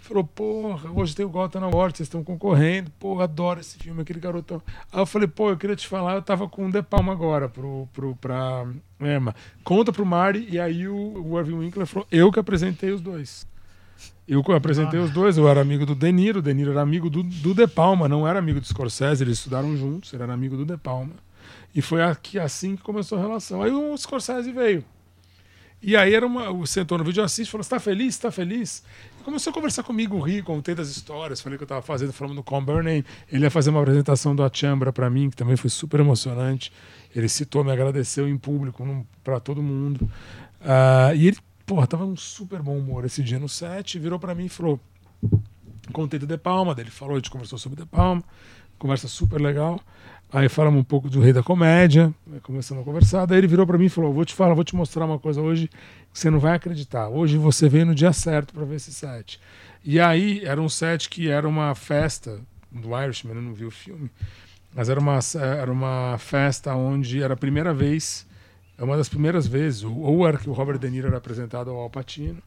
Falou, 0.10 0.24
porra, 0.24 0.90
hoje 0.90 1.16
tem 1.16 1.24
o 1.24 1.30
Gotham 1.30 1.64
Award, 1.66 1.96
vocês 1.96 2.08
estão 2.08 2.24
concorrendo, 2.24 2.90
porra, 3.00 3.26
adoro 3.26 3.60
esse 3.60 3.78
filme, 3.78 4.02
aquele 4.02 4.20
garotão. 4.20 4.60
Aí 4.92 5.00
eu 5.00 5.06
falei, 5.06 5.28
pô, 5.28 5.52
eu 5.52 5.58
queria 5.58 5.76
te 5.76 5.88
falar, 5.88 6.16
eu 6.16 6.22
tava 6.24 6.50
com 6.50 6.66
o 6.66 6.72
De 6.72 6.82
Palma 6.82 7.12
agora 7.12 7.48
pro, 7.48 7.88
pro, 7.94 8.16
pra 8.16 8.66
Emma. 9.00 9.36
Conta 9.64 9.94
pro 9.94 10.04
Mari, 10.04 10.48
e 10.50 10.60
aí 10.60 10.88
o, 10.88 10.96
o 10.96 11.38
Irving 11.38 11.58
Winkler 11.58 11.86
falou, 11.86 12.08
eu 12.12 12.32
que 12.32 12.40
apresentei 12.40 12.90
os 12.90 13.02
dois. 13.02 13.46
Eu 14.28 14.44
apresentei 14.56 15.00
ah. 15.00 15.04
os 15.04 15.12
dois, 15.12 15.38
eu 15.38 15.48
era 15.48 15.60
amigo 15.60 15.86
do 15.86 15.96
De 15.96 16.12
Niro, 16.12 16.40
o 16.40 16.42
De 16.42 16.54
Niro 16.54 16.72
era 16.72 16.82
amigo 16.82 17.10
do, 17.10 17.24
do 17.24 17.54
De 17.54 17.68
Palma, 17.68 18.08
não 18.08 18.28
era 18.28 18.38
amigo 18.38 18.60
do 18.60 18.66
Scorsese, 18.68 19.24
eles 19.24 19.40
estudaram 19.40 19.76
juntos, 19.76 20.14
ele 20.14 20.22
era 20.22 20.34
amigo 20.34 20.56
do 20.56 20.66
De 20.66 20.78
Palma. 20.78 21.14
E 21.74 21.82
foi 21.82 22.04
aqui, 22.04 22.38
assim 22.38 22.76
que 22.76 22.84
começou 22.84 23.18
a 23.18 23.22
relação. 23.22 23.62
Aí 23.62 23.72
o 23.72 23.98
Scorsese 23.98 24.52
veio. 24.52 24.84
E 25.82 25.96
aí 25.96 26.14
era 26.14 26.26
uma, 26.26 26.50
o 26.50 26.68
sentou 26.68 26.98
no 26.98 27.04
vídeo 27.04 27.24
assiste, 27.24 27.50
falou: 27.50 27.64
"Você 27.64 27.70
tá 27.70 27.80
feliz? 27.80 28.18
Tá 28.18 28.30
feliz?" 28.30 28.84
E 29.20 29.24
começou 29.24 29.52
a 29.52 29.54
conversar 29.54 29.82
comigo, 29.84 30.20
rir, 30.20 30.44
contei 30.44 30.76
das 30.76 30.90
histórias, 30.90 31.40
falei 31.40 31.58
que 31.58 31.64
eu 31.64 31.68
tava 31.68 31.82
fazendo, 31.82 32.12
falando 32.12 32.36
do 32.36 32.44
Com 32.44 32.64
Burning. 32.64 33.04
Ele 33.32 33.44
ia 33.46 33.50
fazer 33.50 33.70
uma 33.70 33.82
apresentação 33.82 34.36
do 34.36 34.44
Achambra 34.44 34.92
para 34.92 35.10
mim, 35.10 35.30
que 35.30 35.38
também 35.38 35.56
foi 35.56 35.70
super 35.70 36.02
emocionante. 36.02 36.72
Ele 37.16 37.30
citou, 37.30 37.64
me 37.64 37.72
agradeceu 37.72 38.28
em 38.28 38.38
público 38.38 39.08
para 39.24 39.40
todo 39.40 39.64
mundo. 39.64 40.10
Uh, 40.62 41.16
e 41.16 41.30
ele, 41.30 41.38
porra, 41.70 41.86
tava 41.86 42.04
um 42.04 42.16
super 42.16 42.64
bom 42.64 42.76
humor 42.76 43.06
esse 43.06 43.22
dia 43.22 43.38
no 43.38 43.48
set, 43.48 44.00
virou 44.00 44.18
para 44.18 44.34
mim 44.34 44.46
e 44.46 44.50
falou: 44.50 44.80
"Contei 45.94 46.20
do 46.20 46.26
De 46.26 46.36
Palma", 46.36 46.74
dele 46.74 46.90
falou, 46.90 47.14
a 47.14 47.18
gente 47.20 47.30
conversou 47.30 47.60
sobre 47.60 47.80
De 47.80 47.86
Palma, 47.86 48.24
conversa 48.80 49.08
super 49.08 49.40
legal. 49.40 49.80
Aí 50.34 50.50
falamos 50.50 50.80
um 50.80 50.84
pouco 50.84 51.12
do 51.12 51.20
Rei 51.20 51.32
da 51.32 51.44
Comédia, 51.44 52.12
começamos 52.42 52.82
a 52.82 52.86
conversar. 52.86 53.26
Daí 53.28 53.38
ele 53.38 53.48
virou 53.48 53.68
para 53.68 53.78
mim 53.78 53.86
e 53.86 53.90
falou: 53.90 54.12
Vou 54.12 54.26
te 54.26 54.34
falar, 54.34 54.56
vou 54.56 54.64
te 54.64 54.76
mostrar 54.76 55.06
uma 55.06 55.20
coisa 55.20 55.42
hoje 55.42 55.68
que 56.12 56.20
você 56.20 56.32
não 56.32 56.40
vai 56.40 56.56
acreditar. 56.56 57.08
Hoje 57.08 57.38
você 57.38 57.70
veio 57.70 57.86
no 57.86 57.94
dia 57.94 58.14
certo 58.14 58.52
para 58.52 58.66
ver 58.66 58.78
esse 58.78 58.92
set. 58.92 59.40
E 59.86 60.00
aí 60.00 60.44
era 60.44 60.60
um 60.60 60.70
set 60.70 61.08
que 61.08 61.30
era 61.30 61.48
uma 61.48 61.76
festa 61.76 62.42
do 62.72 63.00
Irishman, 63.00 63.36
eu 63.36 63.42
não 63.44 63.54
vi 63.54 63.66
o 63.66 63.72
filme, 63.72 64.10
mas 64.74 64.90
era 64.90 65.00
uma, 65.00 65.20
era 65.36 65.72
uma 65.72 66.18
festa 66.18 66.76
onde 66.76 67.22
era 67.22 67.36
a 67.36 67.38
primeira 67.38 67.74
vez, 67.74 68.28
é 68.80 68.84
uma 68.84 68.96
das 68.96 69.10
primeiras 69.10 69.46
vezes, 69.46 69.84
ou 69.84 70.26
era 70.26 70.38
que 70.38 70.50
o 70.50 70.54
Robert 70.54 70.78
De 70.78 70.90
Niro 70.90 71.08
era 71.08 71.18
apresentado 71.18 71.70
ao 71.70 71.78
Al 71.82 71.90
Pacino, 71.90 72.42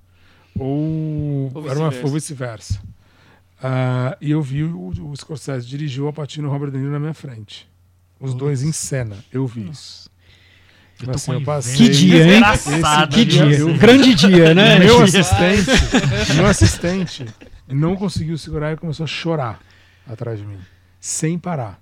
ou, 0.59 1.51
ou 1.55 1.70
era 1.70 1.78
uma 1.78 1.91
vice-versa. 1.91 2.80
Uh, 3.59 4.16
e 4.20 4.30
eu 4.30 4.41
vi 4.41 4.64
o, 4.64 4.89
o 4.89 5.16
Scorsese 5.16 5.66
dirigiu 5.66 6.05
o 6.05 6.07
Al 6.07 6.12
Pacino 6.12 6.49
e 6.49 6.49
o 6.49 6.53
Robert 6.53 6.70
De 6.70 6.78
Niro 6.78 6.91
na 6.91 6.99
minha 6.99 7.12
frente. 7.12 7.68
Os 8.18 8.33
Nossa. 8.33 8.39
dois 8.39 8.62
em 8.62 8.72
cena, 8.72 9.16
eu 9.30 9.47
vi 9.47 9.68
isso. 9.68 10.11
Eu 11.01 11.07
tô 11.07 11.16
assim, 11.16 11.33
eu 11.33 11.43
passei, 11.43 11.76
que 11.76 11.89
dia, 11.89 12.37
hein? 12.37 12.43
Esse 12.55 13.09
que 13.09 13.24
dia. 13.24 13.45
Eu, 13.45 13.76
Grande 13.76 14.14
dia, 14.14 14.55
né? 14.55 14.78
Meu 14.78 15.03
assistente, 15.03 16.35
meu 16.35 16.47
assistente 16.47 17.26
não 17.68 17.97
conseguiu 17.97 18.39
segurar 18.39 18.72
e 18.72 18.76
começou 18.76 19.05
a 19.05 19.07
chorar 19.07 19.61
atrás 20.07 20.39
de 20.39 20.47
mim. 20.47 20.59
Sem 21.01 21.39
parar. 21.39 21.80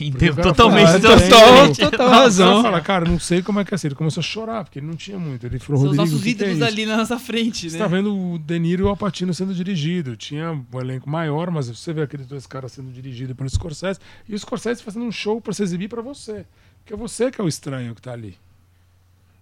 Entendo 0.00 0.42
totalmente 0.42 0.86
fala, 0.86 1.00
total, 1.00 1.90
total 1.90 2.08
razão. 2.08 2.62
Fala, 2.62 2.80
cara, 2.80 3.04
não 3.08 3.18
sei 3.18 3.42
como 3.42 3.60
é 3.60 3.64
que 3.64 3.72
é 3.72 3.76
assim. 3.76 3.88
Ele 3.88 3.94
começou 3.94 4.20
a 4.20 4.24
chorar, 4.24 4.64
porque 4.64 4.78
ele 4.78 4.86
não 4.86 4.96
tinha 4.96 5.18
muito. 5.18 5.46
Ele 5.46 5.58
falou, 5.58 5.82
São 5.82 5.90
os 5.90 5.96
Rodrigo, 5.96 6.14
nossos 6.16 6.26
ídolos 6.26 6.60
é 6.60 6.66
ali 6.66 6.86
na 6.86 6.96
nossa 6.96 7.18
frente, 7.18 7.66
né? 7.66 7.70
Você 7.70 7.78
tá 7.78 7.86
vendo 7.86 8.16
o 8.16 8.38
De 8.38 8.58
Niro 8.58 8.82
e 8.82 8.86
o 8.86 8.88
Alpatino 8.88 9.32
sendo 9.34 9.54
dirigido. 9.54 10.16
Tinha 10.16 10.52
um 10.52 10.80
elenco 10.80 11.08
maior, 11.08 11.50
mas 11.50 11.68
você 11.68 11.92
vê 11.92 12.02
aqueles 12.02 12.26
dois 12.26 12.46
caras 12.46 12.72
sendo 12.72 12.90
dirigidos 12.90 13.36
pelo 13.36 13.48
Scorsese. 13.48 13.98
E 14.28 14.34
o 14.34 14.38
Scorsese 14.38 14.82
fazendo 14.82 15.04
um 15.04 15.12
show 15.12 15.40
para 15.40 15.52
se 15.52 15.62
exibir 15.62 15.88
para 15.88 16.02
você. 16.02 16.44
Porque 16.80 16.94
é 16.94 16.96
você 16.96 17.30
que 17.30 17.40
é 17.40 17.44
o 17.44 17.48
estranho 17.48 17.94
que 17.94 18.02
tá 18.02 18.12
ali. 18.12 18.36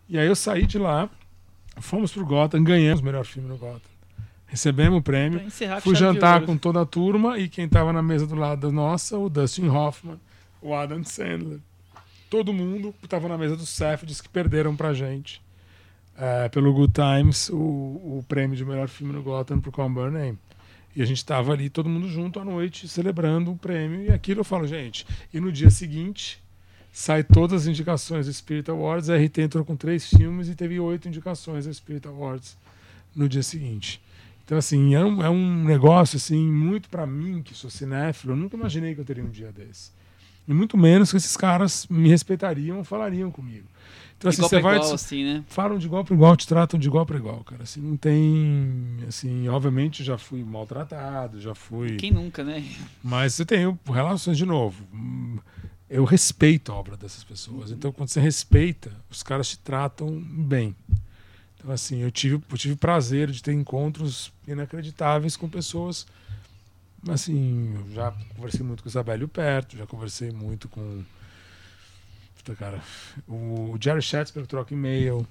E 0.08 0.18
aí 0.18 0.26
eu 0.26 0.36
saí 0.36 0.66
de 0.66 0.78
lá, 0.78 1.10
Fomos 1.78 2.12
pro 2.12 2.24
Gotham, 2.24 2.64
ganhamos 2.64 3.00
o 3.00 3.04
melhor 3.04 3.24
filme 3.24 3.48
no 3.48 3.56
Gotham. 3.56 3.80
Recebemos 4.46 4.98
o 5.00 5.02
prêmio. 5.02 5.42
Fui 5.82 5.94
jantar 5.94 6.42
com 6.42 6.56
toda 6.56 6.80
a 6.80 6.86
turma 6.86 7.38
e 7.38 7.48
quem 7.48 7.68
tava 7.68 7.92
na 7.92 8.02
mesa 8.02 8.26
do 8.26 8.34
lado 8.34 8.72
nossa, 8.72 9.18
o 9.18 9.28
Dustin 9.28 9.68
Hoffman, 9.68 10.18
o 10.60 10.74
Adam 10.74 11.04
Sandler. 11.04 11.60
Todo 12.28 12.52
mundo 12.52 12.94
tava 13.08 13.28
na 13.28 13.38
mesa 13.38 13.56
do 13.56 13.64
Seth, 13.66 14.04
disse 14.04 14.22
que 14.22 14.28
perderam 14.28 14.74
pra 14.74 14.92
gente. 14.92 15.40
é, 16.18 16.48
pelo 16.48 16.72
Good 16.72 16.94
Times, 16.94 17.48
o, 17.50 17.56
o 17.56 18.24
prêmio 18.26 18.56
de 18.56 18.64
melhor 18.64 18.88
filme 18.88 19.12
no 19.12 19.22
Gotham 19.22 19.60
pro 19.60 19.70
By 19.70 20.00
Your 20.00 20.10
Name. 20.10 20.38
E 20.94 21.02
a 21.02 21.04
gente 21.04 21.24
tava 21.24 21.52
ali, 21.52 21.68
todo 21.68 21.88
mundo 21.90 22.08
junto 22.08 22.40
à 22.40 22.44
noite, 22.44 22.88
celebrando 22.88 23.52
o 23.52 23.56
prêmio. 23.56 24.02
E 24.02 24.10
aquilo 24.10 24.40
eu 24.40 24.44
falo, 24.44 24.66
gente. 24.66 25.06
E 25.32 25.38
no 25.38 25.52
dia 25.52 25.68
seguinte, 25.68 26.42
sai 26.90 27.22
todas 27.22 27.62
as 27.62 27.68
indicações 27.68 28.26
do 28.26 28.32
Spirit 28.32 28.70
Awards. 28.70 29.10
A 29.10 29.16
RT 29.16 29.38
entrou 29.42 29.64
com 29.64 29.76
três 29.76 30.08
filmes 30.08 30.48
e 30.48 30.54
teve 30.54 30.80
oito 30.80 31.06
indicações 31.06 31.66
do 31.66 31.74
Spirit 31.74 32.08
Awards 32.08 32.56
no 33.14 33.28
dia 33.28 33.42
seguinte. 33.42 34.00
Então, 34.44 34.56
assim, 34.56 34.94
é 34.94 35.04
um, 35.04 35.22
é 35.22 35.28
um 35.28 35.64
negócio, 35.64 36.16
assim, 36.16 36.50
muito 36.50 36.88
pra 36.88 37.06
mim, 37.06 37.42
que 37.42 37.52
sou 37.52 37.68
cinéfilo, 37.68 38.32
eu 38.32 38.36
nunca 38.36 38.56
imaginei 38.56 38.94
que 38.94 39.00
eu 39.00 39.04
teria 39.04 39.24
um 39.24 39.28
dia 39.28 39.52
desse. 39.52 39.90
E 40.48 40.54
muito 40.54 40.76
menos 40.76 41.10
que 41.10 41.16
esses 41.16 41.36
caras 41.36 41.86
me 41.88 42.08
respeitariam 42.08 42.84
falariam 42.84 43.30
comigo. 43.30 43.66
Então, 44.18 44.30
assim, 44.30 44.38
igual 44.38 44.48
você 44.48 44.60
pra 44.60 44.70
vai. 44.70 44.76
igual, 44.78 44.94
assim, 44.94 45.24
né? 45.24 45.44
Falam 45.46 45.78
de 45.78 45.86
igual 45.86 46.04
para 46.04 46.14
igual, 46.14 46.36
te 46.36 46.48
tratam 46.48 46.80
de 46.80 46.88
igual 46.88 47.04
para 47.04 47.18
igual, 47.18 47.44
cara. 47.44 47.64
Assim, 47.64 47.80
não 47.80 47.96
tem. 47.96 48.98
Assim, 49.06 49.48
obviamente 49.48 50.02
já 50.02 50.16
fui 50.16 50.42
maltratado, 50.42 51.40
já 51.40 51.54
fui. 51.54 51.96
Quem 51.96 52.10
nunca, 52.10 52.42
né? 52.42 52.64
Mas 53.02 53.34
você 53.34 53.44
tem 53.44 53.78
relações 53.86 54.38
de 54.38 54.46
novo. 54.46 54.86
Eu 55.88 56.04
respeito 56.04 56.72
a 56.72 56.74
obra 56.74 56.96
dessas 56.96 57.22
pessoas. 57.22 57.70
Então, 57.70 57.92
quando 57.92 58.08
você 58.08 58.20
respeita, 58.20 58.90
os 59.10 59.22
caras 59.22 59.50
te 59.50 59.58
tratam 59.58 60.18
bem. 60.18 60.74
Então, 61.58 61.70
assim, 61.70 61.98
eu 61.98 62.10
tive, 62.10 62.36
eu 62.50 62.58
tive 62.58 62.74
prazer 62.74 63.30
de 63.30 63.42
ter 63.42 63.52
encontros 63.52 64.32
inacreditáveis 64.48 65.36
com 65.36 65.48
pessoas. 65.48 66.06
Assim, 67.08 67.74
eu 67.74 67.94
já 67.94 68.12
conversei 68.34 68.64
muito 68.64 68.82
com 68.82 68.88
o 68.88 68.90
Isabelle 68.90 69.26
Perto, 69.26 69.76
já 69.76 69.86
conversei 69.86 70.30
muito 70.30 70.68
com. 70.68 71.04
Puta, 72.36 72.54
cara. 72.54 72.82
O 73.28 73.76
Jerry 73.80 74.02
Schatzberg 74.02 74.48
troca 74.48 74.74
e-mail, 74.74 75.26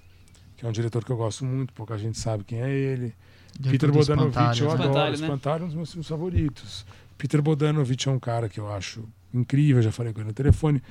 que 0.55 0.65
é 0.65 0.69
um 0.69 0.71
diretor 0.71 1.03
que 1.03 1.11
eu 1.11 1.17
gosto 1.17 1.43
muito, 1.43 1.73
pouca 1.73 1.97
gente 1.97 2.17
sabe 2.17 2.43
quem 2.43 2.61
é 2.61 2.69
ele. 2.69 3.13
Peter 3.53 3.89
Diretor 3.89 3.91
do 3.91 3.93
Bodanovich, 3.93 4.61
eu 4.61 4.67
Espantalho, 4.67 4.67
né? 4.67 4.73
adoro. 4.73 4.83
Espantalho, 4.83 5.09
né? 5.09 5.25
Espantalho 5.25 5.61
é 5.61 5.63
um 5.63 5.67
dos 5.67 5.75
meus 5.75 5.91
filmes 5.91 6.07
favoritos. 6.07 6.85
Peter 7.17 7.41
Bodanovich 7.41 8.07
é 8.07 8.11
um 8.11 8.19
cara 8.19 8.49
que 8.49 8.59
eu 8.59 8.71
acho 8.71 9.07
incrível, 9.33 9.81
já 9.81 9.91
falei 9.91 10.13
com 10.13 10.19
ele 10.19 10.27
no 10.27 10.33
telefone. 10.33 10.81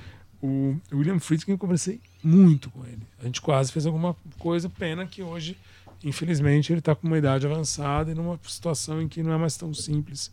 O 0.43 0.77
William 0.93 1.19
Friedkin 1.19 1.53
eu 1.53 1.59
conversei 1.59 2.01
muito 2.23 2.71
com 2.71 2.85
ele. 2.85 3.03
A 3.19 3.25
gente 3.25 3.41
quase 3.41 3.73
fez 3.73 3.87
alguma 3.87 4.15
coisa, 4.39 4.69
pena 4.69 5.07
que 5.07 5.23
hoje, 5.23 5.57
infelizmente, 6.03 6.71
ele 6.73 6.81
está 6.81 6.95
com 6.95 7.07
uma 7.07 7.17
idade 7.17 7.47
avançada 7.47 8.11
e 8.11 8.15
numa 8.15 8.39
situação 8.47 9.01
em 9.01 9.09
que 9.09 9.23
não 9.23 9.33
é 9.33 9.39
mais 9.39 9.57
tão 9.57 9.73
simples 9.73 10.31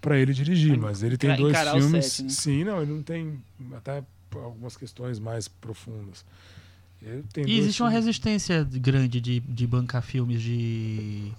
para 0.00 0.18
ele 0.18 0.32
dirigir. 0.32 0.76
Mas 0.78 1.02
ele 1.02 1.16
tem 1.16 1.34
dois 1.36 1.56
filmes. 1.56 2.06
set, 2.06 2.22
né? 2.24 2.28
Sim, 2.30 2.64
não, 2.64 2.82
ele 2.82 2.92
não 2.92 3.02
tem 3.02 3.38
até 3.76 4.02
algumas 4.34 4.76
questões 4.76 5.18
mais 5.18 5.48
profundas. 5.48 6.24
Ele 7.02 7.22
tem 7.32 7.44
E 7.46 7.58
existe 7.58 7.82
uma 7.82 7.90
filmes- 7.90 8.06
resistência 8.06 8.64
grande 8.64 9.20
de, 9.20 9.40
de 9.40 9.66
bancar 9.66 10.02
filmes 10.02 10.40
de, 10.42 11.30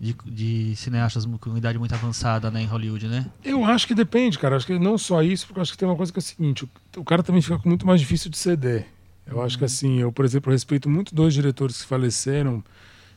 de, 0.00 0.14
de 0.24 0.76
cineastas 0.76 1.24
com 1.40 1.56
idade 1.56 1.78
muito 1.78 1.94
avançada 1.94 2.50
né, 2.50 2.62
em 2.62 2.66
Hollywood, 2.66 3.06
né? 3.06 3.26
Eu 3.44 3.64
acho 3.64 3.86
que 3.86 3.94
depende, 3.94 4.38
cara. 4.38 4.56
Acho 4.56 4.66
que 4.66 4.78
não 4.78 4.96
só 4.98 5.22
isso, 5.22 5.46
porque 5.46 5.58
eu 5.58 5.62
acho 5.62 5.72
que 5.72 5.78
tem 5.78 5.86
uma 5.88 5.96
coisa 5.96 6.12
que 6.12 6.18
é 6.18 6.20
o 6.20 6.22
seguinte: 6.22 6.64
o, 6.64 6.68
o 7.00 7.04
cara 7.04 7.22
também 7.22 7.42
fica 7.42 7.60
muito 7.64 7.86
mais 7.86 8.00
difícil 8.00 8.30
de 8.30 8.38
ceder. 8.38 8.86
Eu 9.26 9.40
acho 9.42 9.56
que 9.58 9.64
assim, 9.64 10.00
eu, 10.00 10.10
por 10.12 10.24
exemplo, 10.24 10.52
respeito 10.52 10.88
muito 10.88 11.14
dois 11.14 11.32
diretores 11.32 11.80
que 11.82 11.86
faleceram. 11.88 12.62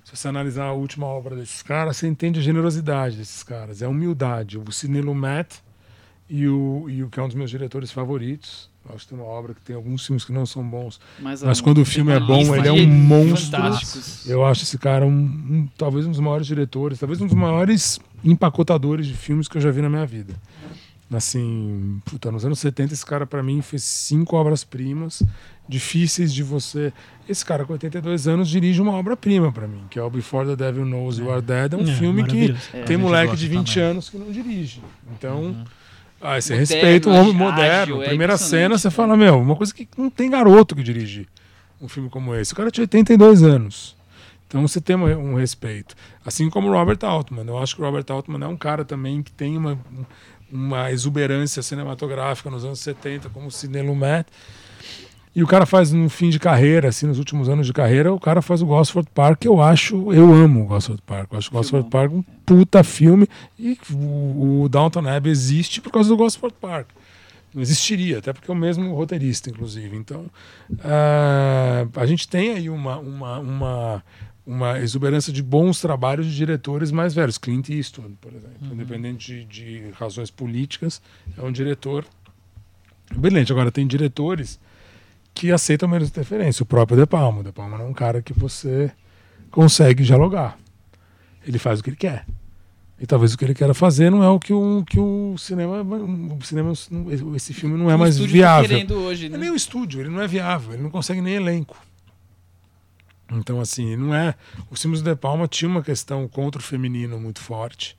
Se 0.07 0.15
você 0.15 0.29
analisar 0.29 0.63
a 0.67 0.71
última 0.71 1.05
obra 1.05 1.35
desses 1.35 1.61
caras, 1.61 1.97
você 1.97 2.07
entende 2.07 2.39
a 2.39 2.41
generosidade 2.41 3.17
desses 3.17 3.43
caras, 3.43 3.81
é 3.81 3.85
a 3.85 3.89
humildade. 3.89 4.57
O 4.57 4.71
Sidney 4.71 5.01
Lumet 5.01 5.61
e 6.29 6.47
o, 6.47 6.85
e 6.89 7.03
o 7.03 7.09
que 7.09 7.19
é 7.19 7.23
um 7.23 7.27
dos 7.27 7.35
meus 7.35 7.49
diretores 7.49 7.91
favoritos. 7.91 8.69
Acho 8.87 8.99
que 8.99 9.09
tem 9.09 9.17
uma 9.19 9.27
obra 9.27 9.53
que 9.53 9.59
tem 9.59 9.75
alguns 9.75 10.05
filmes 10.05 10.23
que 10.23 10.31
não 10.31 10.45
são 10.45 10.63
bons. 10.63 10.97
Mas, 11.19 11.43
Mas 11.43 11.59
quando 11.59 11.79
o 11.79 11.85
filme 11.85 12.13
é 12.13 12.21
bom, 12.21 12.55
ele 12.55 12.69
é 12.69 12.71
um 12.71 12.87
monstro. 12.87 13.59
Eu 14.25 14.45
acho 14.45 14.63
esse 14.63 14.77
cara 14.77 15.05
um, 15.05 15.09
um- 15.09 15.67
talvez 15.77 16.05
um 16.05 16.11
dos 16.11 16.21
maiores 16.21 16.47
diretores, 16.47 16.97
talvez 16.99 17.19
um 17.19 17.25
dos 17.25 17.35
maiores 17.35 17.99
empacotadores 18.23 19.07
de 19.07 19.13
filmes 19.13 19.49
que 19.49 19.57
eu 19.57 19.61
já 19.61 19.71
vi 19.71 19.81
na 19.81 19.89
minha 19.89 20.05
vida. 20.05 20.33
Assim, 21.11 22.01
puta, 22.03 22.29
nos 22.31 22.43
anos 22.43 22.59
70 22.59 22.93
esse 22.93 23.05
cara 23.05 23.25
pra 23.25 23.41
mim 23.41 23.61
fez 23.61 23.81
cinco 23.83 24.35
obras-primas 24.35 25.23
difíceis 25.67 26.33
de 26.33 26.43
você. 26.43 26.91
Esse 27.29 27.45
cara 27.45 27.65
com 27.65 27.73
82 27.73 28.27
anos 28.27 28.49
dirige 28.49 28.81
uma 28.81 28.91
obra-prima 28.93 29.51
pra 29.51 29.67
mim, 29.67 29.83
que 29.89 29.97
é 29.97 30.03
o 30.03 30.09
Before 30.09 30.45
the 30.47 30.55
Devil 30.55 30.85
Knows 30.85 31.17
You 31.17 31.31
Are 31.31 31.41
Dead, 31.41 31.73
é 31.73 31.77
um 31.77 31.81
É, 31.81 31.95
filme 31.95 32.23
que. 32.25 32.55
É, 32.73 32.83
tem 32.83 32.97
moleque 32.97 33.35
de 33.37 33.47
20 33.47 33.73
também. 33.75 33.89
anos 33.91 34.09
que 34.09 34.17
não 34.17 34.31
dirige. 34.31 34.81
Então, 35.17 35.41
Uhum. 35.43 35.63
ah, 36.21 36.39
você 36.41 36.53
Moderno, 36.53 36.59
respeita 36.59 37.09
o 37.09 37.13
homem 37.13 37.23
ágil, 37.29 37.39
moderno. 37.39 38.03
é 38.03 38.07
Primeira 38.07 38.37
cena, 38.37 38.77
você 38.77 38.87
né? 38.87 38.91
fala, 38.93 39.15
meu, 39.15 39.39
uma 39.39 39.55
coisa 39.55 39.73
que 39.73 39.87
não 39.97 40.09
tem 40.09 40.29
garoto 40.29 40.75
que 40.75 40.83
dirige 40.83 41.25
um 41.81 41.87
filme 41.87 42.09
como 42.09 42.35
esse. 42.35 42.51
O 42.53 42.55
cara 42.55 42.69
tinha 42.71 42.83
82 42.83 43.43
anos. 43.43 43.95
Então 44.47 44.65
você 44.65 44.79
tem 44.79 44.95
um 44.95 45.35
respeito. 45.35 45.93
Assim 46.25 46.49
como 46.49 46.69
o 46.69 46.71
Robert 46.71 46.99
Altman. 47.01 47.43
Eu 47.45 47.57
acho 47.57 47.75
que 47.75 47.81
o 47.81 47.85
Robert 47.85 48.05
Altman 48.09 48.45
é 48.45 48.47
um 48.47 48.55
cara 48.55 48.85
também 48.85 49.21
que 49.21 49.31
tem 49.33 49.57
uma, 49.57 49.77
uma 50.51 50.91
exuberância 50.91 51.61
cinematográfica 51.61 52.49
nos 52.49 52.63
anos 52.63 52.79
70, 52.79 53.29
como 53.29 53.47
o 53.47 53.51
Sidney 53.51 53.81
Lumet. 53.81 54.25
E 55.35 55.43
o 55.43 55.47
cara 55.47 55.67
faz 55.67 55.91
no 55.91 56.09
fim 56.09 56.29
de 56.29 56.39
carreira, 56.39 56.89
assim, 56.89 57.05
nos 57.05 57.19
últimos 57.19 57.47
anos 57.47 57.67
de 57.67 57.73
carreira, 57.73 58.11
o 58.11 58.19
cara 58.19 58.41
faz 58.41 58.61
o 58.61 58.65
Gosford 58.65 59.07
Park, 59.13 59.45
eu 59.45 59.61
acho, 59.61 60.11
eu 60.11 60.33
amo 60.33 60.63
o 60.63 60.65
Gosford 60.65 61.01
Park. 61.05 61.31
Eu 61.31 61.37
acho 61.37 61.49
o 61.49 61.53
Gosford. 61.53 61.89
Park 61.89 62.11
um 62.11 62.23
puta 62.43 62.83
filme. 62.83 63.27
E 63.59 63.77
o, 63.91 64.63
o 64.63 64.69
Downton 64.69 65.07
Abbey 65.07 65.31
existe 65.31 65.79
por 65.79 65.91
causa 65.91 66.09
do 66.09 66.17
Gosford 66.17 66.55
Park. 66.59 66.87
Não 67.53 67.61
existiria, 67.61 68.17
até 68.17 68.33
porque 68.33 68.49
é 68.49 68.53
o 68.53 68.57
mesmo 68.57 68.93
roteirista, 68.95 69.49
inclusive. 69.49 69.95
Então, 69.95 70.25
ah, 70.83 71.87
a 71.95 72.05
gente 72.05 72.27
tem 72.27 72.51
aí 72.51 72.69
uma, 72.69 72.97
uma, 72.97 73.39
uma, 73.39 74.03
uma 74.47 74.79
exuberância 74.79 75.33
de 75.33 75.43
bons 75.43 75.81
trabalhos 75.81 76.25
de 76.25 76.33
diretores 76.35 76.89
mais 76.89 77.13
velhos. 77.13 77.37
Clint 77.37 77.67
Eastwood, 77.69 78.15
por 78.21 78.31
exemplo, 78.33 78.55
independente 78.71 79.43
de, 79.43 79.81
de 79.81 79.89
razões 79.91 80.31
políticas, 80.31 81.01
é 81.37 81.41
um 81.41 81.51
diretor 81.51 82.05
brilhante. 83.13 83.51
Agora, 83.51 83.69
tem 83.69 83.85
diretores 83.85 84.57
que 85.33 85.51
aceitam 85.51 85.87
menos 85.89 86.07
interferência. 86.09 86.63
O 86.63 86.65
próprio 86.65 86.97
De 86.97 87.05
Palma. 87.05 87.43
De 87.43 87.51
Palma 87.51 87.77
não 87.77 87.85
é 87.85 87.87
um 87.89 87.93
cara 87.93 88.21
que 88.21 88.31
você 88.33 88.89
consegue 89.51 90.03
dialogar. 90.03 90.57
Ele 91.45 91.59
faz 91.59 91.79
o 91.79 91.83
que 91.83 91.89
ele 91.89 91.97
quer. 91.97 92.25
E 92.99 93.05
talvez 93.05 93.33
o 93.33 93.37
que 93.37 93.45
ele 93.45 93.53
queira 93.53 93.73
fazer 93.75 94.09
não 94.09 94.23
é 94.23 94.29
o 94.29 94.39
que 94.39 94.51
o, 94.51 94.83
que 94.89 94.99
o 94.99 95.35
cinema. 95.37 95.81
O 95.83 96.43
cinema 96.43 96.71
esse 97.35 97.53
filme 97.53 97.77
não 97.77 97.91
é 97.91 97.95
O 97.95 97.99
mais 97.99 98.17
tá 98.17 98.25
viável. 98.25 98.67
querendo 98.69 98.95
hoje, 98.95 99.27
É 99.27 99.29
né? 99.29 99.37
nem 99.37 99.51
o 99.51 99.55
estúdio, 99.55 99.99
ele 100.01 100.09
não 100.09 100.21
é 100.21 100.27
viável, 100.27 100.73
ele 100.73 100.81
não 100.81 100.89
consegue 100.89 101.21
nem 101.21 101.35
elenco. 101.35 101.77
Então, 103.31 103.59
assim, 103.59 103.95
não 103.97 104.13
é. 104.15 104.33
Os 104.71 104.81
filmes 104.81 105.01
do 105.01 105.09
De 105.09 105.15
Palma 105.15 105.47
tinha 105.47 105.67
uma 105.69 105.81
questão 105.83 106.27
contra 106.29 106.61
o 106.61 106.63
feminino 106.63 107.19
muito 107.19 107.41
forte. 107.41 107.97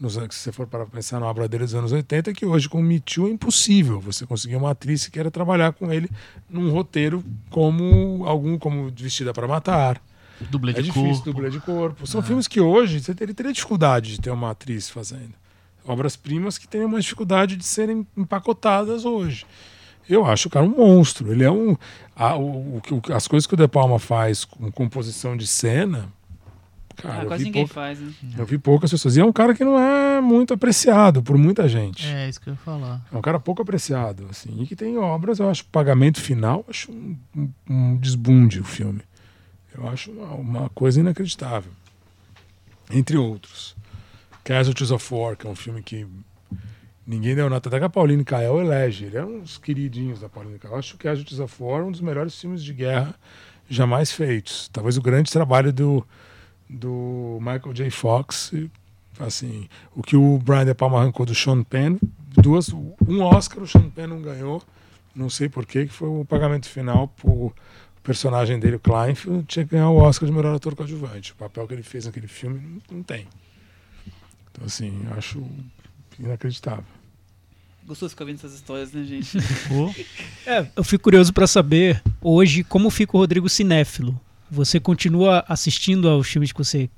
Nos 0.00 0.18
anos, 0.18 0.34
se 0.34 0.40
você 0.42 0.52
for 0.52 0.66
para 0.66 0.84
pensar 0.84 1.20
na 1.20 1.26
obra 1.26 1.46
dele 1.46 1.62
dos 1.64 1.74
anos 1.76 1.92
80, 1.92 2.32
que 2.32 2.44
hoje 2.44 2.68
com 2.68 2.80
o 2.80 2.82
Me 2.82 2.98
Too 2.98 3.28
é 3.28 3.30
impossível 3.30 4.00
você 4.00 4.26
conseguir 4.26 4.56
uma 4.56 4.70
atriz 4.72 5.04
que 5.04 5.12
queira 5.12 5.30
trabalhar 5.30 5.72
com 5.72 5.92
ele 5.92 6.10
num 6.50 6.70
roteiro 6.70 7.24
como 7.50 8.24
algum 8.26 8.58
como 8.58 8.90
Vestida 8.96 9.32
para 9.32 9.46
Matar. 9.46 10.02
Dublê 10.50 10.72
É 10.72 10.74
de 10.74 10.82
difícil, 10.82 11.08
corpo. 11.10 11.24
dublê 11.32 11.50
de 11.50 11.60
corpo. 11.60 12.06
São 12.06 12.20
Ah. 12.20 12.24
filmes 12.24 12.48
que 12.48 12.60
hoje 12.60 13.00
você 13.00 13.14
teria, 13.14 13.32
teria 13.34 13.52
dificuldade 13.52 14.12
de 14.14 14.20
ter 14.20 14.30
uma 14.30 14.50
atriz 14.50 14.90
fazendo. 14.90 15.32
Obras-primas 15.86 16.58
que 16.58 16.66
têm 16.66 16.84
uma 16.84 17.00
dificuldade 17.00 17.56
de 17.56 17.64
serem 17.64 18.06
empacotadas 18.16 19.04
hoje. 19.04 19.46
Eu 20.08 20.24
acho 20.26 20.48
o 20.48 20.50
cara 20.50 20.64
um 20.66 20.76
monstro. 20.76 21.32
Ele 21.32 21.44
é 21.44 21.50
um. 21.50 21.76
a- 22.14 22.36
o, 22.36 22.76
o 22.78 22.82
as 23.14 23.26
coisas 23.26 23.46
que 23.46 23.54
o 23.54 23.56
De 23.56 23.66
Palma 23.68 23.98
faz 23.98 24.44
com 24.44 24.70
composição 24.70 25.36
de 25.36 25.46
cena. 25.46 26.08
Cara, 26.96 27.20
Ah, 27.20 27.22
eu, 27.24 27.26
quase 27.28 27.42
vi 27.44 27.48
ninguém 27.50 27.66
pouca- 27.66 27.74
faz, 27.80 27.98
né? 28.00 28.12
eu 28.38 28.46
vi 28.46 28.56
poucas 28.56 28.90
pessoas. 28.90 29.16
E 29.16 29.20
é 29.20 29.24
um 29.24 29.32
cara 29.32 29.52
que 29.54 29.64
não 29.64 29.76
é 29.78 30.20
muito 30.20 30.54
apreciado 30.54 31.22
por 31.24 31.36
muita 31.36 31.68
gente. 31.68 32.06
É, 32.06 32.28
isso 32.28 32.40
que 32.40 32.48
eu 32.48 32.52
ia 32.54 32.58
falar. 32.58 33.04
É 33.12 33.16
um 33.16 33.20
cara 33.20 33.40
pouco 33.40 33.62
apreciado, 33.62 34.26
assim, 34.30 34.62
e 34.62 34.66
que 34.66 34.76
tem 34.76 34.96
obras, 34.96 35.40
eu 35.40 35.50
acho, 35.50 35.64
pagamento 35.66 36.20
final, 36.20 36.64
acho 36.68 36.92
um, 36.92 37.16
um- 37.36 37.50
um 37.68 37.96
desbunde 37.96 38.60
o 38.60 38.64
filme. 38.64 39.00
Eu 39.76 39.88
acho 39.88 40.12
uma, 40.12 40.34
uma 40.34 40.68
coisa 40.70 41.00
inacreditável. 41.00 41.72
Entre 42.92 43.16
outros. 43.16 43.74
Casualties 44.44 44.90
of 44.92 45.12
War, 45.14 45.36
que 45.36 45.46
é 45.46 45.50
um 45.50 45.54
filme 45.56 45.82
que 45.82 46.06
ninguém 47.06 47.34
deu 47.34 47.48
nota, 47.50 47.68
até 47.68 47.78
que 47.78 47.84
a 47.84 47.88
Pauline 47.88 48.24
Kael 48.24 48.60
elege. 48.60 49.06
Ele 49.06 49.16
é 49.16 49.24
um 49.24 49.40
dos 49.40 49.58
queridinhos 49.58 50.20
da 50.20 50.28
Pauline 50.28 50.58
Kael. 50.58 50.76
Acho 50.76 50.96
que 50.96 51.04
Casualties 51.04 51.40
of 51.40 51.62
War 51.62 51.80
é 51.80 51.84
um 51.84 51.90
dos 51.90 52.00
melhores 52.00 52.38
filmes 52.38 52.62
de 52.62 52.72
guerra 52.72 53.14
jamais 53.68 54.12
feitos. 54.12 54.68
Talvez 54.72 54.96
o 54.96 55.02
grande 55.02 55.30
trabalho 55.30 55.72
do, 55.72 56.06
do 56.68 57.38
Michael 57.40 57.72
J. 57.72 57.90
Fox. 57.90 58.52
Assim, 59.18 59.68
o 59.94 60.02
que 60.02 60.16
o 60.16 60.38
Brian 60.38 60.64
De 60.64 60.74
Palma 60.74 60.98
arrancou 60.98 61.24
do 61.24 61.34
Sean 61.34 61.62
Penn, 61.62 61.98
duas, 62.36 62.70
um 62.70 63.22
Oscar 63.22 63.62
o 63.62 63.66
Sean 63.66 63.88
Penn 63.88 64.08
não 64.08 64.20
ganhou, 64.20 64.60
não 65.14 65.30
sei 65.30 65.48
porquê, 65.48 65.86
que 65.86 65.92
foi 65.92 66.08
o 66.08 66.24
pagamento 66.24 66.68
final 66.68 67.06
por, 67.06 67.54
personagem 68.04 68.60
dele, 68.60 68.76
o 68.76 68.80
Kleinfeld, 68.80 69.44
tinha 69.46 69.64
que 69.64 69.72
ganhar 69.72 69.88
o 69.88 69.96
Oscar 69.96 70.28
de 70.28 70.34
melhor 70.34 70.54
ator 70.54 70.76
coadjuvante. 70.76 71.32
O 71.32 71.36
papel 71.36 71.66
que 71.66 71.74
ele 71.74 71.82
fez 71.82 72.04
naquele 72.04 72.28
filme 72.28 72.60
não, 72.60 72.98
não 72.98 73.02
tem. 73.02 73.26
Então, 74.52 74.66
assim, 74.66 75.06
acho 75.16 75.42
inacreditável. 76.18 76.84
Gostoso 77.86 78.10
ficar 78.10 78.24
vendo 78.24 78.36
essas 78.36 78.54
histórias, 78.54 78.92
né, 78.92 79.04
gente? 79.04 79.36
É, 80.46 80.66
eu 80.76 80.84
fico 80.84 81.04
curioso 81.04 81.32
para 81.32 81.46
saber 81.46 82.02
hoje 82.20 82.62
como 82.64 82.90
fica 82.90 83.16
o 83.16 83.20
Rodrigo 83.20 83.48
cinéfilo. 83.48 84.18
Você 84.50 84.78
continua 84.78 85.42
assistindo 85.48 86.08
aos 86.08 86.28
filmes 86.28 86.52
que 86.52 86.58
você 86.58 86.88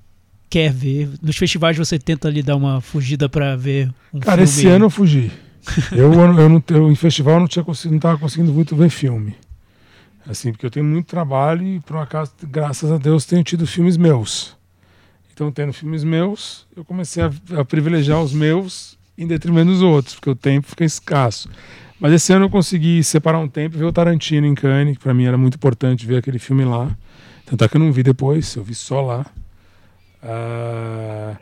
quer 0.51 0.72
ver? 0.72 1.09
Nos 1.22 1.37
festivais 1.37 1.76
você 1.76 1.97
tenta 1.99 2.26
ali 2.26 2.43
dar 2.43 2.57
uma 2.57 2.80
fugida 2.80 3.28
para 3.28 3.57
ver 3.57 3.93
um 4.12 4.18
Cara, 4.18 4.39
filme? 4.39 4.45
esse 4.45 4.66
ano 4.66 4.87
eu 4.87 4.91
fugi. 4.91 5.30
Eu, 5.91 6.12
eu, 6.12 6.39
eu 6.39 6.49
não, 6.49 6.62
eu, 6.68 6.93
em 6.93 6.95
festival 6.95 7.34
eu 7.34 7.41
não 7.41 7.49
tinha 7.49 7.64
conseguido, 7.64 7.91
não 7.91 7.99
estava 7.99 8.18
conseguindo 8.18 8.53
muito 8.53 8.76
ver 8.76 8.89
filme. 8.89 9.34
Assim, 10.24 10.53
porque 10.53 10.64
eu 10.64 10.70
tenho 10.70 10.87
muito 10.87 11.07
trabalho 11.07 11.66
e 11.66 11.80
por 11.80 11.97
um 11.97 12.01
acaso, 12.01 12.30
graças 12.45 12.91
a 12.93 12.99
Deus, 12.99 13.24
tenho 13.24 13.43
tido 13.43 13.66
filmes 13.66 13.97
meus. 13.97 14.57
Então, 15.32 15.51
tendo 15.51 15.72
filmes 15.72 16.05
meus, 16.05 16.64
eu 16.76 16.84
comecei 16.84 17.20
a, 17.20 17.32
a 17.59 17.64
privilegiar 17.64 18.22
os 18.22 18.32
meus 18.32 18.96
em 19.19 19.27
detrimento 19.27 19.71
dos 19.71 19.83
outros, 19.83 20.14
porque 20.14 20.31
o 20.31 20.35
tempo 20.35 20.67
fica 20.67 20.85
escasso. 20.85 21.49
Mas 21.99 22.12
esse 22.12 22.33
ano 22.33 22.47
eu 22.47 22.51
consegui 22.51 23.03
separar 23.03 23.39
um 23.39 23.49
tempo 23.49 23.77
e 23.77 23.79
ver 23.79 23.85
o 23.85 23.93
Tarantino 23.93 24.47
em 24.47 24.55
Cannes, 24.55 24.99
que 24.99 25.03
para 25.03 25.14
mim 25.14 25.25
era 25.25 25.39
muito 25.39 25.55
importante 25.55 26.07
ver 26.07 26.19
aquele 26.19 26.39
filme 26.39 26.64
lá. 26.64 26.91
Tanto 27.47 27.64
é 27.64 27.69
que 27.69 27.77
eu 27.77 27.81
não 27.81 27.91
vi 27.91 28.03
depois, 28.03 28.55
eu 28.55 28.62
vi 28.62 28.75
só 28.75 29.01
lá. 29.01 29.27
Ah, 30.23 31.37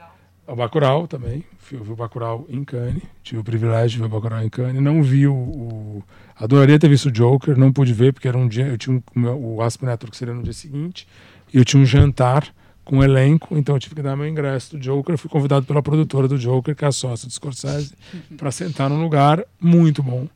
o 0.47 0.55
Bacurau 0.55 1.09
também, 1.09 1.43
eu 1.73 1.83
vi 1.83 1.93
o 1.93 1.97
Bacurau 1.97 2.47
em 2.49 2.63
Cannes, 2.63 3.03
tive 3.23 3.41
o 3.41 3.45
privilégio 3.45 3.97
de 3.97 3.99
ver 3.99 4.05
o 4.05 4.09
Bacurau 4.09 4.43
em 4.43 4.49
Cannes. 4.49 4.83
Não 4.83 5.03
vi 5.03 5.27
o, 5.27 5.35
o 5.35 6.05
adoraria 6.37 6.79
ter 6.79 6.89
visto 6.89 7.07
o 7.07 7.11
Joker, 7.11 7.59
não 7.59 7.73
pude 7.73 7.93
ver 7.93 8.13
porque 8.13 8.29
era 8.29 8.37
um 8.37 8.47
dia, 8.47 8.67
eu 8.67 8.77
tinha 8.79 9.03
um, 9.17 9.27
o 9.57 9.63
Aspen 9.63 9.89
Network 9.89 10.17
seria 10.17 10.35
no 10.35 10.43
dia 10.43 10.53
seguinte, 10.53 11.09
e 11.53 11.59
eu 11.59 11.65
tinha 11.65 11.83
um 11.83 11.87
jantar 11.87 12.47
com 12.85 12.99
o 12.99 13.05
elenco, 13.05 13.57
então 13.57 13.75
eu 13.75 13.79
tive 13.79 13.95
que 13.95 14.03
dar 14.03 14.17
meu 14.17 14.29
ingresso 14.29 14.77
do 14.77 14.79
Joker. 14.79 15.15
Eu 15.15 15.19
fui 15.19 15.31
convidado 15.31 15.65
pela 15.65 15.83
produtora 15.83 16.29
do 16.29 16.39
Joker, 16.39 16.77
que 16.77 16.85
é 16.85 16.89
a 16.89 16.93
sócia 16.93 17.27
do 17.27 17.33
Scorsese, 17.33 17.95
para 18.37 18.51
sentar 18.51 18.91
num 18.91 19.03
lugar 19.03 19.43
muito 19.61 20.03
bom. 20.03 20.29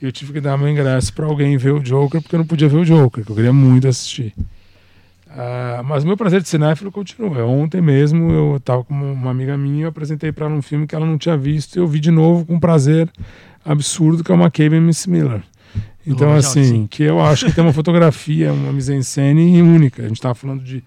E 0.00 0.04
eu 0.04 0.10
tive 0.10 0.32
que 0.32 0.40
dar 0.40 0.58
meu 0.58 0.68
ingresso 0.68 1.12
para 1.12 1.26
alguém 1.26 1.56
ver 1.56 1.72
o 1.72 1.80
Joker, 1.80 2.20
porque 2.20 2.34
eu 2.34 2.38
não 2.38 2.46
podia 2.46 2.68
ver 2.68 2.78
o 2.78 2.84
Joker, 2.84 3.24
que 3.24 3.30
eu 3.30 3.36
queria 3.36 3.52
muito 3.52 3.86
assistir. 3.86 4.34
Uh, 5.28 5.82
mas 5.84 6.04
meu 6.04 6.16
prazer 6.16 6.42
de 6.42 6.48
cinéfilo 6.48 6.90
continua. 6.90 7.44
Ontem 7.44 7.80
mesmo 7.80 8.30
eu 8.30 8.56
estava 8.56 8.84
com 8.84 8.92
uma 8.92 9.30
amiga 9.30 9.56
minha, 9.56 9.84
eu 9.84 9.88
apresentei 9.88 10.30
para 10.30 10.46
ela 10.46 10.54
um 10.54 10.60
filme 10.60 10.86
que 10.86 10.94
ela 10.94 11.06
não 11.06 11.16
tinha 11.16 11.36
visto 11.36 11.76
e 11.76 11.78
eu 11.78 11.86
vi 11.86 12.00
de 12.00 12.10
novo 12.10 12.44
com 12.44 12.54
um 12.54 12.60
prazer 12.60 13.08
absurdo, 13.64 14.22
que 14.22 14.30
é 14.30 14.34
uma 14.34 14.50
Cave 14.50 14.78
Miss 14.80 15.06
Miller. 15.06 15.42
Então, 16.06 16.32
assim, 16.32 16.86
que 16.88 17.04
eu 17.04 17.20
acho 17.20 17.46
que 17.46 17.52
tem 17.52 17.62
uma 17.62 17.72
fotografia, 17.72 18.52
uma 18.52 18.72
mise-en-scène 18.72 19.62
única. 19.62 20.02
A 20.02 20.08
gente 20.08 20.16
estava 20.16 20.34
falando 20.34 20.62
de 20.62 20.82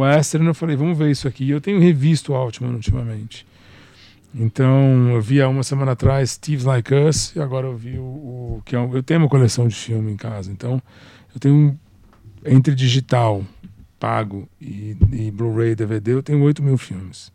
western, 0.00 0.46
eu 0.46 0.54
falei, 0.54 0.76
vamos 0.76 0.96
ver 0.98 1.10
isso 1.10 1.28
aqui. 1.28 1.50
Eu 1.50 1.60
tenho 1.60 1.80
revisto 1.80 2.32
o 2.32 2.34
Altman 2.34 2.72
ultimamente. 2.72 3.46
Então, 4.34 5.10
eu 5.10 5.20
vi 5.20 5.40
há 5.40 5.48
uma 5.48 5.62
semana 5.62 5.92
atrás 5.92 6.36
Thieves 6.36 6.64
Like 6.64 6.92
Us, 6.92 7.34
e 7.36 7.40
agora 7.40 7.68
eu 7.68 7.76
vi 7.76 7.98
o. 7.98 8.02
o 8.02 8.62
que 8.64 8.74
é 8.74 8.78
um, 8.80 8.92
eu 8.92 9.02
tenho 9.02 9.20
uma 9.20 9.28
coleção 9.28 9.68
de 9.68 9.76
filme 9.76 10.10
em 10.10 10.16
casa. 10.16 10.50
Então, 10.50 10.82
eu 11.32 11.40
tenho 11.40 11.78
entre 12.44 12.74
digital, 12.74 13.44
pago 13.98 14.48
e, 14.60 14.96
e 15.12 15.30
Blu-ray 15.30 15.76
DVD, 15.76 16.12
eu 16.12 16.22
tenho 16.22 16.42
8 16.42 16.62
mil 16.62 16.76
filmes. 16.76 17.32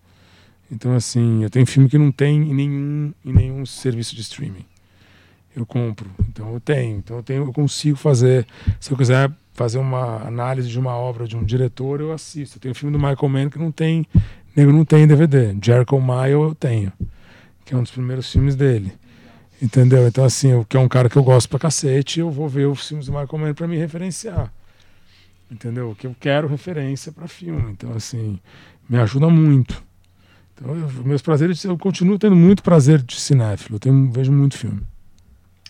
Então, 0.71 0.93
assim, 0.93 1.41
eu 1.43 1.49
tenho 1.49 1.65
filme 1.65 1.89
que 1.89 1.97
não 1.97 2.11
tem 2.11 2.35
em 2.35 2.53
nenhum, 2.53 3.13
em 3.25 3.33
nenhum 3.33 3.65
serviço 3.65 4.13
de 4.13 4.21
streaming. 4.21 4.65
Eu 5.55 5.65
compro. 5.65 6.09
Então, 6.27 6.53
eu 6.53 6.59
tenho. 6.59 6.97
Então, 6.97 7.17
eu, 7.17 7.23
tenho, 7.23 7.43
eu 7.43 7.53
consigo 7.53 7.97
fazer. 7.97 8.45
Se 8.79 8.91
eu 8.91 8.97
quiser 8.97 9.31
fazer 9.59 9.77
uma 9.77 10.25
análise 10.25 10.69
de 10.69 10.79
uma 10.79 10.95
obra 10.95 11.27
de 11.27 11.35
um 11.35 11.43
diretor, 11.43 11.99
eu 11.99 12.13
assisto. 12.13 12.61
Tem 12.61 12.71
um 12.71 12.73
filme 12.73 12.97
do 12.97 12.97
Michael 12.97 13.27
Mann 13.27 13.49
que 13.49 13.59
não 13.59 13.73
tem, 13.73 14.07
nego 14.55 14.71
não 14.71 14.85
tem 14.85 15.05
DVD. 15.05 15.53
Jericho 15.61 15.99
Mile 15.99 16.31
eu 16.31 16.55
tenho, 16.55 16.93
que 17.65 17.73
é 17.73 17.77
um 17.77 17.83
dos 17.83 17.91
primeiros 17.91 18.31
filmes 18.31 18.55
dele. 18.55 18.93
Entendeu? 19.61 20.07
Então, 20.07 20.23
assim, 20.23 20.51
eu, 20.51 20.63
que 20.63 20.77
é 20.77 20.79
um 20.79 20.87
cara 20.87 21.09
que 21.09 21.17
eu 21.17 21.23
gosto 21.23 21.49
pra 21.49 21.59
cacete, 21.59 22.21
eu 22.21 22.31
vou 22.31 22.47
ver 22.47 22.67
os 22.67 22.87
filmes 22.87 23.07
do 23.07 23.11
Michael 23.11 23.37
Mann 23.37 23.53
pra 23.53 23.67
me 23.67 23.75
referenciar. 23.75 24.49
Entendeu? 25.51 25.93
Que 25.93 26.07
eu 26.07 26.15
quero 26.17 26.47
referência 26.47 27.11
para 27.11 27.27
filme. 27.27 27.73
Então, 27.73 27.91
assim, 27.91 28.39
me 28.87 28.97
ajuda 28.97 29.29
muito. 29.29 29.83
Então, 30.55 30.73
eu, 30.73 30.89
meus 31.03 31.21
prazeres, 31.21 31.61
eu 31.65 31.77
continuo 31.77 32.17
tendo 32.17 32.35
muito 32.37 32.63
prazer 32.63 33.01
de 33.01 33.19
cinéfilo. 33.19 33.75
Eu 33.75 33.79
tenho, 33.81 34.09
vejo 34.09 34.31
muito 34.31 34.57
filme. 34.57 34.81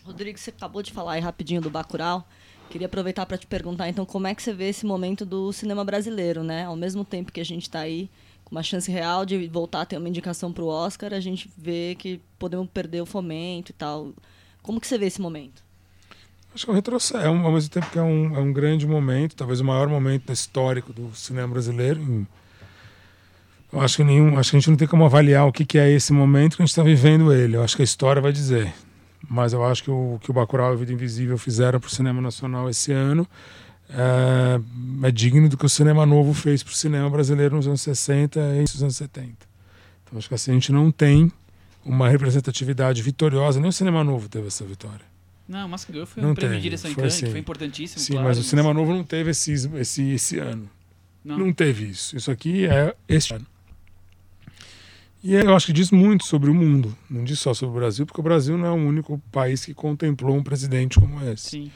Rodrigo, 0.04 0.38
você 0.38 0.52
acabou 0.52 0.84
de 0.84 0.92
falar 0.92 1.14
aí 1.14 1.22
rapidinho 1.22 1.60
do 1.60 1.72
Bacurau. 1.72 2.24
Queria 2.70 2.86
aproveitar 2.86 3.26
para 3.26 3.38
te 3.38 3.47
perguntar, 3.47 3.89
então, 3.89 4.05
como 4.05 4.28
é 4.28 4.36
que 4.36 4.43
você 4.43 4.53
vê 4.53 4.70
esse 4.70 4.86
momento 4.86 5.26
do 5.26 5.51
cinema 5.51 5.84
brasileiro, 5.84 6.43
né? 6.43 6.65
Ao 6.65 6.76
mesmo 6.76 7.03
tempo 7.03 7.32
que 7.32 7.41
a 7.41 7.45
gente 7.45 7.63
está 7.63 7.80
aí 7.80 8.07
com 8.45 8.55
uma 8.55 8.61
chance 8.61 8.91
real 8.91 9.26
de 9.26 9.47
voltar 9.47 9.82
a 9.82 9.86
ter 9.86 9.97
uma 9.97 10.07
indicação 10.07 10.53
para 10.53 10.63
o 10.63 10.67
Oscar, 10.67 11.13
a 11.13 11.20
gente 11.20 11.49
vê 11.57 11.95
que 11.97 12.22
podemos 12.38 12.70
perder 12.70 13.01
o 13.01 13.07
fomento 13.07 13.72
e 13.72 13.74
tal. 13.74 14.13
Como 14.61 14.80
que 14.80 14.86
você 14.86 14.99
vê 14.99 15.07
esse 15.07 15.20
momento? 15.20 15.63
Acho 16.53 16.65
que 16.65 16.70
é 16.70 16.74
um 16.74 16.76
retrocesso, 16.76 17.17
é 17.17 17.30
um, 17.30 17.43
ao 17.45 17.51
mesmo 17.51 17.70
tempo 17.72 17.89
que 17.89 17.97
é 17.97 18.03
um, 18.03 18.36
é 18.36 18.39
um 18.39 18.53
grande 18.53 18.86
momento, 18.86 19.36
talvez 19.36 19.59
o 19.59 19.65
maior 19.65 19.88
momento 19.88 20.32
histórico 20.32 20.93
do 20.93 21.15
cinema 21.15 21.47
brasileiro. 21.47 22.28
Eu 23.74 23.82
acho 23.82 23.97
que 23.97 24.03
nenhum, 24.03 24.38
acho 24.38 24.51
que 24.51 24.57
a 24.57 24.59
gente 24.59 24.70
não 24.70 24.78
tem 24.78 24.88
como 24.88 25.05
avaliar 25.05 25.47
o 25.47 25.51
que, 25.51 25.65
que 25.65 25.80
é 25.80 25.89
esse 25.89 26.13
momento 26.13 26.55
que 26.55 26.61
a 26.61 26.65
gente 26.65 26.72
está 26.72 26.84
vivendo 26.84 27.34
ele. 27.34 27.55
Eu 27.55 27.63
acho 27.63 27.76
que 27.76 27.82
a 27.82 27.86
história 27.86 28.22
vai 28.22 28.32
dizer 28.32 28.74
mas 29.28 29.53
eu 29.53 29.63
acho 29.65 29.84
que 29.84 29.91
o 29.91 30.20
que 30.22 30.32
o 30.32 30.34
Bacurau 30.34 30.72
e 30.72 30.74
a 30.74 30.78
Vida 30.78 30.93
Invisível 30.93 31.38
fizeram 31.38 31.80
para 31.80 31.88
o 31.88 31.91
cinema 31.91 32.22
nacional 32.22 32.70
esse 32.70 32.91
ano 32.91 33.28
é, 33.89 35.07
é, 35.07 35.11
digno 35.11 35.49
do 35.49 35.57
que 35.57 35.65
o 35.65 35.70
cinema 35.70 36.05
novo 36.05 36.34
fez 36.34 36.61
para 36.61 36.72
o 36.72 36.76
cinema 36.76 37.09
brasileiro 37.09 37.55
nos 37.55 37.67
anos 37.67 37.82
60 37.82 38.39
e 38.39 38.61
nos 38.61 38.84
anos 38.84 38.95
70. 38.95 39.30
Então 40.03 40.17
acho 40.17 40.28
que 40.28 40.36
assim, 40.36 40.51
a 40.51 40.53
gente 40.53 40.72
não 40.72 40.91
tem 40.91 41.32
uma 41.84 42.07
representatividade 42.07 43.01
vitoriosa, 43.01 43.59
nem 43.59 43.70
o 43.70 43.74
cinema 43.74 44.03
novo 44.03 44.30
teve 44.30 44.47
essa 44.47 44.63
vitória. 44.63 45.09
Não, 45.47 45.65
o 45.65 45.70
Mask 45.70 45.89
Girl 45.91 46.05
foi 46.05 46.22
não 46.22 46.32
um 46.32 46.36
prêmio 46.36 46.57
de 46.57 46.61
direção 46.61 46.91
em 46.91 46.93
Cannes, 46.93 47.15
assim. 47.15 47.26
que 47.26 47.32
foi 47.32 47.39
importantíssimo. 47.39 47.99
Sim, 47.99 48.13
claro, 48.13 48.28
mas 48.28 48.38
o 48.38 48.43
cinema 48.43 48.72
novo 48.72 48.93
não 48.93 49.03
teve 49.03 49.32
esse, 49.32 49.51
esse, 49.51 50.11
esse 50.11 50.38
ano. 50.38 50.70
Não. 51.26 51.39
não 51.39 51.51
teve 51.51 51.86
isso. 51.86 52.15
Isso 52.15 52.30
aqui 52.30 52.67
é 52.67 52.95
este 53.07 53.34
ano. 53.34 53.47
E 55.24 55.34
eu 55.34 55.53
acho 55.53 55.65
que 55.65 55.74
diz 55.74 55.91
muito 55.91 56.26
sobre 56.26 56.49
o 56.49 56.53
mundo, 56.53 56.95
não 57.09 57.24
diz 57.24 57.39
só 57.39 57.53
sobre 57.53 57.78
o 57.78 57.80
Brasil, 57.80 58.05
porque 58.05 58.22
o 58.22 58.24
Brasil 58.24 58.57
não 58.57 58.65
é 58.65 58.72
o 58.72 58.76
único 58.76 59.22
país 59.32 59.65
que 59.65 59.74
contemplou 59.74 60.36
um 60.36 60.43
presidente 60.43 60.99
como 60.99 61.22
esse. 61.30 61.49
Sim. 61.49 61.72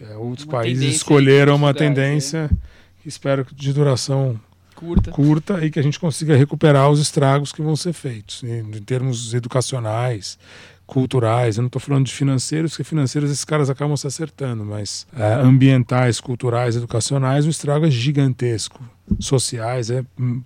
É, 0.00 0.16
outros 0.16 0.46
uma 0.46 0.52
países 0.52 0.96
escolheram 0.96 1.54
uma 1.54 1.68
lugares, 1.68 1.78
tendência, 1.78 2.50
é. 2.52 3.08
espero 3.08 3.46
de 3.54 3.72
duração 3.72 4.40
curta. 4.74 5.10
curta 5.12 5.64
e 5.64 5.70
que 5.70 5.78
a 5.78 5.82
gente 5.82 6.00
consiga 6.00 6.36
recuperar 6.36 6.90
os 6.90 6.98
estragos 6.98 7.52
que 7.52 7.62
vão 7.62 7.76
ser 7.76 7.92
feitos, 7.92 8.42
em, 8.42 8.58
em 8.58 8.82
termos 8.82 9.32
educacionais, 9.32 10.36
culturais. 10.84 11.56
Eu 11.56 11.62
não 11.62 11.68
estou 11.68 11.80
falando 11.80 12.06
de 12.06 12.12
financeiros, 12.12 12.72
porque 12.72 12.84
financeiros 12.84 13.30
esses 13.30 13.44
caras 13.44 13.70
acabam 13.70 13.96
se 13.96 14.08
acertando, 14.08 14.64
mas 14.64 15.06
é, 15.16 15.34
ambientais, 15.34 16.20
culturais, 16.20 16.74
educacionais, 16.74 17.46
o 17.46 17.50
estrago 17.50 17.86
é 17.86 17.90
gigantesco. 17.90 18.82
Sociais 19.20 19.88
é 19.88 20.04
hum, 20.18 20.42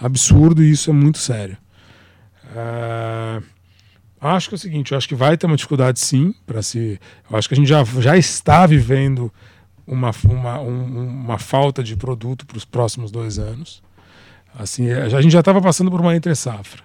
absurdo 0.00 0.64
e 0.64 0.70
isso 0.70 0.90
é 0.90 0.92
muito 0.92 1.18
sério. 1.18 1.56
Uh, 2.56 3.42
acho 4.20 4.48
que 4.48 4.54
é 4.54 4.56
o 4.56 4.58
seguinte, 4.58 4.92
eu 4.92 4.98
acho 4.98 5.06
que 5.08 5.14
vai 5.14 5.36
ter 5.36 5.46
uma 5.46 5.56
dificuldade 5.56 6.00
sim 6.00 6.34
para 6.46 6.62
se. 6.62 6.98
Eu 7.30 7.36
acho 7.36 7.48
que 7.48 7.54
a 7.54 7.56
gente 7.56 7.68
já, 7.68 7.84
já 7.84 8.16
está 8.16 8.66
vivendo 8.66 9.32
uma, 9.86 10.10
uma, 10.24 10.60
um, 10.60 11.06
uma 11.24 11.38
falta 11.38 11.82
de 11.82 11.94
produto 11.96 12.46
para 12.46 12.56
os 12.56 12.64
próximos 12.64 13.10
dois 13.10 13.38
anos. 13.38 13.82
Assim, 14.58 14.88
é, 14.88 15.02
a 15.02 15.20
gente 15.20 15.32
já 15.32 15.40
estava 15.40 15.60
passando 15.60 15.90
por 15.90 16.00
uma 16.00 16.16
entre 16.16 16.34
safra. 16.34 16.82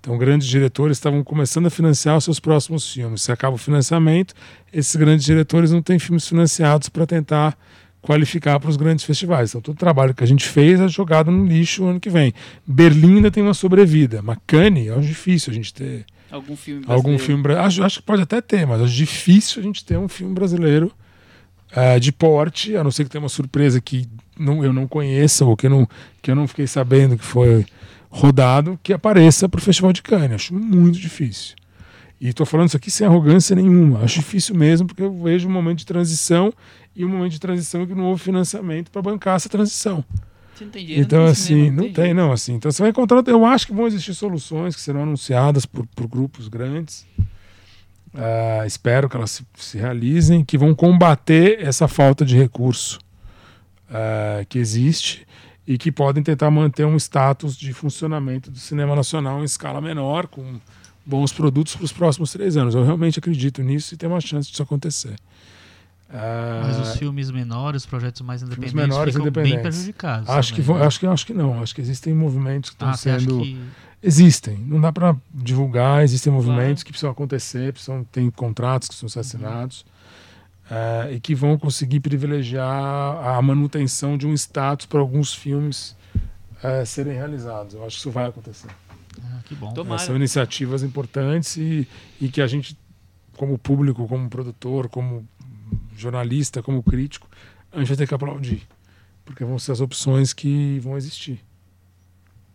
Então, 0.00 0.16
grandes 0.16 0.46
diretores 0.46 0.96
estavam 0.96 1.22
começando 1.24 1.66
a 1.66 1.70
financiar 1.70 2.16
os 2.16 2.24
seus 2.24 2.38
próximos 2.40 2.90
filmes. 2.92 3.22
Se 3.22 3.32
acaba 3.32 3.54
o 3.54 3.58
financiamento, 3.58 4.34
esses 4.72 4.94
grandes 4.96 5.24
diretores 5.24 5.72
não 5.72 5.82
têm 5.82 5.98
filmes 5.98 6.26
financiados 6.26 6.88
para 6.88 7.06
tentar 7.06 7.56
qualificar 8.00 8.58
para 8.60 8.70
os 8.70 8.76
grandes 8.76 9.04
festivais. 9.04 9.50
Então, 9.50 9.60
todo 9.60 9.76
o 9.76 9.78
trabalho 9.78 10.14
que 10.14 10.24
a 10.24 10.26
gente 10.26 10.46
fez 10.46 10.80
é 10.80 10.88
jogado 10.88 11.30
no 11.30 11.44
lixo 11.46 11.84
ano 11.84 12.00
que 12.00 12.10
vem. 12.10 12.32
Berlim 12.66 13.16
ainda 13.16 13.30
tem 13.30 13.42
uma 13.42 13.54
sobrevida, 13.54 14.22
mas 14.22 14.38
Cannes 14.46 14.88
é 14.88 15.00
difícil 15.00 15.52
a 15.52 15.54
gente 15.54 15.72
ter. 15.74 16.04
Algum 16.30 16.56
filme 16.56 16.80
brasileiro. 16.80 17.08
Algum 17.08 17.18
filme 17.18 17.54
acho, 17.54 17.82
acho 17.82 18.00
que 18.00 18.06
pode 18.06 18.22
até 18.22 18.40
ter, 18.40 18.66
mas 18.66 18.82
é 18.82 18.84
difícil 18.86 19.60
a 19.60 19.64
gente 19.64 19.84
ter 19.84 19.98
um 19.98 20.08
filme 20.08 20.34
brasileiro 20.34 20.92
uh, 21.72 21.98
de 21.98 22.12
porte, 22.12 22.76
a 22.76 22.84
não 22.84 22.90
ser 22.90 23.04
que 23.04 23.10
tenha 23.10 23.22
uma 23.22 23.28
surpresa 23.28 23.80
que 23.80 24.06
não, 24.38 24.62
eu 24.62 24.72
não 24.72 24.86
conheça 24.86 25.44
ou 25.44 25.56
que, 25.56 25.68
não, 25.68 25.88
que 26.22 26.30
eu 26.30 26.34
não 26.34 26.46
fiquei 26.46 26.66
sabendo 26.66 27.16
que 27.16 27.24
foi 27.24 27.66
rodado, 28.10 28.78
que 28.82 28.92
apareça 28.92 29.48
para 29.48 29.58
o 29.58 29.62
Festival 29.62 29.92
de 29.92 30.02
Cannes. 30.02 30.32
Acho 30.32 30.54
muito 30.54 30.98
difícil. 30.98 31.56
E 32.20 32.28
estou 32.28 32.44
falando 32.44 32.68
isso 32.68 32.76
aqui 32.76 32.90
sem 32.90 33.06
arrogância 33.06 33.54
nenhuma. 33.54 34.00
Acho 34.00 34.18
difícil 34.18 34.54
mesmo, 34.54 34.86
porque 34.86 35.02
eu 35.02 35.22
vejo 35.22 35.48
um 35.48 35.52
momento 35.52 35.78
de 35.78 35.86
transição 35.86 36.52
e 36.98 37.04
um 37.04 37.08
momento 37.08 37.30
de 37.30 37.38
transição 37.38 37.86
que 37.86 37.94
não 37.94 38.06
houve 38.06 38.20
financiamento 38.20 38.90
para 38.90 39.00
bancar 39.00 39.36
essa 39.36 39.48
transição. 39.48 40.04
Você 40.52 40.64
não 40.64 40.72
tem 40.72 40.84
dinheiro, 40.84 41.06
então, 41.06 41.20
não 41.20 41.26
assim, 41.30 41.44
cinema, 41.44 41.76
não, 41.76 41.82
tem, 41.84 41.92
tem, 41.92 42.14
não, 42.14 42.32
assim. 42.32 42.54
Então 42.54 42.70
você 42.72 42.82
vai 42.82 42.90
encontrar. 42.90 43.22
Eu 43.28 43.46
acho 43.46 43.68
que 43.68 43.72
vão 43.72 43.86
existir 43.86 44.12
soluções 44.14 44.74
que 44.74 44.80
serão 44.80 45.04
anunciadas 45.04 45.64
por, 45.64 45.86
por 45.94 46.08
grupos 46.08 46.48
grandes. 46.48 47.06
Uh, 48.12 48.66
espero 48.66 49.08
que 49.08 49.16
elas 49.16 49.30
se, 49.30 49.46
se, 49.54 49.78
realizem, 49.78 50.44
que 50.44 50.58
vão 50.58 50.74
combater 50.74 51.62
essa 51.62 51.86
falta 51.86 52.24
de 52.24 52.36
recurso 52.36 52.98
eh, 53.90 54.44
que 54.48 54.58
existe 54.58 55.26
e 55.66 55.78
que 55.78 55.92
podem 55.92 56.22
tentar 56.22 56.50
manter 56.50 56.84
um 56.84 56.96
status 56.96 57.56
de 57.56 57.72
funcionamento 57.72 58.50
do 58.50 58.58
cinema 58.58 58.96
nacional 58.96 59.40
em 59.40 59.44
escala 59.44 59.80
menor, 59.80 60.26
com 60.26 60.58
bons 61.06 61.32
produtos 61.32 61.76
para 61.76 61.84
os 61.84 61.92
próximos 61.92 62.32
três 62.32 62.56
anos. 62.56 62.74
Eu 62.74 62.84
realmente 62.84 63.18
acredito 63.18 63.62
nisso 63.62 63.94
e 63.94 63.96
tem 63.96 64.08
uma 64.08 64.20
chance 64.20 64.50
disso 64.50 64.62
acontecer. 64.62 65.14
Eh, 66.10 66.60
Mas 66.62 66.78
os 66.78 66.96
filmes 66.96 67.30
menores, 67.30 67.82
os 67.82 67.86
projetos 67.86 68.22
mais 68.22 68.42
independentes, 68.42 68.72
menores 68.74 69.14
ficam 69.14 69.30
bem 69.30 69.42
independentes. 69.44 69.76
prejudicados. 69.76 70.28
acho, 70.30 70.54
que 70.54 70.62
vão, 70.62 70.78
né? 70.78 70.86
acho, 70.86 70.98
que, 71.00 71.06
acho 71.06 71.26
que 71.26 71.34
não. 71.34 71.62
Acho 71.62 71.74
que 71.74 71.80
existem 71.82 72.14
movimentos 72.14 72.70
que 72.70 72.76
estão 72.76 72.88
Ah, 72.88 72.96
sendo. 72.96 73.40
que... 73.42 73.60
Existem. 74.02 74.56
Não 74.58 74.80
dá 74.80 74.90
para 74.92 75.14
divulgar. 75.34 76.02
Existem 76.02 76.32
movimentos 76.32 76.82
que 76.82 76.90
precisam 76.90 77.10
acontecer, 77.10 77.72
precisam 77.72 78.04
ter 78.04 78.30
contratos 78.32 78.88
que 78.88 78.94
precisam 78.94 79.08
ser 79.08 79.20
assinados 79.20 79.84
eh, 80.70 81.14
e 81.14 81.20
que 81.20 81.34
vão 81.34 81.58
conseguir 81.58 82.00
privilegiar 82.00 82.64
a 82.66 83.42
manutenção 83.42 84.16
de 84.16 84.26
um 84.26 84.32
status 84.32 84.86
para 84.86 85.00
alguns 85.00 85.34
filmes 85.34 85.94
eh, 86.62 86.84
serem 86.86 87.14
realizados. 87.14 87.74
Eu 87.74 87.84
acho 87.84 87.96
que 87.96 88.00
isso 88.00 88.10
vai 88.10 88.26
acontecer. 88.26 88.70
Ah, 89.20 89.40
que 89.44 89.54
bom. 89.54 89.74
Tomara. 89.74 89.98
São 90.00 90.14
iniciativas 90.16 90.82
importantes 90.82 91.56
e, 91.56 91.86
e 92.20 92.28
que 92.28 92.40
a 92.40 92.46
gente, 92.46 92.78
como 93.36 93.58
público, 93.58 94.06
como 94.06 94.28
produtor, 94.30 94.88
como 94.88 95.26
jornalista, 96.00 96.62
como 96.62 96.82
crítico, 96.82 97.28
a 97.72 97.78
gente 97.78 97.88
vai 97.88 97.96
ter 97.96 98.08
que 98.08 98.14
aplaudir. 98.14 98.66
Porque 99.24 99.44
vão 99.44 99.58
ser 99.58 99.72
as 99.72 99.80
opções 99.80 100.32
que 100.32 100.78
vão 100.80 100.96
existir. 100.96 101.44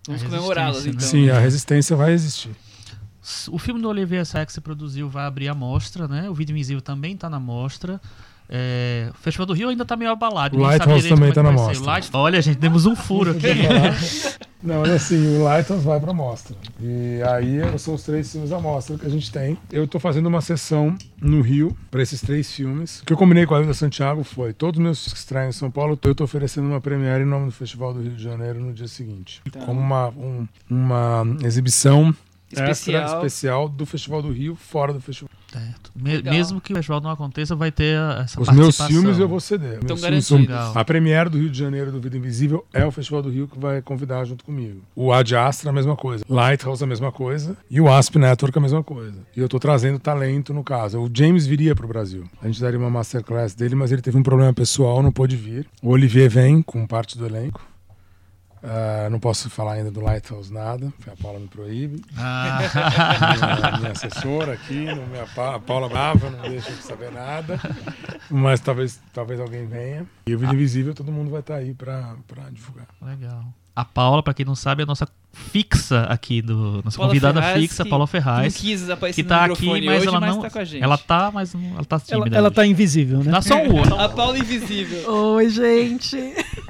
Vamos 0.07 0.23
comemorá-las, 0.23 0.85
resistência, 0.85 1.07
então. 1.07 1.19
né? 1.19 1.27
Sim, 1.27 1.37
a 1.37 1.39
resistência 1.39 1.95
vai 1.95 2.11
existir. 2.11 2.51
O 3.49 3.57
filme 3.57 3.81
do 3.81 3.87
Olivier 3.87 4.25
Sacks 4.25 4.47
que 4.47 4.53
você 4.53 4.61
produziu 4.61 5.09
vai 5.09 5.25
abrir 5.25 5.47
a 5.47 5.53
mostra, 5.53 6.07
né? 6.07 6.29
O 6.29 6.33
Vídeo 6.33 6.53
Invisível 6.53 6.81
também 6.81 7.13
está 7.13 7.29
na 7.29 7.39
mostra. 7.39 8.01
É, 8.49 9.09
o 9.09 9.17
Festival 9.17 9.45
do 9.47 9.53
Rio 9.53 9.69
ainda 9.69 9.83
tá 9.85 9.95
meio 9.95 10.11
abalado. 10.11 10.57
O 10.57 10.61
Lighthouse 10.61 11.07
também 11.09 11.29
é 11.29 11.33
tá 11.33 11.41
que 11.41 11.47
na 11.47 11.53
mostra. 11.53 11.85
Light- 11.85 12.09
Olha, 12.13 12.41
gente, 12.41 12.57
temos 12.57 12.85
um 12.85 12.95
furo 12.95 13.31
aqui. 13.37 13.47
Não, 14.63 14.79
mas 14.79 14.91
assim, 14.91 15.37
o 15.39 15.43
Lighthouse 15.43 15.83
vai 15.83 15.99
pra 15.99 16.13
mostra. 16.13 16.55
E 16.81 17.19
aí 17.23 17.77
são 17.79 17.95
os 17.95 18.03
três 18.03 18.31
filmes 18.31 18.49
da 18.49 18.59
mostra 18.59 18.97
que 18.97 19.05
a 19.05 19.09
gente 19.09 19.29
tem. 19.29 19.57
Eu 19.71 19.85
tô 19.87 19.99
fazendo 19.99 20.27
uma 20.27 20.39
sessão 20.39 20.95
no 21.21 21.41
Rio 21.41 21.75
para 21.91 22.01
esses 22.01 22.21
três 22.21 22.49
filmes. 22.49 23.01
O 23.01 23.05
que 23.05 23.11
eu 23.11 23.17
combinei 23.17 23.45
com 23.45 23.55
a 23.55 23.59
Ilda 23.59 23.73
Santiago 23.73 24.23
foi: 24.23 24.53
todos 24.53 24.77
os 24.79 24.83
meus 24.83 25.07
estreios 25.07 25.55
em 25.55 25.59
São 25.59 25.69
Paulo, 25.69 25.99
eu 26.01 26.15
tô 26.15 26.23
oferecendo 26.23 26.67
uma 26.67 26.79
premiere 26.79 27.23
em 27.23 27.27
nome 27.27 27.47
do 27.47 27.51
Festival 27.51 27.93
do 27.93 28.01
Rio 28.01 28.11
de 28.15 28.23
Janeiro 28.23 28.59
no 28.61 28.71
dia 28.71 28.87
seguinte. 28.87 29.41
Tá. 29.51 29.59
Como 29.65 29.81
uma, 29.81 30.07
um- 30.09 30.47
uma 30.69 31.23
exibição 31.43 32.15
Especial. 32.53 33.01
extra 33.03 33.17
especial 33.19 33.69
do 33.69 33.85
Festival 33.85 34.21
do 34.21 34.31
Rio, 34.31 34.55
fora 34.55 34.93
do 34.93 34.99
festival. 35.01 35.29
Certo. 35.51 35.91
Me- 35.95 36.15
Legal. 36.17 36.33
mesmo 36.33 36.59
que 36.59 36.73
o 36.73 36.75
festival 36.75 36.99
não 36.99 37.11
aconteça, 37.11 37.55
vai 37.55 37.71
ter 37.71 37.95
essa 38.23 38.41
Os 38.41 38.49
meus 38.49 38.75
filmes 38.81 39.19
eu 39.19 39.27
vou 39.27 39.39
ceder. 39.39 39.75
Então 39.83 39.95
Meus 39.95 40.01
filmes 40.03 40.25
são- 40.25 40.43
garantidos. 40.45 40.77
A 40.77 40.83
premiere 40.85 41.29
do 41.29 41.37
Rio 41.37 41.49
de 41.49 41.57
Janeiro 41.59 41.91
do 41.91 42.01
Vida 42.01 42.17
Invisível 42.17 42.65
é 42.73 42.83
o 42.85 42.91
Festival 42.91 43.21
do 43.21 43.29
Rio 43.29 43.47
que 43.47 43.59
vai 43.59 43.79
convidar 43.81 44.25
junto 44.25 44.43
comigo. 44.43 44.81
O 44.95 45.13
Ad 45.13 45.35
Astra 45.35 45.69
a 45.69 45.73
mesma 45.73 45.95
coisa. 45.95 46.23
Lighthouse 46.27 46.83
a 46.83 46.87
mesma 46.87 47.11
coisa. 47.11 47.55
E 47.69 47.79
o 47.79 47.87
Asp 47.91 48.15
Network 48.15 48.57
a 48.57 48.61
mesma 48.61 48.83
coisa. 48.83 49.17
E 49.37 49.39
eu 49.39 49.47
tô 49.47 49.59
trazendo 49.59 49.99
talento 49.99 50.53
no 50.53 50.63
caso. 50.63 50.99
O 50.99 51.09
James 51.13 51.45
viria 51.45 51.75
pro 51.75 51.87
Brasil. 51.87 52.23
A 52.41 52.47
gente 52.47 52.59
daria 52.59 52.79
uma 52.79 52.89
masterclass 52.89 53.53
dele, 53.53 53.75
mas 53.75 53.91
ele 53.91 54.01
teve 54.01 54.17
um 54.17 54.23
problema 54.23 54.53
pessoal, 54.53 55.03
não 55.03 55.11
pôde 55.11 55.35
vir. 55.35 55.67
O 55.83 55.89
Olivier 55.89 56.29
vem 56.29 56.61
com 56.63 56.87
parte 56.87 57.15
do 57.17 57.25
elenco. 57.27 57.61
Ah, 58.63 59.09
não 59.11 59.19
posso 59.19 59.49
falar 59.49 59.73
ainda 59.73 59.91
do 59.91 59.99
Lighthouse 59.99 60.51
nada, 60.51 60.91
porque 60.95 61.09
a 61.09 61.15
Paula 61.21 61.37
me 61.39 61.47
proíbe. 61.49 62.01
Ah, 62.17 62.59
minha, 63.59 63.77
minha 63.79 63.91
assessora 63.91 64.53
aqui, 64.53 64.73
minha 64.85 65.27
Pa- 65.35 65.55
a 65.55 65.59
Paula 65.59 65.89
Brava, 65.89 66.29
não 66.29 66.49
deixa 66.49 66.71
de 66.71 66.81
saber 66.81 67.11
nada. 67.11 67.59
Mas 68.29 68.59
talvez, 68.61 69.01
talvez 69.13 69.39
alguém 69.39 69.67
venha. 69.67 70.05
E 70.25 70.33
o 70.33 70.39
Vídeo 70.39 70.53
Invisível, 70.55 70.93
todo 70.93 71.11
mundo 71.11 71.29
vai 71.29 71.41
estar 71.41 71.55
aí 71.55 71.73
para 71.73 72.15
divulgar. 72.51 72.87
legal. 73.01 73.43
A 73.75 73.83
Paula, 73.83 74.21
pra 74.21 74.33
quem 74.35 74.45
não 74.45 74.55
sabe, 74.55 74.81
é 74.81 74.83
a 74.83 74.85
nossa 74.85 75.07
fixa 75.33 76.03
aqui 76.03 76.43
do. 76.43 76.81
Nossa 76.83 76.95
Paula 76.97 77.09
convidada 77.11 77.41
Ferraz, 77.41 77.61
fixa, 77.61 77.83
que 77.83 77.89
Paula 77.89 78.05
Ferraz. 78.05 78.55
quis 78.55 78.87
aparecer 78.89 79.23
Que 79.23 79.27
tá 79.27 79.47
no 79.47 79.53
aqui, 79.55 79.65
mas 79.65 79.97
hoje, 79.99 80.07
ela 80.07 80.19
mas 80.19 80.35
não. 80.35 80.41
tá 80.43 80.49
com 80.51 80.59
a 80.59 80.63
gente. 80.63 80.83
Ela 80.83 80.97
tá, 80.97 81.31
mas 81.33 81.53
não, 81.55 81.61
ela 81.73 81.83
tá 81.85 81.95
Ela, 81.95 82.01
tímida. 82.23 82.37
ela 82.37 82.47
hoje. 82.49 82.55
tá 82.55 82.65
invisível, 82.67 83.23
né? 83.23 83.31
Dá 83.31 83.41
só 83.41 83.55
um 83.55 83.73
oi. 83.75 83.81
A 83.99 84.09
Paula 84.09 84.37
Invisível. 84.37 85.09
Oi, 85.33 85.49
gente. 85.49 86.15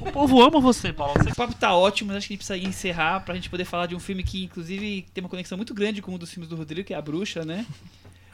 O 0.00 0.10
povo 0.12 0.42
ama 0.42 0.60
você, 0.60 0.92
Paula. 0.94 1.14
O 1.30 1.34
papo 1.36 1.54
tá 1.54 1.74
ótimo, 1.74 2.08
mas 2.08 2.16
acho 2.18 2.28
que 2.28 2.32
a 2.32 2.36
gente 2.36 2.46
precisa 2.46 2.68
encerrar 2.68 3.20
pra 3.20 3.34
gente 3.34 3.50
poder 3.50 3.66
falar 3.66 3.84
de 3.86 3.94
um 3.94 4.00
filme 4.00 4.22
que, 4.22 4.44
inclusive, 4.44 5.04
tem 5.12 5.22
uma 5.22 5.28
conexão 5.28 5.58
muito 5.58 5.74
grande 5.74 6.00
com 6.00 6.14
um 6.14 6.18
dos 6.18 6.30
filmes 6.30 6.48
do 6.48 6.56
Rodrigo, 6.56 6.86
que 6.86 6.94
é 6.94 6.96
A 6.96 7.02
Bruxa, 7.02 7.44
né? 7.44 7.66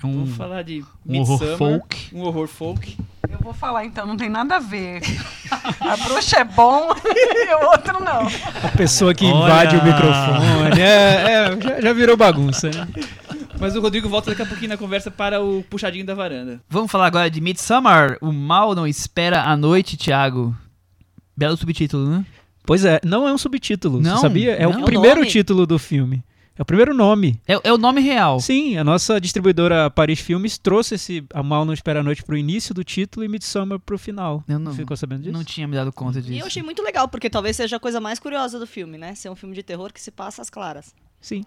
é 0.02 0.06
um, 0.06 0.12
Vamos 0.24 0.36
falar 0.36 0.62
de 0.62 0.84
um 1.04 1.18
horror 1.20 1.56
folk. 1.58 1.96
Um 2.14 2.20
horror 2.20 2.46
folk. 2.46 2.96
Eu 3.30 3.38
vou 3.40 3.52
falar 3.54 3.84
então, 3.84 4.06
não 4.06 4.16
tem 4.16 4.28
nada 4.28 4.56
a 4.56 4.58
ver. 4.58 5.00
A 5.80 5.96
bruxa 5.96 6.40
é 6.40 6.44
bom 6.44 6.90
e 7.04 7.54
o 7.54 7.70
outro 7.70 8.02
não. 8.02 8.26
A 8.62 8.68
pessoa 8.76 9.14
que 9.14 9.24
Olha! 9.24 9.44
invade 9.44 9.76
o 9.76 9.84
microfone. 9.84 10.80
É, 10.80 10.84
é, 10.84 11.60
já, 11.60 11.80
já 11.80 11.92
virou 11.92 12.16
bagunça, 12.16 12.70
né? 12.70 12.88
Mas 13.58 13.76
o 13.76 13.80
Rodrigo 13.80 14.08
volta 14.08 14.30
daqui 14.30 14.42
a 14.42 14.46
pouquinho 14.46 14.70
na 14.70 14.76
conversa 14.76 15.10
para 15.10 15.40
o 15.40 15.62
puxadinho 15.68 16.04
da 16.04 16.14
varanda. 16.14 16.60
Vamos 16.68 16.90
falar 16.90 17.06
agora 17.06 17.30
de 17.30 17.40
Midsommar, 17.40 18.16
O 18.20 18.32
Mal 18.32 18.74
Não 18.74 18.86
Espera 18.86 19.42
a 19.42 19.56
Noite, 19.56 19.96
Thiago. 19.96 20.56
Belo 21.36 21.56
subtítulo, 21.56 22.08
né? 22.08 22.24
Pois 22.64 22.84
é, 22.84 23.00
não 23.04 23.26
é 23.28 23.32
um 23.32 23.38
subtítulo, 23.38 24.00
Não? 24.00 24.16
você 24.16 24.22
sabia? 24.22 24.52
É 24.52 24.62
Não? 24.62 24.80
o 24.80 24.82
o 24.82 24.84
primeiro 24.84 25.20
nome? 25.20 25.30
título 25.30 25.66
do 25.66 25.78
filme. 25.78 26.22
É 26.60 26.62
o 26.62 26.66
primeiro 26.66 26.92
nome. 26.92 27.40
É, 27.48 27.58
é 27.64 27.72
o 27.72 27.78
nome 27.78 28.02
real. 28.02 28.38
Sim, 28.38 28.76
a 28.76 28.84
nossa 28.84 29.18
distribuidora 29.18 29.88
Paris 29.88 30.20
Filmes 30.20 30.58
trouxe 30.58 30.96
esse 30.96 31.24
A 31.32 31.42
Mal 31.42 31.64
Não 31.64 31.72
Espera 31.72 32.00
a 32.00 32.02
Noite 32.02 32.22
pro 32.22 32.36
início 32.36 32.74
do 32.74 32.84
título 32.84 33.24
e 33.24 33.28
Midsommar 33.28 33.78
pro 33.78 33.96
final. 33.96 34.44
Eu 34.46 34.58
não- 34.58 34.74
Ficou 34.74 34.94
sabendo 34.94 35.22
disso? 35.22 35.32
Não 35.32 35.42
tinha 35.42 35.66
me 35.66 35.74
dado 35.74 35.90
conta 35.90 36.20
disso. 36.20 36.34
E 36.34 36.38
eu 36.38 36.44
achei 36.44 36.62
muito 36.62 36.82
legal, 36.82 37.08
porque 37.08 37.30
talvez 37.30 37.56
seja 37.56 37.76
a 37.76 37.80
coisa 37.80 37.98
mais 37.98 38.18
curiosa 38.18 38.58
do 38.58 38.66
filme, 38.66 38.98
né? 38.98 39.14
Ser 39.14 39.30
um 39.30 39.34
filme 39.34 39.54
de 39.54 39.62
terror 39.62 39.90
que 39.90 40.02
se 40.02 40.10
passa 40.10 40.42
às 40.42 40.50
claras. 40.50 40.94
Sim. 41.18 41.42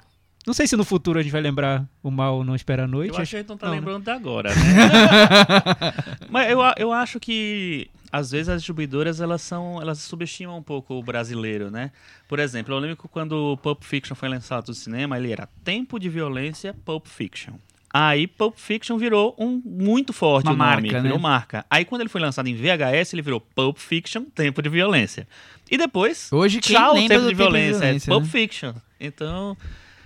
Não 0.48 0.54
sei 0.56 0.66
se 0.66 0.76
no 0.76 0.84
futuro 0.84 1.20
a 1.20 1.22
gente 1.22 1.32
vai 1.32 1.42
lembrar 1.42 1.86
O 2.02 2.10
Mal 2.10 2.44
Não 2.44 2.56
Espera 2.56 2.86
a 2.86 2.88
Noite. 2.88 3.14
Eu 3.16 3.22
acho 3.22 3.30
que 3.30 3.36
a 3.36 3.40
gente 3.40 3.50
não 3.50 3.58
tá 3.58 3.68
Não, 3.68 3.74
né? 3.76 3.80
lembrando 3.82 4.04
de 4.06 4.10
agora, 4.10 4.50
né? 4.56 5.94
Mas 6.28 6.50
eu, 6.50 6.60
eu 6.78 6.92
acho 6.92 7.20
que 7.20 7.88
às 8.14 8.30
vezes 8.30 8.48
as 8.48 8.62
distribuidoras 8.62 9.20
elas 9.20 9.42
são 9.42 9.82
elas 9.82 9.98
subestimam 9.98 10.56
um 10.56 10.62
pouco 10.62 10.94
o 10.94 11.02
brasileiro, 11.02 11.72
né? 11.72 11.92
Por 12.30 12.38
exemplo, 12.38 12.72
eu 12.72 12.78
lembro 12.78 12.96
que 12.96 13.08
quando 13.08 13.32
o 13.32 13.58
Pulp 13.58 13.82
Fiction 13.84 14.14
foi 14.14 14.30
lançado 14.30 14.68
no 14.68 14.74
cinema, 14.76 15.18
ele 15.18 15.32
era 15.32 15.50
Tempo 15.64 15.98
de 15.98 16.10
Violência 16.10 16.76
Pulp 16.86 17.08
Fiction. 17.08 17.56
Aí 17.92 18.28
Pulp 18.28 18.56
Fiction 18.56 19.00
virou 19.00 19.36
um 19.36 19.60
muito 19.66 20.14
forte 20.14 20.46
Uma 20.46 20.54
o 20.54 20.56
nome, 20.58 20.84
marca, 20.84 20.98
né? 20.98 21.02
virou 21.02 21.18
marca. 21.18 21.66
Aí 21.68 21.84
quando 21.84 22.02
ele 22.02 22.10
foi 22.10 22.22
lançado 22.22 22.48
em 22.48 22.54
VHS, 22.54 23.14
ele 23.14 23.24
virou 23.24 23.42
Pulp 23.42 23.80
Fiction 23.80 24.26
Tempo 24.26 24.62
de 24.62 24.70
Violência. 24.70 25.28
E 25.72 25.76
depois 25.76 26.32
Hoje 26.32 26.62
quem 26.62 26.76
tchau 26.76 26.94
Tempo 26.94 27.02
de 27.02 27.16
Tempo 27.16 27.28
de 27.30 27.34
Violência, 27.34 27.80
Violência, 27.80 28.12
é 28.12 28.14
Pulp 28.14 28.24
né? 28.26 28.30
Fiction. 28.30 28.74
Então, 29.00 29.58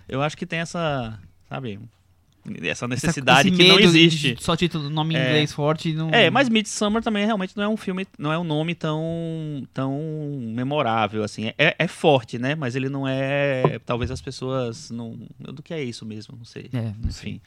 eu 0.07 0.21
acho 0.21 0.37
que 0.37 0.45
tem 0.45 0.59
essa, 0.59 1.19
sabe, 1.49 1.77
essa 2.61 2.67
Essa- 2.69 2.87
necessidade 2.87 3.49
esse 3.49 3.57
que 3.57 3.67
não 3.67 3.79
existe. 3.79 4.35
Só 4.39 4.55
título, 4.55 4.89
nome 4.89 5.13
em 5.15 5.17
É. 5.17 5.27
inglês 5.27 5.53
forte. 5.53 5.93
Não... 5.93 6.09
É, 6.11 6.29
mas 6.29 6.49
Midsummer 6.49 7.01
também 7.03 7.25
realmente 7.25 7.55
não 7.55 7.63
é 7.63 7.67
um 7.67 7.77
filme, 7.77 8.05
não 8.17 8.31
é 8.31 8.37
um 8.39 8.43
nome 8.43 8.73
tão, 8.75 9.67
tão 9.73 9.99
memorável, 10.53 11.23
assim. 11.23 11.51
É, 11.57 11.75
é 11.77 11.87
forte, 11.87 12.37
né? 12.37 12.55
Mas 12.55 12.75
ele 12.75 12.89
não 12.89 13.07
é. 13.07 13.79
Talvez 13.85 14.11
as 14.11 14.21
pessoas 14.21 14.89
não. 14.91 15.17
Do 15.39 15.61
que 15.63 15.73
é 15.73 15.83
isso 15.83 16.05
mesmo, 16.05 16.35
não 16.37 16.45
sei. 16.45 16.69
É, 16.73 16.93
enfim. 17.07 17.39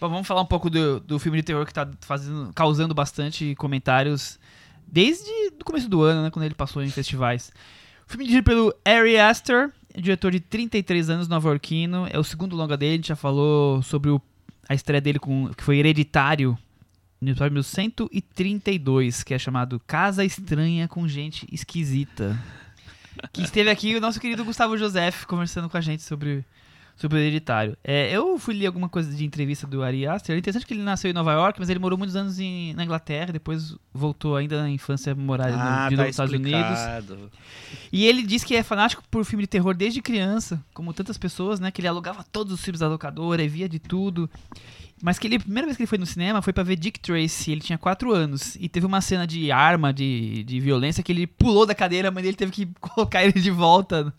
Bom, 0.00 0.08
vamos 0.08 0.26
falar 0.26 0.42
um 0.42 0.46
pouco 0.46 0.68
do, 0.68 1.00
do 1.00 1.18
filme 1.18 1.38
de 1.38 1.44
terror 1.44 1.64
que 1.64 1.72
tá 1.72 1.88
fazendo, 2.00 2.50
causando 2.54 2.92
bastante 2.94 3.54
comentários 3.54 4.38
desde 4.86 5.30
o 5.60 5.64
começo 5.64 5.88
do 5.88 6.02
ano, 6.02 6.22
né, 6.24 6.30
quando 6.30 6.44
ele 6.44 6.54
passou 6.54 6.82
em 6.82 6.90
festivais. 6.90 7.50
O 8.06 8.10
filme 8.10 8.24
dirigido 8.24 8.44
pelo 8.44 8.74
Ari 8.84 9.16
Aster, 9.18 9.70
é 9.94 10.00
diretor 10.00 10.30
de 10.30 10.40
33 10.40 11.08
anos, 11.08 11.26
nova-iorquino. 11.26 12.06
É 12.10 12.18
o 12.18 12.24
segundo 12.24 12.54
longa 12.54 12.76
dele, 12.76 12.92
a 12.92 12.96
gente 12.96 13.08
já 13.08 13.16
falou 13.16 13.80
sobre 13.82 14.10
o- 14.10 14.20
a 14.68 14.74
estreia 14.74 15.00
dele 15.00 15.18
com, 15.18 15.52
que 15.54 15.62
foi 15.62 15.78
Hereditário, 15.78 16.58
no 17.20 17.30
episódio 17.30 17.54
1132, 17.54 19.22
que 19.22 19.34
é 19.34 19.38
chamado 19.38 19.80
Casa 19.86 20.24
Estranha 20.24 20.86
com 20.86 21.08
Gente 21.08 21.46
Esquisita. 21.50 22.38
Que 23.32 23.42
esteve 23.42 23.70
aqui 23.70 23.96
o 23.96 24.00
nosso 24.00 24.20
querido 24.20 24.44
Gustavo 24.44 24.76
Joseph 24.76 25.24
conversando 25.24 25.70
com 25.70 25.76
a 25.76 25.80
gente 25.80 26.02
sobre 26.02 26.44
sobre 26.96 27.18
o 27.18 27.20
hereditário. 27.20 27.76
É, 27.82 28.10
eu 28.10 28.38
fui 28.38 28.54
ler 28.54 28.66
alguma 28.66 28.88
coisa 28.88 29.12
de 29.14 29.24
entrevista 29.24 29.66
do 29.66 29.82
Ari 29.82 30.06
Aster. 30.06 30.34
É 30.34 30.38
interessante 30.38 30.66
que 30.66 30.74
ele 30.74 30.82
nasceu 30.82 31.10
em 31.10 31.14
Nova 31.14 31.32
York, 31.32 31.58
mas 31.58 31.68
ele 31.68 31.78
morou 31.78 31.98
muitos 31.98 32.16
anos 32.16 32.38
em, 32.38 32.72
na 32.74 32.84
Inglaterra, 32.84 33.32
depois 33.32 33.76
voltou 33.92 34.36
ainda 34.36 34.62
na 34.62 34.70
infância 34.70 35.14
morar 35.14 35.50
no, 35.50 35.58
Ah, 35.58 35.88
de 35.88 35.96
tá 35.96 36.02
novo 36.02 36.02
nos 36.02 36.10
Estados 36.10 36.34
Unidos. 36.34 37.30
E 37.92 38.06
ele 38.06 38.22
diz 38.22 38.44
que 38.44 38.54
é 38.54 38.62
fanático 38.62 39.02
por 39.10 39.24
filme 39.24 39.42
de 39.42 39.48
terror 39.48 39.74
desde 39.74 40.00
criança, 40.00 40.64
como 40.72 40.92
tantas 40.92 41.18
pessoas, 41.18 41.60
né? 41.60 41.70
Que 41.70 41.80
ele 41.80 41.88
alugava 41.88 42.24
todos 42.30 42.52
os 42.52 42.60
filmes 42.62 42.80
da 42.80 42.88
locadora 42.88 43.46
via 43.48 43.68
de 43.68 43.78
tudo. 43.78 44.30
Mas 45.02 45.18
que 45.18 45.26
ele, 45.26 45.36
a 45.36 45.40
primeira 45.40 45.66
vez 45.66 45.76
que 45.76 45.82
ele 45.82 45.86
foi 45.88 45.98
no 45.98 46.06
cinema 46.06 46.40
foi 46.40 46.52
pra 46.52 46.62
ver 46.62 46.76
Dick 46.76 46.98
Tracy, 46.98 47.50
ele 47.52 47.60
tinha 47.60 47.76
4 47.76 48.12
anos. 48.12 48.56
E 48.58 48.68
teve 48.68 48.86
uma 48.86 49.00
cena 49.00 49.26
de 49.26 49.50
arma, 49.52 49.92
de, 49.92 50.44
de 50.44 50.60
violência, 50.60 51.02
que 51.02 51.12
ele 51.12 51.26
pulou 51.26 51.66
da 51.66 51.74
cadeira, 51.74 52.10
mas 52.10 52.24
ele 52.24 52.36
teve 52.36 52.50
que 52.52 52.66
colocar 52.80 53.22
ele 53.22 53.38
de 53.38 53.50
volta 53.50 54.12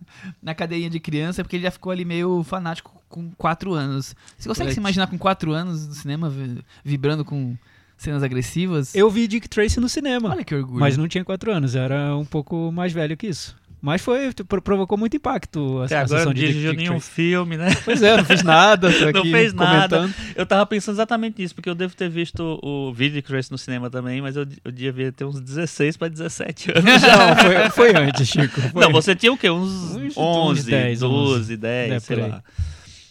na 0.43 0.53
cadeirinha 0.53 0.89
de 0.89 0.99
criança, 0.99 1.43
porque 1.43 1.56
ele 1.56 1.64
já 1.64 1.72
ficou 1.72 1.91
ali 1.91 2.06
meio 2.06 2.43
fanático 2.43 2.91
com 3.10 3.31
4 3.31 3.73
anos. 3.73 4.15
Você 4.38 4.47
consegue 4.47 4.72
se 4.73 4.80
imaginar 4.80 5.07
com 5.07 5.18
4 5.18 5.52
anos 5.53 5.88
no 5.88 5.93
cinema, 5.93 6.30
vi- 6.30 6.61
vibrando 6.84 7.26
com 7.26 7.56
cenas 7.97 8.22
agressivas. 8.22 8.93
Eu 8.93 9.10
vi 9.10 9.26
Dick 9.27 9.47
Tracy 9.47 9.80
no 9.80 9.88
cinema, 9.89 10.30
Olha 10.30 10.43
que 10.43 10.53
orgulho. 10.53 10.80
mas 10.81 10.97
não 10.97 11.07
tinha 11.07 11.23
quatro 11.23 11.52
anos, 11.52 11.76
era 11.76 12.15
um 12.15 12.26
pouco 12.26 12.69
mais 12.72 12.91
velho 12.91 13.15
que 13.15 13.26
isso. 13.27 13.56
Mas 13.81 14.02
foi, 14.02 14.34
pro- 14.47 14.61
provocou 14.61 14.97
muito 14.97 15.15
impacto 15.15 15.80
a, 15.81 15.85
Até 15.85 15.95
agora 15.97 16.07
sessão 16.19 16.26
não 16.26 16.34
dirigiu 16.34 16.73
nenhum 16.73 16.99
filme, 16.99 17.56
né? 17.56 17.68
Pois 17.85 18.02
é, 18.02 18.18
não 18.18 18.26
fiz 18.26 18.41
nada, 18.41 18.89
Não 19.14 19.23
fez 19.23 19.53
nada. 19.53 19.97
comentando. 19.99 20.15
Eu 20.35 20.45
tava 20.45 20.65
pensando 20.65 20.95
exatamente 20.95 21.39
nisso, 21.41 21.53
porque 21.53 21.69
eu 21.69 21.76
devo 21.76 21.95
ter 21.95 22.10
visto 22.10 22.60
o 22.64 22.91
vídeo 22.91 23.15
de 23.15 23.22
Trace 23.22 23.52
no 23.52 23.57
cinema 23.60 23.89
também, 23.89 24.22
mas 24.22 24.35
eu, 24.35 24.47
eu 24.64 24.72
devia 24.72 25.11
ter 25.11 25.23
uns 25.26 25.39
16 25.39 25.97
pra 25.97 26.07
17 26.07 26.72
anos. 26.72 26.84
Não, 27.03 27.35
foi, 27.35 27.69
foi 27.91 27.95
antes, 27.95 28.27
Chico. 28.27 28.60
Foi. 28.60 28.81
Não, 28.84 28.91
você 28.91 29.15
tinha 29.15 29.31
o 29.31 29.38
quê? 29.38 29.49
Uns 29.52 29.69
Uns- 29.95 29.95
uns 29.95 30.18
11, 30.18 30.72
10, 30.72 30.99
12, 31.02 31.57
10, 31.57 31.91
É, 31.91 31.99
sei 31.99 32.15
por 32.18 32.27
lá. 32.30 32.43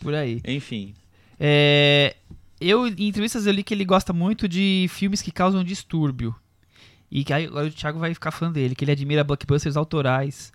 Por 0.03 0.15
aí. 0.15 0.41
Enfim. 0.47 0.93
É, 1.39 2.17
eu, 2.61 2.87
em 2.89 3.09
entrevistas, 3.09 3.47
eu 3.47 3.53
li 3.53 3.63
que 3.63 3.75
ele 3.75 3.85
gosta 3.85 4.13
muito 4.13 4.49
de 4.49 4.87
filmes 4.91 5.23
que 5.23 5.31
causam 5.31 5.63
distúrbio. 5.63 6.35
E 7.11 7.23
que 7.23 7.33
aí 7.33 7.45
agora 7.47 7.67
o 7.69 7.71
Thiago 7.71 7.99
vai 8.01 8.13
ficar 8.13 8.33
fã 8.33 8.51
dele, 8.51 8.75
que 8.75 8.85
ele 8.85 8.91
admira 8.91 9.23
blockbusters 9.23 9.77
autorais, 9.77 10.53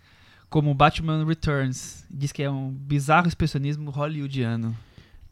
como 0.49 0.73
Batman 0.73 1.25
Returns. 1.25 2.03
Diz 2.09 2.31
que 2.31 2.43
é 2.43 2.49
um 2.49 2.69
bizarro 2.71 3.27
expressionismo 3.27 3.89
hollywoodiano. 3.91 4.75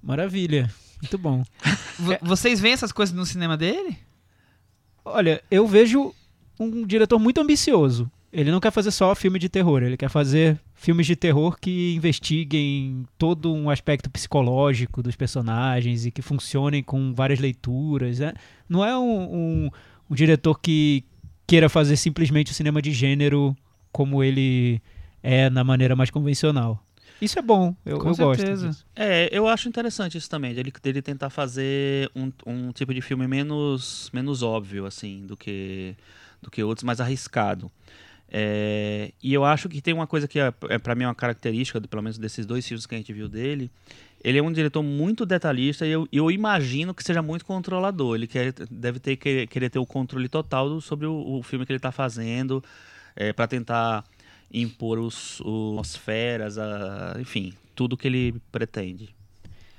Maravilha, 0.02 0.70
muito 1.02 1.18
bom. 1.18 1.44
V- 2.00 2.20
Vocês 2.22 2.60
veem 2.60 2.74
essas 2.74 2.92
coisas 2.92 3.16
no 3.16 3.26
cinema 3.26 3.58
dele? 3.58 3.98
Olha, 5.04 5.42
eu 5.50 5.66
vejo 5.68 6.14
um 6.60 6.86
diretor 6.86 7.18
muito 7.20 7.40
ambicioso. 7.42 8.10
Ele 8.32 8.52
não 8.52 8.60
quer 8.60 8.72
fazer 8.72 8.92
só 8.92 9.16
filme 9.16 9.40
de 9.40 9.48
terror, 9.48 9.82
ele 9.82 9.96
quer 9.98 10.10
fazer 10.10 10.60
filmes 10.76 11.08
de 11.08 11.16
terror 11.16 11.58
que 11.60 11.96
investiguem 11.96 13.06
todo 13.18 13.54
um 13.54 13.70
aspecto 13.70 14.10
psicológico 14.10 15.02
dos 15.02 15.16
personagens 15.16 16.06
e 16.06 16.12
que 16.12 16.22
funcionem 16.22 16.84
com 16.84 17.14
várias 17.14 17.40
leituras. 17.40 18.20
Né? 18.20 18.34
Não 18.68 18.84
é 18.84 18.96
um, 18.98 19.34
um- 19.66 19.70
um 20.10 20.14
diretor 20.16 20.60
que 20.60 21.04
queira 21.48 21.70
fazer 21.70 21.96
simplesmente 21.96 22.52
o 22.52 22.56
cinema 22.56 22.82
de 22.82 22.92
gênero 22.92 23.56
como 23.94 24.22
ele 24.22 24.82
é 25.30 25.50
na 25.50 25.62
maneira 25.64 25.94
mais 25.94 26.10
convencional. 26.10 26.82
Isso 27.20 27.38
é 27.38 27.42
bom, 27.42 27.76
eu, 27.86 27.98
Com 28.00 28.10
eu 28.10 28.16
gosto. 28.16 28.38
certeza. 28.40 28.70
disso. 28.70 28.86
É, 28.96 29.28
eu 29.32 29.48
acho 29.48 29.68
interessante 29.68 30.18
isso 30.18 30.30
também, 30.30 30.54
dele, 30.54 30.72
dele 30.82 31.02
tentar 31.02 31.30
fazer 31.30 32.10
um, 32.16 32.32
um 32.46 32.72
tipo 32.72 32.94
de 32.94 33.02
filme 33.02 33.28
menos, 33.28 34.10
menos 34.14 34.42
óbvio, 34.42 34.86
assim, 34.86 35.26
do 35.26 35.36
que, 35.36 35.96
do 36.42 36.50
que 36.50 36.64
outros, 36.64 36.84
mais 36.86 37.02
arriscado. 37.02 37.70
É, 38.30 39.12
e 39.22 39.34
eu 39.34 39.44
acho 39.44 39.68
que 39.68 39.82
tem 39.82 39.94
uma 39.94 40.06
coisa 40.08 40.28
que 40.28 40.40
é, 40.40 40.54
é 40.70 40.78
para 40.78 40.96
mim 40.96 41.06
uma 41.06 41.16
característica, 41.16 41.82
pelo 41.82 42.04
menos 42.04 42.18
desses 42.18 42.46
dois 42.46 42.66
filmes 42.68 42.86
que 42.86 42.94
a 42.96 42.98
gente 42.98 43.12
viu 43.12 43.28
dele. 43.28 43.70
Ele 44.24 44.38
é 44.38 44.44
um 44.44 44.52
diretor 44.52 44.84
muito 44.84 45.26
detalhista 45.26 45.86
e 45.86 45.92
eu, 45.92 46.08
eu 46.12 46.30
imagino 46.32 46.94
que 46.94 47.04
seja 47.04 47.22
muito 47.22 47.44
controlador. 47.46 48.16
Ele 48.16 48.28
quer, 48.28 48.54
deve 48.70 49.00
ter 49.00 49.16
querer, 49.18 49.48
querer 49.48 49.70
ter 49.70 49.80
o 49.80 49.86
controle 49.86 50.28
total 50.30 50.70
do- 50.70 50.82
sobre 50.82 51.06
o, 51.06 51.38
o 51.40 51.44
filme 51.44 51.66
que 51.66 51.72
ele 51.72 51.78
está 51.78 51.92
fazendo, 51.92 52.64
para 53.36 53.48
tentar 53.48 54.04
impor 54.54 55.00
os, 55.00 55.40
os 55.42 55.72
atmosferas, 55.74 56.58
a, 56.58 57.18
enfim, 57.20 57.54
tudo 57.76 57.98
que 57.98 58.08
ele 58.08 58.36
pretende. 58.52 59.10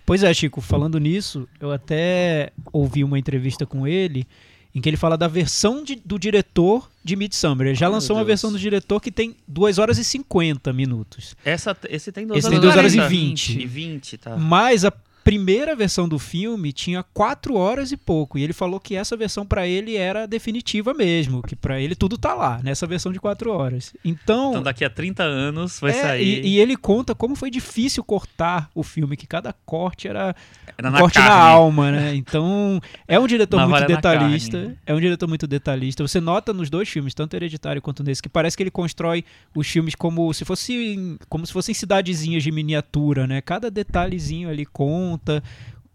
Pois 0.05 0.23
é, 0.23 0.33
Chico, 0.33 0.61
falando 0.61 0.99
nisso, 0.99 1.47
eu 1.61 1.71
até 1.71 2.51
ouvi 2.73 3.05
uma 3.05 3.19
entrevista 3.19 3.67
com 3.67 3.87
ele 3.87 4.27
em 4.75 4.81
que 4.81 4.89
ele 4.89 4.97
fala 4.97 5.17
da 5.17 5.27
versão 5.29 5.83
de- 5.83 5.97
do 5.97 6.19
diretor 6.19 6.89
de 7.03 7.17
Midsummer. 7.17 7.67
Ele 7.69 7.75
já 7.75 7.87
Ai, 7.87 7.93
lançou 7.93 8.17
uma 8.17 8.25
versão 8.25 8.53
do 8.53 8.59
diretor 8.59 9.01
que 9.01 9.11
tem 9.11 9.35
2 9.47 9.79
horas 9.79 9.99
e 9.99 10.05
50 10.05 10.73
minutos. 10.73 11.35
Essa, 11.45 11.77
esse 11.89 12.13
tem 12.13 12.27
2 12.27 12.39
Esse 12.39 12.47
horas, 12.49 12.61
tem 12.61 12.71
horas 12.71 12.93
e 12.95 12.97
40. 12.97 13.09
20. 13.09 13.61
E 13.61 13.67
20, 13.67 14.19
tá. 14.19 14.37
Mas 14.37 14.85
a 14.85 14.93
primeira 15.29 15.77
versão 15.77 16.09
do 16.09 16.19
filme 16.19 16.73
tinha 16.73 17.03
4 17.03 17.55
horas 17.55 17.93
e 17.93 17.99
pouco. 17.99 18.39
E 18.39 18.43
ele 18.43 18.55
falou 18.55 18.81
que 18.81 18.97
essa 18.97 19.15
versão 19.15 19.45
pra 19.45 19.67
ele 19.67 19.95
era 19.95 20.27
definitiva 20.27 20.95
mesmo, 20.95 21.43
que 21.43 21.55
pra 21.55 21.79
ele 21.79 21.95
tudo 21.95 22.17
tá 22.17 22.33
lá, 22.33 22.59
nessa 22.63 22.87
versão 22.87 23.13
de 23.13 23.21
4 23.21 23.53
horas. 23.53 23.93
Então, 24.03 24.53
Então 24.53 24.63
daqui 24.63 24.87
a 24.87 24.89
30 24.89 25.23
anos 25.23 25.81
vai 25.81 25.91
é, 25.91 25.95
sair. 26.03 26.45
e, 26.47 26.49
e 26.55 26.59
ele 26.59 26.79
conta 26.79 27.15
como 27.15 27.37
foi 27.37 27.51
difícil 27.51 28.03
cortar 28.03 28.71
o 28.75 28.83
filme, 28.83 29.19
que 29.19 29.27
cada 29.27 29.53
corte 29.67 30.09
era 30.09 30.35
Era 30.79 30.89
um 30.89 30.93
na 30.93 30.99
corte 30.99 31.19
na 31.19 31.27
carne. 31.27 31.43
alma, 31.53 31.93
né? 31.93 32.15
Então, 32.15 32.81
é 33.07 33.21
um 33.21 33.27
diretor 33.27 33.61
muito 33.61 33.81
na 33.81 33.87
detalhista. 33.87 34.75
É 34.87 34.95
um 34.95 35.01
diretor 35.01 35.29
muito 35.29 35.47
detalhista. 35.47 36.09
Você 36.09 36.23
nota 36.23 36.55
nos 36.55 36.71
dois 36.71 36.89
filmes, 36.89 37.13
tanto 37.13 37.35
Hereditário 37.37 37.83
quanto 37.83 38.03
nesse, 38.03 38.23
que 38.23 38.31
parece 38.31 38.57
que 38.57 38.63
ele 38.63 38.71
constrói 38.71 39.23
os 39.55 39.67
filmes 39.69 39.95
como 39.95 40.33
se 40.33 40.47
fossem 40.47 41.19
como 41.29 41.47
se 41.47 41.53
fossem 41.53 41.75
cidadezinhas 41.75 42.43
de 42.43 42.51
miniatura, 42.51 43.27
né? 43.27 43.43
Cada 43.43 43.71
detalhezinho 43.71 44.49
ali 44.49 44.65
conta 44.65 45.18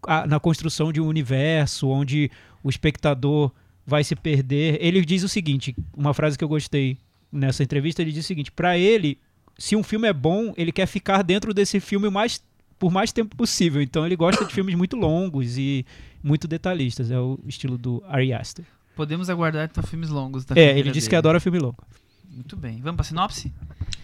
a- 0.06 0.26
na 0.26 0.38
construção 0.40 0.92
de 0.92 1.00
um 1.00 1.06
universo 1.06 1.88
onde 1.88 2.30
o 2.62 2.68
espectador 2.70 3.50
vai 3.86 4.02
se 4.04 4.14
perder. 4.16 4.78
Ele 4.80 5.04
diz 5.04 5.22
o 5.22 5.28
seguinte, 5.28 5.74
uma 5.96 6.14
frase 6.14 6.36
que 6.38 6.44
eu 6.44 6.48
gostei 6.48 6.96
nessa 7.32 7.62
entrevista, 7.62 8.00
ele 8.02 8.12
diz 8.12 8.24
o 8.24 8.28
seguinte: 8.28 8.50
para 8.52 8.78
ele, 8.78 9.18
se 9.58 9.76
um 9.76 9.82
filme 9.82 10.08
é 10.08 10.12
bom, 10.12 10.52
ele 10.56 10.72
quer 10.72 10.86
ficar 10.86 11.22
dentro 11.22 11.52
desse 11.54 11.80
filme 11.80 12.08
mais 12.10 12.42
por 12.78 12.90
mais 12.90 13.12
tempo 13.12 13.36
possível. 13.36 13.80
Então 13.80 14.04
ele 14.04 14.16
gosta 14.16 14.44
de 14.44 14.52
filmes 14.52 14.74
muito 14.74 14.96
longos 14.96 15.56
e 15.56 15.84
muito 16.22 16.46
detalhistas. 16.48 17.10
É 17.10 17.18
o 17.18 17.38
estilo 17.46 17.78
do 17.78 18.02
Ari 18.06 18.32
Aster. 18.32 18.64
Podemos 18.96 19.28
aguardar 19.30 19.64
então 19.70 19.82
filmes 19.82 20.08
longos 20.10 20.44
da 20.44 20.54
É, 20.56 20.78
ele 20.78 20.90
disse 20.90 21.08
que 21.08 21.12
dele. 21.12 21.18
adora 21.18 21.40
filme 21.40 21.58
longo. 21.58 21.82
Muito 22.28 22.56
bem. 22.56 22.80
Vamos 22.80 22.96
pra 22.96 23.04
sinopse? 23.04 23.52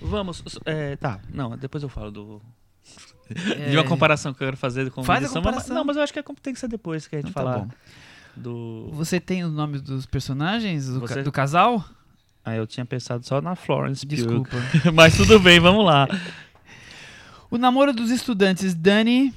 Vamos. 0.01 0.43
é, 0.65 0.97
tá, 0.97 1.21
não, 1.33 1.57
depois 1.57 1.83
eu 1.83 1.89
falo 1.89 2.11
do. 2.11 2.43
É, 3.35 3.71
De 3.71 3.77
uma 3.77 3.85
comparação 3.85 4.33
que 4.35 4.43
eu 4.43 4.47
quero 4.49 4.57
fazer 4.57 4.91
com 4.91 5.03
Faz 5.05 5.25
a 5.25 5.29
comparação. 5.29 5.75
Não, 5.75 5.85
mas 5.85 5.97
eu 5.97 6.03
acho 6.03 6.13
que 6.13 6.19
é- 6.19 6.25
tem 6.43 6.53
que 6.55 6.61
ser 6.61 6.69
depois 6.69 7.07
que 7.07 7.17
a 7.17 7.19
gente 7.21 7.31
Então 7.31 7.43
tá 7.45 7.51
falar 7.53 7.65
bom. 7.65 7.71
do. 8.37 8.91
Você 8.93 9.19
tem 9.21 9.45
os 9.45 9.53
nomes 9.53 9.81
dos 9.83 10.07
personagens 10.07 10.87
do, 10.89 11.01
ca- 11.03 11.15
Você- 11.15 11.23
do 11.23 11.33
casal? 11.33 11.85
Ah, 12.45 12.55
eu 12.57 12.67
tinha 12.67 12.87
pensado 12.87 13.25
só 13.27 13.41
na 13.41 13.55
Florence 13.55 14.05
Pugh. 14.07 14.15
Desculpa. 14.17 14.57
mas 14.95 15.17
tudo 15.17 15.39
bem, 15.39 15.61
vamos 15.61 15.85
lá. 15.85 16.09
O 17.51 17.59
namoro 17.59 17.93
dos 17.93 18.11
estudantes 18.11 18.75
Danny 18.75 19.35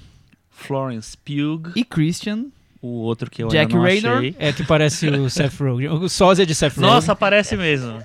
Florence 0.49 1.17
Pugh, 1.17 1.71
e 1.75 1.83
Christian. 1.83 2.45
o 2.81 2.87
outro 2.87 3.29
que 3.29 3.43
eu 3.43 3.47
Jack 3.47 3.63
ainda 3.65 3.75
não 3.75 3.81
Raynor. 3.83 4.17
achei. 4.19 4.35
É 4.39 4.53
que 4.53 4.63
parece 4.63 5.07
o 5.09 5.29
Seth 5.29 5.59
Rogen. 5.59 5.89
O 5.89 6.07
sósia 6.07 6.45
de 6.45 6.53
Seth 6.55 6.75
Rogen. 6.75 6.89
Nossa, 6.91 7.15
parece 7.15 7.57
mesmo. 7.57 8.01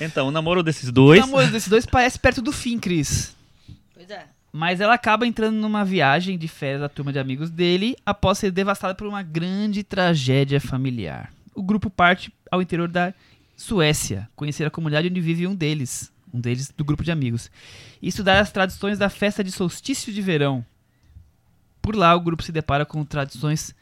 Então, 0.00 0.28
o 0.28 0.30
namoro 0.30 0.62
desses 0.62 0.88
O 0.88 0.92
dois. 0.92 1.20
namoro 1.20 1.48
desses 1.50 1.68
dois 1.68 1.84
parece 1.84 2.18
perto 2.18 2.40
do 2.40 2.52
fim, 2.52 2.78
Cris. 2.78 3.34
Pois 3.94 4.08
é. 4.08 4.26
Mas 4.58 4.80
ela 4.80 4.94
acaba 4.94 5.24
entrando 5.24 5.54
numa 5.54 5.84
viagem 5.84 6.36
de 6.36 6.48
férias 6.48 6.80
da 6.80 6.88
turma 6.88 7.12
de 7.12 7.18
amigos 7.20 7.48
dele 7.48 7.94
após 8.04 8.38
ser 8.38 8.50
devastada 8.50 8.92
por 8.92 9.06
uma 9.06 9.22
grande 9.22 9.84
tragédia 9.84 10.60
familiar. 10.60 11.32
O 11.54 11.62
grupo 11.62 11.88
parte 11.88 12.34
ao 12.50 12.60
interior 12.60 12.88
da 12.88 13.14
Suécia, 13.56 14.28
conhecer 14.34 14.66
a 14.66 14.70
comunidade 14.70 15.06
onde 15.06 15.20
vive 15.20 15.46
um 15.46 15.54
deles, 15.54 16.12
um 16.34 16.40
deles 16.40 16.74
do 16.76 16.84
grupo 16.84 17.04
de 17.04 17.12
amigos, 17.12 17.52
e 18.02 18.08
estudar 18.08 18.40
as 18.40 18.50
tradições 18.50 18.98
da 18.98 19.08
festa 19.08 19.44
de 19.44 19.52
solstício 19.52 20.12
de 20.12 20.20
verão. 20.20 20.66
Por 21.80 21.94
lá, 21.94 22.16
o 22.16 22.20
grupo 22.20 22.42
se 22.42 22.50
depara 22.50 22.84
com 22.84 23.04
tradições 23.04 23.72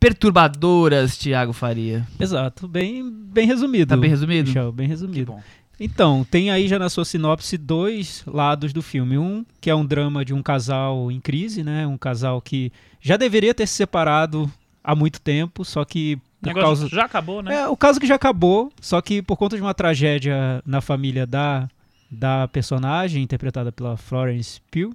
perturbadoras, 0.00 1.18
Tiago 1.18 1.52
Faria. 1.52 2.08
Exato. 2.18 2.66
Bem, 2.66 3.06
bem 3.12 3.46
resumido. 3.46 3.90
Tá 3.90 3.98
bem 3.98 4.08
resumido? 4.08 4.48
Michel, 4.48 4.72
bem 4.72 4.88
resumido. 4.88 5.36
Então, 5.84 6.24
tem 6.30 6.50
aí 6.50 6.68
já 6.68 6.78
na 6.78 6.88
sua 6.88 7.04
sinopse 7.04 7.58
dois 7.58 8.22
lados 8.24 8.72
do 8.72 8.80
filme. 8.80 9.18
Um, 9.18 9.44
que 9.60 9.68
é 9.68 9.74
um 9.74 9.84
drama 9.84 10.24
de 10.24 10.32
um 10.32 10.42
casal 10.42 11.10
em 11.10 11.20
crise, 11.20 11.64
né? 11.64 11.86
Um 11.86 11.98
casal 11.98 12.40
que 12.40 12.72
já 13.00 13.16
deveria 13.16 13.52
ter 13.52 13.66
se 13.66 13.74
separado 13.74 14.50
há 14.82 14.94
muito 14.94 15.20
tempo, 15.20 15.64
só 15.64 15.84
que 15.84 16.18
O 16.40 16.46
por 16.46 16.54
causa... 16.54 16.88
já 16.88 17.04
acabou, 17.04 17.42
né? 17.42 17.54
É, 17.54 17.68
o 17.68 17.76
caso 17.76 17.98
que 17.98 18.06
já 18.06 18.14
acabou, 18.14 18.72
só 18.80 19.00
que 19.00 19.20
por 19.22 19.36
conta 19.36 19.56
de 19.56 19.62
uma 19.62 19.74
tragédia 19.74 20.62
na 20.64 20.80
família 20.80 21.26
da, 21.26 21.68
da 22.08 22.46
personagem, 22.48 23.22
interpretada 23.22 23.72
pela 23.72 23.96
Florence 23.96 24.60
Pugh, 24.70 24.94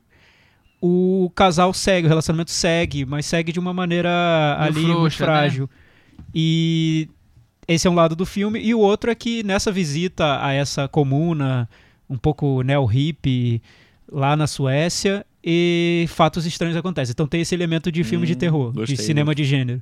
o 0.82 1.30
casal 1.36 1.74
segue, 1.74 2.06
o 2.06 2.10
relacionamento 2.10 2.52
segue, 2.52 3.06
mas 3.06 3.26
segue 3.26 3.52
de 3.52 3.60
uma 3.60 3.74
maneira 3.74 4.56
ali 4.60 4.82
muito 4.82 4.94
frouxa, 4.94 5.26
né? 5.26 5.26
frágil. 5.26 5.70
E 6.34 7.10
esse 7.68 7.88
é 7.88 7.90
um 7.90 7.96
lado 7.96 8.16
do 8.16 8.26
filme. 8.26 8.60
E 8.60 8.74
o 8.74 8.80
outro 8.80 9.12
é 9.12 9.16
que 9.16 9.44
nessa 9.44 9.72
visita 9.72 10.44
a 10.44 10.54
essa 10.54 10.88
comuna, 10.88 11.68
um 12.10 12.18
pouco 12.18 12.62
neo-hippie, 12.64 13.62
lá 14.12 14.36
na 14.36 14.48
Suécia, 14.48 15.26
e 15.44 16.06
fatos 16.10 16.46
estranhos 16.46 16.78
acontecem. 16.78 17.12
Então 17.12 17.28
tem 17.28 17.42
esse 17.42 17.54
elemento 17.56 17.92
de 17.92 18.04
filme 18.04 18.26
de 18.26 18.34
Hum, 18.34 18.38
terror, 18.38 18.72
gostei 18.74 18.96
de 18.96 19.02
cinema 19.04 19.34
de 19.36 19.44
gênero. 19.44 19.82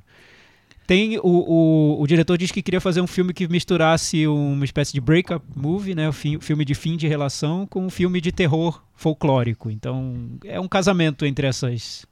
Tem 0.86 1.18
o, 1.18 1.22
o, 1.24 2.00
o 2.00 2.06
diretor 2.06 2.38
diz 2.38 2.52
que 2.52 2.62
queria 2.62 2.80
fazer 2.80 3.00
um 3.00 3.08
filme 3.08 3.32
que 3.34 3.48
misturasse 3.48 4.24
uma 4.28 4.64
espécie 4.64 4.92
de 4.92 5.00
breakup 5.00 5.44
movie, 5.56 5.96
né, 5.96 6.08
o 6.08 6.12
fi- 6.12 6.38
filme 6.40 6.64
de 6.64 6.74
fim 6.76 6.96
de 6.96 7.08
relação, 7.08 7.66
com 7.66 7.84
um 7.84 7.90
filme 7.90 8.20
de 8.20 8.30
terror 8.30 8.80
folclórico. 8.94 9.68
Então 9.68 10.14
é 10.44 10.60
um 10.60 10.68
casamento 10.68 11.26
entre 11.26 11.44
essas 11.48 12.06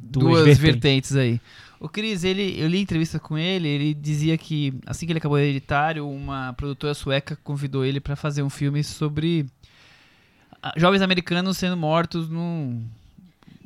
duas, 0.00 0.42
duas 0.44 0.58
vertentes. 0.58 1.12
vertentes. 1.12 1.16
aí. 1.16 1.40
O 1.80 1.88
Cris, 1.88 2.24
ele, 2.24 2.60
eu 2.60 2.68
li 2.68 2.80
entrevista 2.80 3.18
com 3.18 3.38
ele, 3.38 3.68
ele 3.68 3.94
dizia 3.94 4.36
que 4.36 4.74
assim 4.86 5.06
que 5.06 5.12
ele 5.12 5.18
acabou 5.18 5.38
Hereditário, 5.38 6.08
uma 6.08 6.52
produtora 6.54 6.92
sueca 6.92 7.38
convidou 7.44 7.84
ele 7.84 8.00
pra 8.00 8.16
fazer 8.16 8.42
um 8.42 8.50
filme 8.50 8.82
sobre 8.82 9.46
ah, 10.60 10.72
jovens 10.76 11.02
americanos 11.02 11.56
sendo 11.56 11.76
mortos 11.76 12.28
num, 12.28 12.84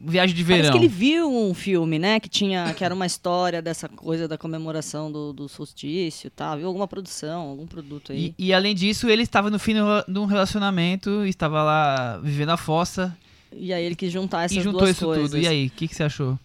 viagem 0.05 0.35
de 0.35 0.45
Parece 0.45 0.63
verão. 0.63 0.73
que 0.73 0.85
ele 0.85 0.89
viu 0.89 1.31
um 1.31 1.55
filme, 1.55 1.99
né? 1.99 2.19
Que 2.19 2.29
tinha, 2.29 2.73
que 2.75 2.85
era 2.85 2.95
uma 2.95 3.07
história 3.07 3.63
dessa 3.63 3.89
coisa 3.89 4.27
da 4.27 4.37
comemoração 4.37 5.11
do, 5.11 5.33
do 5.33 5.49
solstício 5.49 6.27
e 6.27 6.31
tal. 6.31 6.57
Viu 6.59 6.67
alguma 6.67 6.89
produção, 6.89 7.49
algum 7.49 7.67
produto 7.67 8.13
aí. 8.13 8.35
E, 8.39 8.49
e 8.49 8.55
além 8.55 8.75
disso, 8.75 9.09
ele 9.09 9.23
estava 9.23 9.51
no 9.51 9.59
fim 9.59 9.75
de 9.75 10.19
um 10.19 10.25
relacionamento, 10.25 11.25
estava 11.25 11.63
lá 11.63 12.19
vivendo 12.19 12.51
a 12.51 12.57
fossa 12.57 13.17
E, 13.53 13.73
aí 13.73 13.85
ele 13.85 13.95
quis 13.95 14.13
juntar 14.13 14.45
essas 14.45 14.57
e 14.57 14.61
juntou 14.61 14.81
duas 14.81 14.91
isso 14.91 15.05
coisas. 15.05 15.31
tudo. 15.31 15.41
E 15.41 15.47
aí, 15.47 15.67
o 15.67 15.71
que, 15.71 15.87
que 15.87 15.95
você 15.95 16.03
achou? 16.03 16.39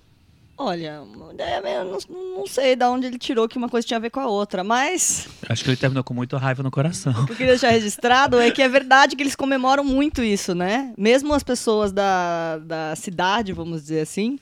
Olha, 0.57 1.01
uma 1.01 1.33
ideia 1.33 1.61
meio- 1.61 1.83
não, 1.85 2.37
não 2.39 2.47
sei 2.47 2.75
de 2.75 2.83
onde 2.85 3.05
ele 3.07 3.19
tirou 3.19 3.47
que 3.47 3.57
uma 3.57 3.69
coisa 3.69 3.85
tinha 3.85 3.97
a 3.97 4.01
ver 4.01 4.09
com 4.09 4.19
a 4.19 4.27
outra, 4.27 4.63
mas 4.63 5.27
Acho 5.47 5.63
que 5.63 5.69
ele 5.69 5.77
terminou 5.77 6.03
com 6.03 6.13
muita 6.15 6.37
raiva 6.37 6.63
no 6.63 6.71
coração. 6.71 7.13
o 7.13 7.25
que 7.27 7.33
eu 7.33 7.35
queria 7.35 7.53
deixar 7.53 7.69
registrado 7.69 8.39
é 8.39 8.49
que 8.49 8.61
é 8.61 8.67
verdade 8.67 9.15
que 9.15 9.21
eles 9.21 9.35
comemoram 9.35 9.83
muito 9.83 10.23
isso, 10.23 10.55
né? 10.55 10.93
Mesmo 10.97 11.33
as 11.33 11.43
pessoas 11.43 11.91
da, 11.91 12.57
da 12.57 12.95
cidade, 12.95 13.53
vamos 13.53 13.81
dizer 13.83 14.01
assim. 14.01 14.39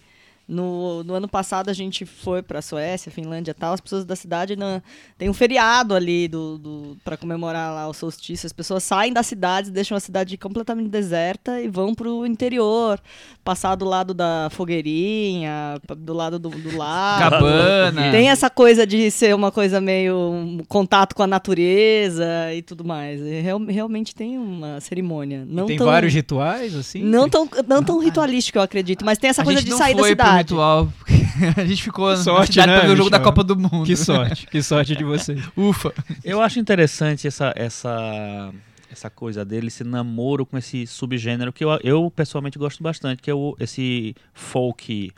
No, 0.48 1.04
no 1.04 1.16
ano 1.16 1.28
passado 1.28 1.70
a 1.70 1.74
gente 1.74 2.06
foi 2.06 2.44
pra 2.44 2.62
Suécia, 2.62 3.12
Finlândia 3.12 3.50
e 3.52 3.54
tal. 3.54 3.74
As 3.74 3.82
pessoas 3.82 4.06
da 4.06 4.16
cidade 4.16 4.56
na- 4.56 4.82
tem 5.18 5.28
um 5.30 5.34
feriado 5.34 5.96
ali 5.96 6.28
do, 6.28 6.58
do, 6.60 6.98
para 7.04 7.18
comemorar 7.18 7.74
lá 7.74 7.88
o 7.88 7.94
solstício. 7.94 8.46
As 8.46 8.54
pessoas 8.54 8.84
saem 8.84 9.12
das 9.12 9.26
cidades, 9.26 9.72
deixam 9.72 9.98
a 9.98 10.00
cidade 10.00 10.38
completamente 10.38 10.88
deserta 10.90 11.60
e 11.60 11.68
vão 11.68 11.96
pro 11.96 12.26
interior, 12.28 13.00
passar 13.44 13.76
do 13.76 13.86
lado 13.86 14.14
da 14.14 14.48
fogueirinha, 14.52 15.80
do 15.98 16.14
lado 16.14 16.38
do, 16.40 16.50
do 16.50 16.78
lago. 16.78 17.22
Cabana. 17.30 18.12
Tem 18.12 18.30
essa 18.30 18.50
coisa 18.50 18.86
de 18.86 19.10
ser 19.12 19.34
uma 19.36 19.52
coisa 19.52 19.82
meio 19.82 20.16
um 20.16 20.60
contato 20.68 21.16
com 21.16 21.24
a 21.24 21.28
natureza 21.28 22.26
e 22.54 22.62
tudo 22.62 22.84
mais. 22.86 23.20
E 23.22 23.42
real- 23.42 23.64
realmente 23.66 24.14
tem 24.14 24.38
uma 24.38 24.80
cerimônia. 24.80 25.46
Não 25.48 25.66
tem 25.66 25.78
tão, 25.78 25.88
vários 25.88 26.14
rituais, 26.14 26.76
assim? 26.76 27.02
Não 27.04 27.28
tão, 27.30 27.50
não 27.68 27.84
tão 27.84 28.00
ritualístico, 28.00 28.58
eu 28.58 28.62
acredito, 28.62 29.04
mas 29.04 29.18
tem 29.18 29.30
essa 29.30 29.42
a 29.42 29.46
coisa 29.46 29.62
de 29.64 29.70
não 29.70 29.78
sair 29.78 29.94
da 29.96 30.00
foi 30.00 30.16
ritual. 30.38 30.92
a 31.58 31.66
gente 31.66 31.84
ficou 31.84 32.10
na 32.10 32.18
sorte, 32.18 32.54
cidade 32.54 32.72
né, 32.72 32.80
pra 32.80 32.88
ver 32.88 32.94
o 32.94 32.98
jogo 32.98 33.10
da? 33.10 33.20
Copa 33.20 33.44
do 33.44 33.56
Mundo. 33.58 33.86
Que 33.86 33.96
sorte, 33.96 34.48
que 34.48 34.62
sorte 34.64 34.96
de 34.96 35.04
vocês. 35.04 35.42
Ufa. 35.56 35.94
Eu 36.24 36.42
acho 36.42 36.60
interessante 36.60 37.28
essa, 37.28 37.54
essa, 37.56 38.52
essa 38.92 39.10
coisa 39.10 39.44
dele, 39.44 39.68
esse 39.68 39.84
namoro 39.84 40.46
com 40.46 40.58
esse 40.58 40.86
subgênero 40.88 41.52
que 41.52 41.64
eu, 41.64 41.70
eu 41.84 42.12
pessoalmente 42.16 42.58
gosto 42.58 42.82
bastante, 42.82 43.22
que 43.22 43.30
é 43.30 43.34
o, 43.34 43.56
esse 43.60 44.16
folk 44.34 45.12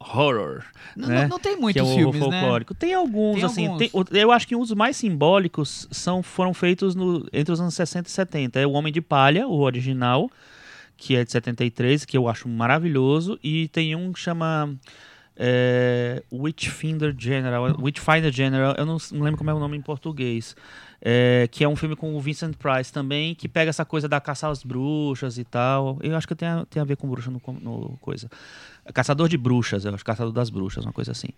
horror. 0.00 0.62
Não, 0.96 1.08
né? 1.08 1.22
não, 1.22 1.28
não 1.30 1.38
tem 1.38 1.52
que 1.52 1.58
é 1.58 1.60
muitos 1.60 1.82
o 1.82 1.84
horror 1.84 2.12
filmes, 2.12 2.20
né? 2.20 2.40
folclórico. 2.40 2.74
Tem 2.74 2.94
alguns, 2.94 3.34
Tem 3.36 3.44
assim. 3.44 3.66
alguns. 3.66 3.78
tem- 4.08 4.20
eu 4.20 4.32
acho 4.32 4.48
que 4.48 4.56
os 4.56 4.72
mais 4.72 4.96
simbólicos 4.96 5.86
são, 5.90 6.22
foram 6.22 6.54
feitos 6.54 6.94
no- 6.94 7.26
entre 7.32 7.52
os 7.52 7.60
anos 7.60 7.74
60 7.74 8.08
e 8.08 8.10
70. 8.10 8.58
É 8.60 8.66
o 8.66 8.72
Homem 8.72 8.92
de 8.92 9.00
Palha, 9.02 9.46
o 9.46 9.60
original, 9.60 10.30
que 11.00 11.16
é 11.16 11.24
de 11.24 11.32
73, 11.32 12.04
que 12.04 12.16
eu 12.16 12.28
acho 12.28 12.46
maravilhoso. 12.46 13.40
E 13.42 13.68
tem 13.68 13.96
um 13.96 14.12
que 14.12 14.20
chama 14.20 14.76
é, 15.34 16.22
Witchfinder 16.30 17.14
General. 17.18 17.74
Witchfinder 17.80 18.30
General, 18.30 18.74
eu 18.76 18.84
não, 18.84 18.98
não 19.12 19.22
lembro 19.22 19.38
como 19.38 19.48
é 19.48 19.54
o 19.54 19.58
nome 19.58 19.78
em 19.78 19.80
português. 19.80 20.54
É, 21.00 21.48
que 21.50 21.64
é 21.64 21.68
um 21.68 21.74
filme 21.74 21.96
com 21.96 22.14
o 22.14 22.20
Vincent 22.20 22.54
Price 22.56 22.92
também, 22.92 23.34
que 23.34 23.48
pega 23.48 23.70
essa 23.70 23.86
coisa 23.86 24.06
da 24.06 24.20
caça 24.20 24.48
às 24.48 24.62
bruxas 24.62 25.38
e 25.38 25.44
tal. 25.44 25.98
Eu 26.02 26.14
acho 26.14 26.28
que 26.28 26.34
tem 26.34 26.46
a, 26.46 26.66
tem 26.66 26.82
a 26.82 26.84
ver 26.84 26.98
com 26.98 27.08
bruxa 27.08 27.30
no, 27.30 27.40
no 27.62 27.96
coisa. 28.02 28.30
Caçador 28.92 29.26
de 29.26 29.38
bruxas, 29.38 29.86
eu 29.86 29.94
acho, 29.94 30.04
Caçador 30.04 30.34
das 30.34 30.50
Bruxas, 30.50 30.84
uma 30.84 30.92
coisa 30.92 31.12
assim. 31.12 31.28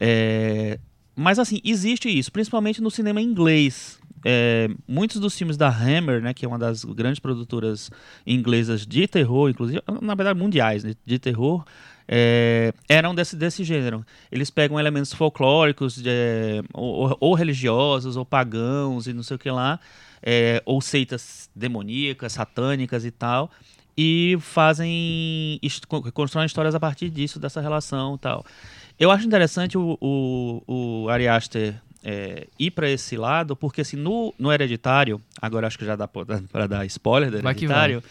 É, 0.00 0.78
mas 1.14 1.38
assim, 1.38 1.60
existe 1.62 2.08
isso, 2.08 2.32
principalmente 2.32 2.80
no 2.80 2.90
cinema 2.90 3.20
inglês. 3.20 3.98
É, 4.24 4.68
muitos 4.86 5.20
dos 5.20 5.36
filmes 5.36 5.56
da 5.56 5.68
Hammer, 5.68 6.22
né, 6.22 6.32
que 6.32 6.44
é 6.44 6.48
uma 6.48 6.58
das 6.58 6.84
grandes 6.84 7.18
produtoras 7.18 7.90
inglesas 8.26 8.86
de 8.86 9.06
terror, 9.08 9.50
inclusive, 9.50 9.82
na 10.00 10.14
verdade 10.14 10.38
mundiais, 10.38 10.84
né, 10.84 10.94
de 11.04 11.18
terror, 11.18 11.64
é, 12.06 12.72
eram 12.88 13.14
desse, 13.14 13.36
desse 13.36 13.64
gênero. 13.64 14.04
Eles 14.30 14.50
pegam 14.50 14.78
elementos 14.78 15.12
folclóricos, 15.12 15.96
de, 15.96 16.08
é, 16.08 16.62
ou, 16.72 17.16
ou 17.20 17.34
religiosos, 17.34 18.16
ou 18.16 18.24
pagãos 18.24 19.06
e 19.06 19.12
não 19.12 19.22
sei 19.22 19.36
o 19.36 19.38
que 19.38 19.50
lá, 19.50 19.80
é, 20.22 20.62
ou 20.64 20.80
seitas 20.80 21.50
demoníacas, 21.54 22.32
satânicas 22.32 23.04
e 23.04 23.10
tal, 23.10 23.50
e 23.96 24.38
fazem, 24.40 25.60
constroem 26.14 26.46
histórias 26.46 26.74
a 26.74 26.80
partir 26.80 27.10
disso, 27.10 27.38
dessa 27.38 27.60
relação 27.60 28.14
e 28.14 28.18
tal. 28.18 28.44
Eu 28.98 29.10
acho 29.10 29.26
interessante 29.26 29.76
o, 29.76 29.98
o, 30.00 30.62
o 30.66 31.08
Ari 31.08 31.28
Aster 31.28 31.74
é, 32.04 32.46
ir 32.58 32.70
para 32.72 32.88
esse 32.90 33.16
lado, 33.16 33.54
porque 33.56 33.80
assim, 33.80 33.96
no, 33.96 34.34
no 34.38 34.52
Hereditário, 34.52 35.20
agora 35.40 35.66
acho 35.66 35.78
que 35.78 35.84
já 35.84 35.96
dá 35.96 36.06
para 36.08 36.66
dar 36.66 36.84
spoiler 36.86 37.30
do 37.30 37.40
Vai 37.40 37.52
Hereditário, 37.52 38.02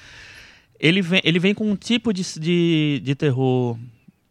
ele 0.79 1.01
vem, 1.01 1.21
ele 1.23 1.39
vem 1.39 1.53
com 1.53 1.69
um 1.69 1.75
tipo 1.75 2.11
de, 2.13 2.23
de, 2.39 3.01
de 3.03 3.15
terror 3.15 3.77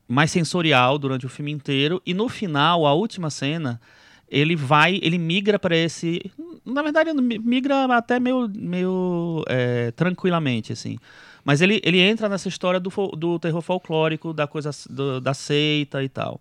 mais 0.09 0.31
sensorial 0.31 0.99
durante 0.99 1.24
o 1.27 1.28
filme 1.28 1.53
inteiro, 1.53 2.03
e 2.05 2.12
no 2.12 2.28
final, 2.28 2.87
a 2.87 2.93
última 2.93 3.31
cena, 3.31 3.81
ele 4.28 4.57
vai, 4.57 4.99
ele 5.03 5.19
migra 5.19 5.59
para 5.59 5.77
esse. 5.77 6.20
Na 6.65 6.82
verdade, 6.82 7.12
mi- 7.12 7.39
migra 7.39 7.85
até 7.97 8.19
meio, 8.19 8.51
meio 8.55 9.45
é, 9.49 9.91
tranquilamente, 9.93 10.73
assim. 10.73 10.99
Mas 11.45 11.61
ele, 11.61 11.81
ele 11.85 11.99
entra 12.01 12.29
nessa 12.29 12.49
história 12.49 12.79
do, 12.79 12.91
do 13.17 13.39
terror 13.39 13.62
folclórico, 13.62 14.33
da 14.33 14.47
coisa 14.47 14.71
do- 14.89 15.21
da 15.21 15.33
seita 15.35 16.03
e 16.03 16.09
tal. 16.09 16.41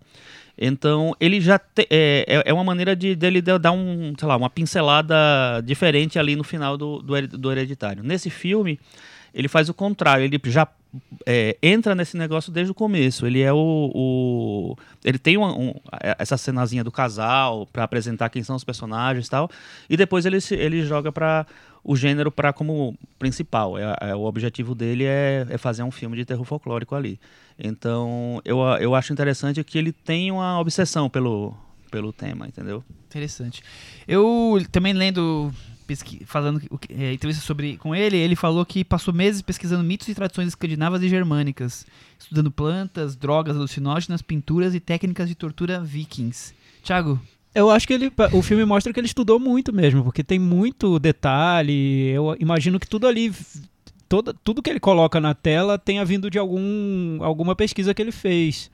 Então, 0.58 1.14
ele 1.18 1.40
já 1.40 1.58
te- 1.58 1.86
é, 1.88 2.24
é- 2.28 2.42
é 2.50 2.52
uma 2.52 2.64
maneira 2.64 2.94
de 2.94 3.14
dele 3.14 3.40
dar 3.40 3.58
dar 3.58 3.72
um, 3.72 4.12
sei 4.18 4.28
lá, 4.28 4.36
uma 4.36 4.50
pincelada 4.50 5.14
diferente 5.64 6.18
ali 6.18 6.36
no 6.36 6.44
final 6.44 6.76
do, 6.76 7.00
do, 7.00 7.28
do 7.28 7.50
Hereditário. 7.52 8.02
Nesse 8.02 8.28
filme, 8.28 8.78
ele 9.32 9.48
faz 9.48 9.68
o 9.68 9.74
contrário, 9.74 10.24
ele 10.24 10.38
já 10.46 10.68
é, 11.24 11.56
entra 11.62 11.94
nesse 11.94 12.16
negócio 12.16 12.52
desde 12.52 12.72
o 12.72 12.74
começo. 12.74 13.24
Ele 13.26 13.40
é 13.40 13.52
o. 13.52 13.92
o- 13.94 14.76
ele 15.04 15.18
tem 15.18 15.36
uma- 15.36 15.56
um- 15.56 15.72
essa 16.18 16.36
cenazinha 16.36 16.82
do 16.84 16.90
casal 16.90 17.66
para 17.72 17.84
apresentar 17.84 18.28
quem 18.28 18.42
são 18.42 18.56
os 18.56 18.64
personagens 18.64 19.28
e 19.28 19.30
tal. 19.30 19.48
E 19.88 19.96
depois 19.96 20.26
ele, 20.26 20.38
ele 20.50 20.82
joga 20.84 21.12
para 21.12 21.46
o 21.82 21.96
gênero 21.96 22.30
para 22.30 22.52
como 22.52 22.96
principal. 23.18 23.78
É, 23.78 23.96
é- 24.00 24.14
o 24.14 24.24
objetivo 24.24 24.74
dele 24.74 25.04
é, 25.04 25.46
é 25.48 25.58
fazer 25.58 25.82
um 25.82 25.90
filme 25.90 26.16
de 26.16 26.24
terror 26.24 26.44
folclórico 26.44 26.94
ali. 26.94 27.18
Então 27.58 28.40
eu, 28.44 28.58
eu 28.80 28.94
acho 28.94 29.12
interessante 29.12 29.62
que 29.64 29.78
ele 29.78 29.92
tem 29.92 30.30
uma 30.30 30.58
obsessão 30.58 31.08
pelo, 31.08 31.54
pelo 31.90 32.12
tema, 32.12 32.46
entendeu? 32.46 32.84
Interessante. 33.06 33.62
Eu 34.06 34.62
também 34.70 34.92
lendo, 34.92 35.52
falando 36.24 36.60
é, 36.88 37.12
entrevista 37.12 37.44
sobre 37.44 37.76
com 37.76 37.94
ele, 37.94 38.16
ele 38.16 38.36
falou 38.36 38.64
que 38.64 38.84
passou 38.84 39.12
meses 39.12 39.42
pesquisando 39.42 39.82
mitos 39.82 40.08
e 40.08 40.14
tradições 40.14 40.48
escandinavas 40.48 41.02
e 41.02 41.08
germânicas, 41.08 41.84
estudando 42.18 42.50
plantas, 42.50 43.16
drogas 43.16 43.56
alucinógenas, 43.56 44.22
pinturas 44.22 44.74
e 44.74 44.80
técnicas 44.80 45.28
de 45.28 45.34
tortura 45.34 45.80
vikings. 45.80 46.54
Tiago, 46.82 47.20
Eu 47.54 47.70
acho 47.70 47.86
que 47.86 47.92
ele, 47.92 48.12
o 48.32 48.42
filme 48.42 48.64
mostra 48.64 48.92
que 48.92 49.00
ele 49.00 49.06
estudou 49.08 49.38
muito 49.40 49.72
mesmo, 49.72 50.04
porque 50.04 50.22
tem 50.22 50.38
muito 50.38 50.98
detalhe. 50.98 52.08
Eu 52.10 52.36
imagino 52.38 52.78
que 52.78 52.86
tudo 52.88 53.06
ali, 53.08 53.32
toda, 54.08 54.32
tudo 54.44 54.62
que 54.62 54.70
ele 54.70 54.78
coloca 54.80 55.20
na 55.20 55.34
tela 55.34 55.76
tenha 55.78 56.04
vindo 56.04 56.30
de 56.30 56.38
algum, 56.38 57.22
alguma 57.22 57.56
pesquisa 57.56 57.92
que 57.92 58.00
ele 58.00 58.12
fez. 58.12 58.70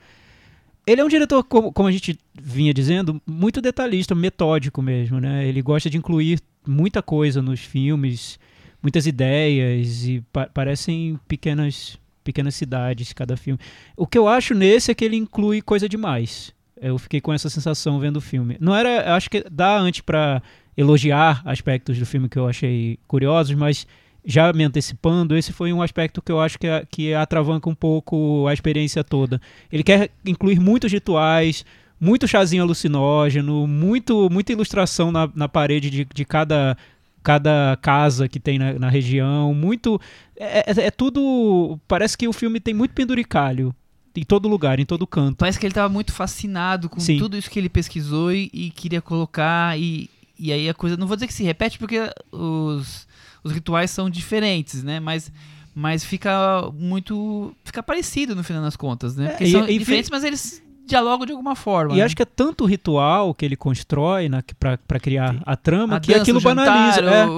Ele 0.85 1.01
é 1.01 1.03
um 1.03 1.09
diretor, 1.09 1.43
como, 1.43 1.71
como 1.73 1.89
a 1.89 1.91
gente 1.91 2.17
vinha 2.39 2.73
dizendo, 2.73 3.21
muito 3.25 3.61
detalhista, 3.61 4.13
metódico 4.15 4.81
mesmo, 4.81 5.19
né? 5.19 5.45
Ele 5.47 5.61
gosta 5.61 5.89
de 5.89 5.97
incluir 5.97 6.39
muita 6.65 7.01
coisa 7.01 7.41
nos 7.41 7.59
filmes, 7.59 8.39
muitas 8.81 9.05
ideias 9.07 10.05
e 10.05 10.23
pa- 10.31 10.47
parecem 10.53 11.19
pequenas 11.27 11.97
pequenas 12.23 12.55
cidades 12.55 13.13
cada 13.13 13.37
filme. 13.37 13.57
O 13.95 14.05
que 14.05 14.17
eu 14.17 14.27
acho 14.27 14.53
nesse 14.53 14.91
é 14.91 14.93
que 14.93 15.03
ele 15.05 15.15
inclui 15.15 15.61
coisa 15.61 15.87
demais. 15.87 16.53
Eu 16.81 16.97
fiquei 16.97 17.19
com 17.21 17.33
essa 17.33 17.49
sensação 17.49 17.99
vendo 17.99 18.17
o 18.17 18.21
filme. 18.21 18.57
Não 18.59 18.75
era, 18.75 19.15
acho 19.15 19.29
que 19.29 19.43
dá 19.51 19.77
antes 19.79 20.01
pra 20.01 20.41
elogiar 20.75 21.41
aspectos 21.45 21.97
do 21.97 22.05
filme 22.05 22.29
que 22.29 22.37
eu 22.37 22.47
achei 22.47 22.99
curiosos, 23.07 23.55
mas 23.55 23.87
já 24.25 24.51
me 24.51 24.63
antecipando, 24.63 25.35
esse 25.37 25.53
foi 25.53 25.71
um 25.71 25.81
aspecto 25.81 26.21
que 26.21 26.31
eu 26.31 26.39
acho 26.39 26.59
que, 26.59 26.67
que 26.91 27.13
atravanca 27.13 27.69
um 27.69 27.75
pouco 27.75 28.45
a 28.47 28.53
experiência 28.53 29.03
toda. 29.03 29.41
Ele 29.71 29.83
quer 29.83 30.09
incluir 30.25 30.59
muitos 30.59 30.91
rituais, 30.91 31.65
muito 31.99 32.27
chazinho 32.27 32.61
alucinógeno, 32.63 33.65
muito, 33.65 34.29
muita 34.29 34.51
ilustração 34.51 35.11
na, 35.11 35.29
na 35.33 35.47
parede 35.47 35.89
de, 35.89 36.05
de 36.13 36.25
cada, 36.25 36.77
cada 37.23 37.77
casa 37.81 38.27
que 38.27 38.39
tem 38.39 38.59
na, 38.59 38.73
na 38.73 38.89
região, 38.89 39.53
muito. 39.53 39.99
É, 40.35 40.59
é- 40.71 40.85
é 40.87 40.91
tudo. 40.91 41.79
Parece 41.87 42.17
que 42.17 42.27
o 42.27 42.33
filme 42.33 42.59
tem 42.59 42.73
muito 42.73 42.91
penduricalho 42.93 43.73
em 44.19 44.23
todo 44.23 44.47
lugar, 44.49 44.79
em 44.79 44.85
todo 44.85 45.05
canto. 45.05 45.37
parece 45.37 45.59
que 45.59 45.65
ele 45.65 45.71
estava 45.71 45.87
muito 45.87 46.11
fascinado 46.11 46.89
com 46.89 46.99
Sim. 46.99 47.17
tudo 47.19 47.37
isso 47.37 47.49
que 47.49 47.59
ele 47.59 47.69
pesquisou 47.69 48.31
e, 48.33 48.49
e 48.51 48.71
queria 48.71 49.01
colocar 49.01 49.77
e, 49.79 50.09
e 50.39 50.51
aí 50.51 50.67
a 50.67 50.73
coisa, 50.73 50.97
não 50.97 51.05
vou 51.05 51.15
dizer 51.15 51.27
que 51.27 51.33
se 51.33 51.43
repete 51.43 51.77
porque 51.77 51.99
os, 52.31 53.07
os 53.43 53.51
rituais 53.51 53.91
são 53.91 54.09
diferentes, 54.09 54.83
né? 54.83 54.99
Mas 54.99 55.31
mas 55.79 56.03
fica 56.03 56.71
muito 56.73 57.55
fica 57.63 57.83
parecido 57.83 58.35
no 58.35 58.43
final 58.43 58.63
das 58.63 58.75
contas, 58.75 59.15
né? 59.15 59.25
É, 59.25 59.29
Porque 59.29 59.43
e- 59.43 59.51
são 59.51 59.69
e 59.69 59.77
diferentes, 59.77 60.09
mas 60.09 60.23
eles 60.23 60.63
dialogam 60.87 61.25
de 61.25 61.31
alguma 61.33 61.55
forma. 61.55 61.93
E 61.93 61.97
né? 61.97 62.03
acho 62.03 62.15
que 62.15 62.21
é 62.23 62.25
tanto 62.25 62.63
o 62.63 62.67
ritual 62.67 63.33
que 63.33 63.45
ele 63.45 63.55
constrói 63.55 64.29
na, 64.29 64.43
pra, 64.59 64.77
pra 64.87 64.99
criar 64.99 65.35
a 65.45 65.55
trama 65.55 65.97
a 65.97 65.99
que 65.99 66.07
dança, 66.11 66.21
aquilo 66.21 66.37
o 66.37 66.41
jantar, 66.41 66.65
banaliza. 66.65 67.01
é. 67.01 67.25
O, 67.25 67.29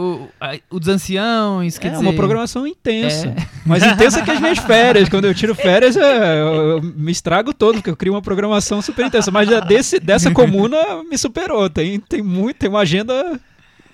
o, 0.71 0.75
o 0.75 0.79
dos 0.79 0.87
anciãos, 0.87 1.77
quer 1.77 1.87
É 1.87 1.91
dizer... 1.91 2.03
uma 2.03 2.13
programação 2.13 2.65
intensa. 2.65 3.27
É. 3.27 3.47
Mais 3.67 3.83
intensa 3.83 4.21
que 4.21 4.31
as 4.31 4.39
minhas 4.39 4.59
férias. 4.63 5.09
Quando 5.09 5.25
eu 5.25 5.33
tiro 5.33 5.53
férias, 5.55 5.97
é, 5.97 6.41
eu, 6.41 6.69
eu 6.77 6.81
me 6.81 7.11
estrago 7.11 7.53
todo, 7.53 7.75
porque 7.75 7.89
eu 7.89 7.97
crio 7.97 8.13
uma 8.13 8.21
programação 8.21 8.81
super 8.81 9.05
intensa. 9.05 9.31
Mas 9.31 9.49
desse, 9.67 9.99
dessa 9.99 10.31
comuna 10.31 10.77
me 11.09 11.17
superou. 11.17 11.69
Tem, 11.69 11.99
tem, 11.99 12.21
muito, 12.21 12.57
tem 12.57 12.69
uma 12.69 12.79
agenda 12.79 13.39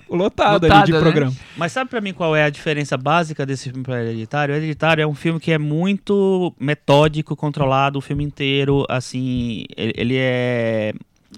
lotada, 0.08 0.66
ali 0.66 0.68
Lotada, 0.68 0.86
de 0.86 0.92
né? 0.92 1.00
programa. 1.00 1.32
Mas 1.56 1.72
sabe 1.72 1.90
pra 1.90 2.00
mim 2.00 2.12
qual 2.12 2.34
é 2.36 2.44
a 2.44 2.50
diferença 2.50 2.96
básica 2.96 3.44
desse 3.44 3.70
filme 3.70 3.82
para 3.84 4.02
Hereditário? 4.02 4.54
O 4.54 4.56
Hereditário 4.56 5.02
é 5.02 5.06
um 5.06 5.14
filme 5.14 5.40
que 5.40 5.50
é 5.52 5.58
muito 5.58 6.54
metódico, 6.60 7.34
controlado 7.34 7.98
o 7.98 8.02
filme 8.02 8.22
inteiro, 8.24 8.84
assim, 8.88 9.64
ele, 9.76 9.92
ele 9.96 10.16
é 10.16 10.92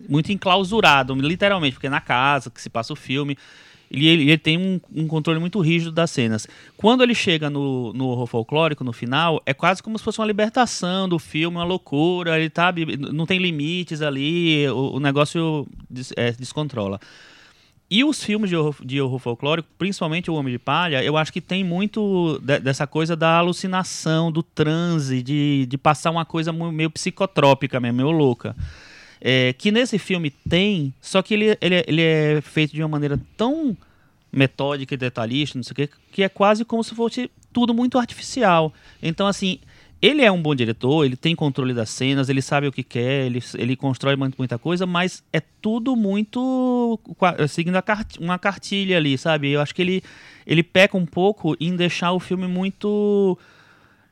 muito 0.08 0.30
enclausurado, 0.32 1.14
literalmente, 1.14 1.74
porque 1.74 1.86
é 1.86 1.90
na 1.90 2.00
casa 2.00 2.50
que 2.50 2.60
se 2.60 2.68
passa 2.70 2.92
o 2.92 2.96
filme. 2.96 3.36
Ele, 3.90 4.06
ele, 4.06 4.22
ele 4.24 4.36
tem 4.38 4.58
um, 4.58 4.78
um 4.94 5.08
controle 5.08 5.40
muito 5.40 5.58
rígido 5.60 5.90
das 5.90 6.10
cenas. 6.10 6.46
Quando 6.76 7.02
ele 7.02 7.14
chega 7.14 7.48
no, 7.48 7.90
no 7.94 8.08
horror 8.08 8.26
folclórico, 8.26 8.84
no 8.84 8.92
final, 8.92 9.42
é 9.46 9.54
quase 9.54 9.82
como 9.82 9.96
se 9.96 10.04
fosse 10.04 10.20
uma 10.20 10.26
libertação 10.26 11.08
do 11.08 11.18
filme, 11.18 11.56
uma 11.56 11.64
loucura. 11.64 12.38
Ele 12.38 12.50
tá, 12.50 12.70
não 13.10 13.24
tem 13.24 13.38
limites 13.38 14.02
ali, 14.02 14.68
o, 14.68 14.96
o 14.96 15.00
negócio 15.00 15.66
des- 15.88 16.12
é, 16.18 16.32
descontrola. 16.32 17.00
E 17.90 18.04
os 18.04 18.22
filmes 18.22 18.50
de 18.50 18.56
horror, 18.56 18.76
de 18.84 19.00
horror 19.00 19.18
folclórico, 19.18 19.68
principalmente 19.78 20.30
O 20.30 20.34
Homem 20.34 20.52
de 20.52 20.58
Palha, 20.58 21.02
eu 21.02 21.16
acho 21.16 21.32
que 21.32 21.40
tem 21.40 21.64
muito 21.64 22.38
de- 22.42 22.58
dessa 22.60 22.86
coisa 22.86 23.16
da 23.16 23.38
alucinação, 23.38 24.30
do 24.30 24.42
transe, 24.42 25.22
de, 25.22 25.64
de 25.66 25.78
passar 25.78 26.10
uma 26.10 26.24
coisa 26.26 26.52
meio 26.52 26.90
psicotrópica 26.90 27.80
mesmo, 27.80 27.96
meio 27.96 28.10
louca. 28.10 28.54
É, 29.20 29.54
que 29.54 29.72
nesse 29.72 29.98
filme 29.98 30.30
tem, 30.30 30.92
só 31.00 31.22
que 31.22 31.32
ele, 31.34 31.56
ele, 31.62 31.74
é- 31.76 31.84
ele 31.88 32.02
é 32.02 32.40
feito 32.42 32.74
de 32.74 32.82
uma 32.82 32.88
maneira 32.88 33.18
tão 33.38 33.74
metódica 34.30 34.92
e 34.92 34.96
detalhista, 34.98 35.56
não 35.58 35.62
sei 35.62 35.72
o 35.72 35.74
quê, 35.74 35.88
que 36.12 36.22
é 36.22 36.28
quase 36.28 36.64
como 36.66 36.84
se 36.84 36.94
fosse 36.94 37.30
tudo 37.54 37.72
muito 37.72 37.98
artificial. 37.98 38.70
Então, 39.02 39.26
assim, 39.26 39.58
ele 40.00 40.22
é 40.22 40.30
um 40.30 40.40
bom 40.40 40.54
diretor, 40.54 41.04
ele 41.04 41.16
tem 41.16 41.34
controle 41.34 41.74
das 41.74 41.90
cenas, 41.90 42.28
ele 42.28 42.40
sabe 42.40 42.68
o 42.68 42.72
que 42.72 42.84
quer, 42.84 43.26
ele, 43.26 43.42
ele 43.56 43.74
constrói 43.74 44.14
muita 44.16 44.58
coisa, 44.58 44.86
mas 44.86 45.24
é 45.32 45.40
tudo 45.40 45.96
muito 45.96 46.98
seguindo 47.48 47.82
cart- 47.82 48.16
uma 48.18 48.38
cartilha 48.38 48.96
ali, 48.96 49.18
sabe? 49.18 49.50
Eu 49.50 49.60
acho 49.60 49.74
que 49.74 49.82
ele, 49.82 50.02
ele 50.46 50.62
peca 50.62 50.96
um 50.96 51.04
pouco 51.06 51.56
em 51.60 51.74
deixar 51.74 52.12
o 52.12 52.20
filme 52.20 52.46
muito. 52.46 53.36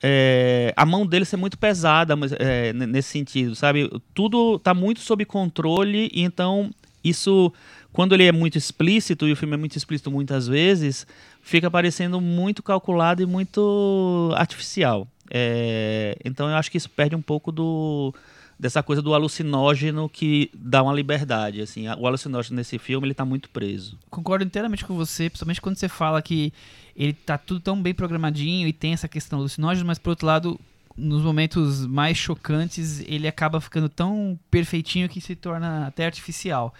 é, 0.02 0.72
a 0.76 0.84
mão 0.84 1.06
dele 1.06 1.24
ser 1.24 1.36
muito 1.36 1.56
pesada 1.56 2.14
é, 2.38 2.72
nesse 2.72 3.10
sentido, 3.10 3.54
sabe? 3.54 3.88
Tudo 4.12 4.58
tá 4.58 4.74
muito 4.74 5.00
sob 5.00 5.24
controle, 5.24 6.10
então 6.12 6.70
isso, 7.04 7.52
quando 7.92 8.12
ele 8.14 8.24
é 8.24 8.32
muito 8.32 8.58
explícito, 8.58 9.28
e 9.28 9.32
o 9.32 9.36
filme 9.36 9.54
é 9.54 9.56
muito 9.56 9.76
explícito 9.76 10.10
muitas 10.10 10.48
vezes, 10.48 11.06
fica 11.40 11.70
parecendo 11.70 12.20
muito 12.20 12.60
calculado 12.62 13.22
e 13.22 13.26
muito 13.26 14.32
artificial. 14.34 15.06
É, 15.30 16.16
então 16.24 16.48
eu 16.48 16.56
acho 16.56 16.70
que 16.70 16.76
isso 16.76 16.90
perde 16.90 17.16
um 17.16 17.22
pouco 17.22 17.50
do 17.50 18.14
dessa 18.58 18.82
coisa 18.82 19.02
do 19.02 19.12
alucinógeno 19.12 20.08
que 20.08 20.50
dá 20.54 20.82
uma 20.82 20.92
liberdade. 20.92 21.60
Assim, 21.60 21.86
o 21.88 22.06
alucinógeno 22.06 22.56
nesse 22.56 22.78
filme 22.78 23.06
ele 23.06 23.14
tá 23.14 23.24
muito 23.24 23.50
preso. 23.50 23.98
Concordo 24.10 24.44
inteiramente 24.44 24.84
com 24.84 24.94
você, 24.94 25.28
principalmente 25.28 25.60
quando 25.60 25.76
você 25.76 25.88
fala 25.88 26.22
que 26.22 26.52
ele 26.96 27.12
tá 27.12 27.36
tudo 27.36 27.60
tão 27.60 27.80
bem 27.80 27.92
programadinho 27.92 28.66
e 28.66 28.72
tem 28.72 28.94
essa 28.94 29.08
questão 29.08 29.38
alucinógena, 29.38 29.86
mas 29.86 29.98
por 29.98 30.10
outro 30.10 30.26
lado, 30.26 30.58
nos 30.96 31.22
momentos 31.22 31.86
mais 31.86 32.16
chocantes, 32.16 33.00
ele 33.00 33.28
acaba 33.28 33.60
ficando 33.60 33.88
tão 33.88 34.38
perfeitinho 34.50 35.08
que 35.08 35.20
se 35.20 35.36
torna 35.36 35.86
até 35.86 36.06
artificial. 36.06 36.72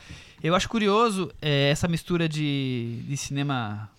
Eu 0.43 0.55
acho 0.55 0.69
curioso 0.69 1.31
é, 1.43 1.71
essa 1.71 1.87
mistura 1.87 2.29
de, 2.29 3.03
de 3.07 3.17
cinema 3.17 3.91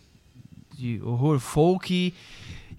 de 0.76 1.02
horror 1.04 1.40
folk 1.40 2.14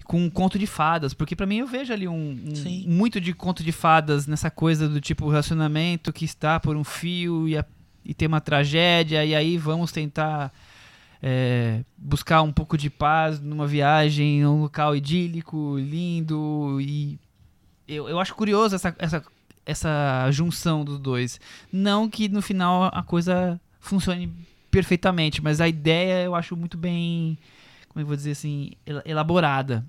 com 0.09 0.19
um 0.25 0.29
conto 0.29 0.57
de 0.57 0.65
fadas, 0.65 1.13
porque 1.13 1.35
pra 1.35 1.45
mim 1.45 1.57
eu 1.59 1.67
vejo 1.67 1.93
ali 1.93 2.07
um, 2.07 2.31
um- 2.31 2.51
muito 2.87 3.21
de 3.21 3.31
conto 3.31 3.63
de 3.63 3.71
fadas 3.71 4.25
nessa 4.25 4.49
coisa 4.49 4.89
do 4.89 4.99
tipo 4.99 5.29
relacionamento 5.29 6.11
que 6.11 6.25
está 6.25 6.59
por 6.59 6.75
um 6.75 6.83
fio 6.83 7.47
e, 7.47 7.55
a- 7.55 7.63
e 8.03 8.11
tem 8.15 8.27
uma 8.27 8.41
tragédia 8.41 9.23
e 9.23 9.35
aí 9.35 9.55
vamos 9.55 9.91
tentar 9.91 10.51
é, 11.21 11.83
buscar 11.95 12.41
um 12.41 12.51
pouco 12.51 12.75
de 12.75 12.89
paz 12.89 13.39
numa 13.39 13.67
viagem, 13.67 14.41
num 14.41 14.61
local 14.63 14.95
idílico, 14.95 15.77
lindo 15.77 16.79
e 16.81 17.19
eu, 17.87 18.09
eu 18.09 18.19
acho 18.19 18.33
curioso 18.33 18.73
essa, 18.75 18.95
essa, 18.97 19.23
essa 19.63 20.27
junção 20.31 20.83
dos 20.83 20.97
dois. 20.97 21.39
Não 21.71 22.09
que 22.09 22.27
no 22.29 22.41
final 22.41 22.89
a 22.91 23.03
coisa 23.03 23.61
funcione 23.79 24.33
perfeitamente, 24.71 25.39
mas 25.39 25.61
a 25.61 25.67
ideia 25.67 26.23
eu 26.23 26.33
acho 26.33 26.55
muito 26.55 26.77
bem, 26.77 27.37
como 27.89 28.01
eu 28.01 28.07
vou 28.07 28.15
dizer 28.15 28.31
assim, 28.31 28.71
ela- 28.87 29.03
elaborada. 29.05 29.85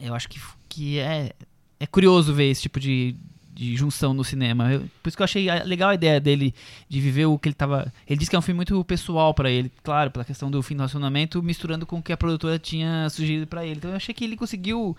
Eu 0.00 0.14
acho 0.14 0.28
que, 0.28 0.40
que 0.68 0.98
é, 0.98 1.32
é 1.80 1.86
curioso 1.86 2.32
ver 2.34 2.50
esse 2.50 2.62
tipo 2.62 2.78
de, 2.80 3.14
de 3.52 3.76
junção 3.76 4.12
no 4.14 4.24
cinema. 4.24 4.72
Eu- 4.72 4.80
por 5.02 5.08
isso 5.08 5.16
que 5.16 5.22
eu 5.22 5.24
achei 5.24 5.46
legal 5.64 5.90
a 5.90 5.94
ideia 5.94 6.20
dele 6.20 6.54
de 6.88 7.00
viver 7.00 7.26
o 7.26 7.38
que 7.38 7.48
ele 7.48 7.54
tava. 7.54 7.92
Ele 8.06 8.18
disse 8.18 8.30
que 8.30 8.36
é 8.36 8.38
um 8.38 8.42
filme 8.42 8.56
muito 8.56 8.82
pessoal 8.84 9.32
pra 9.32 9.50
ele, 9.50 9.70
claro, 9.82 10.10
pela 10.10 10.24
questão 10.24 10.50
do 10.50 10.62
fim 10.62 10.74
do 10.74 10.78
relacionamento, 10.78 11.42
misturando 11.42 11.86
com 11.86 11.98
o 11.98 12.02
que 12.02 12.12
a 12.12 12.16
produtora 12.16 12.58
tinha 12.58 13.08
sugerido 13.10 13.46
pra 13.46 13.64
ele. 13.64 13.76
Então 13.76 13.90
eu 13.90 13.96
achei 13.96 14.14
que 14.14 14.24
ele 14.24 14.36
conseguiu 14.36 14.96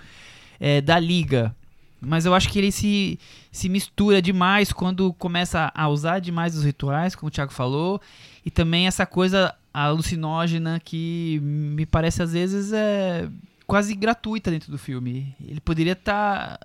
é, 0.59 0.81
dar 0.81 0.99
liga. 0.99 1.55
Mas 2.01 2.25
eu 2.25 2.35
acho 2.35 2.49
que 2.49 2.59
ele 2.59 2.71
se, 2.71 3.17
se 3.51 3.67
mistura 3.67 4.21
demais 4.21 4.71
quando 4.71 5.11
começa 5.13 5.71
a 5.73 5.87
usar 5.89 6.19
demais 6.19 6.55
os 6.55 6.63
rituais, 6.63 7.15
como 7.15 7.29
o 7.29 7.31
Thiago 7.31 7.51
falou, 7.53 7.99
e 8.45 8.51
também 8.51 8.85
essa 8.85 9.05
coisa 9.05 9.55
alucinógena 9.73 10.79
que 10.83 11.39
me 11.41 11.85
parece 11.85 12.21
às 12.21 12.33
vezes 12.33 12.71
é 12.73 13.27
quase 13.65 13.93
gratuita 13.95 14.51
dentro 14.51 14.71
do 14.71 14.77
filme. 14.77 15.35
Ele 15.39 15.59
poderia 15.59 15.93
estar 15.93 16.59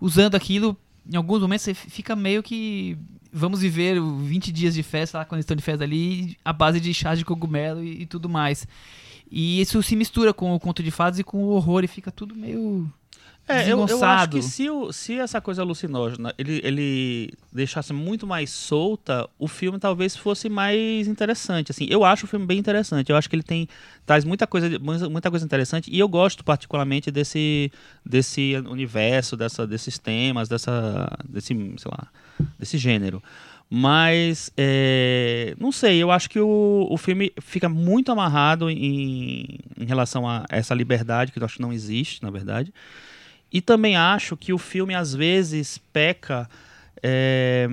usando 0.00 0.34
aquilo 0.34 0.76
em 1.10 1.16
alguns 1.16 1.40
momentos 1.40 1.64
você 1.64 1.74
fica 1.74 2.16
meio 2.16 2.42
que 2.42 2.96
vamos 3.32 3.60
viver 3.60 4.00
o 4.00 4.16
20 4.16 4.50
dias 4.52 4.74
de 4.74 4.82
festa 4.82 5.18
lá 5.18 5.24
quando 5.24 5.38
eles 5.38 5.44
estão 5.44 5.56
de 5.56 5.62
festa 5.62 5.84
ali 5.84 6.36
a 6.44 6.52
base 6.52 6.80
de 6.80 6.94
chá 6.94 7.14
de 7.14 7.24
cogumelo 7.24 7.82
e, 7.82 8.02
e 8.02 8.06
tudo 8.06 8.28
mais. 8.28 8.66
E 9.30 9.60
isso 9.60 9.82
se 9.82 9.96
mistura 9.96 10.32
com 10.32 10.54
o 10.54 10.60
conto 10.60 10.82
de 10.82 10.90
fadas 10.90 11.18
e 11.18 11.24
com 11.24 11.44
o 11.44 11.48
horror 11.48 11.84
e 11.84 11.88
fica 11.88 12.10
tudo 12.10 12.34
meio 12.34 12.90
É, 13.46 13.70
eu, 13.70 13.86
eu 13.86 14.02
acho 14.04 14.28
que 14.30 14.42
se, 14.42 14.70
o- 14.70 14.90
se 14.92 15.18
essa 15.18 15.40
coisa 15.40 15.60
alucinógena 15.62 16.34
ele, 16.38 16.60
ele 16.64 17.30
deixasse 17.52 17.92
muito 17.92 18.26
mais 18.26 18.50
solta, 18.50 19.28
o 19.38 19.46
filme 19.46 19.78
talvez 19.78 20.16
fosse 20.16 20.48
mais 20.48 21.06
interessante. 21.06 21.70
Assim, 21.70 21.86
eu 21.90 22.04
acho 22.04 22.24
o 22.24 22.28
filme 22.28 22.46
bem 22.46 22.58
interessante. 22.58 23.10
Eu 23.10 23.16
acho 23.16 23.28
que 23.28 23.36
ele 23.36 23.42
tem 23.42 23.68
traz 24.06 24.24
muita 24.24 24.46
coisa, 24.46 24.78
muita 24.78 25.30
coisa 25.30 25.44
interessante 25.44 25.90
e 25.90 25.98
eu 25.98 26.08
gosto 26.08 26.42
particularmente 26.42 27.10
desse 27.10 27.70
desse 28.04 28.54
universo, 28.68 29.36
dessa, 29.36 29.66
desses 29.66 29.98
temas, 29.98 30.48
dessa 30.48 31.10
desse, 31.28 31.48
sei 31.54 31.90
lá, 31.90 32.06
desse 32.58 32.78
gênero. 32.78 33.22
Mas, 33.70 34.52
é, 34.56 35.54
não 35.58 35.72
sei, 35.72 36.00
eu 36.02 36.10
acho 36.10 36.28
que 36.30 36.38
o, 36.38 36.86
o 36.88 36.96
filme 36.96 37.32
fica 37.40 37.68
muito 37.68 38.12
amarrado 38.12 38.70
em, 38.70 39.58
em 39.78 39.84
relação 39.86 40.28
a 40.28 40.44
essa 40.50 40.74
liberdade, 40.74 41.32
que 41.32 41.38
eu 41.38 41.44
acho 41.44 41.56
que 41.56 41.62
não 41.62 41.72
existe, 41.72 42.22
na 42.22 42.30
verdade. 42.30 42.72
E 43.54 43.60
também 43.60 43.96
acho 43.96 44.36
que 44.36 44.52
o 44.52 44.58
filme, 44.58 44.96
às 44.96 45.14
vezes, 45.14 45.78
peca 45.92 46.50
é, 47.00 47.68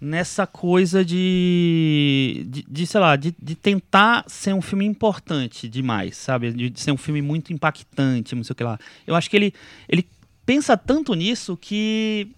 nessa 0.00 0.46
coisa 0.46 1.04
de, 1.04 2.46
de, 2.48 2.64
de, 2.68 2.86
sei 2.86 3.00
lá, 3.00 3.16
de, 3.16 3.34
de 3.42 3.56
tentar 3.56 4.24
ser 4.28 4.54
um 4.54 4.62
filme 4.62 4.84
importante 4.84 5.68
demais, 5.68 6.16
sabe? 6.16 6.52
De, 6.52 6.70
de 6.70 6.80
ser 6.80 6.92
um 6.92 6.96
filme 6.96 7.20
muito 7.20 7.52
impactante, 7.52 8.36
não 8.36 8.44
sei 8.44 8.52
o 8.52 8.54
que 8.54 8.62
lá. 8.62 8.78
Eu 9.04 9.16
acho 9.16 9.28
que 9.28 9.36
ele, 9.36 9.52
ele 9.88 10.06
pensa 10.46 10.76
tanto 10.76 11.14
nisso 11.14 11.56
que 11.56 12.28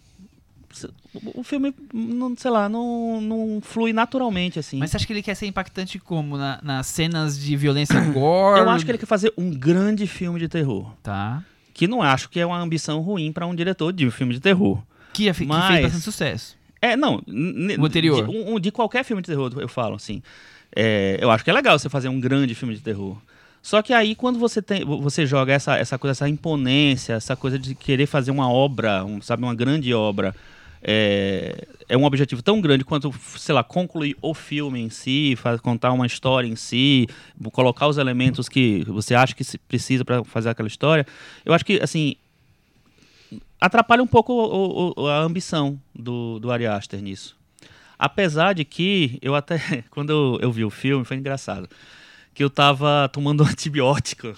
o 1.34 1.42
filme, 1.42 1.74
não, 1.92 2.34
sei 2.36 2.50
lá, 2.50 2.66
não, 2.68 3.20
não 3.20 3.60
flui 3.60 3.92
naturalmente, 3.92 4.58
assim. 4.58 4.78
Mas 4.78 4.90
você 4.90 4.96
acha 4.96 5.06
que 5.06 5.12
ele 5.12 5.22
quer 5.22 5.34
ser 5.34 5.46
impactante 5.46 5.98
como? 5.98 6.38
Na- 6.38 6.60
nas 6.62 6.86
cenas 6.86 7.38
de 7.38 7.56
violência 7.56 8.00
gore? 8.12 8.60
Eu 8.60 8.70
acho 8.70 8.86
que 8.86 8.90
ele 8.90 8.98
quer 8.98 9.06
fazer 9.06 9.32
um 9.36 9.50
grande 9.50 10.06
filme 10.06 10.38
de 10.38 10.48
terror. 10.48 10.94
Tá. 11.02 11.42
Que 11.78 11.86
não 11.86 12.02
acho 12.02 12.28
que 12.28 12.40
é 12.40 12.44
uma 12.44 12.58
ambição 12.58 13.00
ruim 13.00 13.30
para 13.30 13.46
um 13.46 13.54
diretor 13.54 13.92
de 13.92 14.04
um 14.04 14.10
filme 14.10 14.34
de 14.34 14.40
terror. 14.40 14.82
Que, 15.12 15.28
é 15.28 15.32
fe- 15.32 15.44
que 15.44 15.48
Mas- 15.48 15.66
fez 15.68 15.82
bastante 15.82 16.02
sucesso. 16.02 16.56
É, 16.82 16.96
não. 16.96 17.22
O 17.78 17.84
anterior. 17.86 18.26
De, 18.26 18.36
um- 18.36 18.58
de 18.58 18.72
qualquer 18.72 19.04
filme 19.04 19.22
de 19.22 19.26
terror, 19.28 19.52
eu 19.58 19.68
falo, 19.68 19.94
assim. 19.94 20.20
É, 20.74 21.18
eu 21.20 21.30
acho 21.30 21.44
que 21.44 21.50
é 21.50 21.52
legal 21.52 21.78
você 21.78 21.88
fazer 21.88 22.08
um 22.08 22.18
grande 22.18 22.52
filme 22.56 22.74
de 22.74 22.80
terror. 22.80 23.16
Só 23.62 23.80
que 23.80 23.92
aí, 23.92 24.16
quando 24.16 24.40
você 24.40 24.60
tem, 24.60 24.84
você 24.84 25.24
joga 25.24 25.52
essa, 25.52 25.76
essa 25.76 25.96
coisa, 25.96 26.10
essa 26.12 26.28
imponência, 26.28 27.12
essa 27.14 27.36
coisa 27.36 27.56
de 27.56 27.76
querer 27.76 28.06
fazer 28.06 28.32
uma 28.32 28.50
obra, 28.50 29.04
um, 29.04 29.22
sabe, 29.22 29.44
uma 29.44 29.54
grande 29.54 29.94
obra, 29.94 30.34
é, 30.82 31.66
é 31.88 31.96
um 31.96 32.04
objetivo 32.04 32.42
tão 32.42 32.60
grande 32.60 32.84
quanto, 32.84 33.12
sei 33.36 33.54
lá, 33.54 33.64
concluir 33.64 34.16
o 34.22 34.32
filme 34.34 34.80
em 34.80 34.90
si, 34.90 35.34
fa- 35.36 35.58
contar 35.58 35.92
uma 35.92 36.06
história 36.06 36.46
em 36.46 36.56
si, 36.56 37.06
colocar 37.52 37.88
os 37.88 37.98
elementos 37.98 38.48
que 38.48 38.84
você 38.86 39.14
acha 39.14 39.34
que 39.34 39.42
precisa 39.68 40.04
para 40.04 40.22
fazer 40.24 40.50
aquela 40.50 40.68
história. 40.68 41.06
Eu 41.44 41.52
acho 41.52 41.64
que, 41.64 41.80
assim, 41.82 42.14
atrapalha 43.60 44.02
um 44.02 44.06
pouco 44.06 44.32
o- 44.32 44.94
o- 44.96 45.06
a 45.08 45.18
ambição 45.20 45.78
do, 45.94 46.38
do 46.38 46.50
Ari 46.50 46.66
Aster 46.66 47.00
nisso. 47.02 47.36
Apesar 47.98 48.52
de 48.54 48.64
que 48.64 49.18
eu 49.20 49.34
até, 49.34 49.58
quando 49.90 50.10
eu, 50.10 50.38
eu 50.40 50.52
vi 50.52 50.64
o 50.64 50.70
filme, 50.70 51.04
foi 51.04 51.16
engraçado, 51.16 51.68
que 52.34 52.44
eu 52.44 52.50
tava 52.50 53.08
tomando 53.12 53.42
antibiótico 53.44 54.32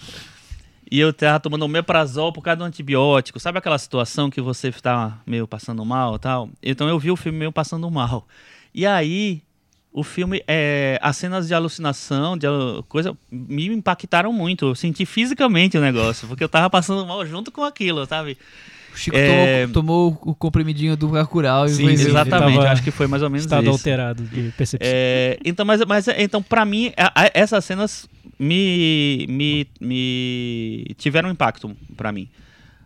e 0.91 0.99
eu 0.99 1.13
tava 1.13 1.39
tomando 1.39 1.63
omeprazol 1.63 2.33
por 2.33 2.41
causa 2.43 2.57
do 2.57 2.63
antibiótico. 2.65 3.39
Sabe 3.39 3.57
aquela 3.57 3.77
situação 3.77 4.29
que 4.29 4.41
você 4.41 4.71
tá 4.73 5.19
meio 5.25 5.47
passando 5.47 5.83
mal 5.85 6.15
e 6.15 6.19
tal? 6.19 6.49
Então 6.61 6.89
eu 6.89 6.99
vi 6.99 7.09
o 7.09 7.15
filme 7.15 7.39
meio 7.39 7.51
passando 7.51 7.89
mal. 7.89 8.27
E 8.75 8.85
aí, 8.85 9.41
o 9.93 10.03
filme, 10.03 10.43
é, 10.47 10.99
as 11.01 11.15
cenas 11.17 11.47
de 11.47 11.53
alucinação, 11.53 12.37
de 12.37 12.47
coisa, 12.89 13.17
me 13.31 13.67
impactaram 13.67 14.31
muito. 14.33 14.65
Eu 14.67 14.75
senti 14.75 15.05
fisicamente 15.05 15.77
o 15.77 15.81
negócio, 15.81 16.27
porque 16.27 16.43
eu 16.43 16.49
tava 16.49 16.69
passando 16.69 17.05
mal 17.05 17.25
junto 17.25 17.51
com 17.51 17.63
aquilo, 17.63 18.05
sabe? 18.05 18.37
O 18.93 18.97
Chico 18.97 19.15
É. 19.15 19.67
tomou, 19.67 20.11
tomou 20.11 20.31
o 20.31 20.35
comprimidinho 20.35 20.97
do 20.97 21.07
Bacurau 21.07 21.65
e 21.65 21.69
Sim, 21.69 21.83
foi. 21.83 21.93
Exatamente, 21.93 22.57
tava- 22.57 22.69
acho 22.71 22.83
que 22.83 22.91
foi 22.91 23.07
mais 23.07 23.23
ou 23.23 23.29
menos 23.29 23.45
Estado 23.45 23.63
isso. 23.63 23.71
alterado 23.71 24.23
de 24.23 24.51
percepção. 24.57 24.89
É, 24.93 25.37
então, 25.45 25.65
mas, 25.65 25.79
mas 25.85 26.07
então, 26.09 26.43
para 26.43 26.65
mim, 26.65 26.91
a- 26.97 27.23
a- 27.23 27.31
essas 27.33 27.63
cenas 27.63 28.05
me, 28.41 29.27
me, 29.29 29.67
me 29.79 30.85
tiveram 30.97 31.29
impacto 31.29 31.75
para 31.95 32.11
mim. 32.11 32.27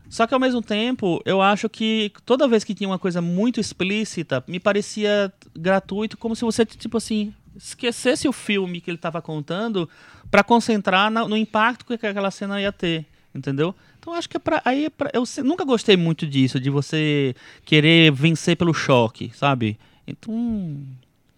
Só 0.09 0.27
que 0.27 0.33
ao 0.33 0.39
mesmo 0.39 0.61
tempo, 0.61 1.21
eu 1.25 1.41
acho 1.41 1.67
que 1.69 2.11
toda 2.25 2.47
vez 2.47 2.63
que 2.63 2.75
tinha 2.75 2.89
uma 2.89 2.99
coisa 2.99 3.21
muito 3.21 3.59
explícita, 3.59 4.43
me 4.47 4.59
parecia 4.59 5.31
gratuito, 5.57 6.17
como 6.17 6.35
se 6.35 6.43
você, 6.43 6.65
tipo 6.65 6.97
assim, 6.97 7.33
esquecesse 7.55 8.27
o 8.27 8.33
filme 8.33 8.81
que 8.81 8.89
ele 8.89 8.97
estava 8.97 9.21
contando 9.21 9.89
para 10.29 10.43
concentrar 10.43 11.09
na- 11.09 11.27
no 11.27 11.37
impacto 11.37 11.85
que 11.97 12.05
aquela 12.05 12.29
cena 12.29 12.61
ia 12.61 12.71
ter, 12.71 13.05
entendeu? 13.33 13.73
Então 13.99 14.13
acho 14.13 14.29
que 14.29 14.37
é 14.37 14.39
pra, 14.39 14.61
aí 14.65 14.85
é 14.85 14.89
pra- 14.89 15.09
eu 15.13 15.25
se- 15.25 15.41
nunca 15.41 15.63
gostei 15.63 15.97
muito 15.97 16.27
disso, 16.27 16.59
de 16.59 16.69
você 16.69 17.33
querer 17.63 18.11
vencer 18.11 18.55
pelo 18.57 18.73
choque, 18.73 19.31
sabe? 19.33 19.77
Então, 20.05 20.77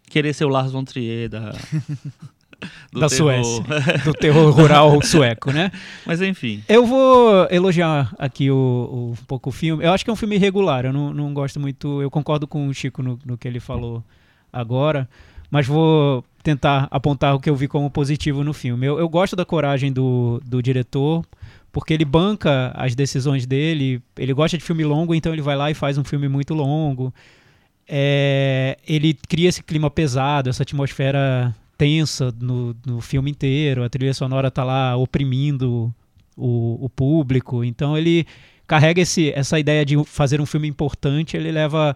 querer 0.09 0.33
ser 0.33 0.43
o 0.45 0.49
Lars 0.49 0.71
von 0.71 0.83
Trier 0.83 1.29
da, 1.29 1.53
do 2.91 2.99
da 2.99 3.07
terror. 3.07 3.43
Suécia. 3.43 3.63
do 4.03 4.13
terror 4.13 4.51
rural 4.51 4.99
sueco, 5.03 5.51
né? 5.51 5.71
Mas 6.05 6.21
enfim. 6.21 6.63
Eu 6.67 6.85
vou 6.85 7.47
elogiar 7.51 8.13
aqui 8.17 8.49
o, 8.51 8.55
o- 8.55 9.11
um 9.11 9.25
pouco 9.25 9.49
o 9.49 9.51
filme. 9.53 9.83
Eu 9.83 9.91
acho 9.93 10.03
que 10.03 10.09
é 10.09 10.13
um 10.13 10.17
filme 10.17 10.35
irregular. 10.35 10.85
Eu 10.85 10.93
não, 10.93 11.13
não 11.13 11.33
gosto 11.33 11.59
muito. 11.59 12.01
Eu 12.01 12.09
concordo 12.09 12.47
com 12.47 12.67
o 12.67 12.73
Chico 12.73 13.01
no, 13.03 13.19
no 13.25 13.37
que 13.37 13.47
ele 13.47 13.59
falou 13.59 14.03
agora. 14.51 15.07
Mas 15.49 15.65
vou 15.67 16.25
tentar 16.43 16.87
apontar 16.91 17.33
o 17.35 17.39
que 17.39 17.49
eu 17.49 17.55
vi 17.55 17.67
como 17.67 17.89
positivo 17.89 18.43
no 18.43 18.53
filme. 18.53 18.85
Eu, 18.85 18.99
eu 18.99 19.07
gosto 19.07 19.35
da 19.35 19.45
coragem 19.45 19.93
do, 19.93 20.41
do 20.45 20.61
diretor, 20.61 21.23
porque 21.71 21.93
ele 21.93 22.03
banca 22.03 22.71
as 22.75 22.95
decisões 22.95 23.45
dele. 23.45 24.01
Ele 24.17 24.33
gosta 24.33 24.57
de 24.57 24.63
filme 24.63 24.83
longo, 24.83 25.13
então 25.15 25.31
ele 25.31 25.41
vai 25.41 25.55
lá 25.55 25.71
e 25.71 25.73
faz 25.73 25.97
um 25.97 26.03
filme 26.03 26.27
muito 26.27 26.53
longo. 26.53 27.13
É, 27.87 28.77
ele 28.85 29.13
cria 29.29 29.47
esse 29.47 29.63
clima 29.63 29.89
pesado, 29.89 30.49
essa 30.49 30.63
atmosfera 30.63 31.55
tensa 31.77 32.33
no, 32.39 32.75
no 32.85 32.99
filme 33.01 33.31
inteiro. 33.31 33.83
A 33.83 33.89
trilha 33.89 34.13
sonora 34.13 34.49
tá 34.49 34.63
lá 34.63 34.95
oprimindo 34.95 35.93
o, 36.35 36.85
o 36.85 36.89
público. 36.89 37.63
Então 37.63 37.97
ele 37.97 38.25
carrega 38.65 39.01
esse, 39.01 39.31
essa 39.31 39.59
ideia 39.59 39.85
de 39.85 40.03
fazer 40.05 40.41
um 40.41 40.45
filme 40.45 40.67
importante, 40.67 41.37
ele 41.37 41.51
leva 41.51 41.95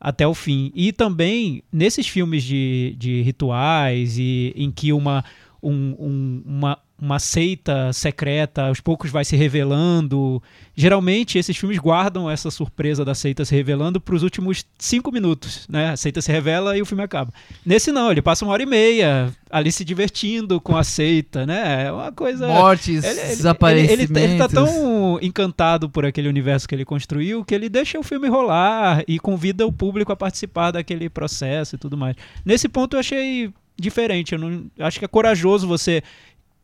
até 0.00 0.26
o 0.26 0.34
fim. 0.34 0.70
E 0.74 0.92
também, 0.92 1.62
nesses 1.72 2.06
filmes 2.06 2.44
de, 2.44 2.94
de 2.96 3.22
rituais 3.22 4.16
e 4.18 4.52
em 4.56 4.70
que 4.70 4.92
uma, 4.92 5.24
um- 5.62 5.96
um- 5.98 6.42
uma, 6.46 6.78
uma 7.00 7.18
seita 7.18 7.92
secreta 7.92 8.66
aos 8.66 8.80
poucos 8.80 9.10
vai 9.10 9.24
se 9.24 9.36
revelando, 9.36 10.42
geralmente 10.74 11.38
esses 11.38 11.56
filmes 11.56 11.78
guardam 11.78 12.28
essa 12.30 12.50
surpresa 12.50 13.04
da 13.04 13.14
seita 13.14 13.44
se 13.44 13.54
revelando 13.54 14.00
para 14.00 14.14
os 14.14 14.22
últimos 14.22 14.64
cinco 14.78 15.10
minutos. 15.12 15.66
Né? 15.68 15.90
A 15.90 15.96
seita 15.96 16.20
se 16.20 16.30
revela 16.32 16.76
e 16.76 16.82
o 16.82 16.86
filme 16.86 17.02
acaba. 17.02 17.32
Nesse 17.64 17.92
não, 17.92 18.10
ele 18.10 18.22
passa 18.22 18.44
uma 18.44 18.52
hora 18.52 18.62
e 18.62 18.66
meia 18.66 19.32
ali 19.50 19.70
se 19.72 19.84
divertindo 19.84 20.60
com 20.60 20.76
a 20.76 20.84
seita, 20.84 21.46
né? 21.46 21.84
É 21.86 21.92
uma 21.92 22.12
coisa... 22.12 22.46
Mortes, 22.48 23.02
Ele- 23.04 23.12
ele- 23.12 23.20
ele- 23.20 23.36
desaparecimentos. 23.36 24.16
Ele, 24.16 24.24
ele 24.32 24.38
tá 24.38 24.48
tão 24.48 25.18
encantado 25.22 25.88
por 25.88 26.04
aquele 26.04 26.28
universo 26.28 26.68
que 26.68 26.74
ele 26.74 26.84
construiu 26.84 27.44
que 27.44 27.54
ele 27.54 27.68
deixa 27.68 27.98
o 27.98 28.02
filme 28.02 28.28
rolar 28.28 29.02
e 29.08 29.18
convida 29.18 29.66
o 29.66 29.72
público 29.72 30.12
a 30.12 30.16
participar 30.16 30.72
daquele 30.72 31.08
processo 31.08 31.76
e 31.76 31.78
tudo 31.78 31.96
mais. 31.96 32.16
Nesse 32.44 32.68
ponto 32.68 32.94
eu 32.96 33.00
achei 33.00 33.52
diferente. 33.78 34.32
Eu 34.32 34.38
não, 34.38 34.70
acho 34.78 34.98
que 34.98 35.04
é 35.04 35.08
corajoso 35.08 35.66
você 35.66 36.02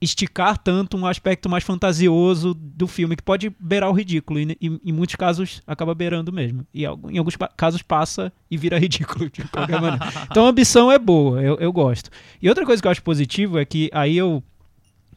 esticar 0.00 0.58
tanto 0.58 0.96
um 0.96 1.06
aspecto 1.06 1.48
mais 1.48 1.64
fantasioso 1.64 2.52
do 2.54 2.86
filme 2.86 3.16
que 3.16 3.22
pode 3.22 3.50
beirar 3.58 3.88
o 3.88 3.92
ridículo 3.92 4.38
e, 4.38 4.56
e 4.60 4.80
em 4.84 4.92
muitos 4.92 5.14
casos 5.14 5.62
acaba 5.66 5.94
beirando 5.94 6.32
mesmo 6.32 6.66
e 6.74 6.84
em 6.84 7.18
alguns 7.18 7.36
casos 7.56 7.80
passa 7.80 8.30
e 8.50 8.56
vira 8.56 8.76
ridículo 8.78 9.30
de 9.30 9.44
qualquer 9.44 9.80
maneira 9.80 10.04
então 10.30 10.44
a 10.44 10.50
ambição 10.50 10.92
é 10.92 10.98
boa 10.98 11.40
eu, 11.40 11.56
eu 11.58 11.72
gosto 11.72 12.10
e 12.42 12.48
outra 12.48 12.66
coisa 12.66 12.82
que 12.82 12.86
eu 12.86 12.92
acho 12.92 13.02
positivo 13.02 13.58
é 13.58 13.64
que 13.64 13.88
aí 13.94 14.16
eu 14.18 14.42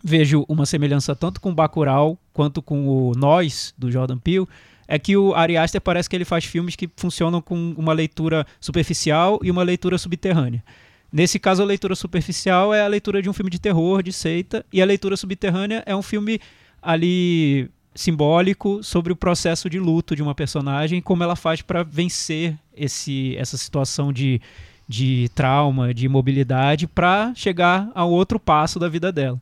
vejo 0.02 0.46
uma 0.48 0.66
semelhança 0.66 1.16
tanto 1.16 1.42
com 1.42 1.54
Bacurau 1.54 2.18
quanto 2.32 2.62
com 2.62 2.88
o 2.88 3.12
Nós 3.18 3.74
do 3.78 3.92
Jordan 3.92 4.20
Peele 4.20 4.48
é 4.88 4.98
que 4.98 5.18
o 5.18 5.36
Ari 5.36 5.58
Aster 5.58 5.82
parece 5.82 6.10
que 6.10 6.16
ele 6.16 6.24
faz 6.24 6.46
filmes 6.46 6.76
que 6.76 6.90
funcionam 6.96 7.42
com 7.42 7.74
uma 7.78 7.92
leitura 7.92 8.46
superficial 8.60 9.40
e 9.44 9.52
uma 9.52 9.62
leitura 9.62 9.98
subterrânea. 9.98 10.64
Nesse 11.12 11.40
caso, 11.40 11.62
a 11.62 11.66
leitura 11.66 11.96
superficial 11.96 12.74
é 12.74 12.82
a 12.82 12.88
leitura 12.88 13.22
de 13.22 13.30
um 13.30 13.34
filme 13.34 13.50
de 13.50 13.60
terror, 13.60 14.04
de 14.04 14.12
seita, 14.12 14.66
e 14.72 14.82
a 14.82 14.86
leitura 14.86 15.16
subterrânea 15.16 15.84
é 15.86 15.96
um 15.96 16.02
filme 16.02 16.40
ali 16.82 17.70
simbólico 17.96 18.84
sobre 18.84 19.12
o 19.12 19.16
processo 19.16 19.70
de 19.70 19.80
luto 19.80 20.16
de 20.16 20.22
uma 20.22 20.36
personagem, 20.36 21.02
como 21.02 21.24
ela 21.24 21.36
faz 21.36 21.62
para 21.62 21.84
vencer 21.84 22.56
esse, 22.76 23.36
essa 23.38 23.58
situação 23.58 24.14
de, 24.14 24.40
de 24.88 25.30
trauma, 25.34 25.94
de 25.94 26.06
imobilidade, 26.06 26.88
para 26.88 27.34
chegar 27.36 27.90
ao 27.96 28.12
outro 28.12 28.40
passo 28.40 28.78
da 28.78 28.88
vida 28.88 29.12
dela. 29.12 29.42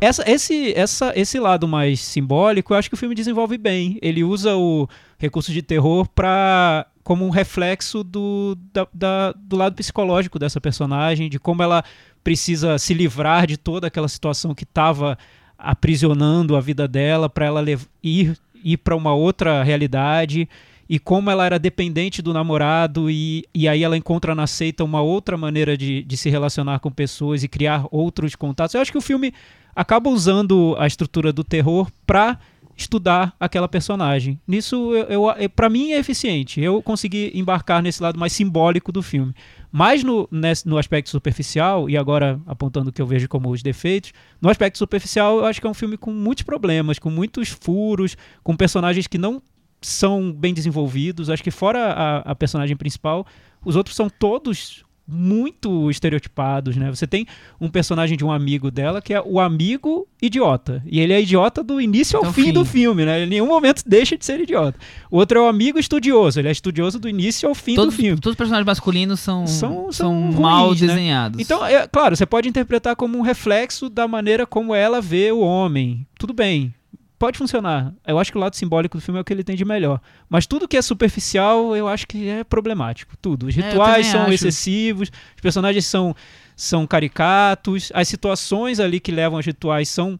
Essa, 0.00 0.28
esse, 0.30 0.72
essa, 0.72 1.12
esse 1.14 1.38
lado 1.38 1.68
mais 1.68 2.00
simbólico, 2.00 2.72
eu 2.72 2.78
acho 2.78 2.88
que 2.88 2.94
o 2.94 2.98
filme 2.98 3.14
desenvolve 3.14 3.58
bem. 3.58 3.98
Ele 4.00 4.24
usa 4.24 4.56
o 4.56 4.88
recurso 5.18 5.52
de 5.52 5.60
terror 5.60 6.08
para 6.08 6.86
como 7.02 7.26
um 7.26 7.30
reflexo 7.30 8.04
do, 8.04 8.56
da- 8.72 8.86
da- 8.92 9.32
do 9.32 9.56
lado 9.56 9.74
psicológico 9.76 10.38
dessa 10.38 10.60
personagem, 10.60 11.28
de 11.30 11.38
como 11.38 11.62
ela 11.62 11.82
precisa 12.22 12.78
se 12.78 12.92
livrar 12.94 13.46
de 13.46 13.56
toda 13.56 13.86
aquela 13.86 14.08
situação 14.08 14.54
que 14.54 14.64
estava 14.64 15.16
aprisionando 15.58 16.56
a 16.56 16.60
vida 16.60 16.88
dela 16.88 17.28
para 17.28 17.46
ela 17.46 17.64
ir, 18.02 18.36
ir 18.64 18.76
para 18.78 18.96
uma 18.96 19.14
outra 19.14 19.62
realidade 19.62 20.48
e 20.88 20.98
como 20.98 21.30
ela 21.30 21.46
era 21.46 21.58
dependente 21.58 22.20
do 22.20 22.32
namorado 22.32 23.10
e, 23.10 23.44
e 23.54 23.68
aí 23.68 23.84
ela 23.84 23.96
encontra 23.96 24.34
na 24.34 24.46
seita 24.46 24.82
uma 24.82 25.00
outra 25.00 25.36
maneira 25.36 25.76
de, 25.76 26.02
de 26.02 26.16
se 26.16 26.28
relacionar 26.28 26.80
com 26.80 26.90
pessoas 26.90 27.44
e 27.44 27.48
criar 27.48 27.86
outros 27.90 28.34
contatos. 28.34 28.74
Eu 28.74 28.80
acho 28.80 28.90
que 28.90 28.98
o 28.98 29.02
filme 29.02 29.32
acaba 29.76 30.10
usando 30.10 30.74
a 30.78 30.86
estrutura 30.86 31.32
do 31.32 31.44
terror 31.44 31.88
para 32.04 32.38
estudar 32.82 33.34
aquela 33.38 33.68
personagem. 33.68 34.40
Nisso, 34.46 34.94
eu, 34.94 35.30
eu, 35.38 35.50
para 35.50 35.68
mim, 35.68 35.92
é 35.92 35.98
eficiente. 35.98 36.60
Eu 36.60 36.82
consegui 36.82 37.30
embarcar 37.34 37.82
nesse 37.82 38.02
lado 38.02 38.18
mais 38.18 38.32
simbólico 38.32 38.90
do 38.90 39.02
filme. 39.02 39.32
Mas 39.72 40.02
no, 40.02 40.28
nesse- 40.30 40.66
no 40.68 40.76
aspecto 40.78 41.10
superficial, 41.10 41.88
e 41.88 41.96
agora 41.96 42.40
apontando 42.46 42.90
o 42.90 42.92
que 42.92 43.00
eu 43.00 43.06
vejo 43.06 43.28
como 43.28 43.50
os 43.50 43.62
defeitos, 43.62 44.12
no 44.40 44.48
aspecto 44.48 44.78
superficial, 44.78 45.38
eu 45.38 45.44
acho 45.46 45.60
que 45.60 45.66
é 45.66 45.70
um 45.70 45.74
filme 45.74 45.96
com 45.96 46.12
muitos 46.12 46.42
problemas, 46.44 46.98
com 46.98 47.10
muitos 47.10 47.48
furos, 47.48 48.16
com 48.42 48.56
personagens 48.56 49.06
que 49.06 49.18
não 49.18 49.40
são 49.80 50.32
bem 50.32 50.52
desenvolvidos. 50.52 51.30
Acho 51.30 51.42
que 51.42 51.50
fora 51.50 51.92
a, 51.92 52.18
a 52.32 52.34
personagem 52.34 52.76
principal, 52.76 53.26
os 53.64 53.76
outros 53.76 53.94
são 53.96 54.08
todos 54.10 54.84
muito 55.10 55.90
estereotipados, 55.90 56.76
né? 56.76 56.88
Você 56.90 57.06
tem 57.06 57.26
um 57.60 57.68
personagem 57.68 58.16
de 58.16 58.24
um 58.24 58.30
amigo 58.30 58.70
dela 58.70 59.00
que 59.02 59.12
é 59.14 59.20
o 59.20 59.40
amigo 59.40 60.06
idiota. 60.22 60.82
E 60.86 61.00
ele 61.00 61.12
é 61.12 61.20
idiota 61.20 61.62
do 61.62 61.80
início 61.80 62.16
ao 62.16 62.22
Até 62.24 62.30
o 62.30 62.32
fim, 62.34 62.44
fim. 62.44 62.52
do 62.52 62.64
filme, 62.64 63.04
né? 63.04 63.16
Ele 63.18 63.26
em 63.26 63.28
nenhum 63.30 63.46
momento 63.46 63.82
deixa 63.86 64.16
de 64.16 64.24
ser 64.24 64.40
idiota. 64.40 64.78
O 65.10 65.16
outro 65.18 65.38
é 65.38 65.42
o 65.42 65.46
amigo 65.46 65.78
estudioso. 65.78 66.38
Ele 66.40 66.48
é 66.48 66.52
estudioso 66.52 66.98
do 66.98 67.08
início 67.08 67.48
ao 67.48 67.54
fim 67.54 67.74
Todos, 67.74 67.94
do 67.94 68.00
filme. 68.02 68.20
todos 68.20 68.32
os 68.32 68.36
personagens 68.38 68.66
masculinos 68.66 69.20
são, 69.20 69.46
São- 69.46 69.92
são, 69.92 69.92
são 70.32 70.40
mal 70.40 70.66
ruins, 70.68 70.80
né? 70.82 70.86
desenhados. 70.88 71.40
Então, 71.40 71.64
é, 71.64 71.86
claro, 71.86 72.14
você 72.16 72.26
pode 72.26 72.48
interpretar 72.48 72.94
como 72.96 73.18
um 73.18 73.22
reflexo 73.22 73.88
da 73.88 74.06
maneira 74.06 74.46
como 74.46 74.74
ela 74.74 75.00
vê 75.00 75.32
o 75.32 75.40
homem. 75.40 76.06
Tudo 76.18 76.32
bem. 76.32 76.74
Pode 77.20 77.36
funcionar. 77.36 77.92
Eu 78.06 78.18
acho 78.18 78.32
que 78.32 78.38
o 78.38 78.40
lado 78.40 78.56
simbólico 78.56 78.96
do 78.96 79.00
filme 79.02 79.18
é 79.18 79.20
o 79.20 79.24
que 79.24 79.30
ele 79.30 79.44
tem 79.44 79.54
de 79.54 79.62
melhor. 79.64 80.00
Mas 80.26 80.46
tudo 80.46 80.66
que 80.66 80.74
é 80.74 80.80
superficial, 80.80 81.76
eu 81.76 81.86
acho 81.86 82.06
que 82.06 82.26
é 82.30 82.42
problemático. 82.42 83.14
Tudo. 83.20 83.46
Os 83.46 83.56
É, 83.58 83.60
rituais 83.60 84.06
também 84.06 84.10
são 84.10 84.22
acho. 84.22 84.32
excessivos, 84.32 85.10
os 85.36 85.40
personagens 85.42 85.84
são, 85.84 86.16
são 86.56 86.86
caricatos, 86.86 87.92
as 87.94 88.08
situações 88.08 88.80
ali 88.80 88.98
que 88.98 89.12
levam 89.12 89.36
aos 89.38 89.44
rituais 89.44 89.90
são 89.90 90.18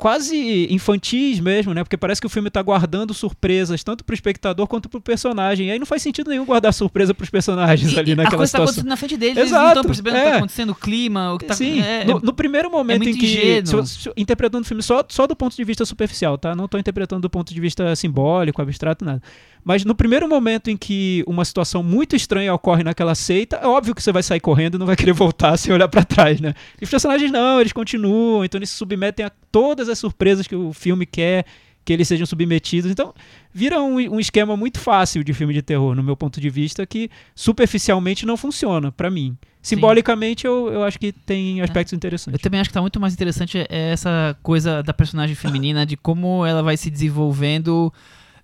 quase 0.00 0.66
infantis 0.72 1.38
mesmo, 1.40 1.74
né? 1.74 1.84
Porque 1.84 1.96
parece 1.96 2.22
que 2.22 2.26
o 2.26 2.30
filme 2.30 2.48
tá 2.48 2.62
guardando 2.62 3.12
surpresas 3.12 3.84
tanto 3.84 4.02
pro 4.02 4.14
espectador 4.14 4.66
quanto 4.66 4.88
pro 4.88 4.98
personagem. 4.98 5.68
E 5.68 5.70
aí 5.72 5.78
não 5.78 5.84
faz 5.84 6.00
sentido 6.00 6.30
nenhum 6.30 6.46
guardar 6.46 6.72
surpresa 6.72 7.12
pros 7.12 7.28
personagens 7.28 7.92
E- 7.92 7.98
ali 7.98 8.12
a 8.12 8.16
naquela 8.16 8.38
coisa 8.38 8.50
tá 8.50 8.58
situação. 8.58 8.64
acontecendo 8.80 8.88
na 8.88 8.96
frente 8.96 9.16
deles, 9.18 9.36
eles 9.36 9.50
Exato, 9.50 9.62
não 9.64 9.68
estão 9.72 9.84
percebendo 9.84 10.14
o 10.14 10.16
que 10.16 10.26
é. 10.26 10.30
tá 10.30 10.36
acontecendo, 10.38 10.70
o 10.70 10.74
clima, 10.74 11.32
o 11.34 11.38
que 11.38 11.44
tá 11.44 11.54
Sim, 11.54 11.80
é, 11.82 12.04
no, 12.06 12.18
no 12.18 12.32
primeiro 12.32 12.70
momento 12.70 13.02
muito 13.02 13.14
em 13.14 13.20
que. 13.20 13.26
ingênuo. 13.26 13.86
se 13.86 14.00
se 14.04 14.12
interpretando 14.16 14.62
o 14.62 14.66
filme 14.66 14.82
só, 14.82 15.04
só 15.06 15.26
do 15.26 15.36
ponto 15.36 15.54
de 15.54 15.64
vista 15.64 15.84
superficial, 15.84 16.38
tá? 16.38 16.56
Não 16.56 16.66
tô 16.66 16.78
interpretando 16.78 17.20
do 17.20 17.28
ponto 17.30 17.52
de 17.52 17.60
vista 17.60 17.94
simbólico, 17.94 18.62
abstrato, 18.62 19.04
nada. 19.04 19.22
Mas 19.64 19.84
no 19.84 19.94
primeiro 19.94 20.28
momento 20.28 20.70
em 20.70 20.76
que 20.76 21.22
uma 21.26 21.44
situação 21.44 21.82
muito 21.82 22.16
estranha 22.16 22.52
ocorre 22.54 22.82
naquela 22.82 23.14
seita, 23.14 23.56
é 23.56 23.66
óbvio 23.66 23.94
que 23.94 24.02
você 24.02 24.12
vai 24.12 24.22
sair 24.22 24.40
correndo 24.40 24.74
e 24.76 24.78
não 24.78 24.86
vai 24.86 24.96
querer 24.96 25.12
voltar 25.14 25.56
sem 25.56 25.72
olhar 25.72 25.88
pra 25.88 26.04
trás, 26.04 26.40
né? 26.40 26.54
E 26.80 26.84
os 26.84 26.90
personagens 26.90 27.30
não, 27.30 27.60
eles 27.60 27.72
continuam, 27.72 28.44
então 28.44 28.58
eles 28.58 28.70
se 28.70 28.76
submetem 28.76 29.24
a 29.24 29.30
todas 29.52 29.88
as 29.88 29.98
surpresas 29.98 30.46
que 30.46 30.56
o 30.56 30.72
filme 30.72 31.06
quer 31.06 31.44
que 31.84 31.92
eles 31.92 32.06
sejam 32.06 32.26
submetidos. 32.26 32.90
Então, 32.90 33.14
vira 33.52 33.80
um, 33.80 33.94
um 33.96 34.20
esquema 34.20 34.56
muito 34.56 34.78
fácil 34.78 35.24
de 35.24 35.32
filme 35.32 35.54
de 35.54 35.62
terror, 35.62 35.94
no 35.94 36.02
meu 36.02 36.16
ponto 36.16 36.40
de 36.40 36.50
vista, 36.50 36.86
que 36.86 37.10
superficialmente 37.34 38.26
não 38.26 38.36
funciona 38.36 38.92
pra 38.92 39.10
mim. 39.10 39.36
Simbolicamente, 39.62 40.46
eu, 40.46 40.72
eu 40.72 40.82
acho 40.84 40.98
que 40.98 41.12
tem 41.12 41.60
aspectos 41.60 41.92
Eu 41.92 41.96
interessantes. 41.96 42.40
também 42.40 42.60
acho 42.60 42.70
que 42.70 42.74
tá 42.74 42.80
muito 42.80 42.98
mais 43.00 43.12
interessante 43.12 43.58
é 43.58 43.92
essa 43.92 44.36
coisa 44.42 44.82
da 44.82 44.94
personagem 44.94 45.34
feminina, 45.34 45.84
de 45.84 45.96
como 45.96 46.46
ela 46.46 46.62
vai 46.62 46.76
se 46.76 46.90
desenvolvendo 46.90 47.92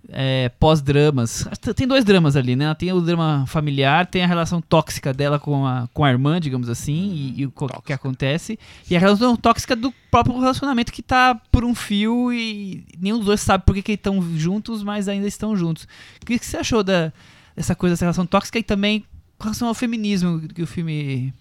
é, 0.09 0.49
pós-dramas. 0.59 1.47
Tem 1.75 1.87
dois 1.87 2.03
dramas 2.05 2.35
ali, 2.35 2.55
né? 2.55 2.65
Ela 2.65 2.75
tem 2.75 2.91
o 2.93 3.01
drama 3.01 3.45
familiar, 3.47 4.05
tem 4.05 4.23
a 4.23 4.27
relação 4.27 4.61
tóxica 4.61 5.13
dela 5.13 5.39
com 5.39 5.65
a, 5.65 5.87
com 5.93 6.03
a 6.05 6.09
irmã, 6.09 6.39
digamos 6.39 6.69
assim, 6.69 7.33
e, 7.35 7.41
e 7.41 7.45
o 7.45 7.51
co- 7.51 7.81
que 7.81 7.91
acontece. 7.93 8.57
E 8.89 8.95
a 8.95 8.99
relação 8.99 9.35
tóxica 9.35 9.75
do 9.75 9.93
próprio 10.09 10.39
relacionamento 10.39 10.91
que 10.91 11.01
tá 11.03 11.35
por 11.51 11.63
um 11.65 11.75
fio 11.75 12.31
e 12.31 12.85
nenhum 12.97 13.17
dos 13.17 13.25
dois 13.25 13.41
sabe 13.41 13.63
por 13.65 13.75
que 13.75 13.81
que 13.81 13.91
estão 13.93 14.21
juntos, 14.37 14.83
mas 14.83 15.07
ainda 15.07 15.27
estão 15.27 15.55
juntos. 15.55 15.87
O 16.21 16.25
que, 16.25 16.39
que 16.39 16.45
você 16.45 16.57
achou 16.57 16.83
da, 16.83 17.11
dessa 17.55 17.75
coisa, 17.75 17.93
dessa 17.93 18.05
relação 18.05 18.25
tóxica 18.25 18.57
e 18.59 18.63
também 18.63 19.03
com 19.37 19.43
relação 19.43 19.67
ao 19.67 19.73
feminismo 19.73 20.39
que 20.47 20.61
o 20.63 20.67
filme 20.67 21.33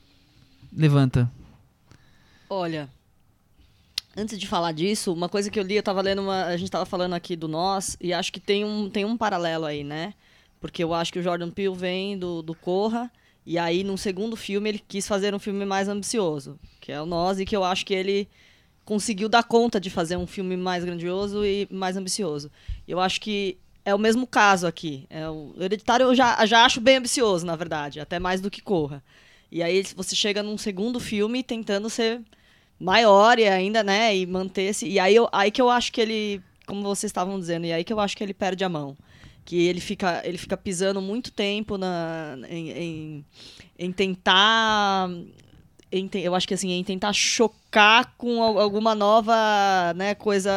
levanta? 0.76 1.30
Olha, 2.48 2.88
antes 4.16 4.38
de 4.38 4.46
falar 4.46 4.72
disso, 4.72 5.12
uma 5.12 5.28
coisa 5.28 5.50
que 5.50 5.58
eu 5.58 5.62
li, 5.62 5.76
eu 5.76 5.82
tava 5.82 6.00
lendo 6.00 6.22
uma. 6.22 6.44
A 6.46 6.56
gente 6.56 6.70
tava 6.70 6.86
falando 6.86 7.14
aqui 7.14 7.36
do 7.36 7.46
nós, 7.46 7.96
e 8.00 8.12
acho 8.12 8.32
que 8.32 8.40
tem 8.40 8.64
um, 8.64 8.88
tem 8.88 9.04
um 9.04 9.16
paralelo 9.16 9.64
aí, 9.64 9.84
né? 9.84 10.14
Porque 10.60 10.82
eu 10.82 10.94
acho 10.94 11.12
que 11.12 11.18
o 11.18 11.22
Jordan 11.22 11.50
Peele 11.50 11.74
vem 11.74 12.18
do, 12.18 12.42
do 12.42 12.54
Corra, 12.54 13.10
e 13.44 13.58
aí, 13.58 13.84
num 13.84 13.96
segundo 13.96 14.34
filme, 14.36 14.68
ele 14.68 14.78
quis 14.78 15.06
fazer 15.06 15.34
um 15.34 15.38
filme 15.38 15.64
mais 15.64 15.88
ambicioso, 15.88 16.58
que 16.80 16.90
é 16.90 17.00
o 17.00 17.06
Nós, 17.06 17.38
e 17.38 17.44
que 17.44 17.54
eu 17.54 17.62
acho 17.62 17.86
que 17.86 17.94
ele 17.94 18.28
conseguiu 18.84 19.28
dar 19.28 19.44
conta 19.44 19.80
de 19.80 19.90
fazer 19.90 20.16
um 20.16 20.26
filme 20.26 20.56
mais 20.56 20.84
grandioso 20.84 21.44
e 21.44 21.68
mais 21.70 21.96
ambicioso. 21.96 22.50
Eu 22.88 22.98
acho 22.98 23.20
que 23.20 23.58
é 23.84 23.94
o 23.94 23.98
mesmo 23.98 24.26
caso 24.26 24.66
aqui. 24.66 25.06
É 25.08 25.28
o 25.28 25.54
Hereditário 25.58 26.06
eu 26.06 26.14
já, 26.14 26.44
já 26.46 26.64
acho 26.64 26.80
bem 26.80 26.96
ambicioso, 26.96 27.46
na 27.46 27.54
verdade, 27.54 28.00
até 28.00 28.18
mais 28.18 28.40
do 28.40 28.50
que 28.50 28.60
Corra. 28.60 29.02
E 29.50 29.62
aí 29.62 29.82
você 29.94 30.16
chega 30.16 30.42
num 30.42 30.58
segundo 30.58 30.98
filme 30.98 31.42
tentando 31.42 31.88
ser 31.88 32.20
maior 32.78 33.38
e 33.38 33.48
ainda, 33.48 33.82
né, 33.82 34.16
e 34.16 34.26
manter-se. 34.26 34.86
E 34.86 34.98
aí, 34.98 35.14
eu, 35.14 35.28
aí 35.32 35.50
que 35.50 35.60
eu 35.60 35.70
acho 35.70 35.92
que 35.92 36.00
ele, 36.00 36.42
como 36.66 36.82
vocês 36.82 37.10
estavam 37.10 37.38
dizendo, 37.38 37.66
e 37.66 37.72
aí 37.72 37.84
que 37.84 37.92
eu 37.92 38.00
acho 38.00 38.16
que 38.16 38.22
ele 38.22 38.34
perde 38.34 38.64
a 38.64 38.68
mão. 38.68 38.96
Que 39.44 39.66
ele 39.66 39.80
fica, 39.80 40.22
ele 40.24 40.36
fica 40.36 40.56
pisando 40.56 41.00
muito 41.00 41.30
tempo 41.30 41.78
na, 41.78 42.36
em, 42.48 42.70
em, 42.70 43.24
em 43.78 43.92
tentar. 43.92 45.08
Eu 46.14 46.34
acho 46.34 46.46
que 46.48 46.54
assim, 46.54 46.70
em 46.72 46.82
tentar 46.84 47.12
chocar 47.12 48.12
com 48.18 48.42
al- 48.42 48.58
alguma 48.58 48.94
nova 48.94 49.34
né, 49.94 50.14
coisa 50.14 50.52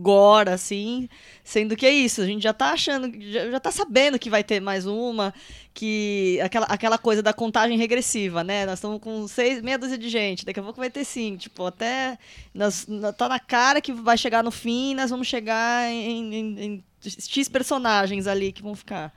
gore, 0.00 0.50
assim. 0.50 1.08
Sendo 1.44 1.76
que 1.76 1.84
é 1.86 1.90
isso, 1.90 2.20
a 2.22 2.26
gente 2.26 2.42
já 2.42 2.52
tá 2.52 2.72
achando, 2.72 3.10
já, 3.20 3.60
tá 3.60 3.70
sabendo 3.70 4.18
que 4.18 4.30
vai 4.30 4.42
ter 4.42 4.60
mais 4.60 4.86
uma, 4.86 5.32
que 5.74 6.38
aquela, 6.42 6.66
aquela 6.66 6.98
coisa 6.98 7.22
da 7.22 7.32
contagem 7.32 7.76
regressiva, 7.76 8.42
né? 8.42 8.64
Nós 8.66 8.78
estamos 8.78 8.98
com 9.00 9.26
seis, 9.28 9.60
meia 9.62 9.78
dúzia 9.78 9.98
de 9.98 10.08
gente, 10.08 10.44
daqui 10.44 10.60
a 10.60 10.62
pouco 10.62 10.80
vai 10.80 10.90
ter 10.90 11.04
cinco, 11.04 11.38
tipo, 11.38 11.66
até 11.66 12.18
nós, 12.54 12.86
tá 13.18 13.28
na 13.28 13.38
cara 13.40 13.80
que 13.80 13.92
vai 13.92 14.16
chegar 14.16 14.42
no 14.42 14.50
fim, 14.50 14.94
nós 14.94 15.10
vamos 15.10 15.26
chegar 15.28 15.90
em, 15.90 16.34
em- 16.34 16.60
em 16.60 16.84
X 17.04 17.48
personagens 17.48 18.26
ali 18.26 18.52
que 18.52 18.62
vão 18.62 18.74
ficar. 18.74 19.12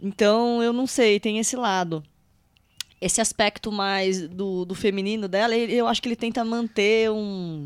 Então, 0.00 0.62
eu 0.62 0.72
não 0.72 0.86
sei, 0.86 1.18
tem 1.20 1.38
esse 1.38 1.56
lado. 1.56 2.02
Esse 3.04 3.20
aspecto 3.20 3.70
mais 3.70 4.26
do, 4.28 4.64
do 4.64 4.74
feminino 4.74 5.28
dela, 5.28 5.54
eu 5.54 5.86
acho 5.86 6.00
que 6.00 6.08
ele 6.08 6.16
tenta 6.16 6.42
manter 6.42 7.10
um. 7.10 7.64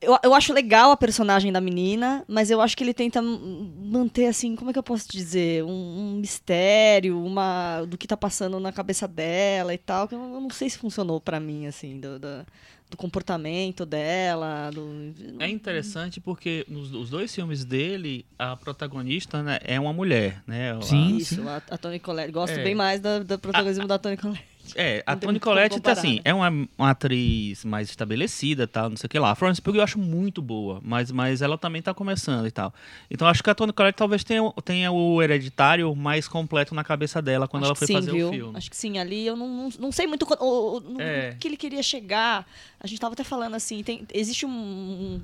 Eu, 0.00 0.16
eu 0.22 0.32
acho 0.32 0.52
legal 0.52 0.92
a 0.92 0.96
personagem 0.96 1.50
da 1.50 1.60
menina, 1.60 2.24
mas 2.28 2.52
eu 2.52 2.60
acho 2.60 2.76
que 2.76 2.84
ele 2.84 2.94
tenta 2.94 3.20
manter, 3.20 4.26
assim, 4.26 4.54
como 4.54 4.70
é 4.70 4.72
que 4.72 4.78
eu 4.78 4.82
posso 4.84 5.10
dizer? 5.10 5.64
Um, 5.64 5.70
um 5.70 6.18
mistério, 6.20 7.20
uma 7.20 7.84
do 7.84 7.98
que 7.98 8.06
tá 8.06 8.16
passando 8.16 8.60
na 8.60 8.70
cabeça 8.70 9.08
dela 9.08 9.74
e 9.74 9.78
tal, 9.78 10.06
que 10.06 10.14
eu, 10.14 10.20
eu 10.20 10.40
não 10.40 10.50
sei 10.50 10.70
se 10.70 10.78
funcionou 10.78 11.20
pra 11.20 11.40
mim, 11.40 11.66
assim, 11.66 11.98
do, 11.98 12.16
do, 12.20 12.46
do 12.90 12.96
comportamento 12.96 13.86
dela. 13.86 14.70
Do... 14.74 15.14
É 15.38 15.48
interessante 15.48 16.20
porque 16.20 16.66
nos 16.68 16.92
os 16.92 17.08
dois 17.08 17.32
filmes 17.34 17.64
dele, 17.64 18.26
a 18.38 18.56
protagonista 18.56 19.42
né, 19.42 19.58
é 19.62 19.78
uma 19.78 19.92
mulher, 19.92 20.42
né? 20.46 20.72
A- 20.76 20.82
Sim. 20.82 21.16
Isso, 21.16 21.40
a, 21.48 21.56
a 21.70 21.78
Toni 21.78 22.00
Collette. 22.00 22.32
Gosto 22.32 22.58
É. 22.58 22.64
bem 22.64 22.74
mais 22.74 23.00
da, 23.00 23.20
do 23.20 23.38
protagonismo 23.38 23.86
da 23.86 23.98
Toni 23.98 24.16
Collette. 24.16 24.49
É, 24.76 25.02
a 25.06 25.16
Toni 25.16 25.38
Collette, 25.40 25.80
tá, 25.80 25.92
assim, 25.92 26.16
né? 26.16 26.20
é 26.24 26.34
uma, 26.34 26.48
uma 26.78 26.90
atriz 26.90 27.64
mais 27.64 27.88
estabelecida, 27.88 28.66
tal, 28.66 28.90
não 28.90 28.96
sei 28.96 29.06
o 29.06 29.10
que 29.10 29.18
lá. 29.18 29.30
A 29.30 29.34
Florence 29.34 29.60
Pugh 29.60 29.76
eu 29.76 29.82
acho 29.82 29.98
muito 29.98 30.40
boa, 30.42 30.80
mas, 30.82 31.10
mas 31.10 31.42
ela 31.42 31.56
também 31.58 31.80
tá 31.82 31.92
começando 31.94 32.46
e 32.46 32.50
tal. 32.50 32.72
Então 33.10 33.26
acho 33.28 33.42
que 33.42 33.50
a 33.50 33.54
Toni 33.54 33.72
Collette 33.72 33.96
talvez 33.96 34.22
tenha, 34.24 34.42
tenha 34.64 34.90
o 34.92 35.22
hereditário 35.22 35.94
mais 35.94 36.26
completo 36.28 36.74
na 36.74 36.84
cabeça 36.84 37.20
dela 37.22 37.46
quando 37.48 37.62
Acho 37.64 37.70
ela 37.70 37.76
foi 37.76 37.86
sim, 37.86 37.94
fazer 37.94 38.12
viu? 38.12 38.28
o 38.28 38.32
filme. 38.32 38.56
Acho 38.58 38.70
que 38.70 38.76
sim, 38.76 38.98
ali 38.98 39.26
eu 39.26 39.36
não, 39.36 39.48
não, 39.48 39.68
não 39.78 39.92
sei 39.92 40.06
muito 40.06 40.26
o, 40.40 40.80
É. 40.98 41.36
que 41.38 41.48
ele 41.48 41.56
queria 41.56 41.82
chegar. 41.82 42.46
A 42.78 42.86
gente 42.86 43.00
tava 43.00 43.14
até 43.14 43.24
falando 43.24 43.54
assim, 43.54 43.82
tem, 43.82 44.06
existe 44.12 44.46
um, 44.46 44.50
um, 44.50 45.20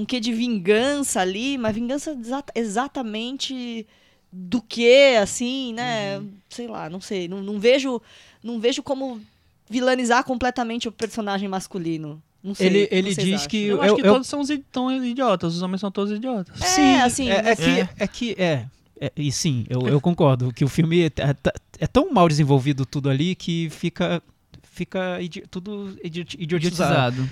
um 0.00 0.04
quê 0.04 0.20
de 0.20 0.32
vingança 0.32 1.20
ali, 1.20 1.56
mas 1.58 1.74
vingança 1.74 2.12
exa- 2.12 2.44
exatamente 2.54 3.86
do 4.32 4.60
que, 4.60 5.16
assim, 5.16 5.72
né? 5.72 6.18
Uhum. 6.18 6.32
Sei 6.50 6.66
lá, 6.66 6.90
não 6.90 7.00
sei. 7.00 7.28
Não, 7.28 7.42
não 7.42 7.58
vejo 7.58 8.00
não 8.46 8.60
vejo 8.60 8.82
como 8.82 9.20
vilanizar 9.68 10.22
completamente 10.24 10.86
o 10.88 10.92
personagem 10.92 11.48
masculino. 11.48 12.22
Não 12.42 12.54
sei. 12.54 12.66
Ele, 12.68 12.84
o 12.84 12.88
que 12.88 12.94
ele 12.94 13.14
vocês 13.14 13.26
diz 13.26 13.34
acham? 13.36 13.48
que. 13.48 13.64
Eu, 13.66 13.82
acho 13.82 13.96
que 13.96 14.02
todos 14.02 14.26
são, 14.28 14.40
idi- 14.42 14.64
tão 14.70 15.04
idiotas, 15.04 15.54
os 15.56 15.62
homens 15.62 15.80
são 15.80 15.90
todos 15.90 16.12
idiotas. 16.16 16.60
É, 16.62 16.64
sim, 16.64 16.94
assim, 16.96 17.28
é, 17.30 17.50
é 17.50 17.56
que, 17.56 17.64
É. 17.80 17.88
é 17.98 18.06
que 18.06 18.32
é, 18.38 18.64
é, 19.00 19.12
e 19.16 19.32
sim, 19.32 19.66
eu, 19.68 19.80
eu 19.88 20.00
concordo 20.00 20.52
que 20.52 20.64
o 20.64 20.68
filme 20.68 21.02
é, 21.02 21.06
é- 21.06 21.52
é 21.80 21.86
tão 21.88 22.12
mal 22.12 22.28
desenvolvido 22.28 22.86
tudo 22.86 23.10
ali 23.10 23.34
que 23.34 23.68
fica 23.70 24.22
fica 24.62 25.20
idi- 25.20 25.42
tudo 25.50 25.98
idi- 26.04 26.20
idiotizado. 26.38 27.22
Idiotizado. 27.22 27.30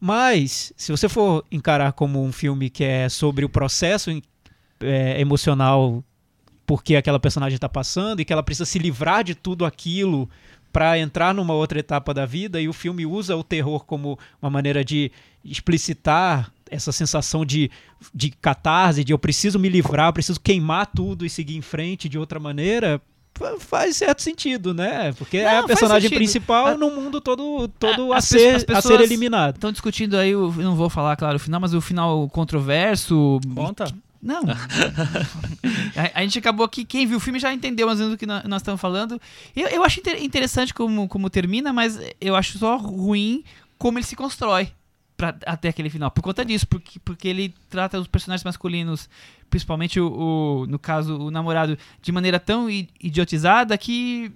Mas 0.00 0.72
se 0.76 0.90
você 0.90 1.08
for 1.08 1.44
encarar 1.52 1.92
como 1.92 2.22
um 2.24 2.32
filme 2.32 2.70
que 2.70 2.82
é 2.84 3.08
sobre 3.08 3.44
o 3.44 3.48
processo 3.48 4.10
é, 4.80 5.20
emocional 5.20 6.02
porque 6.70 6.94
aquela 6.94 7.18
personagem 7.18 7.56
está 7.56 7.68
passando 7.68 8.20
e 8.20 8.24
que 8.24 8.32
ela 8.32 8.44
precisa 8.44 8.64
se 8.64 8.78
livrar 8.78 9.24
de 9.24 9.34
tudo 9.34 9.64
aquilo 9.64 10.30
para 10.72 10.96
entrar 10.96 11.34
numa 11.34 11.52
outra 11.52 11.80
etapa 11.80 12.14
da 12.14 12.24
vida 12.24 12.60
e 12.60 12.68
o 12.68 12.72
filme 12.72 13.04
usa 13.04 13.34
o 13.36 13.42
terror 13.42 13.84
como 13.84 14.16
uma 14.40 14.48
maneira 14.48 14.84
de 14.84 15.10
explicitar 15.44 16.52
essa 16.70 16.92
sensação 16.92 17.44
de, 17.44 17.68
de 18.14 18.30
catarse, 18.30 19.02
de 19.02 19.12
eu 19.12 19.18
preciso 19.18 19.58
me 19.58 19.68
livrar, 19.68 20.10
eu 20.10 20.12
preciso 20.12 20.38
queimar 20.38 20.86
tudo 20.86 21.26
e 21.26 21.28
seguir 21.28 21.56
em 21.56 21.60
frente 21.60 22.08
de 22.08 22.16
outra 22.16 22.38
maneira, 22.38 23.02
fa- 23.34 23.58
faz 23.58 23.96
certo 23.96 24.22
sentido, 24.22 24.72
né? 24.72 25.12
Porque 25.18 25.38
é 25.38 25.42
Não, 25.42 25.50
a 25.50 25.54
faz 25.54 25.66
personagem 25.66 26.08
principal 26.10 26.66
A- 26.68 26.76
num 26.76 26.94
mundo 26.94 27.20
todo, 27.20 27.66
todo 27.80 28.12
A- 28.12 28.18
a, 28.18 28.20
ser, 28.20 28.54
as 28.54 28.64
a 28.68 28.80
ser 28.80 29.00
eliminado. 29.00 29.56
Estão 29.56 29.72
discutindo 29.72 30.16
aí, 30.16 30.36
o- 30.36 30.54
eu 30.56 30.62
não 30.62 30.76
vou 30.76 30.88
falar, 30.88 31.16
claro, 31.16 31.34
o 31.34 31.40
final, 31.40 31.58
mas 31.60 31.74
o 31.74 31.80
final 31.80 32.28
controverso. 32.28 33.40
Conta. 33.56 33.92
Não. 34.22 34.42
a, 35.96 36.18
a 36.20 36.22
gente 36.22 36.38
acabou 36.38 36.64
aqui, 36.66 36.84
quem 36.84 37.06
viu 37.06 37.16
o 37.16 37.20
filme 37.20 37.38
já 37.38 37.52
entendeu 37.52 37.86
mais 37.86 37.98
ou 38.00 38.06
menos 38.06 38.16
do 38.16 38.18
que 38.20 38.26
nó- 38.26 38.42
nós 38.44 38.60
estamos 38.62 38.80
falando. 38.80 39.20
Eu, 39.56 39.68
eu 39.68 39.84
acho 39.84 40.00
inter- 40.00 40.22
interessante 40.22 40.74
como, 40.74 41.08
como 41.08 41.30
termina, 41.30 41.72
mas 41.72 41.98
eu 42.20 42.36
acho 42.36 42.58
só 42.58 42.76
ruim 42.76 43.42
como 43.78 43.98
ele 43.98 44.04
se 44.06 44.14
constrói 44.16 44.70
pra, 45.16 45.34
até 45.46 45.68
aquele 45.70 45.88
final. 45.90 46.10
Por 46.10 46.22
conta 46.22 46.44
disso, 46.44 46.66
porque, 46.66 46.98
porque 47.00 47.28
ele 47.28 47.54
trata 47.68 47.98
os 47.98 48.06
personagens 48.06 48.44
masculinos, 48.44 49.08
principalmente 49.48 49.98
o, 49.98 50.12
o- 50.62 50.66
no 50.66 50.78
caso, 50.78 51.16
o 51.18 51.30
namorado, 51.30 51.78
de 52.02 52.12
maneira 52.12 52.38
tão 52.38 52.68
idiotizada 53.00 53.76
que. 53.78 54.30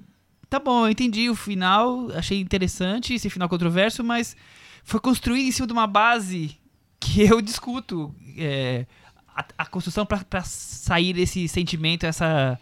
Tá 0.49 0.59
bom, 0.61 0.87
eu 0.87 0.91
entendi 0.91 1.29
o 1.29 1.35
final, 1.35 2.11
achei 2.15 2.41
interessante 2.41 3.13
esse 3.15 3.29
final 3.29 3.49
controverso, 3.49 4.05
mas 4.05 4.37
foi 4.85 5.01
construído 5.01 5.49
em 5.49 5.51
cima 5.51 5.67
de 5.67 5.73
uma 5.73 5.87
base 5.87 6.57
que 7.01 7.23
eu 7.23 7.41
discuto. 7.43 8.15
é, 8.39 8.87
a, 9.35 9.45
a 9.59 9.67
construção 9.67 10.05
para 10.07 10.43
sair 10.45 11.13
desse 11.13 11.47
sentimento, 11.49 12.05
essa, 12.05 12.59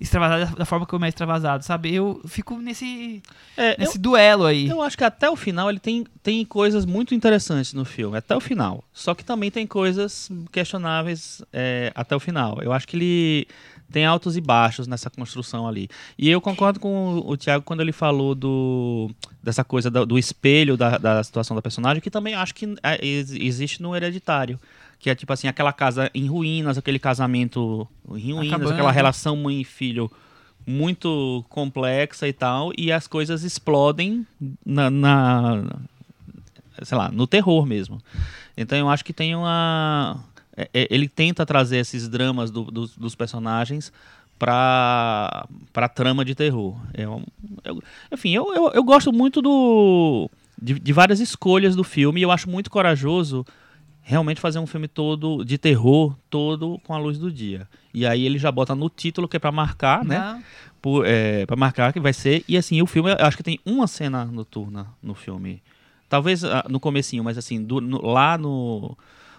extravasado 0.00 0.56
da- 0.56 0.64
forma 0.64 0.84
como 0.86 1.04
é 1.04 1.08
extravasado, 1.08 1.64
sabe? 1.64 1.94
Eu 1.94 2.20
fico 2.26 2.58
nesse, 2.58 3.22
É, 3.56 3.72
eu, 3.74 3.76
nesse 3.78 3.98
duelo 3.98 4.44
aí. 4.44 4.68
eu 4.68 4.82
acho 4.82 4.96
que 4.98 5.04
até 5.04 5.30
o 5.30 5.36
final 5.36 5.70
ele 5.70 5.78
tem, 5.78 6.04
tem 6.22 6.44
coisas 6.44 6.84
muito 6.84 7.14
interessantes 7.14 7.72
no 7.72 7.84
filme, 7.84 8.16
até 8.18 8.34
o 8.36 8.40
final. 8.40 8.82
Só 8.92 9.14
que 9.14 9.24
também 9.24 9.50
tem 9.50 9.66
coisas 9.66 10.28
questionáveis 10.50 11.42
é, 11.52 11.92
até 11.94 12.16
o 12.16 12.20
final. 12.20 12.58
Eu 12.62 12.72
acho 12.72 12.88
que 12.88 12.96
ele 12.96 13.46
tem 13.92 14.04
altos 14.04 14.36
e 14.36 14.40
baixos 14.40 14.86
nessa 14.88 15.08
construção 15.10 15.68
ali. 15.68 15.88
E 16.18 16.28
eu 16.28 16.40
concordo 16.40 16.80
com 16.80 17.22
o, 17.24 17.36
Thiago 17.36 17.62
quando 17.64 17.80
ele 17.80 17.92
falou 17.92 18.34
do 18.34 19.10
dessa 19.42 19.62
coisa 19.62 19.90
do, 19.90 20.04
do 20.06 20.18
espelho 20.18 20.76
da, 20.76 20.96
da 20.98 21.22
situação 21.22 21.54
da 21.54 21.60
personagem, 21.62 22.00
que 22.02 22.10
também 22.10 22.34
acho 22.34 22.54
que 22.54 22.74
é, 22.82 22.98
ex- 23.06 23.30
existe 23.30 23.80
no 23.82 23.94
Hereditário. 23.94 24.58
Que 25.04 25.10
é 25.10 25.14
tipo 25.14 25.30
assim, 25.34 25.46
aquela 25.46 25.70
casa 25.70 26.10
em 26.14 26.26
ruínas, 26.28 26.78
aquele 26.78 26.98
casamento 26.98 27.86
em 28.08 28.32
ruínas, 28.32 28.46
Acabando. 28.48 28.70
aquela 28.72 28.90
relação 28.90 29.36
mãe 29.36 29.60
e 29.60 29.64
filho 29.64 30.10
muito 30.66 31.44
complexa 31.50 32.26
e 32.26 32.32
tal, 32.32 32.72
e 32.78 32.90
as 32.90 33.06
coisas 33.06 33.42
explodem 33.44 34.26
na, 34.64 34.88
na- 34.90 35.62
sei 36.82 36.96
lá, 36.96 37.10
no 37.10 37.26
terror 37.26 37.66
mesmo. 37.66 38.00
Então 38.56 38.78
eu 38.78 38.88
acho 38.88 39.04
que 39.04 39.12
tem 39.12 39.34
uma 39.36 40.24
é- 40.56 40.70
é- 40.72 40.88
ele 40.90 41.06
tenta 41.06 41.44
trazer 41.44 41.76
esses 41.76 42.08
dramas 42.08 42.50
do- 42.50 42.70
dos- 42.70 42.96
dos 42.96 43.14
personagens 43.14 43.92
para 44.38 45.46
para 45.70 45.86
trama 45.86 46.24
de 46.24 46.34
terror. 46.34 46.76
É 46.94 47.06
um- 47.06 47.26
eu- 47.62 47.82
enfim, 48.10 48.30
eu, 48.34 48.54
eu, 48.54 48.70
eu 48.72 48.82
gosto 48.82 49.12
muito 49.12 49.42
do 49.42 50.30
de, 50.60 50.78
de 50.80 50.92
várias 50.94 51.20
escolhas 51.20 51.76
do 51.76 51.84
filme 51.84 52.20
e 52.20 52.22
eu 52.22 52.30
acho 52.30 52.48
muito 52.48 52.70
corajoso 52.70 53.44
realmente 54.06 54.40
fazer 54.40 54.58
um 54.58 54.66
filme 54.66 54.86
todo 54.86 55.42
de 55.44 55.56
terror 55.58 56.14
todo 56.28 56.78
com 56.84 56.92
a 56.94 56.98
luz 56.98 57.18
do 57.18 57.32
dia. 57.32 57.66
E 57.92 58.06
aí 58.06 58.24
ele 58.24 58.38
já 58.38 58.52
bota 58.52 58.74
no 58.74 58.88
título 58.90 59.26
que 59.26 59.36
é 59.36 59.40
para 59.40 59.50
marcar, 59.50 60.04
né? 60.04 60.18
Não. 60.18 60.42
por, 60.80 61.06
é, 61.06 61.46
para 61.46 61.56
marcar 61.56 61.92
que 61.92 61.98
vai 61.98 62.12
ser. 62.12 62.44
E 62.46 62.56
assim, 62.56 62.80
o 62.82 62.86
filme, 62.86 63.10
eu 63.10 63.16
acho 63.26 63.36
que 63.36 63.42
tem 63.42 63.58
uma 63.64 63.86
cena 63.86 64.24
noturna 64.26 64.86
no 65.02 65.14
filme. 65.14 65.62
Talvez 66.08 66.44
ah, 66.44 66.64
no 66.68 66.78
comecinho, 66.78 67.24
mas 67.24 67.38
assim, 67.38 67.62
do- 67.64 67.80
no- 67.80 68.02
lá 68.04 68.36
no, 68.36 68.94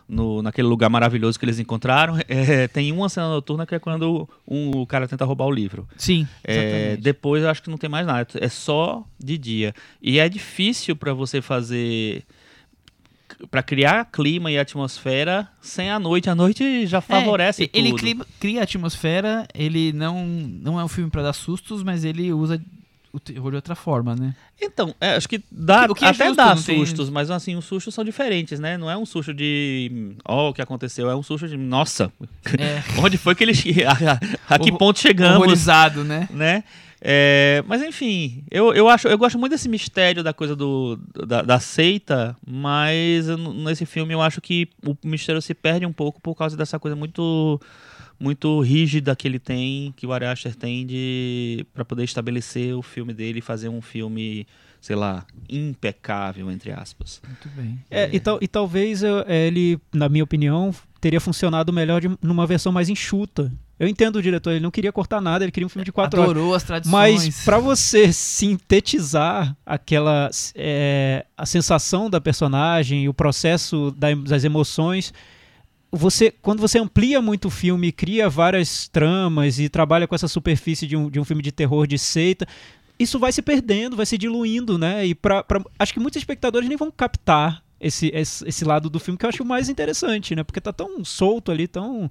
no, 0.10 0.42
naquele 0.42 0.68
lugar 0.68 0.90
maravilhoso 0.90 1.38
que 1.38 1.46
eles 1.46 1.60
encontraram, 1.60 2.16
é, 2.28 2.68
tem 2.68 2.92
uma 2.92 3.08
cena 3.08 3.30
noturna 3.30 3.68
que 3.68 3.76
é 3.76 3.80
quando 3.80 4.28
um, 4.48 4.72
o 4.72 4.88
cara 4.88 5.08
tenta 5.08 5.24
roubar 5.26 5.46
o 5.46 5.52
livro. 5.52 5.88
Sim, 5.96 6.28
É, 6.44 6.54
exatamente. 6.58 7.02
depois 7.04 7.44
eu 7.44 7.50
acho 7.50 7.62
que 7.62 7.70
não 7.70 7.78
tem 7.78 7.90
mais 7.90 8.06
nada, 8.08 8.28
é 8.42 8.50
só 8.50 9.04
de 9.24 9.38
dia. 9.38 9.76
E 10.02 10.18
é 10.18 10.28
difícil 10.28 10.96
para 10.96 11.14
você 11.14 11.40
fazer 11.42 12.24
para 13.50 13.64
criar 13.64 14.06
clima 14.06 14.52
e 14.52 14.58
atmosfera 14.58 15.48
sem 15.62 15.90
a 15.90 16.00
noite. 16.00 16.30
A 16.30 16.36
noite 16.36 16.86
já 16.88 17.02
favorece 17.02 17.64
É, 17.66 17.70
ele 17.78 17.90
tudo. 17.90 18.00
cria, 18.00 18.16
cria 18.40 18.64
atmosfera, 18.64 19.48
ele 19.54 19.92
não, 19.94 20.26
não 20.26 20.80
é 20.80 20.84
um 20.84 20.88
filme 20.88 21.10
pra 21.10 21.22
dar 21.24 21.34
sustos, 21.34 21.84
mas 21.84 22.04
ele 22.06 22.32
usa 22.32 22.62
o 23.12 23.20
terror 23.20 23.50
de 23.52 23.56
outra 23.56 23.76
forma, 23.76 24.14
né? 24.14 24.36
Então, 24.62 24.94
é, 25.00 25.16
acho 25.16 25.28
que 25.30 25.42
dá, 25.50 25.88
que 25.94 26.04
é 26.04 26.10
até 26.10 26.26
justo, 26.26 26.36
dá 26.36 26.54
não 26.56 26.62
tem- 26.62 26.78
sustos, 26.80 27.10
mas 27.10 27.32
assim, 27.32 27.56
os 27.56 27.64
sustos 27.64 27.94
são 27.94 28.04
diferentes, 28.04 28.60
né? 28.60 28.78
Não 28.78 28.92
é 28.92 28.98
um 28.98 29.06
susto 29.06 29.34
de, 29.34 30.14
ó, 30.26 30.50
o 30.50 30.54
que 30.54 30.62
aconteceu, 30.62 31.10
é 31.10 31.16
um 31.16 31.24
susto 31.24 31.48
de, 31.48 31.56
nossa, 31.56 32.12
É. 32.60 32.84
onde 33.02 33.18
foi 33.18 33.34
que 33.34 33.44
eles, 33.46 33.64
a, 33.88 34.12
a- 34.52 34.56
a 34.56 34.60
que 34.60 34.70
ponto 34.72 35.00
chegamos, 35.00 35.38
Horrorizado, 35.38 36.04
né? 36.04 36.28
né? 36.30 36.64
É, 37.02 37.64
mas 37.68 37.82
enfim, 37.84 38.44
eu, 38.50 38.74
eu 38.74 38.88
acho, 38.90 39.08
eu 39.08 39.18
gosto 39.18 39.38
muito 39.38 39.52
desse 39.52 39.68
mistério 39.70 40.24
da 40.24 40.34
coisa 40.34 40.56
do, 40.56 40.98
da, 41.28 41.42
da 41.42 41.60
seita, 41.60 42.36
mas 42.48 43.28
eu 43.28 43.38
nesse 43.38 43.86
filme 43.86 44.14
eu 44.14 44.22
acho 44.22 44.40
que 44.42 44.70
o 44.86 44.96
mistério 45.04 45.42
se 45.42 45.54
perde 45.54 45.86
um 45.86 45.94
pouco 45.94 46.20
por 46.22 46.34
causa 46.36 46.56
dessa 46.58 46.80
coisa 46.80 46.96
muito 46.96 47.60
muito 48.18 48.62
rígida 48.62 49.14
que 49.16 49.28
ele 49.28 49.38
tem, 49.40 49.94
que 49.98 50.08
o 50.08 50.14
Ari 50.14 50.26
Aster 50.26 50.56
tem 50.56 50.86
de 50.86 51.66
para 51.74 51.84
poder 51.84 52.06
estabelecer 52.06 52.74
o 52.74 52.82
filme 52.82 53.14
dele 53.14 53.40
e 53.40 53.42
fazer 53.42 53.68
um 53.68 53.82
filme, 53.82 54.48
sei 54.80 54.96
lá, 54.96 55.26
impecável 55.50 56.50
entre 56.50 56.72
aspas. 56.72 57.22
Muito 57.28 57.50
bem. 57.50 57.78
É, 57.92 58.10
e, 58.14 58.20
tal- 58.22 58.40
e 58.42 58.48
talvez 58.48 59.04
eu- 59.04 59.26
é, 59.28 59.48
ele, 59.48 59.78
na 59.94 60.08
minha 60.08 60.24
opinião, 60.24 60.74
teria 61.02 61.20
funcionado 61.20 61.74
melhor 61.74 62.00
de- 62.00 62.18
numa 62.22 62.48
versão 62.48 62.72
mais 62.72 62.88
enxuta. 62.88 63.52
Eu 63.80 63.88
entendo 63.88 64.16
o 64.16 64.22
diretor, 64.22 64.52
ele 64.52 64.62
não 64.62 64.72
queria 64.72 64.92
cortar 64.92 65.20
nada, 65.20 65.44
ele 65.44 65.52
queria 65.52 65.66
um 65.68 65.70
filme 65.70 65.84
de 65.86 65.92
quatro 65.92 66.20
horas. 66.22 66.32
Adorou 66.32 66.56
as 66.56 66.64
tradições. 66.64 66.92
Mas 66.92 67.44
pra 67.44 67.60
você 67.60 68.12
sintetizar 68.14 69.56
aquela 69.66 70.30
é, 70.56 71.26
a 71.38 71.46
sensação 71.46 72.10
da 72.10 72.20
personagem, 72.22 73.08
o 73.10 73.14
processo 73.14 73.92
da- 73.98 74.14
das 74.16 74.44
emoções, 74.44 75.14
você 75.92 76.32
quando 76.42 76.60
você 76.60 76.80
amplia 76.80 77.22
muito 77.22 77.48
o 77.48 77.52
filme, 77.52 77.92
cria 77.92 78.30
várias 78.30 78.88
tramas 78.88 79.60
e 79.60 79.70
trabalha 79.70 80.08
com 80.08 80.16
essa 80.16 80.28
superfície 80.28 80.88
de 80.88 80.96
um, 80.96 81.10
de 81.10 81.20
um 81.20 81.24
filme 81.26 81.42
de 81.44 81.52
terror 81.52 81.86
de 81.88 81.98
seita, 81.98 82.48
isso 82.98 83.20
vai 83.20 83.32
se 83.32 83.42
perdendo, 83.42 83.96
vai 83.98 84.06
se 84.06 84.18
diluindo, 84.18 84.78
né? 84.78 85.06
E 85.06 85.14
pra, 85.14 85.44
pra- 85.44 85.62
acho 85.78 85.94
que 85.94 86.00
muitos 86.00 86.18
espectadores 86.18 86.68
nem 86.68 86.78
vão 86.78 86.90
captar 86.92 87.62
esse, 87.80 88.08
esse, 88.14 88.48
esse 88.48 88.64
lado 88.66 88.90
do 88.90 89.00
filme 89.00 89.18
que 89.18 89.26
eu 89.26 89.30
acho 89.30 89.44
mais 89.46 89.68
interessante, 89.70 90.34
né? 90.36 90.44
Porque 90.44 90.62
tá 90.62 90.72
tão 90.74 91.04
solto 91.04 91.52
ali, 91.52 91.68
tão 91.68 92.10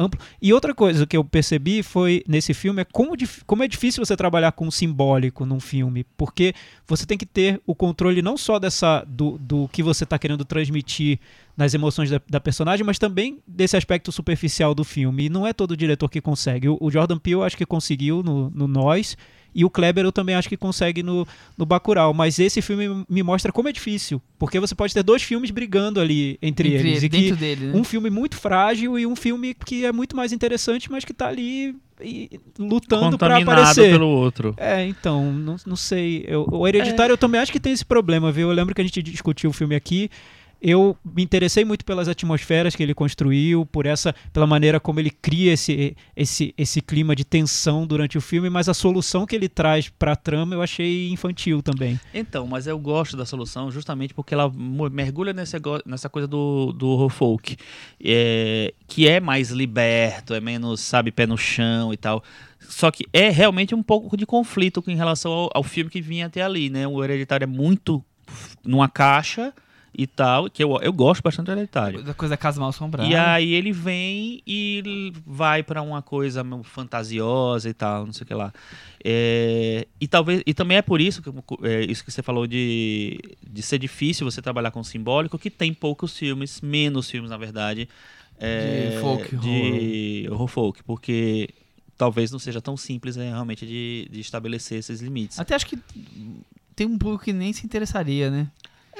amplo. 0.00 0.20
E 0.40 0.52
outra 0.52 0.74
coisa 0.74 1.06
que 1.06 1.16
eu 1.16 1.22
percebi 1.22 1.82
foi 1.82 2.24
nesse 2.26 2.54
filme 2.54 2.82
é 2.82 2.84
como, 2.84 3.12
como 3.46 3.62
é 3.62 3.68
difícil 3.68 4.04
você 4.04 4.16
trabalhar 4.16 4.52
com 4.52 4.66
o 4.66 4.72
simbólico 4.72 5.44
num 5.44 5.60
filme, 5.60 6.04
porque 6.16 6.54
você 6.86 7.04
tem 7.04 7.18
que 7.18 7.26
ter 7.26 7.60
o 7.66 7.74
controle 7.74 8.22
não 8.22 8.36
só 8.36 8.58
dessa 8.58 9.04
do, 9.06 9.36
do 9.38 9.68
que 9.68 9.82
você 9.82 10.04
está 10.04 10.18
querendo 10.18 10.44
transmitir 10.44 11.20
nas 11.60 11.74
emoções 11.74 12.08
da, 12.08 12.18
da 12.26 12.40
personagem, 12.40 12.84
mas 12.86 12.98
também 12.98 13.38
desse 13.46 13.76
aspecto 13.76 14.10
superficial 14.10 14.74
do 14.74 14.82
filme. 14.82 15.26
E 15.26 15.28
não 15.28 15.46
é 15.46 15.52
todo 15.52 15.76
diretor 15.76 16.08
que 16.08 16.18
consegue. 16.20 16.70
O, 16.70 16.78
o 16.80 16.90
Jordan 16.90 17.18
Peele 17.18 17.42
acho 17.42 17.54
que 17.56 17.66
conseguiu 17.66 18.22
no, 18.22 18.48
no 18.50 18.66
Nós. 18.66 19.14
E 19.52 19.64
o 19.64 19.68
Kleber 19.68 20.04
eu 20.04 20.12
também 20.12 20.36
acho 20.36 20.48
que 20.48 20.56
consegue 20.56 21.02
no, 21.02 21.26
no 21.58 21.66
Bacurau. 21.66 22.14
Mas 22.14 22.38
esse 22.38 22.62
filme 22.62 23.04
me 23.08 23.22
mostra 23.22 23.50
como 23.52 23.68
é 23.68 23.72
difícil. 23.72 24.22
Porque 24.38 24.58
você 24.60 24.74
pode 24.74 24.94
ter 24.94 25.02
dois 25.02 25.22
filmes 25.22 25.50
brigando 25.50 26.00
ali 26.00 26.38
entre, 26.40 26.68
Entre 26.74 26.88
eles. 26.88 27.02
ele, 27.02 27.06
e 27.06 27.30
que 27.30 27.32
dele, 27.36 27.66
né? 27.66 27.72
um 27.76 27.84
filme 27.84 28.08
muito 28.08 28.36
frágil 28.36 28.96
e 28.98 29.06
um 29.06 29.14
filme 29.16 29.52
que 29.52 29.84
é 29.84 29.92
muito 29.92 30.16
mais 30.16 30.32
interessante, 30.32 30.90
mas 30.90 31.04
que 31.04 31.12
tá 31.12 31.26
ali 31.28 31.74
e- 32.00 32.40
lutando 32.58 33.10
Contaminado 33.18 33.50
aparecer. 33.50 33.90
pelo 33.90 34.06
outro. 34.06 34.54
É, 34.56 34.86
então, 34.86 35.32
não, 35.32 35.56
não 35.66 35.76
sei. 35.76 36.24
Eu- 36.28 36.46
o 36.50 36.66
Hereditário 36.66 37.12
eu 37.12 37.18
também 37.18 37.40
acho 37.40 37.50
que 37.52 37.58
tem 37.60 37.72
esse 37.72 37.84
problema, 37.84 38.30
viu? 38.32 38.48
Eu 38.48 38.54
lembro 38.54 38.72
que 38.74 38.80
a 38.80 38.84
gente 38.84 39.02
discutiu 39.02 39.50
o 39.50 39.52
filme 39.52 39.74
aqui. 39.74 40.08
Eu 40.60 40.96
me 41.04 41.22
interessei 41.22 41.64
muito 41.64 41.84
pelas 41.84 42.06
atmosferas 42.06 42.76
que 42.76 42.82
ele 42.82 42.92
construiu, 42.92 43.64
por 43.64 43.86
essa, 43.86 44.14
pela 44.32 44.46
maneira 44.46 44.78
como 44.78 45.00
ele 45.00 45.10
cria 45.10 45.52
esse, 45.52 45.96
esse, 46.14 46.54
esse 46.56 46.82
clima 46.82 47.16
de 47.16 47.24
tensão 47.24 47.86
durante 47.86 48.18
o 48.18 48.20
filme, 48.20 48.50
mas 48.50 48.68
a 48.68 48.74
solução 48.74 49.24
que 49.24 49.34
ele 49.34 49.48
traz 49.48 49.88
pra 49.88 50.14
trama 50.14 50.54
eu 50.54 50.60
achei 50.62 51.10
infantil 51.10 51.62
também. 51.62 51.98
Então, 52.12 52.46
mas 52.46 52.66
eu 52.66 52.78
gosto 52.78 53.16
da 53.16 53.24
solução 53.24 53.70
justamente 53.70 54.12
porque 54.12 54.34
ela 54.34 54.52
mergulha 54.90 55.32
nesse, 55.32 55.56
nessa 55.86 56.08
coisa 56.08 56.28
do, 56.28 56.72
do 56.72 56.88
horror 56.88 57.08
folk, 57.08 57.56
é, 58.02 58.74
que 58.86 59.08
é 59.08 59.18
mais 59.18 59.50
liberto, 59.50 60.34
é 60.34 60.40
menos, 60.40 60.80
sabe, 60.80 61.10
pé 61.10 61.26
no 61.26 61.38
chão 61.38 61.92
e 61.92 61.96
tal. 61.96 62.22
Só 62.60 62.90
que 62.90 63.06
é 63.12 63.30
realmente 63.30 63.74
um 63.74 63.82
pouco 63.82 64.16
de 64.16 64.26
conflito 64.26 64.82
em 64.86 64.96
relação 64.96 65.32
ao, 65.32 65.50
ao 65.54 65.62
filme 65.62 65.90
que 65.90 66.02
vinha 66.02 66.26
até 66.26 66.42
ali, 66.42 66.68
né? 66.68 66.86
O 66.86 67.02
Hereditário 67.02 67.44
é 67.44 67.46
muito 67.46 68.04
numa 68.64 68.88
caixa 68.88 69.54
e 69.92 70.06
tal, 70.06 70.48
que 70.48 70.62
eu, 70.62 70.78
eu 70.80 70.92
gosto 70.92 71.22
bastante 71.22 71.46
do 71.46 71.52
Hereditário. 71.52 72.02
Da 72.02 72.14
coisa 72.14 72.32
da 72.32 72.36
casa 72.36 72.60
mal 72.60 72.70
assombrada. 72.70 73.08
E 73.08 73.14
aí 73.14 73.52
ele 73.52 73.72
vem 73.72 74.42
e 74.46 75.12
vai 75.26 75.62
pra 75.62 75.82
uma 75.82 76.00
coisa 76.00 76.44
fantasiosa 76.62 77.68
e 77.68 77.74
tal, 77.74 78.06
não 78.06 78.12
sei 78.12 78.24
o 78.24 78.26
que 78.26 78.34
lá. 78.34 78.52
É, 79.04 79.86
e 80.00 80.06
talvez 80.06 80.42
e 80.46 80.54
também 80.54 80.76
é 80.78 80.82
por 80.82 81.00
isso 81.00 81.22
que 81.22 81.30
é, 81.66 81.82
isso 81.82 82.04
que 82.04 82.10
você 82.10 82.22
falou 82.22 82.46
de, 82.46 83.18
de 83.46 83.62
ser 83.62 83.78
difícil 83.78 84.30
você 84.30 84.40
trabalhar 84.40 84.70
com 84.70 84.84
simbólico, 84.84 85.38
que 85.38 85.50
tem 85.50 85.74
poucos 85.74 86.16
filmes, 86.16 86.60
menos 86.60 87.10
filmes 87.10 87.30
na 87.30 87.36
verdade, 87.36 87.88
é, 88.38 88.90
De 88.90 89.00
folk, 89.00 89.36
de 89.36 90.28
horror 90.30 90.48
folk, 90.48 90.82
porque 90.84 91.50
talvez 91.98 92.30
não 92.30 92.38
seja 92.38 92.62
tão 92.62 92.76
simples 92.76 93.16
é, 93.18 93.28
realmente 93.28 93.66
de, 93.66 94.08
de 94.10 94.20
estabelecer 94.20 94.78
esses 94.78 95.00
limites. 95.00 95.38
Até 95.38 95.54
acho 95.54 95.66
que 95.66 95.78
tem 96.74 96.86
um 96.86 96.96
público 96.96 97.24
que 97.24 97.32
nem 97.32 97.52
se 97.52 97.66
interessaria, 97.66 98.30
né? 98.30 98.48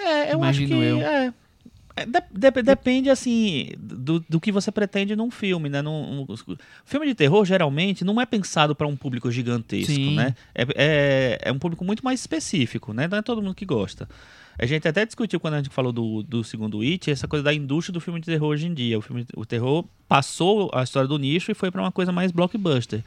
É, 0.04 0.32
eu 0.32 0.38
Imagino 0.38 0.74
acho 0.76 0.82
que 0.82 0.88
eu. 0.88 1.00
é. 1.02 1.34
É, 1.96 2.06
de- 2.06 2.50
de- 2.52 2.62
depende, 2.62 3.10
assim, 3.10 3.70
do, 3.76 4.20
do 4.28 4.40
que 4.40 4.52
você 4.52 4.70
pretende 4.70 5.14
num 5.16 5.30
filme, 5.30 5.68
né? 5.68 5.82
Num, 5.82 6.22
um- 6.22 6.56
filme 6.84 7.06
de 7.06 7.14
terror, 7.14 7.44
geralmente, 7.44 8.04
não 8.04 8.20
é 8.20 8.24
pensado 8.24 8.74
para 8.74 8.86
um 8.86 8.96
público 8.96 9.30
gigantesco, 9.30 9.92
Sim. 9.92 10.14
né? 10.14 10.34
É, 10.54 10.62
é, 10.76 11.38
é 11.42 11.52
um 11.52 11.58
público 11.58 11.84
muito 11.84 12.04
mais 12.04 12.20
específico, 12.20 12.92
né? 12.92 13.08
Não 13.08 13.18
é 13.18 13.22
todo 13.22 13.42
mundo 13.42 13.54
que 13.54 13.66
gosta. 13.66 14.08
A 14.58 14.66
gente 14.66 14.86
até 14.86 15.04
discutiu 15.04 15.40
quando 15.40 15.54
a 15.54 15.56
gente 15.58 15.70
falou 15.70 15.92
do, 15.92 16.22
do 16.22 16.44
segundo 16.44 16.80
It, 16.80 17.10
essa 17.10 17.26
coisa 17.26 17.42
da 17.42 17.52
indústria 17.52 17.92
do 17.92 18.00
filme 18.00 18.20
de 18.20 18.26
terror 18.26 18.48
hoje 18.48 18.66
em 18.66 18.74
dia. 18.74 18.98
O, 18.98 19.02
filme, 19.02 19.26
o 19.36 19.44
terror 19.44 19.84
passou 20.06 20.70
a 20.72 20.82
história 20.82 21.08
do 21.08 21.18
nicho 21.18 21.50
e 21.50 21.54
foi 21.54 21.70
para 21.70 21.80
uma 21.82 21.90
coisa 21.92 22.12
mais 22.12 22.30
blockbuster. 22.30 23.02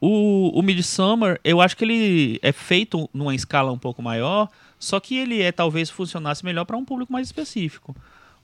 O, 0.00 0.50
o 0.58 0.62
Midsommar, 0.62 1.40
eu 1.42 1.60
acho 1.60 1.76
que 1.76 1.84
ele 1.84 2.38
é 2.42 2.52
feito 2.52 3.08
numa 3.12 3.34
escala 3.34 3.72
um 3.72 3.78
pouco 3.78 4.00
maior, 4.02 4.48
só 4.78 5.00
que 5.00 5.16
ele 5.16 5.42
é 5.42 5.50
talvez 5.50 5.90
funcionasse 5.90 6.44
melhor 6.44 6.64
para 6.64 6.76
um 6.76 6.84
público 6.84 7.12
mais 7.12 7.26
específico. 7.28 7.96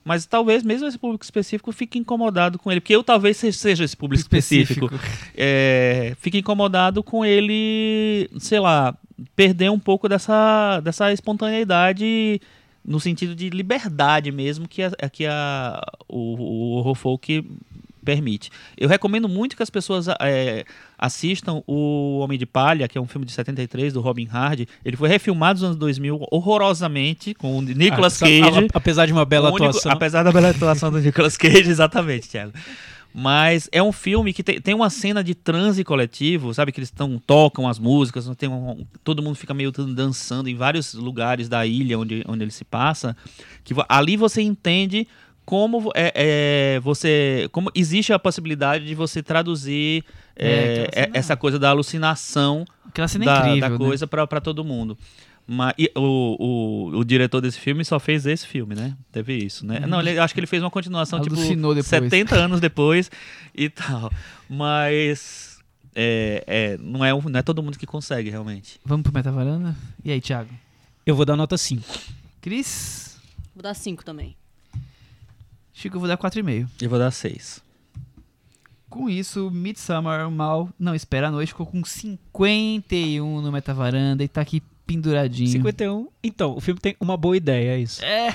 Mas 0.03 0.25
talvez 0.27 0.61
mesmo 0.63 0.87
esse 0.87 0.99
público 0.99 1.23
específico 1.23 1.71
fique 1.71 1.97
incomodado 1.97 2.59
com 2.59 2.71
ele. 2.71 2.79
Porque 2.79 2.95
eu 2.95 3.03
talvez 3.03 3.37
se- 3.37 3.51
seja 3.51 3.83
esse 3.83 3.97
público 3.97 4.21
específico. 4.21 4.87
É, 5.35 6.13
fique 6.19 6.37
incomodado 6.37 7.01
com 7.01 7.25
ele, 7.25 8.29
sei 8.37 8.59
lá, 8.59 8.95
perder 9.35 9.71
um 9.71 9.79
pouco 9.79 10.07
dessa, 10.07 10.79
dessa 10.81 11.11
espontaneidade 11.11 12.39
no 12.83 12.99
sentido 12.99 13.33
de 13.33 13.49
liberdade 13.49 14.31
mesmo 14.31 14.67
que, 14.67 14.83
a, 14.83 14.91
que 15.11 15.25
a, 15.25 15.81
o, 16.07 16.35
o 16.35 16.71
horror 16.75 16.93
folk 16.93 17.43
permite. 18.05 18.49
Eu 18.77 18.87
recomendo 18.87 19.27
muito 19.27 19.57
que 19.57 19.63
as 19.63 19.69
pessoas 19.69 20.07
é, 20.21 20.63
assistam 20.97 21.61
o 21.67 22.19
Homem 22.19 22.37
de 22.37 22.45
Palha, 22.45 22.87
que 22.87 22.97
é 22.97 23.01
um 23.01 23.07
filme 23.07 23.25
de 23.25 23.31
73 23.33 23.91
do 23.93 23.99
Robin 24.01 24.27
Hardy. 24.31 24.67
Ele 24.85 24.95
foi 24.95 25.09
refilmado 25.09 25.55
nos 25.59 25.63
anos 25.65 25.77
2000 25.77 26.19
horrorosamente 26.31 27.33
com 27.33 27.57
o 27.57 27.61
Nicolas 27.61 28.21
Ah, 28.21 28.25
Cage. 28.25 28.59
a- 28.59 28.67
Apesar 28.73 29.05
de 29.05 29.11
uma 29.13 29.25
bela 29.25 29.49
único- 29.49 29.65
atuação. 29.65 29.91
Apesar 29.91 30.23
da 30.23 30.31
bela 30.31 30.51
atuação 30.51 30.91
do 30.91 30.99
Nicolas 30.99 31.35
Cage, 31.35 31.67
exatamente, 31.69 32.29
Thiago. 32.29 32.53
Mas 33.17 33.69
é 33.71 33.81
um 33.81 33.93
filme 33.93 34.33
que 34.33 34.43
tem, 34.43 34.59
tem 34.59 34.73
uma 34.75 34.89
cena 34.89 35.23
de 35.23 35.33
transe 35.33 35.85
coletivo, 35.85 36.53
sabe? 36.53 36.73
Que 36.73 36.81
eles 36.81 36.91
tão, 36.91 37.17
tocam 37.17 37.65
as 37.65 37.79
músicas, 37.79 38.29
tem 38.37 38.49
um- 38.49 38.85
todo 39.05 39.23
mundo 39.23 39.35
fica 39.37 39.53
meio 39.53 39.71
dançando 39.71 40.49
em 40.49 40.55
vários 40.55 40.93
lugares 40.93 41.47
da 41.47 41.65
ilha 41.65 41.97
onde, 41.97 42.25
onde 42.27 42.43
ele 42.43 42.51
se 42.51 42.65
passa. 42.65 43.15
Que 43.63 43.73
ali 43.87 44.17
você 44.17 44.41
entende 44.41 45.07
como 45.45 45.91
é, 45.93 46.11
é, 46.75 46.79
você. 46.79 47.47
como 47.51 47.69
existe 47.75 48.11
a 48.11 48.17
possibilidade 48.19 48.85
de 48.85 48.95
você 48.95 49.21
traduzir 49.21 50.03
É, 50.35 50.89
é, 50.91 51.05
cena- 51.05 51.17
essa 51.17 51.37
coisa 51.37 51.59
da 51.59 51.69
alucinação 51.69 52.65
da, 52.93 53.03
incrível, 53.05 53.59
da 53.59 53.69
né? 53.69 53.77
coisa 53.77 54.07
pra 54.07 54.25
para 54.25 54.41
todo 54.41 54.63
mundo. 54.63 54.97
Mas 55.47 55.75
e 55.77 55.91
o, 55.95 56.89
o, 56.91 56.97
o 56.97 57.03
diretor 57.05 57.39
desse 57.39 57.59
filme 57.59 57.85
só 57.85 57.99
fez 57.99 58.25
esse 58.25 58.47
filme, 58.47 58.73
né? 58.73 58.97
Teve 59.11 59.35
isso, 59.37 59.63
né? 59.63 59.81
Não, 59.81 59.99
ele, 59.99 60.17
acho 60.17 60.33
que 60.33 60.39
ele 60.39 60.47
fez 60.47 60.63
uma 60.63 60.71
continuação 60.71 61.21
tipo 61.21 61.35
Alucinou 61.35 61.75
depois. 61.75 61.85
70 61.87 62.35
anos 62.35 62.59
depois 62.59 63.11
e 63.53 63.69
tal. 63.69 64.11
Mas 64.49 65.59
é, 65.93 66.43
é, 66.47 66.77
não, 66.79 67.05
é, 67.05 67.11
não 67.13 67.39
é 67.39 67.43
todo 67.43 67.61
mundo 67.61 67.77
que 67.77 67.85
consegue, 67.85 68.31
realmente. 68.31 68.79
Vamos 68.83 69.03
pro 69.03 69.13
Metavaranda? 69.13 69.75
E 70.03 70.11
aí, 70.11 70.19
Thiago? 70.19 70.49
Eu 71.05 71.15
vou 71.15 71.25
dar 71.25 71.35
nota 71.35 71.57
5. 71.57 71.83
Cris? 72.41 73.17
Vou 73.55 73.61
dar 73.61 73.75
cinco 73.75 74.03
também. 74.03 74.35
Chico, 75.77 75.97
eu 75.97 75.99
vou 75.99 76.07
dar 76.07 76.17
4,5. 76.17 76.69
Eu 76.81 76.89
vou 76.89 76.97
dar 76.97 77.11
6. 77.11 77.61
Com 78.89 79.09
isso, 79.09 79.51
Midsummer 79.51 80.31
Mal 80.31 80.69
Não 80.79 80.95
Espera 80.95 81.27
a 81.27 81.31
Noite 81.31 81.49
ficou 81.49 81.65
com 81.65 81.83
51 81.83 83.41
no 83.41 83.51
Metavaranda 83.51 84.23
e 84.23 84.27
tá 84.29 84.39
aqui 84.39 84.63
penduradinho. 84.87 85.51
51. 85.51 86.07
Então, 86.23 86.55
o 86.55 86.61
filme 86.61 86.79
tem 86.79 86.95
uma 86.97 87.17
boa 87.17 87.35
ideia, 87.35 87.71
é 87.71 87.79
isso. 87.79 88.01
É. 88.05 88.33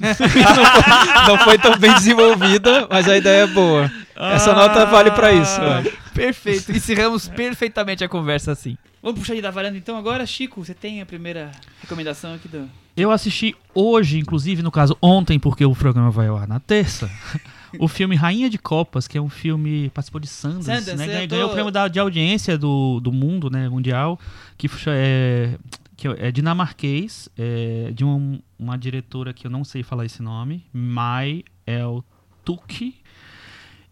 não, 0.00 0.14
foi, 0.18 1.28
não 1.28 1.38
foi 1.38 1.58
tão 1.58 1.78
bem 1.78 1.94
desenvolvida, 1.94 2.88
mas 2.90 3.08
a 3.08 3.16
ideia 3.16 3.44
é 3.44 3.46
boa. 3.46 3.88
Essa 4.16 4.52
nota 4.52 4.84
vale 4.86 5.12
pra 5.12 5.32
isso, 5.32 5.60
eu 5.60 5.70
acho. 5.70 5.92
Perfeito. 6.12 6.72
Encerramos 6.72 7.28
perfeitamente 7.28 8.02
a 8.02 8.08
conversa 8.08 8.50
assim. 8.50 8.76
Vamos 9.00 9.20
puxar 9.20 9.36
de 9.36 9.40
da 9.40 9.52
varanda 9.52 9.78
então 9.78 9.96
agora, 9.96 10.26
Chico. 10.26 10.64
Você 10.64 10.74
tem 10.74 11.00
a 11.00 11.06
primeira 11.06 11.52
recomendação 11.80 12.34
aqui 12.34 12.48
do. 12.48 12.68
Eu 12.96 13.10
assisti 13.10 13.54
hoje, 13.74 14.18
inclusive, 14.18 14.62
no 14.62 14.70
caso 14.70 14.96
ontem, 15.00 15.38
porque 15.38 15.64
o 15.64 15.74
programa 15.74 16.10
vai 16.10 16.28
ao 16.28 16.36
ar 16.36 16.46
na 16.48 16.58
terça, 16.60 17.10
o 17.78 17.86
filme 17.88 18.16
Rainha 18.16 18.50
de 18.50 18.58
Copas, 18.58 19.06
que 19.08 19.16
é 19.16 19.20
um 19.22 19.28
filme 19.28 19.88
participou 19.90 20.20
de 20.20 20.26
Sundance, 20.26 20.64
Sundance, 20.90 20.96
né? 20.96 21.04
eu 21.04 21.08
Ganhou, 21.08 21.28
tô- 21.28 21.34
ganhou 21.36 21.48
o 21.48 21.52
prêmio 21.52 21.70
da, 21.70 21.88
de 21.88 21.98
audiência 21.98 22.58
do, 22.58 23.00
do 23.00 23.12
mundo, 23.12 23.48
né, 23.48 23.68
mundial, 23.68 24.18
que 24.58 24.68
é, 24.88 25.56
que 25.96 26.08
é 26.08 26.30
dinamarquês, 26.32 27.28
é, 27.38 27.90
de 27.94 28.04
uma, 28.04 28.38
uma 28.58 28.76
diretora 28.76 29.32
que 29.32 29.46
eu 29.46 29.50
não 29.50 29.64
sei 29.64 29.82
falar 29.82 30.04
esse 30.04 30.20
nome, 30.22 30.64
Mai 30.72 31.44
El 31.66 32.04
Tuki. 32.44 32.96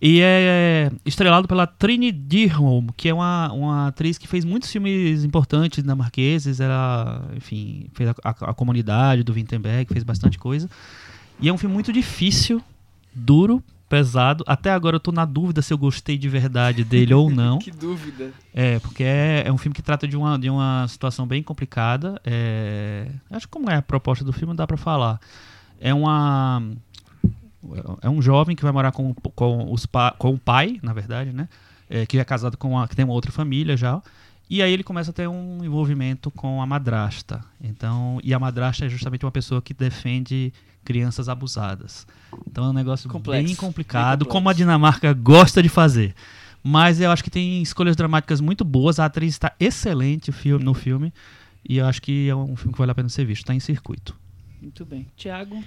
E 0.01 0.21
é 0.21 0.93
estrelado 1.05 1.49
pela 1.49 1.67
Trini 1.67 2.13
Dirholm, 2.13 2.87
que 2.97 3.09
é 3.09 3.15
uma, 3.15 3.53
uma 3.53 3.87
atriz 3.89 4.17
que 4.17 4.29
fez 4.29 4.45
muitos 4.45 4.71
filmes 4.71 5.25
importantes 5.25 5.83
dinamarqueses. 5.83 6.61
Ela, 6.61 7.29
enfim, 7.37 7.89
fez 7.95 8.09
a, 8.11 8.15
a, 8.23 8.31
a 8.51 8.55
Comunidade 8.55 9.25
do 9.25 9.33
Wittenberg, 9.33 9.93
fez 9.93 10.05
bastante 10.05 10.39
coisa. 10.39 10.71
E 11.41 11.49
é 11.49 11.53
um 11.53 11.59
filme 11.59 11.75
muito 11.75 11.93
difícil, 11.93 12.63
duro, 13.13 13.63
pesado. 13.89 14.45
Até 14.47 14.71
agora 14.71 14.97
eu 14.97 15.01
tô 15.01 15.11
na 15.11 15.25
dúvida 15.25 15.63
se 15.63 15.73
eu 15.73 15.79
gostei 15.79 16.17
de 16.17 16.29
verdade 16.29 16.85
dele 16.85 17.15
ou 17.15 17.29
não. 17.29 17.59
Que 17.69 17.71
dúvida. 17.73 18.33
É, 18.55 18.79
porque 18.79 19.03
é, 19.03 19.45
é 19.47 19.53
um 19.53 19.59
filme 19.59 19.75
que 19.75 19.83
trata 19.83 20.07
de 20.07 20.17
uma, 20.17 20.39
de 20.39 20.49
uma 20.49 20.87
situação 20.87 21.27
bem 21.27 21.43
complicada. 21.43 22.21
É, 22.25 23.09
acho 23.31 23.47
que 23.47 23.53
como 23.53 23.69
é 23.69 23.77
a 23.77 23.83
proposta 23.83 24.25
do 24.25 24.33
filme, 24.33 24.55
dá 24.55 24.67
pra 24.67 24.77
falar. 24.77 25.19
É 25.81 25.95
uma. 25.95 26.63
É 28.01 28.09
um 28.09 28.23
jovem 28.23 28.55
que 28.55 28.63
vai 28.63 28.73
morar 28.73 28.93
com, 28.93 29.13
com, 29.15 29.73
os 29.73 29.85
pa, 29.85 30.15
com 30.19 30.33
o 30.35 30.39
pai, 30.39 30.79
na 30.83 30.93
verdade, 30.93 31.33
né? 31.33 31.49
É, 31.91 32.07
que 32.07 32.19
é 32.19 32.25
casado 32.25 32.57
com 32.57 32.71
uma, 32.71 32.87
que 32.87 32.95
tem 32.95 33.05
uma 33.05 33.15
outra 33.15 33.33
família 33.33 33.77
já. 33.77 34.01
E 34.51 34.63
aí 34.63 34.73
ele 34.73 34.83
começa 34.83 35.11
a 35.11 35.13
ter 35.13 35.29
um 35.29 35.63
envolvimento 35.65 36.31
com 36.31 36.63
a 36.63 36.67
madrasta. 36.67 37.45
Então, 37.61 38.19
e 38.23 38.33
a 38.33 38.39
madrasta 38.39 38.87
é 38.87 38.89
justamente 38.89 39.25
uma 39.25 39.33
pessoa 39.33 39.61
que 39.61 39.75
defende 39.75 40.53
crianças 40.85 41.29
abusadas. 41.29 42.07
Então 42.47 42.65
é 42.65 42.69
um 42.71 42.73
negócio 42.73 43.11
Complexo, 43.11 43.39
bem 43.39 43.47
bem 43.47 43.55
complicado, 43.55 44.21
complexo. 44.21 44.33
como 44.33 44.49
a 44.49 44.53
Dinamarca 44.53 45.13
gosta 45.13 45.63
de 45.63 45.69
fazer. 45.69 46.15
Mas 46.63 47.01
eu 47.01 47.11
acho 47.11 47.23
que 47.23 47.31
tem 47.31 47.63
escolhas 47.63 47.95
dramáticas 47.95 48.41
muito 48.41 48.65
boas. 48.65 48.99
A 48.99 49.05
atriz 49.05 49.35
está 49.35 49.53
excelente 49.61 50.31
no 50.61 50.75
filme. 50.75 51.13
E 51.69 51.79
eu 51.79 51.87
acho 51.87 52.01
que 52.01 52.29
é 52.29 52.35
um 52.35 52.57
filme 52.57 52.73
que 52.73 52.79
vale 52.79 52.91
a 52.91 52.95
pena 52.95 53.09
ser 53.09 53.25
visto. 53.25 53.43
Está 53.43 53.55
em 53.55 53.61
circuito. 53.61 54.17
Muito 54.61 54.85
bem. 54.85 55.07
Thiago. 55.17 55.63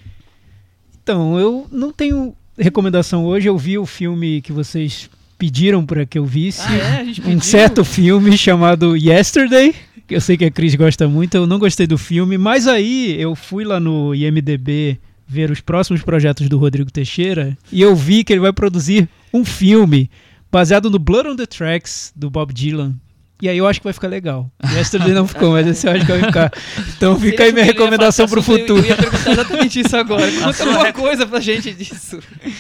Então, 1.04 1.40
eu 1.40 1.68
não 1.72 1.92
tenho 1.92 2.36
recomendação 2.58 3.26
hoje. 3.26 3.48
Eu 3.48 3.58
vi 3.58 3.78
o 3.78 3.86
filme 3.86 4.42
que 4.42 4.52
vocês 4.52 5.10
pediram 5.38 5.86
para 5.86 6.06
que 6.06 6.20
eu 6.20 6.26
visse. 6.26 6.62
Ah, 6.64 6.76
é? 6.76 7.00
A 7.00 7.04
gente 7.04 7.22
um 7.28 7.42
certo 7.42 7.84
filme 7.84 8.38
chamado 8.38 8.96
Yesterday. 8.96 9.74
Que 10.08 10.16
eu 10.16 10.22
sei 10.22 10.38
que 10.38 10.46
a 10.46 10.52
Cris 10.52 10.76
gosta 10.76 11.08
muito. 11.08 11.36
Eu 11.36 11.48
não 11.48 11.58
gostei 11.58 11.88
do 11.88 11.98
filme, 11.98 12.38
mas 12.38 12.68
aí 12.68 13.20
eu 13.20 13.36
fui 13.36 13.64
lá 13.64 13.80
no 13.80 14.14
IMDB 14.14 15.00
ver 15.28 15.50
os 15.50 15.62
próximos 15.62 16.02
projetos 16.02 16.50
do 16.50 16.58
Rodrigo 16.58 16.92
Teixeira 16.92 17.58
e 17.72 17.82
eu 17.82 17.96
vi 17.96 18.22
que 18.22 18.34
ele 18.34 18.42
vai 18.42 18.52
produzir 18.52 19.08
um 19.34 19.46
filme 19.46 20.12
baseado 20.52 20.90
no 20.92 21.00
Blood 21.00 21.30
on 21.30 21.36
the 21.38 21.46
Tracks 21.46 22.12
do 22.14 22.30
Bob 22.30 22.54
Dylan. 22.54 22.94
E 23.42 23.50
aí 23.50 23.58
eu 23.58 23.68
acho 23.68 23.80
que 23.80 23.86
vai 23.86 23.94
ficar 23.94 24.08
legal. 24.08 24.52
Yesterday 24.74 25.14
não 25.14 25.28
ficou, 25.28 25.52
mas 25.52 25.66
esse 25.66 25.88
eu 25.88 25.92
acho 25.94 26.06
que 26.06 26.12
vai 26.12 26.24
ficar. 26.24 26.52
Então 26.96 27.20
fica 27.20 27.44
aí 27.44 27.52
minha 27.52 27.66
recomendação 27.66 28.28
pro 28.28 28.42
futuro. 28.42 28.84
Eu 28.84 28.90
ia 28.90 28.96
perguntar 28.96 29.32
exatamente 29.32 29.80
isso 29.80 29.98
agora. 29.98 30.32
Conta 30.40 30.64
alguma 30.64 30.94
coisa 30.94 31.26
pra 31.26 31.40
gente 31.40 31.74
disso. 31.74 32.20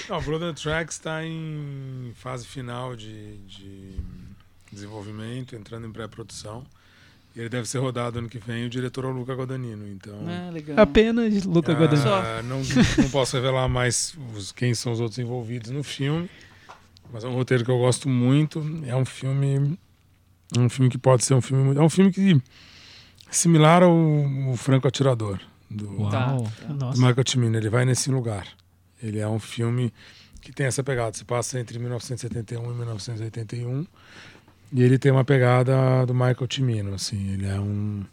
Não, 0.09 0.19
Brother 0.21 0.53
Tracks 0.53 0.95
está 0.95 1.23
em 1.23 2.11
fase 2.15 2.47
final 2.47 2.95
de, 2.95 3.37
de 3.47 3.95
desenvolvimento, 4.71 5.55
entrando 5.55 5.85
em 5.85 5.91
pré-produção. 5.91 6.65
E 7.35 7.39
ele 7.39 7.49
deve 7.49 7.67
ser 7.67 7.77
rodado 7.77 8.19
ano 8.19 8.27
que 8.27 8.39
vem. 8.39 8.65
O 8.65 8.69
diretor 8.69 9.05
é 9.05 9.07
o 9.07 9.11
Luca 9.11 9.33
Guadagnino, 9.33 9.87
então... 9.87 10.15
Ah, 10.27 10.49
legal. 10.51 10.79
Apenas 10.79 11.43
Luca 11.45 11.71
ah, 11.71 11.75
Guadagnino. 11.75 12.43
não, 12.43 12.61
não 13.03 13.09
posso 13.09 13.35
revelar 13.35 13.69
mais 13.69 14.15
os, 14.35 14.51
quem 14.51 14.73
são 14.73 14.91
os 14.91 14.99
outros 14.99 15.19
envolvidos 15.19 15.71
no 15.71 15.83
filme, 15.83 16.29
mas 17.11 17.23
é 17.23 17.27
um 17.27 17.33
roteiro 17.33 17.63
que 17.63 17.71
eu 17.71 17.77
gosto 17.77 18.09
muito. 18.09 18.59
É 18.85 18.95
um 18.95 19.05
filme, 19.05 19.77
é 20.55 20.59
um 20.59 20.69
filme 20.69 20.89
que 20.89 20.97
pode 20.97 21.23
ser 21.23 21.33
um 21.33 21.41
filme, 21.41 21.63
muito- 21.63 21.79
é 21.79 21.83
um 21.83 21.89
filme 21.89 22.11
que 22.11 22.41
similar 23.29 23.83
ao, 23.83 23.91
ao 24.47 24.55
Franco 24.57 24.87
Atirador 24.87 25.39
do, 25.69 26.09
Tá. 26.09 26.33
Uau. 26.35 26.51
do. 26.69 26.97
Michael 26.99 27.23
Cimino. 27.25 27.57
Ele 27.57 27.69
vai 27.69 27.85
nesse 27.85 28.09
lugar. 28.11 28.45
Ele 29.01 29.19
é 29.19 29.27
um 29.27 29.39
filme 29.39 29.93
que 30.41 30.51
tem 30.51 30.65
essa 30.65 30.83
pegada. 30.83 31.15
Se 31.15 31.23
passa 31.23 31.59
entre 31.59 31.79
1971 31.79 32.63
e 32.71 32.73
1981 32.75 33.85
e 34.73 34.81
ele 34.83 34.97
tem 34.99 35.11
uma 35.11 35.23
pegada 35.23 36.05
do 36.05 36.13
Michael 36.13 36.47
Cimino. 36.49 36.93
Assim, 36.93 37.31
ele 37.33 37.45
é 37.47 37.59
um 37.59 38.03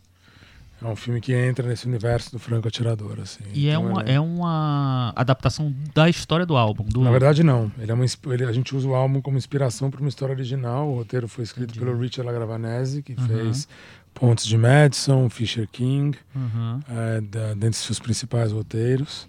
é 0.80 0.86
um 0.86 0.94
filme 0.96 1.20
que 1.20 1.32
entra 1.32 1.66
nesse 1.68 1.86
universo 1.86 2.30
do 2.32 2.38
Franco 2.38 2.68
Atirador. 2.68 3.18
Assim. 3.20 3.42
E 3.52 3.68
é, 3.68 3.72
Então, 3.72 3.86
uma, 3.90 4.02
ele 4.02 4.12
é 4.12 4.20
uma 4.20 5.12
adaptação 5.16 5.74
da 5.94 6.08
história 6.08 6.46
do 6.46 6.56
álbum. 6.56 6.84
Do 6.84 7.00
Na 7.02 7.10
verdade, 7.10 7.42
não. 7.42 7.70
Ele 7.78 7.90
é 7.90 7.94
uma, 7.94 8.04
ele- 8.32 8.44
a 8.44 8.52
gente 8.52 8.74
usa 8.76 8.86
o 8.88 8.94
álbum 8.94 9.20
como 9.20 9.36
inspiração 9.36 9.90
para 9.90 10.00
uma 10.00 10.08
história 10.08 10.32
original. 10.34 10.88
O 10.88 10.96
roteiro 10.96 11.26
foi 11.28 11.44
escrito 11.44 11.70
Entendi. 11.70 11.84
pelo 11.84 11.98
Richard 11.98 12.26
Lagravanese, 12.30 13.02
que 13.02 13.12
Uhum. 13.14 13.26
fez 13.26 13.68
Pontes 14.14 14.46
de 14.46 14.56
Madison, 14.58 15.28
Fisher 15.28 15.68
King, 15.70 16.16
Uhum. 16.34 16.80
é, 16.88 17.20
da, 17.20 17.54
dentre 17.54 17.74
seus 17.74 17.98
principais 17.98 18.50
roteiros. 18.52 19.28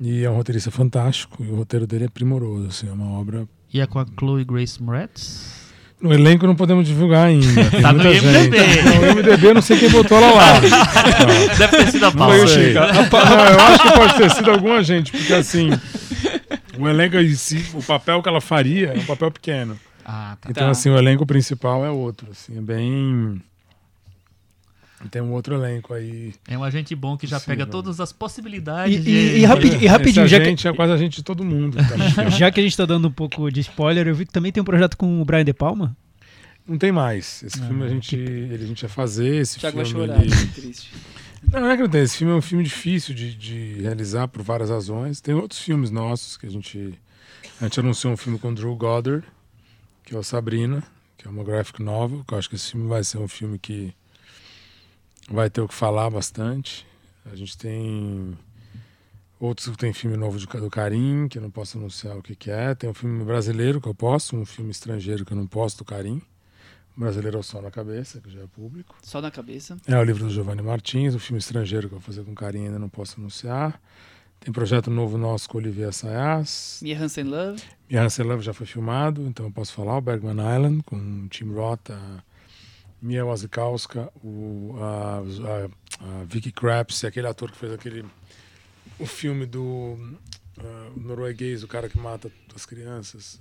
E 0.00 0.24
é 0.24 0.30
um 0.30 0.34
roteirista 0.36 0.70
fantástico. 0.70 1.42
E 1.44 1.48
o 1.50 1.56
roteiro 1.56 1.86
dele 1.86 2.06
é 2.06 2.08
primoroso. 2.08 2.66
Assim, 2.68 2.88
é 2.88 2.92
uma 2.92 3.10
obra. 3.18 3.46
E 3.72 3.80
é 3.80 3.86
com 3.86 3.98
a 3.98 4.06
Chloe 4.18 4.44
Grace 4.44 4.82
Moretz. 4.82 5.61
No 6.02 6.12
elenco 6.12 6.46
não 6.46 6.56
podemos 6.56 6.86
divulgar 6.86 7.28
ainda. 7.28 7.46
Tem 7.70 7.80
Tá 7.80 7.92
no 7.92 8.02
IMDb. 8.02 8.56
gente. 8.58 8.98
No 8.98 9.06
IMDB 9.20 9.46
eu 9.46 9.54
não 9.54 9.62
sei 9.62 9.78
quem 9.78 9.88
botou 9.90 10.18
ela 10.18 10.32
lá. 10.32 10.58
Então, 10.58 11.56
Deve 11.58 11.76
ter 11.76 11.90
sido 11.92 12.06
a 12.06 12.10
Paula. 12.12 12.34
Não, 12.36 13.44
eu 13.46 13.60
acho 13.60 13.82
que 13.82 13.92
pode 13.92 14.14
ter 14.16 14.30
sido 14.30 14.50
alguma 14.50 14.82
gente, 14.82 15.12
porque 15.12 15.32
assim, 15.32 15.70
o 16.78 16.88
elenco 16.88 17.16
em 17.16 17.34
si, 17.34 17.64
o 17.74 17.82
papel 17.82 18.20
que 18.22 18.28
ela 18.28 18.40
faria 18.40 18.88
é 18.94 18.98
um 18.98 19.04
papel 19.04 19.30
pequeno. 19.30 19.78
Ah, 20.04 20.36
tá. 20.40 20.50
Então, 20.50 20.64
Tá. 20.64 20.70
assim, 20.70 20.90
o 20.90 20.98
elenco 20.98 21.24
principal 21.24 21.84
é 21.84 21.90
outro. 21.90 22.26
Assim, 22.32 22.58
é 22.58 22.60
bem. 22.60 23.40
Tem 25.10 25.20
um 25.22 25.32
outro 25.32 25.54
elenco 25.54 25.92
aí. 25.94 26.32
É 26.48 26.56
um 26.56 26.62
agente 26.64 26.94
bom 26.94 27.16
que 27.16 27.26
já 27.26 27.38
Sim, 27.40 27.46
pega 27.46 27.66
todas 27.66 27.98
as 28.00 28.10
E, 28.10 28.14
possibilidades. 28.14 28.96
e- 28.98 29.00
de- 29.00 29.10
e 29.10 29.44
rapidi- 29.44 29.76
e 29.84 29.86
rapidinho, 29.86 30.24
Esse 30.24 30.30
já 30.32 30.40
que, 30.40 30.68
é 30.68 30.72
quase 30.76 30.92
a 30.92 30.96
gente 30.96 31.16
de 31.16 31.22
todo 31.22 31.44
mundo. 31.44 31.76
tá 31.76 32.28
já 32.30 32.50
que 32.50 32.60
a 32.60 32.62
gente 32.62 32.76
tá 32.76 32.86
dando 32.86 33.08
um 33.08 33.12
pouco 33.12 33.50
de 33.50 33.60
spoiler, 33.60 34.06
eu 34.06 34.14
vi 34.14 34.24
que 34.26 34.32
também 34.32 34.52
tem 34.52 34.60
um 34.60 34.64
projeto 34.64 34.96
com 34.96 35.20
o 35.20 35.24
Brian 35.24 35.44
De 35.44 35.52
Palma. 35.52 35.96
Não 36.66 36.78
tem 36.78 36.92
mais. 36.92 37.42
Esse 37.42 37.60
Ah, 37.60 37.66
filme 37.66 37.84
a 37.84 37.88
gente, 37.88 38.14
ele, 38.16 38.54
a 38.64 38.66
gente 38.66 38.82
ia 38.82 38.88
fazer. 38.88 39.36
Esse 39.36 39.58
Thiago 39.58 39.76
vai 39.78 39.84
filme. 39.84 40.06
chorar, 40.06 40.22
ele- 40.22 40.30
que 40.36 40.46
triste. 40.60 40.90
Não, 41.52 41.60
não 41.60 41.70
é 41.70 41.76
que 41.76 41.82
não 41.82 41.88
tem. 41.90 42.02
Esse 42.02 42.16
filme 42.18 42.32
é 42.32 42.36
um 42.36 42.40
filme 42.42 42.62
difícil 42.62 43.12
de, 43.14 43.34
de 43.34 43.78
realizar 43.82 44.28
por 44.28 44.42
várias 44.42 44.70
razões. 44.70 45.20
Tem 45.20 45.34
outros 45.34 45.60
filmes 45.60 45.90
nossos 45.90 46.36
que 46.36 46.46
a 46.46 46.50
gente. 46.50 46.94
A 47.60 47.64
gente 47.64 47.80
anunciou 47.80 48.12
um 48.12 48.16
filme 48.16 48.38
com 48.38 48.54
Drew 48.54 48.74
Goddard, 48.76 49.24
que 50.04 50.14
é 50.14 50.18
o 50.18 50.22
Sabrina, 50.22 50.84
que 51.18 51.26
é 51.26 51.30
uma 51.30 51.42
graphic 51.42 51.82
novel. 51.82 52.22
Que 52.26 52.34
eu 52.34 52.38
acho 52.38 52.48
que 52.48 52.54
esse 52.54 52.70
filme 52.70 52.88
vai 52.88 53.02
ser 53.02 53.18
um 53.18 53.26
filme 53.26 53.58
que 53.58 53.92
vai 55.30 55.48
ter 55.50 55.60
o 55.60 55.68
que 55.68 55.74
falar 55.74 56.10
bastante. 56.10 56.86
A 57.30 57.34
gente 57.36 57.56
tem 57.56 58.36
outros 59.38 59.76
tem 59.76 59.92
filme 59.92 60.16
novo 60.16 60.38
de- 60.38 60.46
do 60.46 60.70
Karim, 60.70 61.26
que 61.28 61.38
eu 61.38 61.42
não 61.42 61.50
posso 61.50 61.78
anunciar 61.78 62.16
o 62.16 62.22
que, 62.22 62.34
que 62.34 62.50
é. 62.50 62.74
Tem 62.74 62.88
um 62.88 62.94
filme 62.94 63.24
brasileiro 63.24 63.80
que 63.80 63.88
eu 63.88 63.94
posso, 63.94 64.36
um 64.36 64.44
filme 64.44 64.70
estrangeiro 64.70 65.24
que 65.24 65.32
eu 65.32 65.36
não 65.36 65.46
posso 65.46 65.78
do 65.78 65.84
Karim. 65.84 66.22
O 66.96 67.00
brasileiro 67.00 67.38
é 67.38 67.40
o 67.40 67.42
Sol 67.42 67.62
na 67.62 67.70
Cabeça, 67.70 68.20
que 68.20 68.30
já 68.30 68.40
é 68.42 68.46
público. 68.46 68.94
Só 69.02 69.20
na 69.20 69.30
cabeça. 69.30 69.76
É 69.86 69.96
o 69.98 70.04
livro 70.04 70.24
do 70.24 70.30
Giovanni 70.30 70.60
Martins, 70.62 71.14
o 71.14 71.18
filme 71.18 71.38
estrangeiro 71.38 71.88
que 71.88 71.94
eu 71.94 71.98
vou 71.98 72.04
fazer 72.06 72.22
com 72.22 72.34
carinho 72.34 72.66
ainda 72.66 72.78
não 72.78 72.88
posso 72.88 73.18
anunciar. 73.18 73.80
Tem 74.38 74.52
projeto 74.52 74.90
novo 74.90 75.16
nosso 75.16 75.48
com 75.48 75.56
Olivier 75.56 75.88
Assayas. 75.88 76.80
Mia 76.82 77.00
Hansen 77.00 77.24
Love. 77.24 77.62
Minha 77.88 78.02
Hansen 78.02 78.26
Love 78.26 78.42
já 78.42 78.52
foi 78.52 78.66
filmado, 78.66 79.22
então 79.26 79.46
eu 79.46 79.52
posso 79.52 79.72
falar. 79.72 79.96
O 79.96 80.00
Bergman 80.02 80.32
Island, 80.34 80.82
com 80.82 80.96
o 80.96 81.28
Tim 81.28 81.50
Roth, 81.52 81.90
a 81.90 82.22
Mia 83.02 83.26
Wasikowska, 83.26 84.12
o, 84.22 84.76
a, 84.80 85.18
a, 85.18 86.20
a 86.20 86.24
Vicky 86.24 86.52
Krieps, 86.52 87.04
aquele 87.04 87.26
ator 87.26 87.50
que 87.50 87.58
fez 87.58 87.72
aquele... 87.72 88.04
O 88.98 89.06
filme 89.06 89.44
do 89.44 89.98
ah, 90.58 90.90
norueguês, 90.96 91.64
o 91.64 91.68
cara 91.68 91.88
que 91.88 91.98
mata 91.98 92.30
as 92.54 92.64
crianças. 92.64 93.40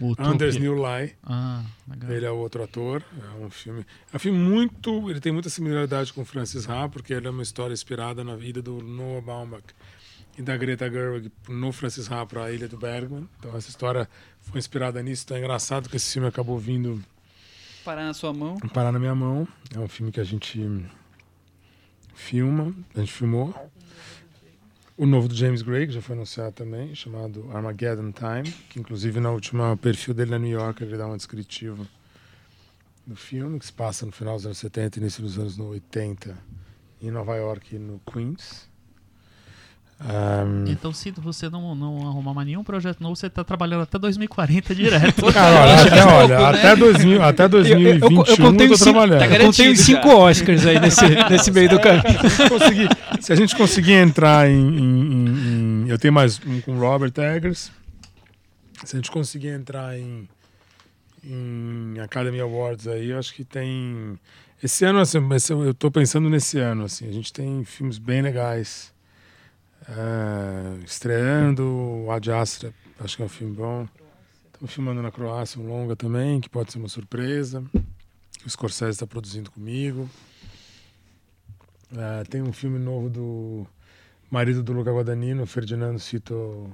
O 0.00 0.14
Anders. 0.18 0.56
Newley. 0.56 1.14
Ah. 1.22 1.62
Ele 2.08 2.24
é 2.24 2.30
outro 2.30 2.62
ator. 2.62 3.04
É 3.22 3.44
um 3.44 3.50
filme. 3.50 3.84
É 4.12 4.16
um 4.16 4.18
filme 4.18 4.38
muito. 4.38 5.10
Ele 5.10 5.20
tem 5.20 5.32
muita 5.32 5.48
similaridade 5.48 6.12
com 6.12 6.24
Francis 6.24 6.68
Ha, 6.68 6.88
porque 6.88 7.12
ele 7.12 7.26
é 7.26 7.30
uma 7.30 7.42
história 7.42 7.72
inspirada 7.72 8.24
na 8.24 8.34
vida 8.34 8.60
do 8.60 8.82
Noah 8.82 9.20
Baumbach 9.20 9.64
e 10.36 10.42
da 10.42 10.56
Greta 10.56 10.90
Gerwig 10.90 11.30
no 11.48 11.70
Francis 11.70 12.10
Ha 12.10 12.26
para 12.26 12.44
a 12.44 12.52
Ilha 12.52 12.66
do 12.66 12.76
Bergman. 12.76 13.28
Então 13.38 13.56
essa 13.56 13.68
história 13.68 14.08
foi 14.40 14.58
inspirada 14.58 15.02
nisso. 15.02 15.24
Então 15.24 15.36
é 15.36 15.40
engraçado 15.40 15.88
que 15.88 15.96
esse 15.96 16.12
filme 16.12 16.28
acabou 16.28 16.58
vindo 16.58 17.00
Parar 17.84 18.04
na 18.04 18.14
sua 18.14 18.32
mão. 18.32 18.58
parar 18.72 18.90
na 18.90 18.98
minha 18.98 19.14
mão. 19.14 19.46
É 19.74 19.78
um 19.78 19.88
filme 19.88 20.10
que 20.10 20.18
a 20.18 20.24
gente 20.24 20.58
filma, 22.14 22.74
a 22.94 23.00
gente 23.00 23.12
filmou. 23.12 23.54
O 24.96 25.04
novo 25.04 25.28
do 25.28 25.34
James 25.34 25.60
Gray, 25.60 25.86
que 25.86 25.92
já 25.92 26.00
foi 26.00 26.14
anunciado 26.14 26.52
também, 26.52 26.94
chamado 26.94 27.50
Armageddon 27.52 28.12
Time, 28.12 28.50
que 28.70 28.78
inclusive 28.80 29.20
na 29.20 29.30
última 29.30 29.76
perfil 29.76 30.14
dele 30.14 30.30
na 30.30 30.38
New 30.38 30.50
York 30.50 30.82
ele 30.82 30.96
dá 30.96 31.06
um 31.06 31.16
descritivo 31.16 31.86
do 33.06 33.16
filme, 33.16 33.58
que 33.58 33.66
se 33.66 33.72
passa 33.72 34.06
no 34.06 34.12
final 34.12 34.36
dos 34.36 34.46
anos 34.46 34.58
70 34.58 34.98
e 34.98 35.02
início 35.02 35.22
dos 35.22 35.38
anos 35.38 35.58
80, 35.58 36.38
em 37.02 37.10
Nova 37.10 37.36
York 37.36 37.76
e 37.76 37.78
no 37.78 38.00
Queens. 38.10 38.66
Ahm, 40.00 40.64
Então, 40.68 40.92
se 40.92 41.10
você 41.12 41.48
não, 41.48 41.74
não 41.74 42.06
arrumar 42.08 42.34
mais 42.34 42.46
nenhum 42.46 42.64
projeto 42.64 43.00
novo, 43.00 43.14
você 43.16 43.30
tá 43.30 43.42
trabalhando 43.44 43.82
até 43.82 43.98
2040 43.98 44.74
direto. 44.74 45.24
Cara, 45.32 45.62
olha, 45.62 45.74
até, 45.82 46.04
olha, 46.04 46.36
pouco, 46.36 46.52
né? 46.52 46.58
até, 46.58 46.76
2000, 46.76 47.22
até 47.22 47.48
2021 47.48 48.10
eu, 48.16 48.24
eu 48.26 48.36
contei 48.36 48.68
os 48.68 48.78
cinco- 48.80 48.90
trabalhando. 48.92 49.18
tá 49.20 49.24
Eu 49.26 49.30
contei 49.30 49.48
uns 49.48 49.56
garantido 49.56 49.76
cinco 49.76 50.08
já. 50.08 50.14
Oscars 50.16 50.66
aí 50.66 50.80
nesse, 50.80 51.06
nesse 51.30 51.50
meio 51.52 51.68
do 51.70 51.80
caminho. 51.80 52.02
se, 52.30 52.42
a 52.42 52.46
gente 52.46 52.48
conseguir, 52.50 52.88
se 53.20 53.32
a 53.32 53.36
gente 53.36 53.56
conseguir 53.56 53.92
entrar 53.92 54.50
em, 54.50 54.54
em- 54.54 54.80
em- 54.80 55.84
em- 55.84 55.88
Eu 55.88 55.98
tenho 55.98 56.12
mais 56.12 56.40
um 56.46 56.60
com 56.60 56.76
Robert 56.78 57.12
Eggers. 57.16 57.70
Se 58.84 58.96
a 58.96 58.98
gente 58.98 59.10
conseguir 59.10 59.48
entrar 59.48 59.98
em, 59.98 60.28
em 61.24 61.94
Academy 62.00 62.40
Awards 62.40 62.86
aí, 62.86 63.10
eu 63.10 63.18
acho 63.18 63.32
que 63.32 63.44
tem. 63.44 64.18
Esse 64.62 64.84
ano, 64.84 64.98
assim, 64.98 65.18
eu 65.64 65.74
tô 65.74 65.90
pensando 65.90 66.28
nesse 66.28 66.58
ano, 66.58 66.84
assim, 66.84 67.08
a 67.08 67.12
gente 67.12 67.32
tem 67.32 67.64
filmes 67.64 67.98
bem 67.98 68.22
legais. 68.22 68.92
É, 69.88 70.84
estreando, 70.84 71.64
o 72.06 72.10
Ad 72.10 72.30
Astra, 72.30 72.72
acho 73.00 73.16
que 73.16 73.22
é 73.22 73.26
um 73.26 73.28
filme 73.28 73.54
bom. 73.54 73.88
Estamos 74.46 74.72
filmando 74.72 75.02
na 75.02 75.10
Croácia 75.10 75.60
um 75.60 75.66
longa 75.66 75.94
também, 75.96 76.40
que 76.40 76.48
pode 76.48 76.72
ser 76.72 76.78
uma 76.78 76.88
surpresa. 76.88 77.62
O 78.44 78.48
Scorsese 78.48 78.92
está 78.92 79.06
produzindo 79.06 79.50
comigo. 79.50 80.08
É, 81.96 82.24
tem 82.24 82.42
um 82.42 82.52
filme 82.52 82.78
novo 82.78 83.08
do 83.08 83.66
marido 84.30 84.62
do 84.62 84.72
Luca 84.72 84.92
Guadagnino, 84.92 85.46
Ferdinando 85.46 85.98
Cito 85.98 86.68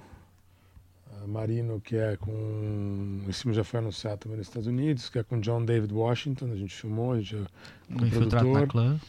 eh, 1.12 1.27
Marino, 1.27 1.81
que 1.81 1.97
é 1.97 2.16
com. 2.16 3.20
Esse 3.28 3.43
filme 3.43 3.55
já 3.55 3.65
foi 3.65 3.81
anunciado 3.81 4.19
também 4.19 4.39
nos 4.39 4.47
Estados 4.47 4.66
Unidos, 4.66 5.11
que 5.11 5.19
é 5.19 5.23
com 5.23 5.39
John 5.41 5.65
David 5.65 5.93
Washington, 5.93 6.53
a 6.53 6.57
gente 6.57 6.74
filmou, 6.74 7.12
a 7.12 7.20
gente 7.20 7.37
é 7.37 7.39
Um 7.91 8.07
infiltrado 8.07 8.47
na 8.47 8.61
produtor. 8.61 8.69
clã. 8.69 9.01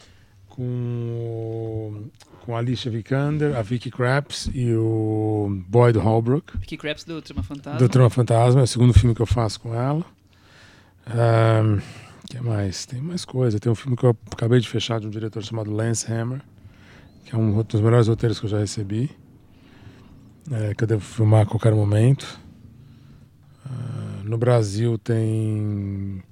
Com, 0.54 2.04
com 2.44 2.54
a 2.54 2.58
Alicia 2.58 2.90
Vikander, 2.90 3.56
a 3.56 3.62
Vicky 3.62 3.90
Krieps 3.90 4.50
e 4.52 4.74
o 4.74 5.62
Boyd 5.66 5.98
Holbrook. 5.98 6.58
Vicky 6.58 6.76
Krebs 6.76 7.04
do 7.04 7.22
Trama 7.22 7.42
Fantasma. 7.42 7.78
Do 7.78 7.88
Trama 7.88 8.10
Fantasma, 8.10 8.60
é 8.60 8.64
o 8.64 8.66
segundo 8.66 8.92
filme 8.92 9.14
que 9.14 9.22
eu 9.22 9.26
faço 9.26 9.60
com 9.60 9.74
ela. 9.74 10.04
O 11.06 12.28
que 12.28 12.40
mais? 12.40 12.84
Tem 12.84 13.00
mais 13.00 13.24
coisa. 13.24 13.58
Tem 13.58 13.72
um 13.72 13.74
filme 13.74 13.96
que 13.96 14.04
eu 14.04 14.16
acabei 14.30 14.60
de 14.60 14.68
fechar 14.68 15.00
de 15.00 15.06
um 15.06 15.10
diretor 15.10 15.42
chamado 15.42 15.70
Lance 15.70 16.10
Hammer, 16.12 16.42
que 17.24 17.34
é 17.34 17.38
um 17.38 17.62
dos 17.62 17.80
melhores 17.80 18.08
roteiros 18.08 18.38
que 18.38 18.46
eu 18.46 18.50
já 18.50 18.58
recebi, 18.58 19.10
é, 20.50 20.74
que 20.74 20.84
eu 20.84 20.88
devo 20.88 21.00
filmar 21.00 21.42
a 21.42 21.46
qualquer 21.46 21.74
momento. 21.74 22.38
Ah, 23.64 24.22
no 24.24 24.36
Brasil 24.36 24.98
tem 24.98 26.22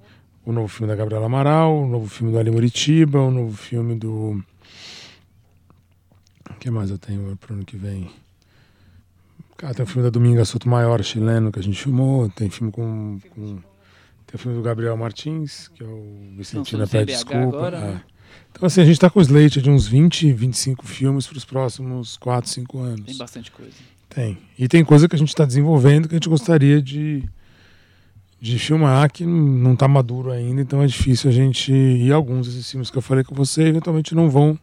o 0.45 0.53
novo 0.53 0.69
filme 0.69 0.89
da 0.89 0.97
Gabriela 0.97 1.27
Amaral, 1.27 1.83
o 1.83 1.89
novo 1.89 2.09
filme 2.09 2.33
do 2.33 2.39
Ali 2.39 2.51
Moritiba, 2.51 3.21
o 3.21 3.31
novo 3.31 3.57
filme 3.57 3.95
do. 3.95 4.43
O 6.51 6.55
que 6.59 6.71
mais 6.71 6.91
eu 6.91 6.99
tenho 6.99 7.37
pro 7.37 7.55
ano 7.55 7.65
que 7.65 7.77
vem? 7.77 8.11
Cara, 9.57 9.75
tem 9.75 9.85
o 9.85 9.87
filme 9.87 10.03
da 10.03 10.11
Dominga 10.11 10.45
Sotomayor, 10.45 11.03
chileno, 11.03 11.53
que 11.53 11.59
a 11.59 11.63
gente 11.63 11.81
filmou. 11.83 12.29
Tem 12.31 12.49
filme 12.49 12.73
com. 12.73 13.19
com- 13.31 13.59
tem 14.27 14.35
o 14.37 14.39
filme 14.39 14.57
do 14.57 14.63
Gabriel 14.63 14.97
Martins, 14.97 15.69
que 15.69 15.83
é 15.83 15.87
o 15.87 16.33
Vicentina 16.37 16.87
Pede 16.87 17.13
Desculpa. 17.13 17.57
agora, 17.57 17.77
é. 17.77 17.81
né? 17.81 18.03
Então, 18.53 18.67
assim, 18.67 18.81
a 18.81 18.85
gente 18.85 18.99
tá 18.99 19.11
com 19.11 19.19
o 19.19 19.23
slate 19.23 19.61
de 19.61 19.69
uns 19.69 19.87
20, 19.87 20.33
25 20.33 20.87
filmes 20.87 21.27
para 21.27 21.37
os 21.37 21.45
próximos 21.45 22.17
4, 22.17 22.49
5 22.49 22.79
anos. 22.79 23.07
Tem 23.07 23.17
bastante 23.17 23.51
coisa. 23.51 23.73
Tem. 24.09 24.39
E 24.59 24.67
tem 24.69 24.85
coisa 24.85 25.09
que 25.09 25.15
a 25.15 25.19
gente 25.19 25.29
está 25.29 25.45
desenvolvendo 25.45 26.09
que 26.09 26.15
a 26.15 26.17
gente 26.17 26.29
gostaria 26.29 26.81
de, 26.81 27.29
de 28.41 28.59
filmar, 28.59 29.11
que 29.13 29.27
não 29.27 29.75
está 29.75 29.87
maduro 29.87 30.31
ainda, 30.31 30.63
então 30.63 30.83
é 30.83 30.87
difícil 30.87 31.29
a 31.29 31.33
gente. 31.33 31.73
E 31.73 32.11
alguns 32.11 32.47
desses 32.47 32.71
filmes 32.71 32.91
que 32.91 32.97
eu 32.97 33.03
falei 33.03 33.23
com 33.23 33.35
você 33.35 33.65
eventualmente 33.65 34.15
não 34.15 34.31
vão 34.31 34.59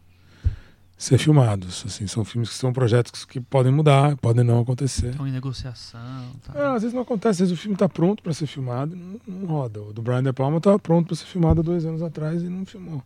ser 0.98 1.20
filmados. 1.20 1.84
Assim, 1.86 2.08
são 2.08 2.26
filmes 2.26 2.50
que 2.50 2.56
são 2.56 2.74
projetos 2.74 3.24
que 3.24 3.40
podem 3.40 3.72
mudar, 3.72 4.18
podem 4.18 4.44
não 4.44 4.60
acontecer. 4.60 5.10
Estão 5.10 5.28
em 5.28 5.32
negociação. 5.32 6.26
Tá. 6.44 6.60
É, 6.60 6.66
às 6.66 6.82
vezes 6.82 6.94
não 6.94 7.04
acontece, 7.04 7.44
às 7.44 7.50
vezes 7.50 7.54
o 7.54 7.62
filme 7.62 7.76
está 7.76 7.88
pronto 7.88 8.24
para 8.24 8.34
ser 8.34 8.48
filmado 8.48 8.96
e 8.96 9.00
não, 9.00 9.20
não 9.28 9.48
roda. 9.48 9.80
O 9.80 9.94
do 9.94 10.02
Brian 10.02 10.24
De 10.24 10.34
Palma 10.34 10.58
estava 10.58 10.80
pronto 10.80 11.08
para 11.08 11.16
ser 11.16 11.26
filmado 11.26 11.62
há 11.62 11.64
dois 11.64 11.86
anos 11.86 12.02
atrás 12.02 12.42
e 12.42 12.50
não 12.50 12.66
filmou. 12.66 13.04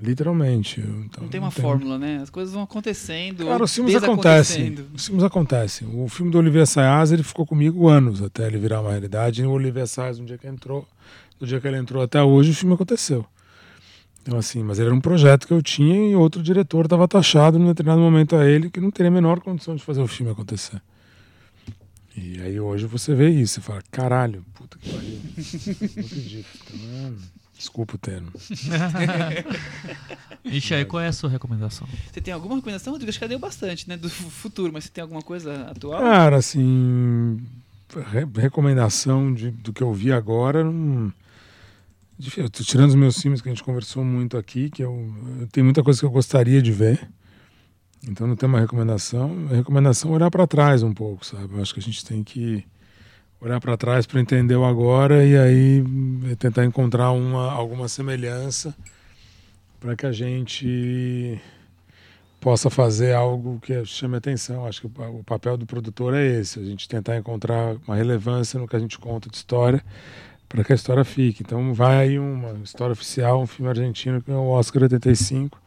Literalmente. 0.00 0.80
Então, 0.80 1.24
Não 1.24 1.28
tem 1.28 1.40
uma 1.40 1.50
fórmula, 1.50 1.98
né? 1.98 2.20
As 2.22 2.30
coisas 2.30 2.54
vão 2.54 2.62
acontecendo. 2.62 3.44
Cara, 3.44 3.58
ou 3.58 3.64
os 3.64 3.74
filmes 3.74 3.94
acontecem. 3.94 4.74
Os 4.94 5.06
filmes 5.06 5.24
acontecem. 5.24 5.88
O 5.92 6.08
filme 6.08 6.32
do 6.32 6.38
Olivier 6.38 6.66
Sayas, 6.66 7.12
ele 7.12 7.22
ficou 7.22 7.46
comigo 7.46 7.86
anos 7.86 8.22
até 8.22 8.46
ele 8.46 8.58
virar 8.58 8.80
uma 8.80 8.90
realidade. 8.90 9.42
E 9.42 9.46
o 9.46 9.50
Olivier 9.50 9.86
Sayas, 9.86 10.18
no 10.18 10.24
dia 10.24 10.38
que 10.38 10.46
entrou, 10.46 10.88
do 11.38 11.46
dia 11.46 11.60
que 11.60 11.68
ele 11.68 11.76
entrou 11.76 12.02
até 12.02 12.22
hoje, 12.22 12.50
o 12.50 12.54
filme 12.54 12.74
aconteceu. 12.74 13.26
Então, 14.22 14.38
assim, 14.38 14.62
mas 14.62 14.78
ele 14.78 14.88
era 14.88 14.94
um 14.94 15.00
projeto 15.00 15.46
que 15.46 15.52
eu 15.52 15.62
tinha 15.62 16.10
e 16.10 16.14
outro 16.14 16.42
diretor 16.42 16.84
estava 16.84 17.08
taxado 17.08 17.58
num 17.58 17.66
determinado 17.66 18.00
momento 18.00 18.36
a 18.36 18.46
ele 18.46 18.70
que 18.70 18.80
não 18.80 18.90
teria 18.90 19.08
a 19.08 19.12
menor 19.12 19.40
condição 19.40 19.74
de 19.74 19.82
fazer 19.82 20.00
o 20.00 20.06
filme 20.06 20.32
acontecer. 20.32 20.80
E 22.16 22.40
aí 22.40 22.60
hoje 22.60 22.86
você 22.86 23.14
vê 23.14 23.30
isso, 23.30 23.54
você 23.54 23.60
fala, 23.60 23.82
caralho, 23.90 24.44
puta 24.54 24.78
que 24.78 24.90
pariu. 24.90 25.18
não 25.96 26.06
acredito. 26.06 26.48
Então, 26.64 26.78
é, 26.92 27.12
desculpa 27.60 27.96
o 27.96 27.98
termo. 27.98 28.32
Ixi, 30.44 30.74
aí 30.74 30.84
qual 30.86 31.02
é 31.02 31.08
a 31.08 31.12
sua 31.12 31.28
recomendação? 31.28 31.86
Você 32.10 32.20
tem 32.20 32.32
alguma 32.32 32.54
recomendação? 32.56 32.92
Rodrigo? 32.92 33.10
Acho 33.10 33.18
que 33.18 33.24
já 33.24 33.28
deu 33.28 33.38
bastante, 33.38 33.88
né? 33.88 33.96
Do 33.96 34.08
fu- 34.08 34.30
futuro, 34.30 34.72
mas 34.72 34.84
você 34.84 34.90
tem 34.90 35.02
alguma 35.02 35.20
coisa 35.22 35.66
atual? 35.70 36.00
Cara, 36.00 36.36
assim, 36.38 37.38
re- 38.10 38.26
recomendação 38.40 39.32
de, 39.34 39.50
do 39.50 39.72
que 39.72 39.82
eu 39.82 39.92
vi 39.92 40.10
agora, 40.10 40.64
não, 40.64 41.12
eu 42.36 42.48
tô 42.48 42.64
tirando 42.64 42.88
os 42.88 42.94
meus 42.94 43.20
filmes 43.20 43.42
que 43.42 43.48
a 43.48 43.52
gente 43.52 43.62
conversou 43.64 44.02
muito 44.04 44.38
aqui, 44.38 44.70
que 44.70 44.82
eu, 44.82 45.12
eu 45.40 45.46
tenho 45.48 45.64
muita 45.66 45.82
coisa 45.82 46.00
que 46.00 46.06
eu 46.06 46.10
gostaria 46.10 46.62
de 46.62 46.72
ver. 46.72 47.06
Então 48.08 48.26
não 48.26 48.34
tem 48.34 48.48
uma 48.48 48.60
recomendação. 48.60 49.46
A 49.50 49.56
recomendação 49.56 50.10
é 50.12 50.14
olhar 50.14 50.30
para 50.30 50.46
trás 50.46 50.82
um 50.82 50.94
pouco, 50.94 51.26
sabe? 51.26 51.54
Eu 51.54 51.60
acho 51.60 51.74
que 51.74 51.80
a 51.80 51.82
gente 51.82 52.02
tem 52.02 52.24
que 52.24 52.64
olhar 53.40 53.60
para 53.60 53.76
trás 53.76 54.06
para 54.06 54.20
entender 54.20 54.54
o 54.54 54.64
agora 54.64 55.24
e 55.24 55.36
aí 55.36 55.84
eh, 56.30 56.34
tentar 56.36 56.64
encontrar 56.64 57.10
uma, 57.12 57.50
alguma 57.50 57.88
semelhança 57.88 58.74
para 59.78 59.96
que 59.96 60.04
a 60.04 60.12
gente 60.12 61.40
possa 62.40 62.68
fazer 62.68 63.14
algo 63.14 63.58
que 63.60 63.84
chame 63.84 64.16
atenção. 64.16 64.66
Acho 64.66 64.82
que 64.82 64.86
o 64.86 65.24
papel 65.24 65.56
do 65.56 65.66
produtor 65.66 66.14
é 66.14 66.24
esse, 66.26 66.58
a 66.58 66.64
gente 66.64 66.88
tentar 66.88 67.16
encontrar 67.16 67.76
uma 67.86 67.96
relevância 67.96 68.58
no 68.58 68.68
que 68.68 68.76
a 68.76 68.78
gente 68.78 68.98
conta 68.98 69.28
de 69.28 69.36
história 69.36 69.82
para 70.48 70.64
que 70.64 70.72
a 70.72 70.74
história 70.74 71.04
fique. 71.04 71.42
Então 71.42 71.72
vai 71.72 71.98
aí 71.98 72.18
uma 72.18 72.52
história 72.62 72.92
oficial, 72.92 73.40
um 73.40 73.46
filme 73.46 73.70
argentino 73.70 74.20
que 74.20 74.30
é 74.30 74.34
o 74.34 74.48
Oscar 74.48 74.82
85. 74.82 75.60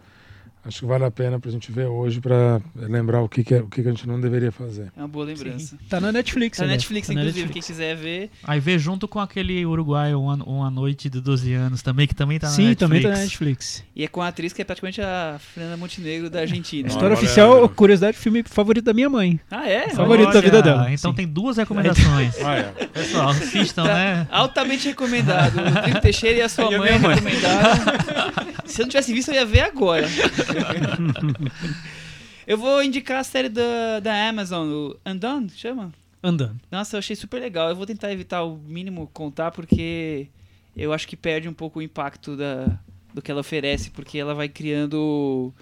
Acho 0.66 0.80
que 0.80 0.86
vale 0.86 1.04
a 1.04 1.12
pena 1.12 1.38
para 1.40 1.50
a 1.50 1.52
gente 1.52 1.72
ver 1.74 1.88
hoje 1.88 2.22
para 2.22 2.62
lembrar 2.76 3.22
o 3.22 3.28
que, 3.28 3.44
que, 3.44 3.54
é, 3.54 3.60
o 3.62 3.68
que, 3.68 3.82
que 3.82 3.88
a 3.88 3.92
gente 3.92 4.08
não 4.08 4.20
deveria 4.20 4.50
fazer. 4.52 4.92
É 4.96 5.02
uma 5.02 5.08
boa 5.10 5.26
lembrança. 5.26 5.78
Tá 5.90 6.00
na 6.00 6.10
Netflix, 6.12 6.58
Tá 6.58 6.66
na. 6.66 6.72
Netflix, 6.72 7.08
Tá 7.08 7.14
inclusive, 7.14 7.42
Netflix. 7.48 7.68
quem 7.68 7.76
quiser 7.76 7.96
ver. 7.98 8.30
Aí 8.46 8.60
vê 8.62 8.80
junto 8.80 9.06
com 9.08 9.20
aquele 9.20 9.66
uruguaio 9.66 10.22
Uma, 10.22 10.36
uma 10.44 10.72
Noite 10.72 11.10
de 11.10 11.20
12 11.20 11.54
anos 11.54 11.82
também, 11.82 12.08
que 12.08 12.16
também 12.16 12.40
tá 12.40 12.48
na 12.48 12.54
Sim, 12.54 12.68
Netflix. 12.70 12.80
também 12.80 13.02
tá 13.02 13.10
na 13.10 13.18
Netflix. 13.18 13.84
E 13.96 14.04
é 14.06 14.08
com 14.08 14.22
a 14.22 14.30
atriz 14.30 14.54
que 14.54 14.62
é 14.62 14.66
praticamente 14.66 15.02
a 15.02 15.38
Fernanda 15.54 15.76
Montenegro 15.76 16.30
da 16.30 16.40
Argentina. 16.40 16.88
História 16.88 17.10
olha, 17.10 17.16
oficial, 17.18 17.68
curiosidade, 17.70 18.16
filme 18.18 18.42
favorito 18.46 18.86
da 18.86 18.94
minha 18.94 19.10
mãe. 19.10 19.40
Ah, 19.52 19.68
é? 19.68 19.90
Favorito 19.90 20.32
da 20.32 20.40
vida 20.42 20.62
dela. 20.62 20.92
Então 20.92 21.12
Sim. 21.12 21.16
tem 21.18 21.28
duas 21.28 21.58
recomendações. 21.58 22.36
Olha, 22.42 22.74
Pessoal, 22.94 23.30
assistam, 23.30 23.84
Tá 23.84 23.94
né? 23.94 24.28
altamente 24.32 24.88
recomendado. 24.88 25.56
O 25.98 26.00
Teixeira 26.02 26.38
e 26.40 26.42
a 26.42 26.48
sua 26.48 26.72
E 26.72 26.76
a 26.76 26.78
mãe 26.78 26.88
minha 26.90 27.00
mãe. 27.00 27.16
recomendaram. 27.16 28.54
Se 28.66 28.82
eu 28.82 28.86
não 28.86 28.90
tivesse 28.90 29.14
visto, 29.14 29.28
eu 29.30 29.36
ia 29.36 29.46
ver 29.46 29.60
agora. 29.60 30.08
eu 32.48 32.58
vou 32.58 32.84
indicar 32.84 33.20
a 33.20 33.24
série 33.24 33.50
da, 33.50 34.00
da 34.00 34.30
Amazon, 34.30 34.68
o 34.68 35.00
Undone, 35.06 35.50
chama? 35.50 35.92
Andando. 36.24 36.60
Nossa, 36.72 36.96
eu 36.96 37.00
achei 37.00 37.18
super 37.18 37.42
legal. 37.42 37.70
Eu 37.70 37.76
vou 37.76 37.86
tentar 37.86 38.12
evitar 38.12 38.44
o 38.44 38.58
mínimo 38.58 39.10
contar, 39.14 39.52
porque 39.52 40.30
eu 40.76 40.94
acho 40.94 41.06
que 41.06 41.18
perde 41.18 41.50
um 41.50 41.54
pouco 41.54 41.80
o 41.80 41.82
impacto 41.82 42.38
da, 42.38 42.80
do 43.14 43.22
que 43.22 43.30
ela 43.30 43.42
oferece, 43.42 43.92
porque 43.92 44.18
ela 44.18 44.34
vai 44.34 44.48
criando 44.48 45.54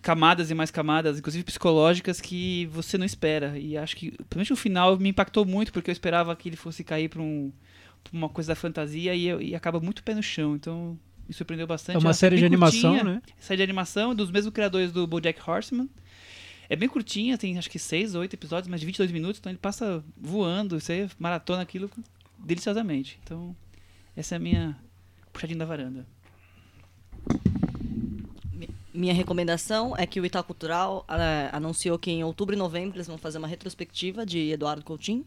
camadas 0.00 0.50
e 0.50 0.54
mais 0.54 0.70
camadas, 0.70 1.18
inclusive 1.18 1.44
psicológicas, 1.44 2.22
que 2.22 2.66
você 2.72 2.96
não 2.96 3.04
espera. 3.04 3.58
E 3.58 3.76
acho 3.76 3.96
que, 3.96 4.12
principalmente 4.12 4.52
o 4.54 4.56
final, 4.56 4.98
me 4.98 5.10
impactou 5.10 5.44
muito, 5.44 5.72
porque 5.72 5.90
eu 5.90 5.92
esperava 5.92 6.34
que 6.34 6.48
ele 6.48 6.56
fosse 6.56 6.82
cair 6.82 7.10
para 7.10 7.20
um, 7.20 7.52
uma 8.10 8.30
coisa 8.30 8.48
da 8.48 8.56
fantasia 8.56 9.14
e, 9.14 9.26
e 9.50 9.54
acaba 9.54 9.78
muito 9.78 10.02
pé 10.02 10.14
no 10.14 10.22
chão. 10.22 10.54
Então, 10.54 10.98
me 11.28 11.34
surpreendeu 11.34 11.66
bastante. 11.66 11.96
É 11.96 11.98
uma 11.98 12.06
Ela 12.08 12.14
série 12.14 12.36
bem 12.36 12.40
de 12.40 12.46
animação, 12.46 12.94
curtinha. 12.94 13.04
né? 13.14 13.22
Série 13.38 13.58
de 13.58 13.62
animação 13.62 14.14
dos 14.14 14.30
mesmos 14.30 14.52
criadores 14.52 14.90
do 14.90 15.06
BoJack 15.06 15.38
Horseman. 15.48 15.88
É 16.70 16.76
bem 16.76 16.88
curtinha, 16.88 17.36
tem 17.38 17.56
acho 17.58 17.70
que 17.70 17.78
6 17.78 18.14
ou 18.14 18.20
8 18.22 18.34
episódios, 18.34 18.68
mas 18.68 18.80
de 18.80 18.86
22 18.86 19.10
minutos, 19.10 19.38
então 19.38 19.50
ele 19.50 19.58
passa 19.58 20.02
voando, 20.16 20.78
você 20.80 21.08
maratona 21.18 21.62
aquilo 21.62 21.90
deliciosamente. 22.38 23.18
Então, 23.22 23.54
essa 24.16 24.34
é 24.34 24.36
a 24.36 24.38
minha 24.38 24.76
puxadinha 25.32 25.58
da 25.58 25.64
varanda. 25.64 26.06
Minha 28.92 29.14
recomendação 29.14 29.94
é 29.96 30.06
que 30.06 30.20
o 30.20 30.26
Itaú 30.26 30.42
Cultural 30.42 31.06
eh, 31.08 31.50
anunciou 31.52 31.98
que 31.98 32.10
em 32.10 32.24
outubro 32.24 32.54
e 32.54 32.58
novembro 32.58 32.96
eles 32.96 33.06
vão 33.06 33.16
fazer 33.16 33.38
uma 33.38 33.46
retrospectiva 33.46 34.26
de 34.26 34.50
Eduardo 34.50 34.82
Coutinho. 34.84 35.24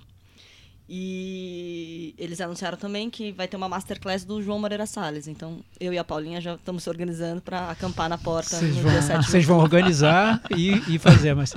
E 0.93 2.13
eles 2.17 2.41
anunciaram 2.41 2.77
também 2.77 3.09
que 3.09 3.31
vai 3.31 3.47
ter 3.47 3.55
uma 3.55 3.69
masterclass 3.69 4.25
do 4.25 4.43
João 4.43 4.59
Moreira 4.59 4.85
Salles. 4.85 5.25
Então, 5.25 5.61
eu 5.79 5.93
e 5.93 5.97
a 5.97 6.03
Paulinha 6.03 6.41
já 6.41 6.55
estamos 6.55 6.83
se 6.83 6.89
organizando 6.89 7.41
para 7.41 7.69
acampar 7.69 8.09
na 8.09 8.17
porta 8.17 8.57
Vocês 8.57 8.75
no 8.75 8.81
vão, 8.81 8.91
dia 8.91 9.01
7 9.01 9.19
de 9.21 9.25
vocês 9.25 9.45
vão 9.45 9.59
organizar 9.59 10.41
e, 10.53 10.83
e 10.93 10.99
fazer, 10.99 11.33
mas. 11.33 11.53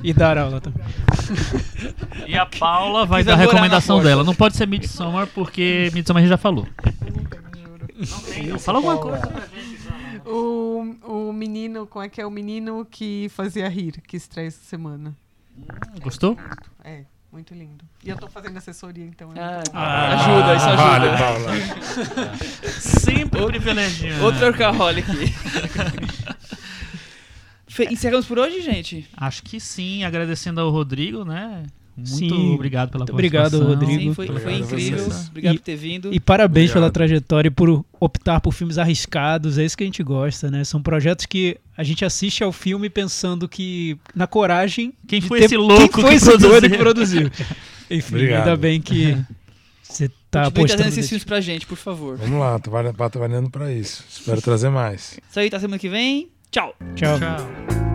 E 0.00 0.12
dar 0.12 0.38
aula 0.38 0.60
também. 0.60 0.80
E 2.28 2.38
a 2.38 2.46
Paula 2.46 3.04
vai 3.04 3.24
Quis 3.24 3.26
dar 3.26 3.32
a 3.32 3.36
recomendação 3.36 4.00
dela. 4.00 4.22
Não 4.22 4.32
pode 4.32 4.56
ser 4.56 4.68
Midsommar, 4.68 5.26
porque 5.34 5.90
Midsommar 5.92 6.20
a 6.20 6.24
gente 6.24 6.30
já 6.30 6.38
falou. 6.38 6.68
Fala 8.60 8.78
alguma 8.78 8.98
coisa. 8.98 9.28
O, 10.24 10.94
o 11.02 11.32
menino, 11.32 11.84
como 11.88 12.04
é 12.04 12.08
que 12.08 12.20
é? 12.20 12.26
O 12.26 12.30
menino 12.30 12.86
que 12.88 13.28
fazia 13.30 13.68
rir, 13.68 14.00
que 14.06 14.16
estreia 14.16 14.46
essa 14.46 14.62
semana. 14.62 15.16
Gostou? 16.00 16.38
É, 16.84 17.04
muito 17.36 17.54
lindo. 17.54 17.84
E 18.02 18.08
eu 18.08 18.16
tô 18.16 18.28
fazendo 18.28 18.56
assessoria, 18.56 19.04
então. 19.04 19.30
é 19.34 19.38
Ah, 19.40 19.62
bom. 19.70 19.78
ajuda, 19.78 20.54
isso 20.56 20.66
ajuda. 20.66 20.82
Vale, 20.82 21.18
Paula. 21.18 22.70
Sempre 22.80 23.46
privilegiando. 23.46 24.24
Outro 24.24 24.46
workaholic. 24.46 25.06
Fe- 27.68 27.88
Encerramos 27.90 28.26
por 28.26 28.38
hoje, 28.38 28.62
gente? 28.62 29.06
Acho 29.16 29.42
que 29.42 29.60
sim, 29.60 30.02
agradecendo 30.04 30.60
ao 30.60 30.70
Rodrigo, 30.70 31.24
né? 31.24 31.64
Muito 31.96 32.08
Sim, 32.10 32.54
obrigado 32.54 32.90
pela 32.90 33.04
muito 33.04 33.12
obrigado, 33.14 33.52
participação. 33.58 33.74
Rodrigo. 33.74 34.00
Sim, 34.02 34.14
foi, 34.14 34.26
foi 34.26 34.54
incrível. 34.58 35.06
Obrigado 35.30 35.54
E- 35.54 35.58
por 35.58 35.64
ter 35.64 35.76
vindo. 35.76 36.12
E 36.12 36.20
parabéns 36.20 36.70
pela 36.70 36.86
Obrigado. 36.88 36.92
trajetória 37.08 37.48
e 37.48 37.50
por 37.50 37.82
optar 37.98 38.38
por 38.40 38.52
filmes 38.52 38.76
arriscados, 38.76 39.56
é 39.56 39.64
isso 39.64 39.76
que 39.76 39.82
a 39.82 39.86
gente 39.86 40.02
gosta, 40.02 40.50
né? 40.50 40.62
São 40.62 40.82
projetos 40.82 41.24
que 41.24 41.56
a 41.76 41.82
gente 41.82 42.04
assiste 42.04 42.44
ao 42.44 42.52
filme 42.52 42.90
pensando 42.90 43.48
que 43.48 43.96
na 44.14 44.26
coragem. 44.26 44.92
Quem 45.08 45.22
foi 45.22 45.38
ter- 45.38 45.46
esse 45.46 45.56
louco 45.56 45.88
Quem 45.94 46.02
foi 46.02 46.10
que 46.10 46.16
esse 46.16 46.36
doido 46.36 46.68
produziu? 46.68 46.70
que 46.70 46.76
produziu? 46.78 47.30
Enfim, 47.90 48.14
Obrigado. 48.14 48.38
ainda 48.48 48.56
bem 48.56 48.80
que 48.80 49.16
você 49.82 50.08
tá 50.30 50.44
Continue 50.44 50.64
apostando. 50.64 50.66
trazendo 50.82 50.88
esses 50.98 51.08
filmes 51.08 51.24
pra 51.24 51.40
gente, 51.40 51.66
por 51.66 51.76
favor. 51.78 52.18
Vamos 52.18 52.38
lá, 52.40 52.58
tô 52.58 52.70
trabalhando 53.10 53.48
para 53.48 53.72
isso. 53.72 54.04
Espero 54.10 54.42
trazer 54.42 54.68
mais. 54.68 55.18
Isso 55.30 55.40
aí, 55.40 55.48
tá 55.48 55.58
semana 55.58 55.78
que 55.78 55.88
vem. 55.88 56.28
Tchau. 56.50 56.74
Tchau. 56.94 57.18
Tchau. 57.18 57.85